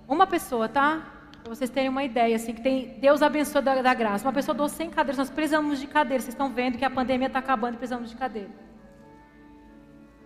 Uma 0.07 0.27
pessoa, 0.27 0.69
tá? 0.69 1.03
Para 1.43 1.55
vocês 1.55 1.71
terem 1.71 1.89
uma 1.89 2.05
ideia, 2.05 2.37
assim, 2.37 2.53
que 2.53 2.61
tem 2.61 2.99
Deus 3.01 3.23
abençoa 3.23 3.63
da, 3.63 3.81
da 3.83 3.95
graça. 3.95 4.27
Uma 4.27 4.33
pessoa 4.33 4.55
doou 4.55 4.69
100 4.69 4.91
cadeiras, 4.91 5.19
nós 5.19 5.31
precisamos 5.31 5.81
de 5.81 5.87
cadeiras. 5.87 6.25
Vocês 6.25 6.35
estão 6.35 6.51
vendo 6.51 6.77
que 6.79 6.85
a 6.85 6.91
pandemia 6.91 7.27
está 7.27 7.39
acabando 7.39 7.75
e 7.75 7.77
precisamos 7.79 8.11
de 8.11 8.17
cadeira. 8.17 8.51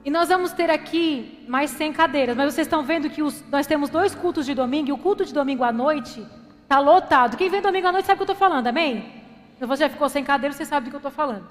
E 0.04 0.10
nós 0.10 0.28
vamos 0.28 0.52
ter 0.52 0.70
aqui 0.70 1.44
mais 1.48 1.70
100 1.70 1.92
cadeiras. 1.92 2.36
Mas 2.36 2.52
vocês 2.52 2.66
estão 2.66 2.82
vendo 2.82 3.08
que 3.08 3.22
os, 3.22 3.42
nós 3.48 3.66
temos 3.66 3.88
dois 3.88 4.14
cultos 4.14 4.44
de 4.44 4.54
domingo. 4.54 4.88
E 4.88 4.92
o 4.92 4.98
culto 4.98 5.24
de 5.24 5.32
domingo 5.32 5.64
à 5.64 5.72
noite 5.72 6.26
está 6.62 6.78
lotado. 6.78 7.36
Quem 7.36 7.48
vem 7.48 7.62
domingo 7.62 7.86
à 7.86 7.92
noite 7.92 8.06
sabe 8.06 8.22
o 8.22 8.24
que 8.24 8.30
eu 8.30 8.34
estou 8.34 8.48
falando, 8.48 8.66
amém? 8.66 9.22
Se 9.58 9.64
você 9.64 9.84
já 9.84 9.88
ficou 9.88 10.08
sem 10.08 10.24
cadeira, 10.24 10.54
você 10.54 10.64
sabe 10.64 10.86
do 10.86 10.90
que 10.90 10.96
eu 10.96 10.98
estou 10.98 11.12
falando. 11.12 11.46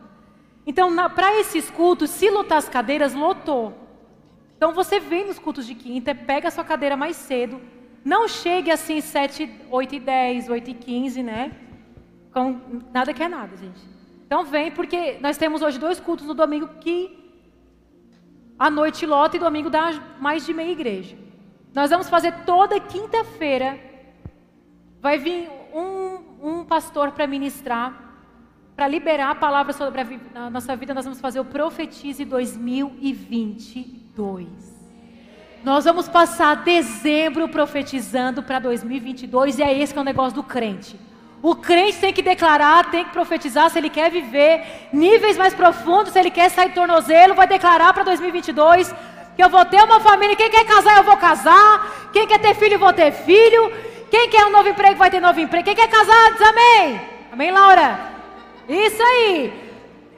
Então, 0.67 0.93
para 1.09 1.39
esses 1.39 1.69
cultos, 1.69 2.09
se 2.09 2.29
lotar 2.29 2.57
as 2.57 2.69
cadeiras, 2.69 3.13
lotou. 3.13 3.83
Então 4.63 4.73
você 4.73 4.97
vem 4.97 5.27
nos 5.27 5.37
cultos 5.37 5.67
de 5.67 5.75
quinta, 5.75 6.15
pega 6.15 6.47
a 6.47 6.51
sua 6.51 6.63
cadeira 6.63 6.95
mais 6.95 7.17
cedo. 7.17 7.59
Não 8.03 8.27
chegue 8.27 8.69
assim 8.69 8.99
7, 8.99 9.49
8 9.69 9.95
e 9.95 9.99
10, 9.99 10.49
8 10.49 10.69
e 10.69 10.73
15, 10.73 11.23
né? 11.23 11.51
Com, 12.33 12.81
nada 12.91 13.13
que 13.13 13.23
é 13.23 13.29
nada, 13.29 13.55
gente. 13.55 13.79
Então 14.25 14.43
vem, 14.43 14.71
porque 14.71 15.17
nós 15.21 15.37
temos 15.37 15.61
hoje 15.61 15.79
dois 15.79 15.99
cultos 15.99 16.25
no 16.25 16.33
domingo 16.33 16.67
que 16.81 17.23
a 18.57 18.69
noite 18.69 19.05
lota 19.05 19.35
e 19.37 19.39
domingo 19.39 19.69
dá 19.69 19.91
mais 20.19 20.45
de 20.45 20.53
meia 20.53 20.71
igreja. 20.71 21.15
Nós 21.73 21.89
vamos 21.89 22.09
fazer 22.09 22.33
toda 22.45 22.77
quinta-feira. 22.79 23.79
Vai 25.01 25.17
vir 25.17 25.49
um, 25.73 26.19
um 26.41 26.63
pastor 26.65 27.11
para 27.11 27.27
ministrar, 27.27 28.15
para 28.75 28.87
liberar 28.87 29.31
a 29.31 29.35
palavra 29.35 29.73
sobre 29.73 30.01
a, 30.01 30.07
a 30.45 30.49
nossa 30.49 30.75
vida. 30.75 30.93
Nós 30.93 31.05
vamos 31.05 31.21
fazer 31.21 31.39
o 31.39 31.45
Profetize 31.45 32.25
2022. 32.25 34.72
Nós 35.63 35.85
vamos 35.85 36.09
passar 36.09 36.57
dezembro 36.57 37.47
profetizando 37.47 38.43
para 38.43 38.59
2022 38.59 39.59
e 39.59 39.63
é 39.63 39.79
esse 39.79 39.93
que 39.93 39.99
é 39.99 40.01
o 40.01 40.05
negócio 40.05 40.35
do 40.35 40.43
crente. 40.43 40.99
O 41.41 41.55
crente 41.55 41.99
tem 41.99 42.11
que 42.11 42.21
declarar, 42.21 42.91
tem 42.91 43.05
que 43.05 43.11
profetizar 43.11 43.69
se 43.69 43.77
ele 43.77 43.89
quer 43.89 44.11
viver 44.11 44.89
níveis 44.91 45.37
mais 45.37 45.53
profundos, 45.53 46.11
se 46.11 46.19
ele 46.19 46.29
quer 46.29 46.49
sair 46.49 46.69
de 46.69 46.75
tornozelo, 46.75 47.33
vai 47.33 47.47
declarar 47.47 47.93
para 47.93 48.03
2022 48.03 48.93
que 49.37 49.43
eu 49.43 49.49
vou 49.49 49.63
ter 49.65 49.81
uma 49.83 50.01
família. 50.01 50.35
Quem 50.35 50.49
quer 50.49 50.65
casar, 50.65 50.97
eu 50.97 51.03
vou 51.03 51.15
casar. 51.15 52.09
Quem 52.11 52.27
quer 52.27 52.39
ter 52.39 52.55
filho, 52.55 52.73
eu 52.73 52.79
vou 52.79 52.93
ter 52.93 53.11
filho. 53.11 53.71
Quem 54.11 54.29
quer 54.29 54.45
um 54.45 54.51
novo 54.51 54.67
emprego, 54.67 54.97
vai 54.97 55.09
ter 55.09 55.21
novo 55.21 55.39
emprego. 55.39 55.63
Quem 55.63 55.75
quer 55.75 55.87
casar, 55.87 56.33
diz 56.33 56.41
amém. 56.41 57.01
Amém, 57.31 57.51
Laura? 57.51 57.99
Isso 58.67 59.01
aí. 59.01 59.53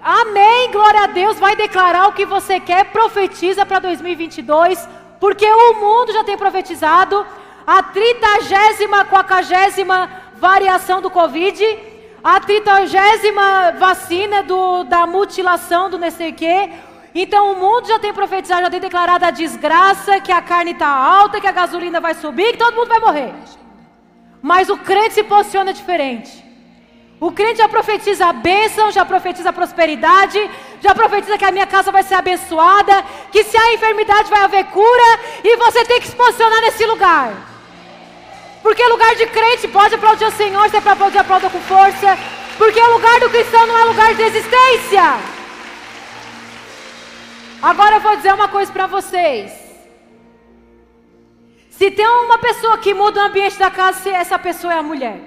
Amém, 0.01 0.71
glória 0.71 1.03
a 1.03 1.07
Deus. 1.07 1.39
Vai 1.39 1.55
declarar 1.55 2.07
o 2.07 2.13
que 2.13 2.25
você 2.25 2.59
quer, 2.59 2.85
profetiza 2.85 3.65
para 3.65 3.79
2022, 3.79 4.87
porque 5.19 5.45
o 5.45 5.73
mundo 5.73 6.13
já 6.13 6.23
tem 6.23 6.37
profetizado. 6.37 7.25
A 7.65 7.81
tritagésima, 7.81 9.05
quaquagésima 9.05 10.09
variação 10.35 11.01
do 11.01 11.09
Covid, 11.09 11.63
a 12.23 12.39
tritagésima 12.39 13.71
vacina 13.77 14.43
do, 14.43 14.83
da 14.83 15.07
mutilação 15.07 15.89
do 15.89 15.97
não 15.97 16.11
sei 16.11 16.29
o 16.29 16.33
quê. 16.33 16.69
Então 17.13 17.53
o 17.53 17.59
mundo 17.59 17.87
já 17.87 17.97
tem 17.97 18.13
profetizado, 18.13 18.63
já 18.63 18.69
tem 18.69 18.79
declarado 18.79 19.25
a 19.25 19.31
desgraça, 19.31 20.19
que 20.19 20.31
a 20.31 20.41
carne 20.41 20.71
está 20.71 20.87
alta, 20.87 21.39
que 21.39 21.47
a 21.47 21.51
gasolina 21.51 22.01
vai 22.01 22.13
subir, 22.13 22.51
que 22.51 22.57
todo 22.57 22.75
mundo 22.75 22.89
vai 22.89 22.99
morrer. 22.99 23.33
Mas 24.41 24.69
o 24.69 24.77
crente 24.77 25.13
se 25.15 25.23
posiciona 25.23 25.73
diferente. 25.73 26.43
O 27.19 27.31
crente 27.31 27.59
já 27.59 27.69
profetiza 27.69 28.27
a 28.27 28.33
bênção, 28.33 28.91
já 28.91 29.05
profetiza 29.05 29.49
a 29.49 29.53
prosperidade, 29.53 30.37
já 30.85 30.93
profetiza 30.93 31.35
que 31.39 31.45
a 31.45 31.51
minha 31.51 31.65
casa 31.65 31.91
vai 31.91 32.03
ser 32.03 32.13
abençoada, 32.13 32.95
que 33.31 33.43
se 33.43 33.57
há 33.57 33.73
enfermidade 33.73 34.29
vai 34.29 34.41
haver 34.41 34.65
cura, 34.65 35.09
e 35.43 35.57
você 35.57 35.83
tem 35.83 35.99
que 35.99 36.09
se 36.09 36.15
posicionar 36.15 36.61
nesse 36.61 36.85
lugar. 36.85 37.33
Porque 38.61 38.93
lugar 38.93 39.15
de 39.15 39.25
crente 39.25 39.67
pode 39.67 39.95
aplaudir 39.95 40.25
o 40.25 40.37
Senhor, 40.41 40.69
se 40.69 40.77
é 40.77 40.81
para 40.81 40.91
aplaudir, 40.91 41.17
aplauda 41.17 41.49
com 41.49 41.59
força. 41.61 42.15
Porque 42.59 42.79
o 42.79 42.93
lugar 42.93 43.19
do 43.19 43.31
cristão 43.31 43.65
não 43.65 43.77
é 43.79 43.83
lugar 43.85 44.13
de 44.13 44.21
existência. 44.21 45.05
Agora 47.61 47.95
eu 47.95 48.01
vou 48.01 48.15
dizer 48.15 48.33
uma 48.35 48.47
coisa 48.47 48.71
para 48.71 48.85
vocês. 48.85 49.51
Se 51.71 51.89
tem 51.89 52.07
uma 52.07 52.37
pessoa 52.37 52.77
que 52.77 52.93
muda 52.93 53.21
o 53.21 53.25
ambiente 53.25 53.57
da 53.57 53.71
casa, 53.71 54.09
essa 54.11 54.37
pessoa 54.37 54.73
é 54.73 54.77
a 54.77 54.83
mulher. 54.83 55.19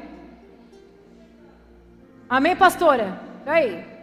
Amém, 2.31 2.55
pastora? 2.55 3.21
Aí. 3.45 3.98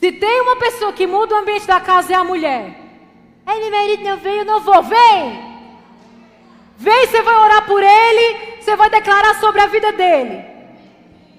Se 0.00 0.12
tem 0.12 0.40
uma 0.42 0.56
pessoa 0.56 0.92
que 0.92 1.06
muda 1.06 1.34
o 1.34 1.38
ambiente 1.38 1.66
da 1.66 1.80
casa, 1.80 2.12
é 2.12 2.16
a 2.16 2.24
mulher. 2.24 2.86
Meu 3.46 3.70
marido 3.70 4.04
não 4.04 4.16
veio, 4.16 4.44
não 4.44 4.60
vou. 4.60 4.82
Vem! 4.82 5.56
Vem, 6.78 7.06
você 7.06 7.22
vai 7.22 7.36
orar 7.36 7.64
por 7.64 7.82
ele, 7.82 8.60
você 8.60 8.76
vai 8.76 8.90
declarar 8.90 9.34
sobre 9.40 9.62
a 9.62 9.66
vida 9.66 9.92
dele. 9.92 10.44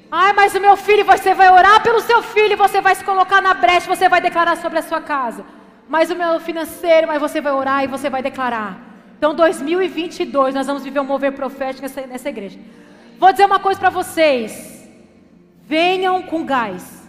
Ai, 0.10 0.34
mas 0.34 0.56
o 0.56 0.60
meu 0.60 0.76
filho, 0.76 1.06
você 1.06 1.34
vai 1.34 1.52
orar 1.52 1.84
pelo 1.84 2.00
seu 2.00 2.24
filho, 2.24 2.58
você 2.58 2.82
vai 2.82 2.96
se 2.96 3.04
colocar 3.04 3.42
na 3.42 3.54
brecha, 3.54 3.94
você 3.94 4.10
vai 4.10 4.22
declarar 4.22 4.56
sobre 4.58 4.80
a 4.80 4.82
sua 4.82 5.02
casa. 5.02 5.46
Mas 5.88 6.10
o 6.10 6.16
meu 6.16 6.40
financeiro, 6.40 7.08
mas 7.08 7.22
você 7.22 7.40
vai 7.40 7.52
orar 7.52 7.84
e 7.84 7.88
você 7.88 8.10
vai 8.10 8.22
declarar. 8.22 8.80
Então, 9.18 9.36
2022, 9.36 10.56
nós 10.56 10.68
vamos 10.68 10.84
viver 10.84 11.00
um 11.00 11.04
mover 11.04 11.34
profético 11.34 11.84
nessa, 11.84 12.02
nessa 12.02 12.30
igreja. 12.30 12.58
Vou 13.20 13.32
dizer 13.32 13.46
uma 13.46 13.60
coisa 13.60 13.80
para 13.80 13.90
vocês. 13.90 14.88
Venham 15.64 16.22
com 16.24 16.46
gás. 16.46 17.07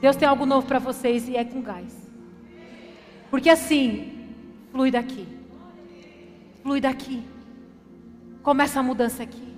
Deus 0.00 0.16
tem 0.16 0.28
algo 0.28 0.46
novo 0.46 0.66
para 0.66 0.78
vocês 0.78 1.28
e 1.28 1.36
é 1.36 1.44
com 1.44 1.60
gás. 1.60 1.92
Porque 3.30 3.50
assim, 3.50 4.32
flui 4.72 4.90
daqui. 4.90 5.26
Flui 6.62 6.80
daqui. 6.80 7.22
Começa 8.42 8.80
a 8.80 8.82
mudança 8.82 9.22
aqui. 9.22 9.54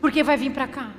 Porque 0.00 0.22
vai 0.22 0.36
vir 0.36 0.50
para 0.52 0.66
cá. 0.66 0.90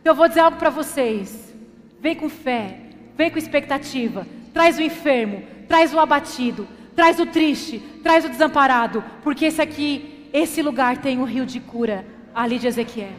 Então 0.00 0.12
eu 0.12 0.16
vou 0.16 0.28
dizer 0.28 0.40
algo 0.40 0.56
para 0.56 0.70
vocês. 0.70 1.54
Vem 2.00 2.16
com 2.16 2.28
fé, 2.28 2.80
vem 3.16 3.30
com 3.30 3.38
expectativa. 3.38 4.26
Traz 4.52 4.78
o 4.78 4.82
enfermo, 4.82 5.44
traz 5.68 5.94
o 5.94 6.00
abatido, 6.00 6.66
traz 6.96 7.20
o 7.20 7.26
triste, 7.26 7.78
traz 8.02 8.24
o 8.24 8.28
desamparado, 8.28 9.04
porque 9.22 9.44
esse 9.44 9.62
aqui, 9.62 10.28
esse 10.32 10.60
lugar 10.62 10.98
tem 10.98 11.18
um 11.18 11.24
rio 11.24 11.46
de 11.46 11.60
cura 11.60 12.04
ali 12.34 12.58
de 12.58 12.66
Ezequiel. 12.66 13.12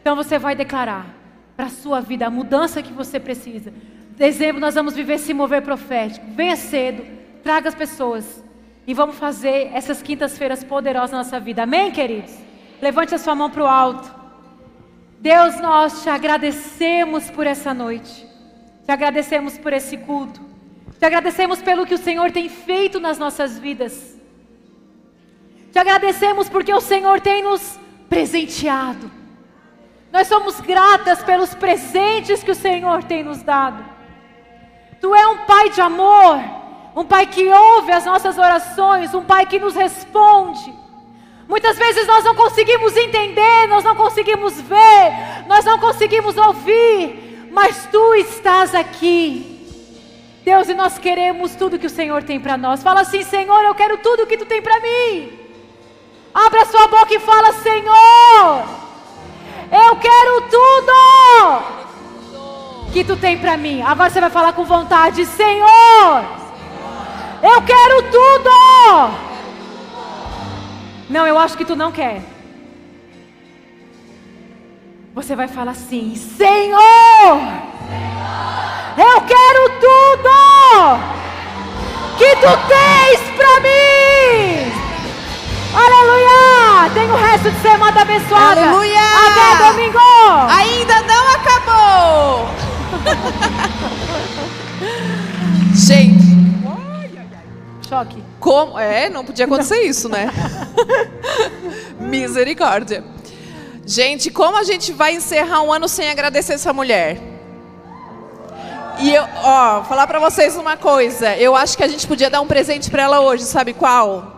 Então 0.00 0.16
você 0.16 0.38
vai 0.38 0.54
declarar 0.54 1.13
para 1.56 1.66
a 1.66 1.70
sua 1.70 2.00
vida 2.00 2.26
a 2.26 2.30
mudança 2.30 2.82
que 2.82 2.92
você 2.92 3.18
precisa. 3.20 3.72
Dezembro 4.16 4.60
nós 4.60 4.74
vamos 4.74 4.94
viver 4.94 5.14
esse 5.14 5.34
mover 5.34 5.62
profético. 5.62 6.26
Venha 6.30 6.56
cedo, 6.56 7.04
traga 7.42 7.68
as 7.68 7.74
pessoas. 7.74 8.44
E 8.86 8.92
vamos 8.92 9.16
fazer 9.16 9.70
essas 9.72 10.02
quintas-feiras 10.02 10.62
poderosas 10.62 11.10
na 11.10 11.18
nossa 11.18 11.40
vida. 11.40 11.62
Amém, 11.62 11.90
queridos? 11.90 12.34
Levante 12.82 13.14
a 13.14 13.18
sua 13.18 13.34
mão 13.34 13.50
para 13.50 13.62
o 13.62 13.66
alto. 13.66 14.14
Deus, 15.20 15.58
nós 15.58 16.02
te 16.02 16.10
agradecemos 16.10 17.30
por 17.30 17.46
essa 17.46 17.72
noite. 17.72 18.26
Te 18.84 18.92
agradecemos 18.92 19.56
por 19.56 19.72
esse 19.72 19.96
culto. 19.96 20.40
Te 20.98 21.06
agradecemos 21.06 21.62
pelo 21.62 21.86
que 21.86 21.94
o 21.94 21.98
Senhor 21.98 22.30
tem 22.30 22.48
feito 22.48 23.00
nas 23.00 23.18
nossas 23.18 23.58
vidas. 23.58 24.18
Te 25.72 25.78
agradecemos 25.78 26.48
porque 26.48 26.72
o 26.72 26.80
Senhor 26.80 27.20
tem 27.20 27.42
nos 27.42 27.78
presenteado. 28.08 29.10
Nós 30.14 30.26
somos 30.28 30.60
gratas 30.62 31.22
pelos 31.22 31.54
presentes 31.54 32.42
que 32.42 32.52
o 32.52 32.54
Senhor 32.54 33.04
tem 33.04 33.22
nos 33.22 33.42
dado. 33.42 33.84
Tu 34.98 35.14
é 35.14 35.26
um 35.26 35.38
Pai 35.44 35.68
de 35.68 35.82
amor 35.82 36.64
um 36.96 37.04
Pai 37.04 37.26
que 37.26 37.46
ouve 37.48 37.90
as 37.90 38.04
nossas 38.04 38.38
orações, 38.38 39.14
um 39.14 39.24
Pai 39.24 39.46
que 39.46 39.58
nos 39.58 39.74
responde. 39.74 40.72
Muitas 41.48 41.76
vezes 41.76 42.06
nós 42.06 42.24
não 42.24 42.34
conseguimos 42.34 42.96
entender, 42.96 43.66
nós 43.68 43.84
não 43.84 43.96
conseguimos 43.96 44.60
ver, 44.60 45.44
nós 45.46 45.64
não 45.64 45.78
conseguimos 45.78 46.36
ouvir, 46.36 47.48
mas 47.50 47.88
Tu 47.90 48.14
estás 48.14 48.74
aqui. 48.74 49.50
Deus, 50.44 50.68
e 50.68 50.74
nós 50.74 50.98
queremos 50.98 51.54
tudo 51.56 51.78
que 51.78 51.86
o 51.86 51.90
Senhor 51.90 52.22
tem 52.22 52.38
para 52.38 52.56
nós. 52.56 52.82
Fala 52.82 53.00
assim, 53.00 53.22
Senhor, 53.22 53.64
eu 53.64 53.74
quero 53.74 53.98
tudo 53.98 54.26
que 54.26 54.36
Tu 54.36 54.46
tem 54.46 54.62
para 54.62 54.78
mim. 54.80 55.32
Abra 56.32 56.64
sua 56.66 56.86
boca 56.86 57.14
e 57.14 57.18
fala, 57.18 57.52
Senhor, 57.54 58.83
eu 59.70 59.96
quero 59.96 60.40
tudo 60.42 60.92
que 62.92 63.02
Tu 63.02 63.16
tem 63.16 63.36
para 63.36 63.56
mim. 63.56 63.82
Agora 63.82 64.08
você 64.08 64.20
vai 64.20 64.30
falar 64.30 64.52
com 64.52 64.64
vontade, 64.64 65.26
Senhor. 65.26 66.24
Eu 67.42 67.60
quero 67.62 68.02
tudo. 68.04 68.50
Não, 71.10 71.26
eu 71.26 71.36
acho 71.38 71.56
que 71.56 71.64
tu 71.64 71.74
não 71.76 71.90
quer. 71.90 72.22
Você 75.14 75.36
vai 75.36 75.48
falar 75.48 75.72
assim: 75.72 76.14
Senhor, 76.14 76.80
eu 78.96 79.20
quero 79.22 79.80
tudo 79.80 80.30
que 82.16 82.36
tu 82.36 82.48
tens 82.68 83.20
para 83.36 83.60
mim. 83.60 84.93
Aleluia! 85.74 86.90
Tem 86.94 87.10
o 87.10 87.16
resto 87.16 87.50
de 87.50 87.60
semana 87.60 88.02
abençoada. 88.02 88.60
Aleluia! 88.60 89.00
Até 89.00 89.72
domingo! 89.72 89.98
Ainda 90.50 91.02
não 91.02 91.28
acabou! 91.28 92.48
Gente, 95.74 96.24
Choque. 97.88 98.22
Como? 98.40 98.78
É, 98.78 99.08
não 99.08 99.24
podia 99.24 99.44
acontecer 99.44 99.82
isso, 99.82 100.08
né? 100.08 100.28
Misericórdia. 102.00 103.04
Gente, 103.86 104.30
como 104.30 104.56
a 104.56 104.64
gente 104.64 104.92
vai 104.92 105.14
encerrar 105.14 105.62
um 105.62 105.72
ano 105.72 105.86
sem 105.86 106.08
agradecer 106.10 106.54
essa 106.54 106.72
mulher? 106.72 107.20
E 108.98 109.14
eu, 109.14 109.24
ó, 109.42 109.84
falar 109.84 110.06
para 110.06 110.18
vocês 110.18 110.56
uma 110.56 110.76
coisa. 110.76 111.36
Eu 111.36 111.54
acho 111.54 111.76
que 111.76 111.84
a 111.84 111.88
gente 111.88 112.06
podia 112.06 112.30
dar 112.30 112.40
um 112.40 112.46
presente 112.46 112.90
para 112.90 113.02
ela 113.02 113.20
hoje, 113.20 113.44
sabe 113.44 113.72
qual? 113.74 114.33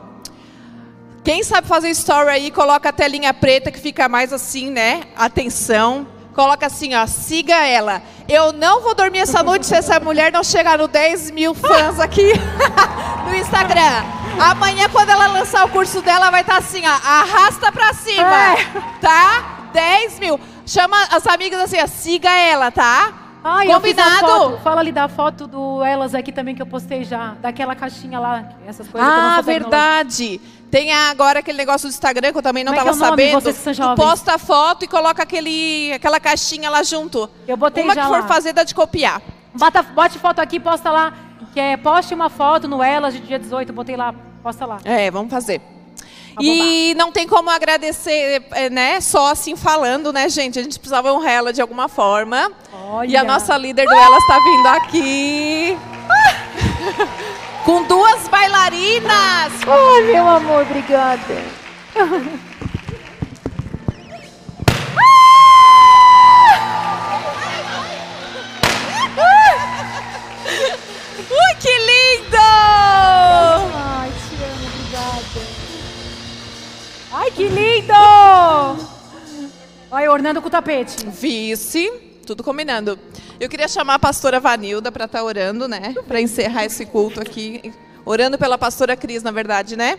Quem 1.26 1.42
sabe 1.42 1.66
fazer 1.66 1.90
story 1.90 2.28
aí, 2.28 2.50
coloca 2.52 2.88
a 2.88 2.92
telinha 2.92 3.34
preta 3.34 3.72
que 3.72 3.80
fica 3.80 4.08
mais 4.08 4.32
assim, 4.32 4.70
né? 4.70 5.02
Atenção. 5.16 6.06
Coloca 6.32 6.64
assim, 6.64 6.94
ó, 6.94 7.04
siga 7.04 7.66
ela. 7.66 8.00
Eu 8.28 8.52
não 8.52 8.80
vou 8.80 8.94
dormir 8.94 9.18
essa 9.18 9.42
noite 9.42 9.66
se 9.66 9.74
essa 9.74 9.98
mulher 9.98 10.30
não 10.30 10.44
chegar 10.44 10.78
no 10.78 10.86
10 10.86 11.32
mil 11.32 11.52
fãs 11.52 11.98
aqui 11.98 12.32
no 13.26 13.34
Instagram. 13.34 14.04
Amanhã, 14.38 14.88
quando 14.88 15.10
ela 15.10 15.26
lançar 15.26 15.66
o 15.66 15.68
curso 15.68 16.00
dela, 16.00 16.30
vai 16.30 16.42
estar 16.42 16.52
tá 16.52 16.58
assim, 16.60 16.82
ó, 16.86 16.90
arrasta 16.90 17.72
pra 17.72 17.92
cima, 17.92 18.52
é. 18.52 18.56
tá? 19.00 19.70
10 19.72 20.20
mil. 20.20 20.38
Chama 20.64 20.96
as 21.10 21.26
amigas 21.26 21.60
assim, 21.60 21.82
ó, 21.82 21.88
siga 21.88 22.30
ela, 22.30 22.70
tá? 22.70 23.26
Ai, 23.48 23.68
Combinado? 23.68 24.58
Fala 24.58 24.80
ali 24.80 24.90
da 24.90 25.06
foto 25.06 25.46
do 25.46 25.82
Elas 25.84 26.16
aqui 26.16 26.32
também 26.32 26.52
que 26.52 26.60
eu 26.60 26.66
postei 26.66 27.04
já, 27.04 27.34
daquela 27.40 27.76
caixinha 27.76 28.18
lá, 28.18 28.48
essas 28.66 28.88
coisas. 28.88 29.08
Ah, 29.08 29.40
verdade. 29.40 30.40
Tem 30.70 30.92
agora 30.92 31.40
aquele 31.40 31.58
negócio 31.58 31.88
do 31.88 31.92
Instagram 31.92 32.32
que 32.32 32.38
eu 32.38 32.42
também 32.42 32.64
não 32.64 32.72
estava 32.72 32.90
é, 32.90 32.92
é 32.92 32.96
sabendo. 32.96 33.40
Tu 33.40 33.96
posta 33.96 34.34
a 34.34 34.38
foto 34.38 34.84
e 34.84 34.88
coloca 34.88 35.22
aquele, 35.22 35.92
aquela 35.92 36.18
caixinha 36.18 36.68
lá 36.68 36.82
junto. 36.82 37.30
Eu 37.46 37.56
botei 37.56 37.84
Uma 37.84 37.94
já 37.94 38.02
que 38.02 38.08
for 38.08 38.20
lá. 38.20 38.26
fazer, 38.26 38.52
dá 38.52 38.64
de 38.64 38.74
copiar. 38.74 39.22
Bota, 39.54 39.82
bote 39.82 40.18
foto 40.18 40.40
aqui, 40.40 40.58
posta 40.58 40.90
lá. 40.90 41.14
Que 41.52 41.60
é, 41.60 41.76
poste 41.76 42.14
uma 42.14 42.28
foto 42.28 42.68
no 42.68 42.82
Elas 42.82 43.14
de 43.14 43.20
dia 43.20 43.38
18, 43.38 43.72
botei 43.72 43.96
lá, 43.96 44.14
posta 44.42 44.66
lá. 44.66 44.78
É, 44.84 45.10
vamos 45.10 45.30
fazer. 45.30 45.60
E 46.40 46.94
não 46.96 47.10
tem 47.10 47.26
como 47.26 47.48
agradecer, 47.48 48.44
é, 48.52 48.68
né? 48.68 49.00
Só 49.00 49.30
assim 49.30 49.56
falando, 49.56 50.12
né, 50.12 50.28
gente? 50.28 50.58
A 50.58 50.62
gente 50.62 50.78
precisava 50.78 51.10
honrar 51.12 51.32
ela 51.32 51.52
de 51.52 51.62
alguma 51.62 51.88
forma. 51.88 52.52
Olha. 52.72 53.08
E 53.08 53.16
a 53.16 53.24
nossa 53.24 53.56
líder 53.56 53.86
do 53.86 53.94
Elas 53.94 54.22
está 54.22 54.38
vindo 54.38 54.66
aqui. 54.66 55.78
Com 57.66 57.82
duas 57.82 58.28
bailarinas. 58.28 59.52
Ai, 59.66 60.02
meu 60.04 60.28
amor, 60.28 60.62
obrigada. 60.62 61.42
Ui, 71.28 71.54
que 71.60 71.78
lindo! 71.88 72.36
Ai, 73.74 74.12
te 74.12 74.34
amo, 74.44 74.66
obrigada. 74.68 75.40
Ai, 77.10 77.30
que 77.32 77.48
lindo! 77.48 78.86
Olha, 79.90 80.12
ornando 80.12 80.40
com 80.40 80.46
o 80.46 80.50
tapete. 80.50 81.04
Vice, 81.08 81.90
tudo 82.26 82.42
combinando. 82.42 82.98
Eu 83.40 83.48
queria 83.48 83.68
chamar 83.68 83.94
a 83.94 83.98
pastora 83.98 84.40
Vanilda 84.40 84.92
para 84.92 85.06
estar 85.06 85.20
tá 85.20 85.24
orando, 85.24 85.66
né? 85.68 85.94
Para 86.06 86.20
encerrar 86.20 86.64
esse 86.66 86.84
culto 86.84 87.20
aqui. 87.20 87.72
Orando 88.04 88.36
pela 88.36 88.58
pastora 88.58 88.96
Cris, 88.96 89.22
na 89.22 89.30
verdade, 89.30 89.76
né? 89.76 89.98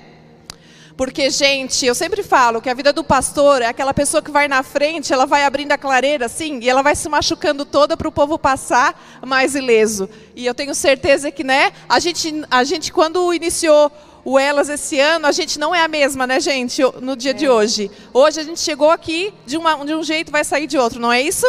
Porque, 0.98 1.30
gente, 1.30 1.86
eu 1.86 1.94
sempre 1.94 2.24
falo 2.24 2.60
que 2.60 2.70
a 2.70 2.74
vida 2.74 2.92
do 2.92 3.04
pastor 3.04 3.62
é 3.62 3.68
aquela 3.68 3.94
pessoa 3.94 4.22
que 4.22 4.32
vai 4.32 4.48
na 4.48 4.64
frente, 4.64 5.14
ela 5.14 5.28
vai 5.28 5.44
abrindo 5.44 5.72
a 5.72 5.78
clareira, 5.78 6.26
assim, 6.26 6.60
e 6.60 6.68
ela 6.68 6.82
vai 6.82 6.96
se 6.96 7.08
machucando 7.08 7.64
toda 7.64 7.96
para 7.96 8.08
o 8.08 8.12
povo 8.12 8.40
passar 8.40 9.20
mais 9.24 9.54
ileso. 9.54 10.10
E 10.36 10.44
eu 10.44 10.56
tenho 10.56 10.74
certeza 10.74 11.30
que, 11.30 11.44
né, 11.44 11.72
a 11.88 12.00
gente, 12.00 12.44
a 12.50 12.64
gente 12.64 12.92
quando 12.92 13.32
iniciou 13.32 13.92
o 14.26 14.40
Elas 14.40 14.70
esse 14.70 15.00
ano, 15.00 15.28
a 15.28 15.32
gente 15.32 15.60
não 15.60 15.74
é 15.74 15.84
a 15.84 15.88
mesma, 15.88 16.26
né, 16.26 16.40
gente, 16.40 16.82
no 17.00 17.16
dia 17.16 17.32
é. 17.32 17.34
de 17.34 17.48
hoje. 17.48 17.92
Hoje 18.12 18.40
a 18.40 18.44
gente 18.44 18.60
chegou 18.60 18.90
aqui 18.90 19.32
de, 19.46 19.56
uma, 19.56 19.86
de 19.86 19.94
um 19.94 20.02
jeito, 20.02 20.32
vai 20.32 20.44
sair 20.44 20.66
de 20.66 20.80
outro, 20.80 21.00
não 21.00 21.14
é 21.14 21.22
isso? 21.22 21.46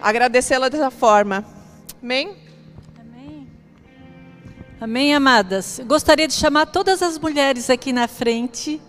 Agradecê-la 0.00 0.68
dessa 0.68 0.90
forma. 0.90 1.44
Amém? 2.02 2.36
Amém. 2.98 3.48
Amém, 4.80 5.14
amadas. 5.14 5.78
Eu 5.78 5.86
gostaria 5.86 6.28
de 6.28 6.34
chamar 6.34 6.66
todas 6.66 7.02
as 7.02 7.18
mulheres 7.18 7.70
aqui 7.70 7.92
na 7.92 8.06
frente. 8.06 8.80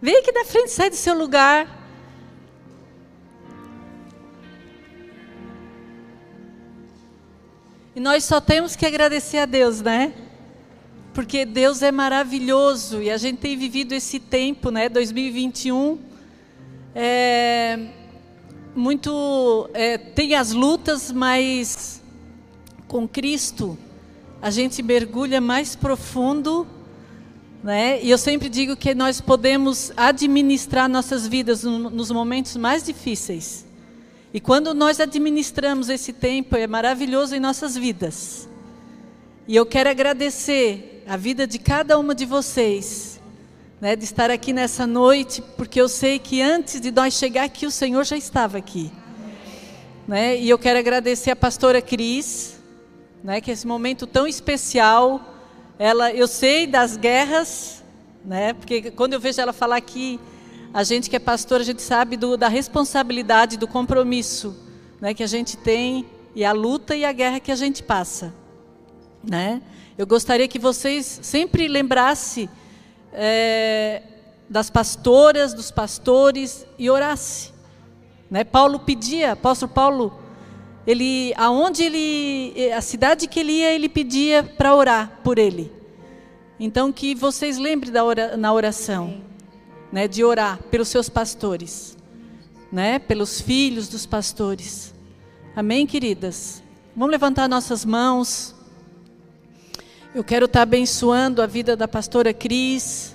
Vem 0.00 0.16
aqui 0.18 0.30
na 0.30 0.44
frente, 0.44 0.70
sai 0.70 0.90
do 0.90 0.96
seu 0.96 1.16
lugar. 1.16 1.66
E 7.96 8.00
nós 8.00 8.22
só 8.22 8.40
temos 8.40 8.76
que 8.76 8.86
agradecer 8.86 9.38
a 9.38 9.46
Deus, 9.46 9.80
né? 9.80 10.14
Porque 11.12 11.44
Deus 11.44 11.82
é 11.82 11.90
maravilhoso 11.90 13.02
e 13.02 13.10
a 13.10 13.16
gente 13.16 13.38
tem 13.38 13.56
vivido 13.56 13.92
esse 13.92 14.20
tempo, 14.20 14.70
né? 14.70 14.88
2021. 14.88 15.98
É, 16.94 17.88
muito. 18.78 19.68
É, 19.74 19.98
tem 19.98 20.34
as 20.34 20.52
lutas, 20.52 21.12
mas 21.12 22.02
com 22.86 23.06
Cristo 23.06 23.76
a 24.40 24.50
gente 24.50 24.82
mergulha 24.82 25.40
mais 25.40 25.76
profundo. 25.76 26.66
Né? 27.62 28.02
E 28.02 28.10
eu 28.10 28.16
sempre 28.16 28.48
digo 28.48 28.76
que 28.76 28.94
nós 28.94 29.20
podemos 29.20 29.92
administrar 29.96 30.88
nossas 30.88 31.26
vidas 31.26 31.64
nos 31.64 32.10
momentos 32.10 32.56
mais 32.56 32.84
difíceis. 32.84 33.66
E 34.32 34.40
quando 34.40 34.72
nós 34.72 35.00
administramos 35.00 35.88
esse 35.88 36.12
tempo, 36.12 36.54
é 36.54 36.66
maravilhoso 36.66 37.34
em 37.34 37.40
nossas 37.40 37.76
vidas. 37.76 38.48
E 39.48 39.56
eu 39.56 39.66
quero 39.66 39.90
agradecer 39.90 41.02
a 41.08 41.16
vida 41.16 41.46
de 41.46 41.58
cada 41.58 41.98
uma 41.98 42.14
de 42.14 42.26
vocês 42.26 43.17
né, 43.80 43.94
de 43.94 44.04
estar 44.04 44.30
aqui 44.30 44.52
nessa 44.52 44.86
noite, 44.86 45.42
porque 45.56 45.80
eu 45.80 45.88
sei 45.88 46.18
que 46.18 46.42
antes 46.42 46.80
de 46.80 46.90
nós 46.90 47.14
chegar 47.14 47.44
aqui, 47.44 47.64
o 47.66 47.70
Senhor 47.70 48.04
já 48.04 48.16
estava 48.16 48.58
aqui. 48.58 48.90
Né? 50.06 50.38
E 50.38 50.48
eu 50.48 50.58
quero 50.58 50.78
agradecer 50.78 51.30
a 51.30 51.36
pastora 51.36 51.80
Cris, 51.80 52.58
né, 53.22 53.40
que 53.40 53.50
esse 53.50 53.66
momento 53.66 54.06
tão 54.06 54.26
especial, 54.26 55.20
ela, 55.78 56.12
eu 56.12 56.26
sei 56.26 56.66
das 56.66 56.96
guerras, 56.96 57.84
né, 58.24 58.52
porque 58.52 58.90
quando 58.90 59.12
eu 59.12 59.20
vejo 59.20 59.40
ela 59.40 59.52
falar 59.52 59.76
aqui, 59.76 60.18
a 60.72 60.82
gente 60.82 61.08
que 61.08 61.16
é 61.16 61.20
pastor, 61.20 61.60
a 61.60 61.64
gente 61.64 61.82
sabe 61.82 62.16
do, 62.16 62.36
da 62.36 62.48
responsabilidade, 62.48 63.56
do 63.56 63.66
compromisso 63.66 64.56
né, 65.00 65.14
que 65.14 65.22
a 65.22 65.26
gente 65.26 65.56
tem, 65.56 66.04
e 66.34 66.44
a 66.44 66.52
luta 66.52 66.94
e 66.94 67.04
a 67.04 67.12
guerra 67.12 67.40
que 67.40 67.50
a 67.50 67.56
gente 67.56 67.82
passa. 67.82 68.34
Né? 69.22 69.62
Eu 69.96 70.06
gostaria 70.06 70.46
que 70.46 70.58
vocês 70.58 71.20
sempre 71.22 71.66
lembrassem 71.68 72.48
é, 73.12 74.02
das 74.48 74.70
pastoras, 74.70 75.54
dos 75.54 75.70
pastores 75.70 76.66
e 76.78 76.88
orasse. 76.88 77.52
Né? 78.30 78.44
Paulo 78.44 78.80
pedia, 78.80 79.32
apóstolo 79.32 79.72
Paulo, 79.72 80.18
ele, 80.86 81.34
aonde 81.36 81.82
ele, 81.84 82.72
a 82.72 82.80
cidade 82.80 83.26
que 83.26 83.40
ele 83.40 83.52
ia, 83.52 83.72
ele 83.72 83.88
pedia 83.88 84.42
para 84.42 84.74
orar 84.74 85.20
por 85.22 85.38
ele. 85.38 85.70
Então 86.58 86.92
que 86.92 87.14
vocês 87.14 87.58
lembrem 87.58 87.92
da 87.92 88.04
ora, 88.04 88.36
na 88.36 88.52
oração, 88.52 89.20
né, 89.92 90.08
de 90.08 90.24
orar 90.24 90.58
pelos 90.70 90.88
seus 90.88 91.08
pastores, 91.08 91.96
né, 92.72 92.98
pelos 92.98 93.40
filhos 93.40 93.88
dos 93.88 94.06
pastores. 94.06 94.94
Amém, 95.54 95.86
queridas. 95.86 96.62
Vamos 96.96 97.12
levantar 97.12 97.48
nossas 97.48 97.84
mãos. 97.84 98.54
Eu 100.14 100.24
quero 100.24 100.46
estar 100.46 100.62
abençoando 100.62 101.42
a 101.42 101.46
vida 101.46 101.76
da 101.76 101.86
pastora 101.86 102.32
Cris. 102.32 103.14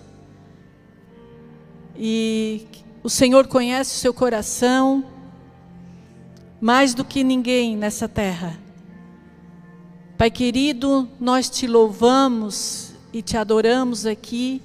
E 1.97 2.67
o 3.01 3.09
Senhor 3.09 3.47
conhece 3.47 3.95
o 3.95 3.99
seu 3.99 4.13
coração 4.13 5.03
mais 6.61 6.93
do 6.93 7.03
que 7.03 7.23
ninguém 7.23 7.75
nessa 7.75 8.07
terra. 8.07 8.59
Pai 10.19 10.29
querido, 10.29 11.09
nós 11.19 11.49
te 11.49 11.65
louvamos 11.65 12.91
e 13.11 13.23
te 13.23 13.37
adoramos 13.37 14.05
aqui. 14.05 14.61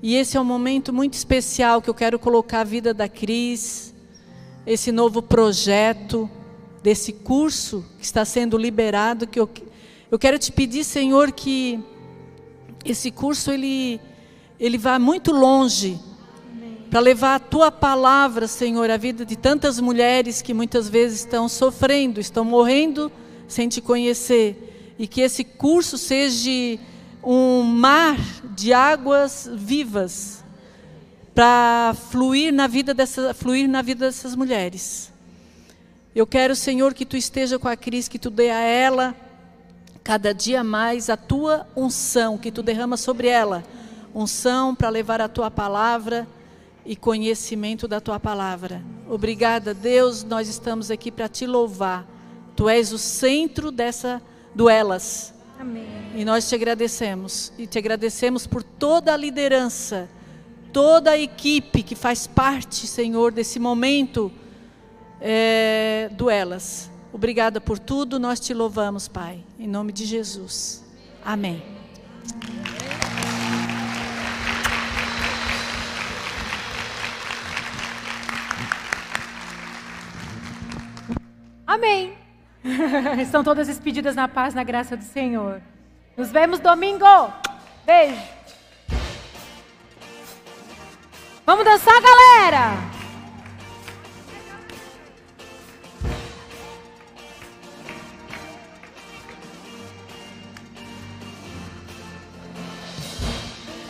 E 0.00 0.14
esse 0.14 0.36
é 0.36 0.40
um 0.40 0.44
momento 0.44 0.92
muito 0.92 1.14
especial 1.14 1.82
que 1.82 1.90
eu 1.90 1.94
quero 1.94 2.16
colocar 2.16 2.60
a 2.60 2.64
vida 2.64 2.94
da 2.94 3.08
Cris, 3.08 3.92
esse 4.64 4.92
novo 4.92 5.20
projeto, 5.20 6.30
desse 6.80 7.12
curso 7.12 7.84
que 7.98 8.04
está 8.04 8.24
sendo 8.24 8.56
liberado, 8.56 9.26
que 9.26 9.40
eu 9.40 9.50
eu 10.12 10.18
quero 10.18 10.38
te 10.38 10.52
pedir, 10.52 10.84
Senhor, 10.84 11.32
que 11.32 11.80
esse 12.84 13.10
curso 13.10 13.50
ele 13.50 13.98
ele 14.60 14.76
vá 14.76 14.98
muito 14.98 15.32
longe 15.32 15.98
para 16.90 17.00
levar 17.00 17.36
a 17.36 17.38
tua 17.38 17.72
palavra, 17.72 18.46
Senhor, 18.46 18.90
à 18.90 18.98
vida 18.98 19.24
de 19.24 19.36
tantas 19.36 19.80
mulheres 19.80 20.42
que 20.42 20.52
muitas 20.52 20.86
vezes 20.86 21.20
estão 21.20 21.48
sofrendo, 21.48 22.20
estão 22.20 22.44
morrendo 22.44 23.10
sem 23.48 23.70
te 23.70 23.80
conhecer, 23.80 24.94
e 24.98 25.08
que 25.08 25.22
esse 25.22 25.44
curso 25.44 25.96
seja 25.96 26.78
um 27.24 27.62
mar 27.62 28.18
de 28.54 28.74
águas 28.74 29.48
vivas 29.50 30.44
para 31.34 31.96
fluir 32.10 32.52
na 32.52 32.66
vida 32.66 32.92
dessa, 32.92 33.32
fluir 33.32 33.66
na 33.66 33.80
vida 33.80 34.04
dessas 34.04 34.36
mulheres. 34.36 35.10
Eu 36.14 36.26
quero, 36.26 36.54
Senhor, 36.54 36.92
que 36.92 37.06
tu 37.06 37.16
esteja 37.16 37.58
com 37.58 37.66
a 37.66 37.76
Cris, 37.76 38.08
que 38.08 38.18
tu 38.18 38.28
dê 38.28 38.50
a 38.50 38.60
ela 38.60 39.16
cada 40.02 40.32
dia 40.34 40.64
mais 40.64 41.08
a 41.08 41.16
tua 41.16 41.66
unção 41.76 42.36
que 42.36 42.50
tu 42.50 42.62
derrama 42.62 42.96
sobre 42.96 43.28
ela, 43.28 43.62
unção 44.14 44.74
para 44.74 44.88
levar 44.88 45.20
a 45.20 45.28
tua 45.28 45.50
palavra 45.50 46.26
e 46.84 46.96
conhecimento 46.96 47.86
da 47.86 48.00
tua 48.00 48.18
palavra. 48.18 48.82
Obrigada, 49.08 49.72
Deus, 49.72 50.24
nós 50.24 50.48
estamos 50.48 50.90
aqui 50.90 51.10
para 51.10 51.28
te 51.28 51.46
louvar. 51.46 52.06
Tu 52.56 52.68
és 52.68 52.92
o 52.92 52.98
centro 52.98 53.70
dessa 53.70 54.20
duelas. 54.54 55.32
Amém. 55.58 55.86
E 56.14 56.24
nós 56.24 56.48
te 56.48 56.54
agradecemos. 56.54 57.52
E 57.56 57.66
te 57.66 57.78
agradecemos 57.78 58.46
por 58.46 58.62
toda 58.62 59.14
a 59.14 59.16
liderança, 59.16 60.08
toda 60.72 61.12
a 61.12 61.18
equipe 61.18 61.82
que 61.82 61.94
faz 61.94 62.26
parte, 62.26 62.86
Senhor, 62.86 63.32
desse 63.32 63.58
momento 63.58 64.30
é, 65.20 66.10
duelas. 66.12 66.91
Obrigada 67.12 67.60
por 67.60 67.78
tudo, 67.78 68.18
nós 68.18 68.40
te 68.40 68.54
louvamos, 68.54 69.06
Pai. 69.06 69.44
Em 69.58 69.68
nome 69.68 69.92
de 69.92 70.06
Jesus. 70.06 70.82
Amém. 71.24 71.62
Amém. 81.66 82.14
Estão 83.20 83.44
todas 83.44 83.66
despedidas 83.66 84.14
na 84.14 84.28
paz, 84.28 84.54
na 84.54 84.64
graça 84.64 84.96
do 84.96 85.04
Senhor. 85.04 85.60
Nos 86.16 86.30
vemos 86.30 86.60
domingo. 86.60 87.04
Beijo. 87.84 88.20
Vamos 91.44 91.64
dançar, 91.64 92.00
galera. 92.00 92.91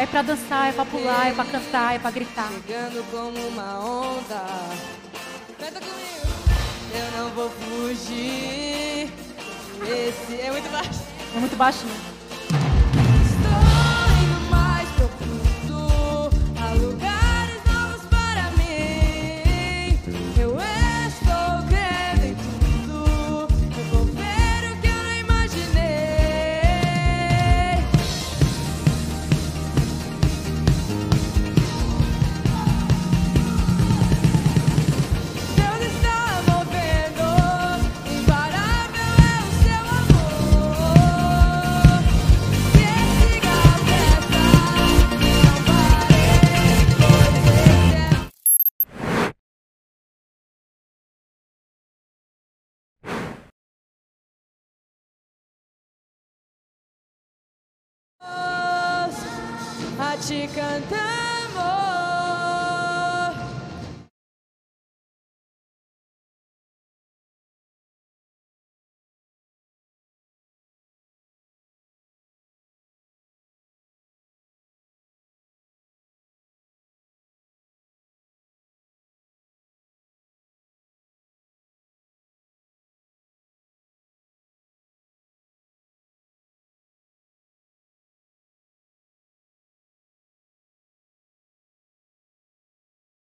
É 0.03 0.07
pra 0.07 0.21
dançar, 0.21 0.71
é 0.71 0.73
pra 0.73 0.85
pular, 0.85 1.29
é 1.29 1.33
pra 1.33 1.45
cantar, 1.45 1.95
é 1.95 1.99
pra 2.01 2.11
gritar. 2.11 2.49
Chegando 2.49 3.09
como 3.13 3.39
uma 3.47 3.79
onda. 3.79 4.45
Canta 5.57 5.79
comigo. 5.79 6.27
Eu 6.93 7.19
não 7.21 7.31
vou 7.31 7.49
fugir. 7.49 9.09
Esse 9.87 10.41
é 10.41 10.51
muito 10.51 10.69
baixo. 10.73 11.01
É 11.37 11.39
muito 11.39 11.57
baixo, 11.57 11.87
né? 11.87 11.95
Te 60.23 60.47
cantamos. 60.55 61.32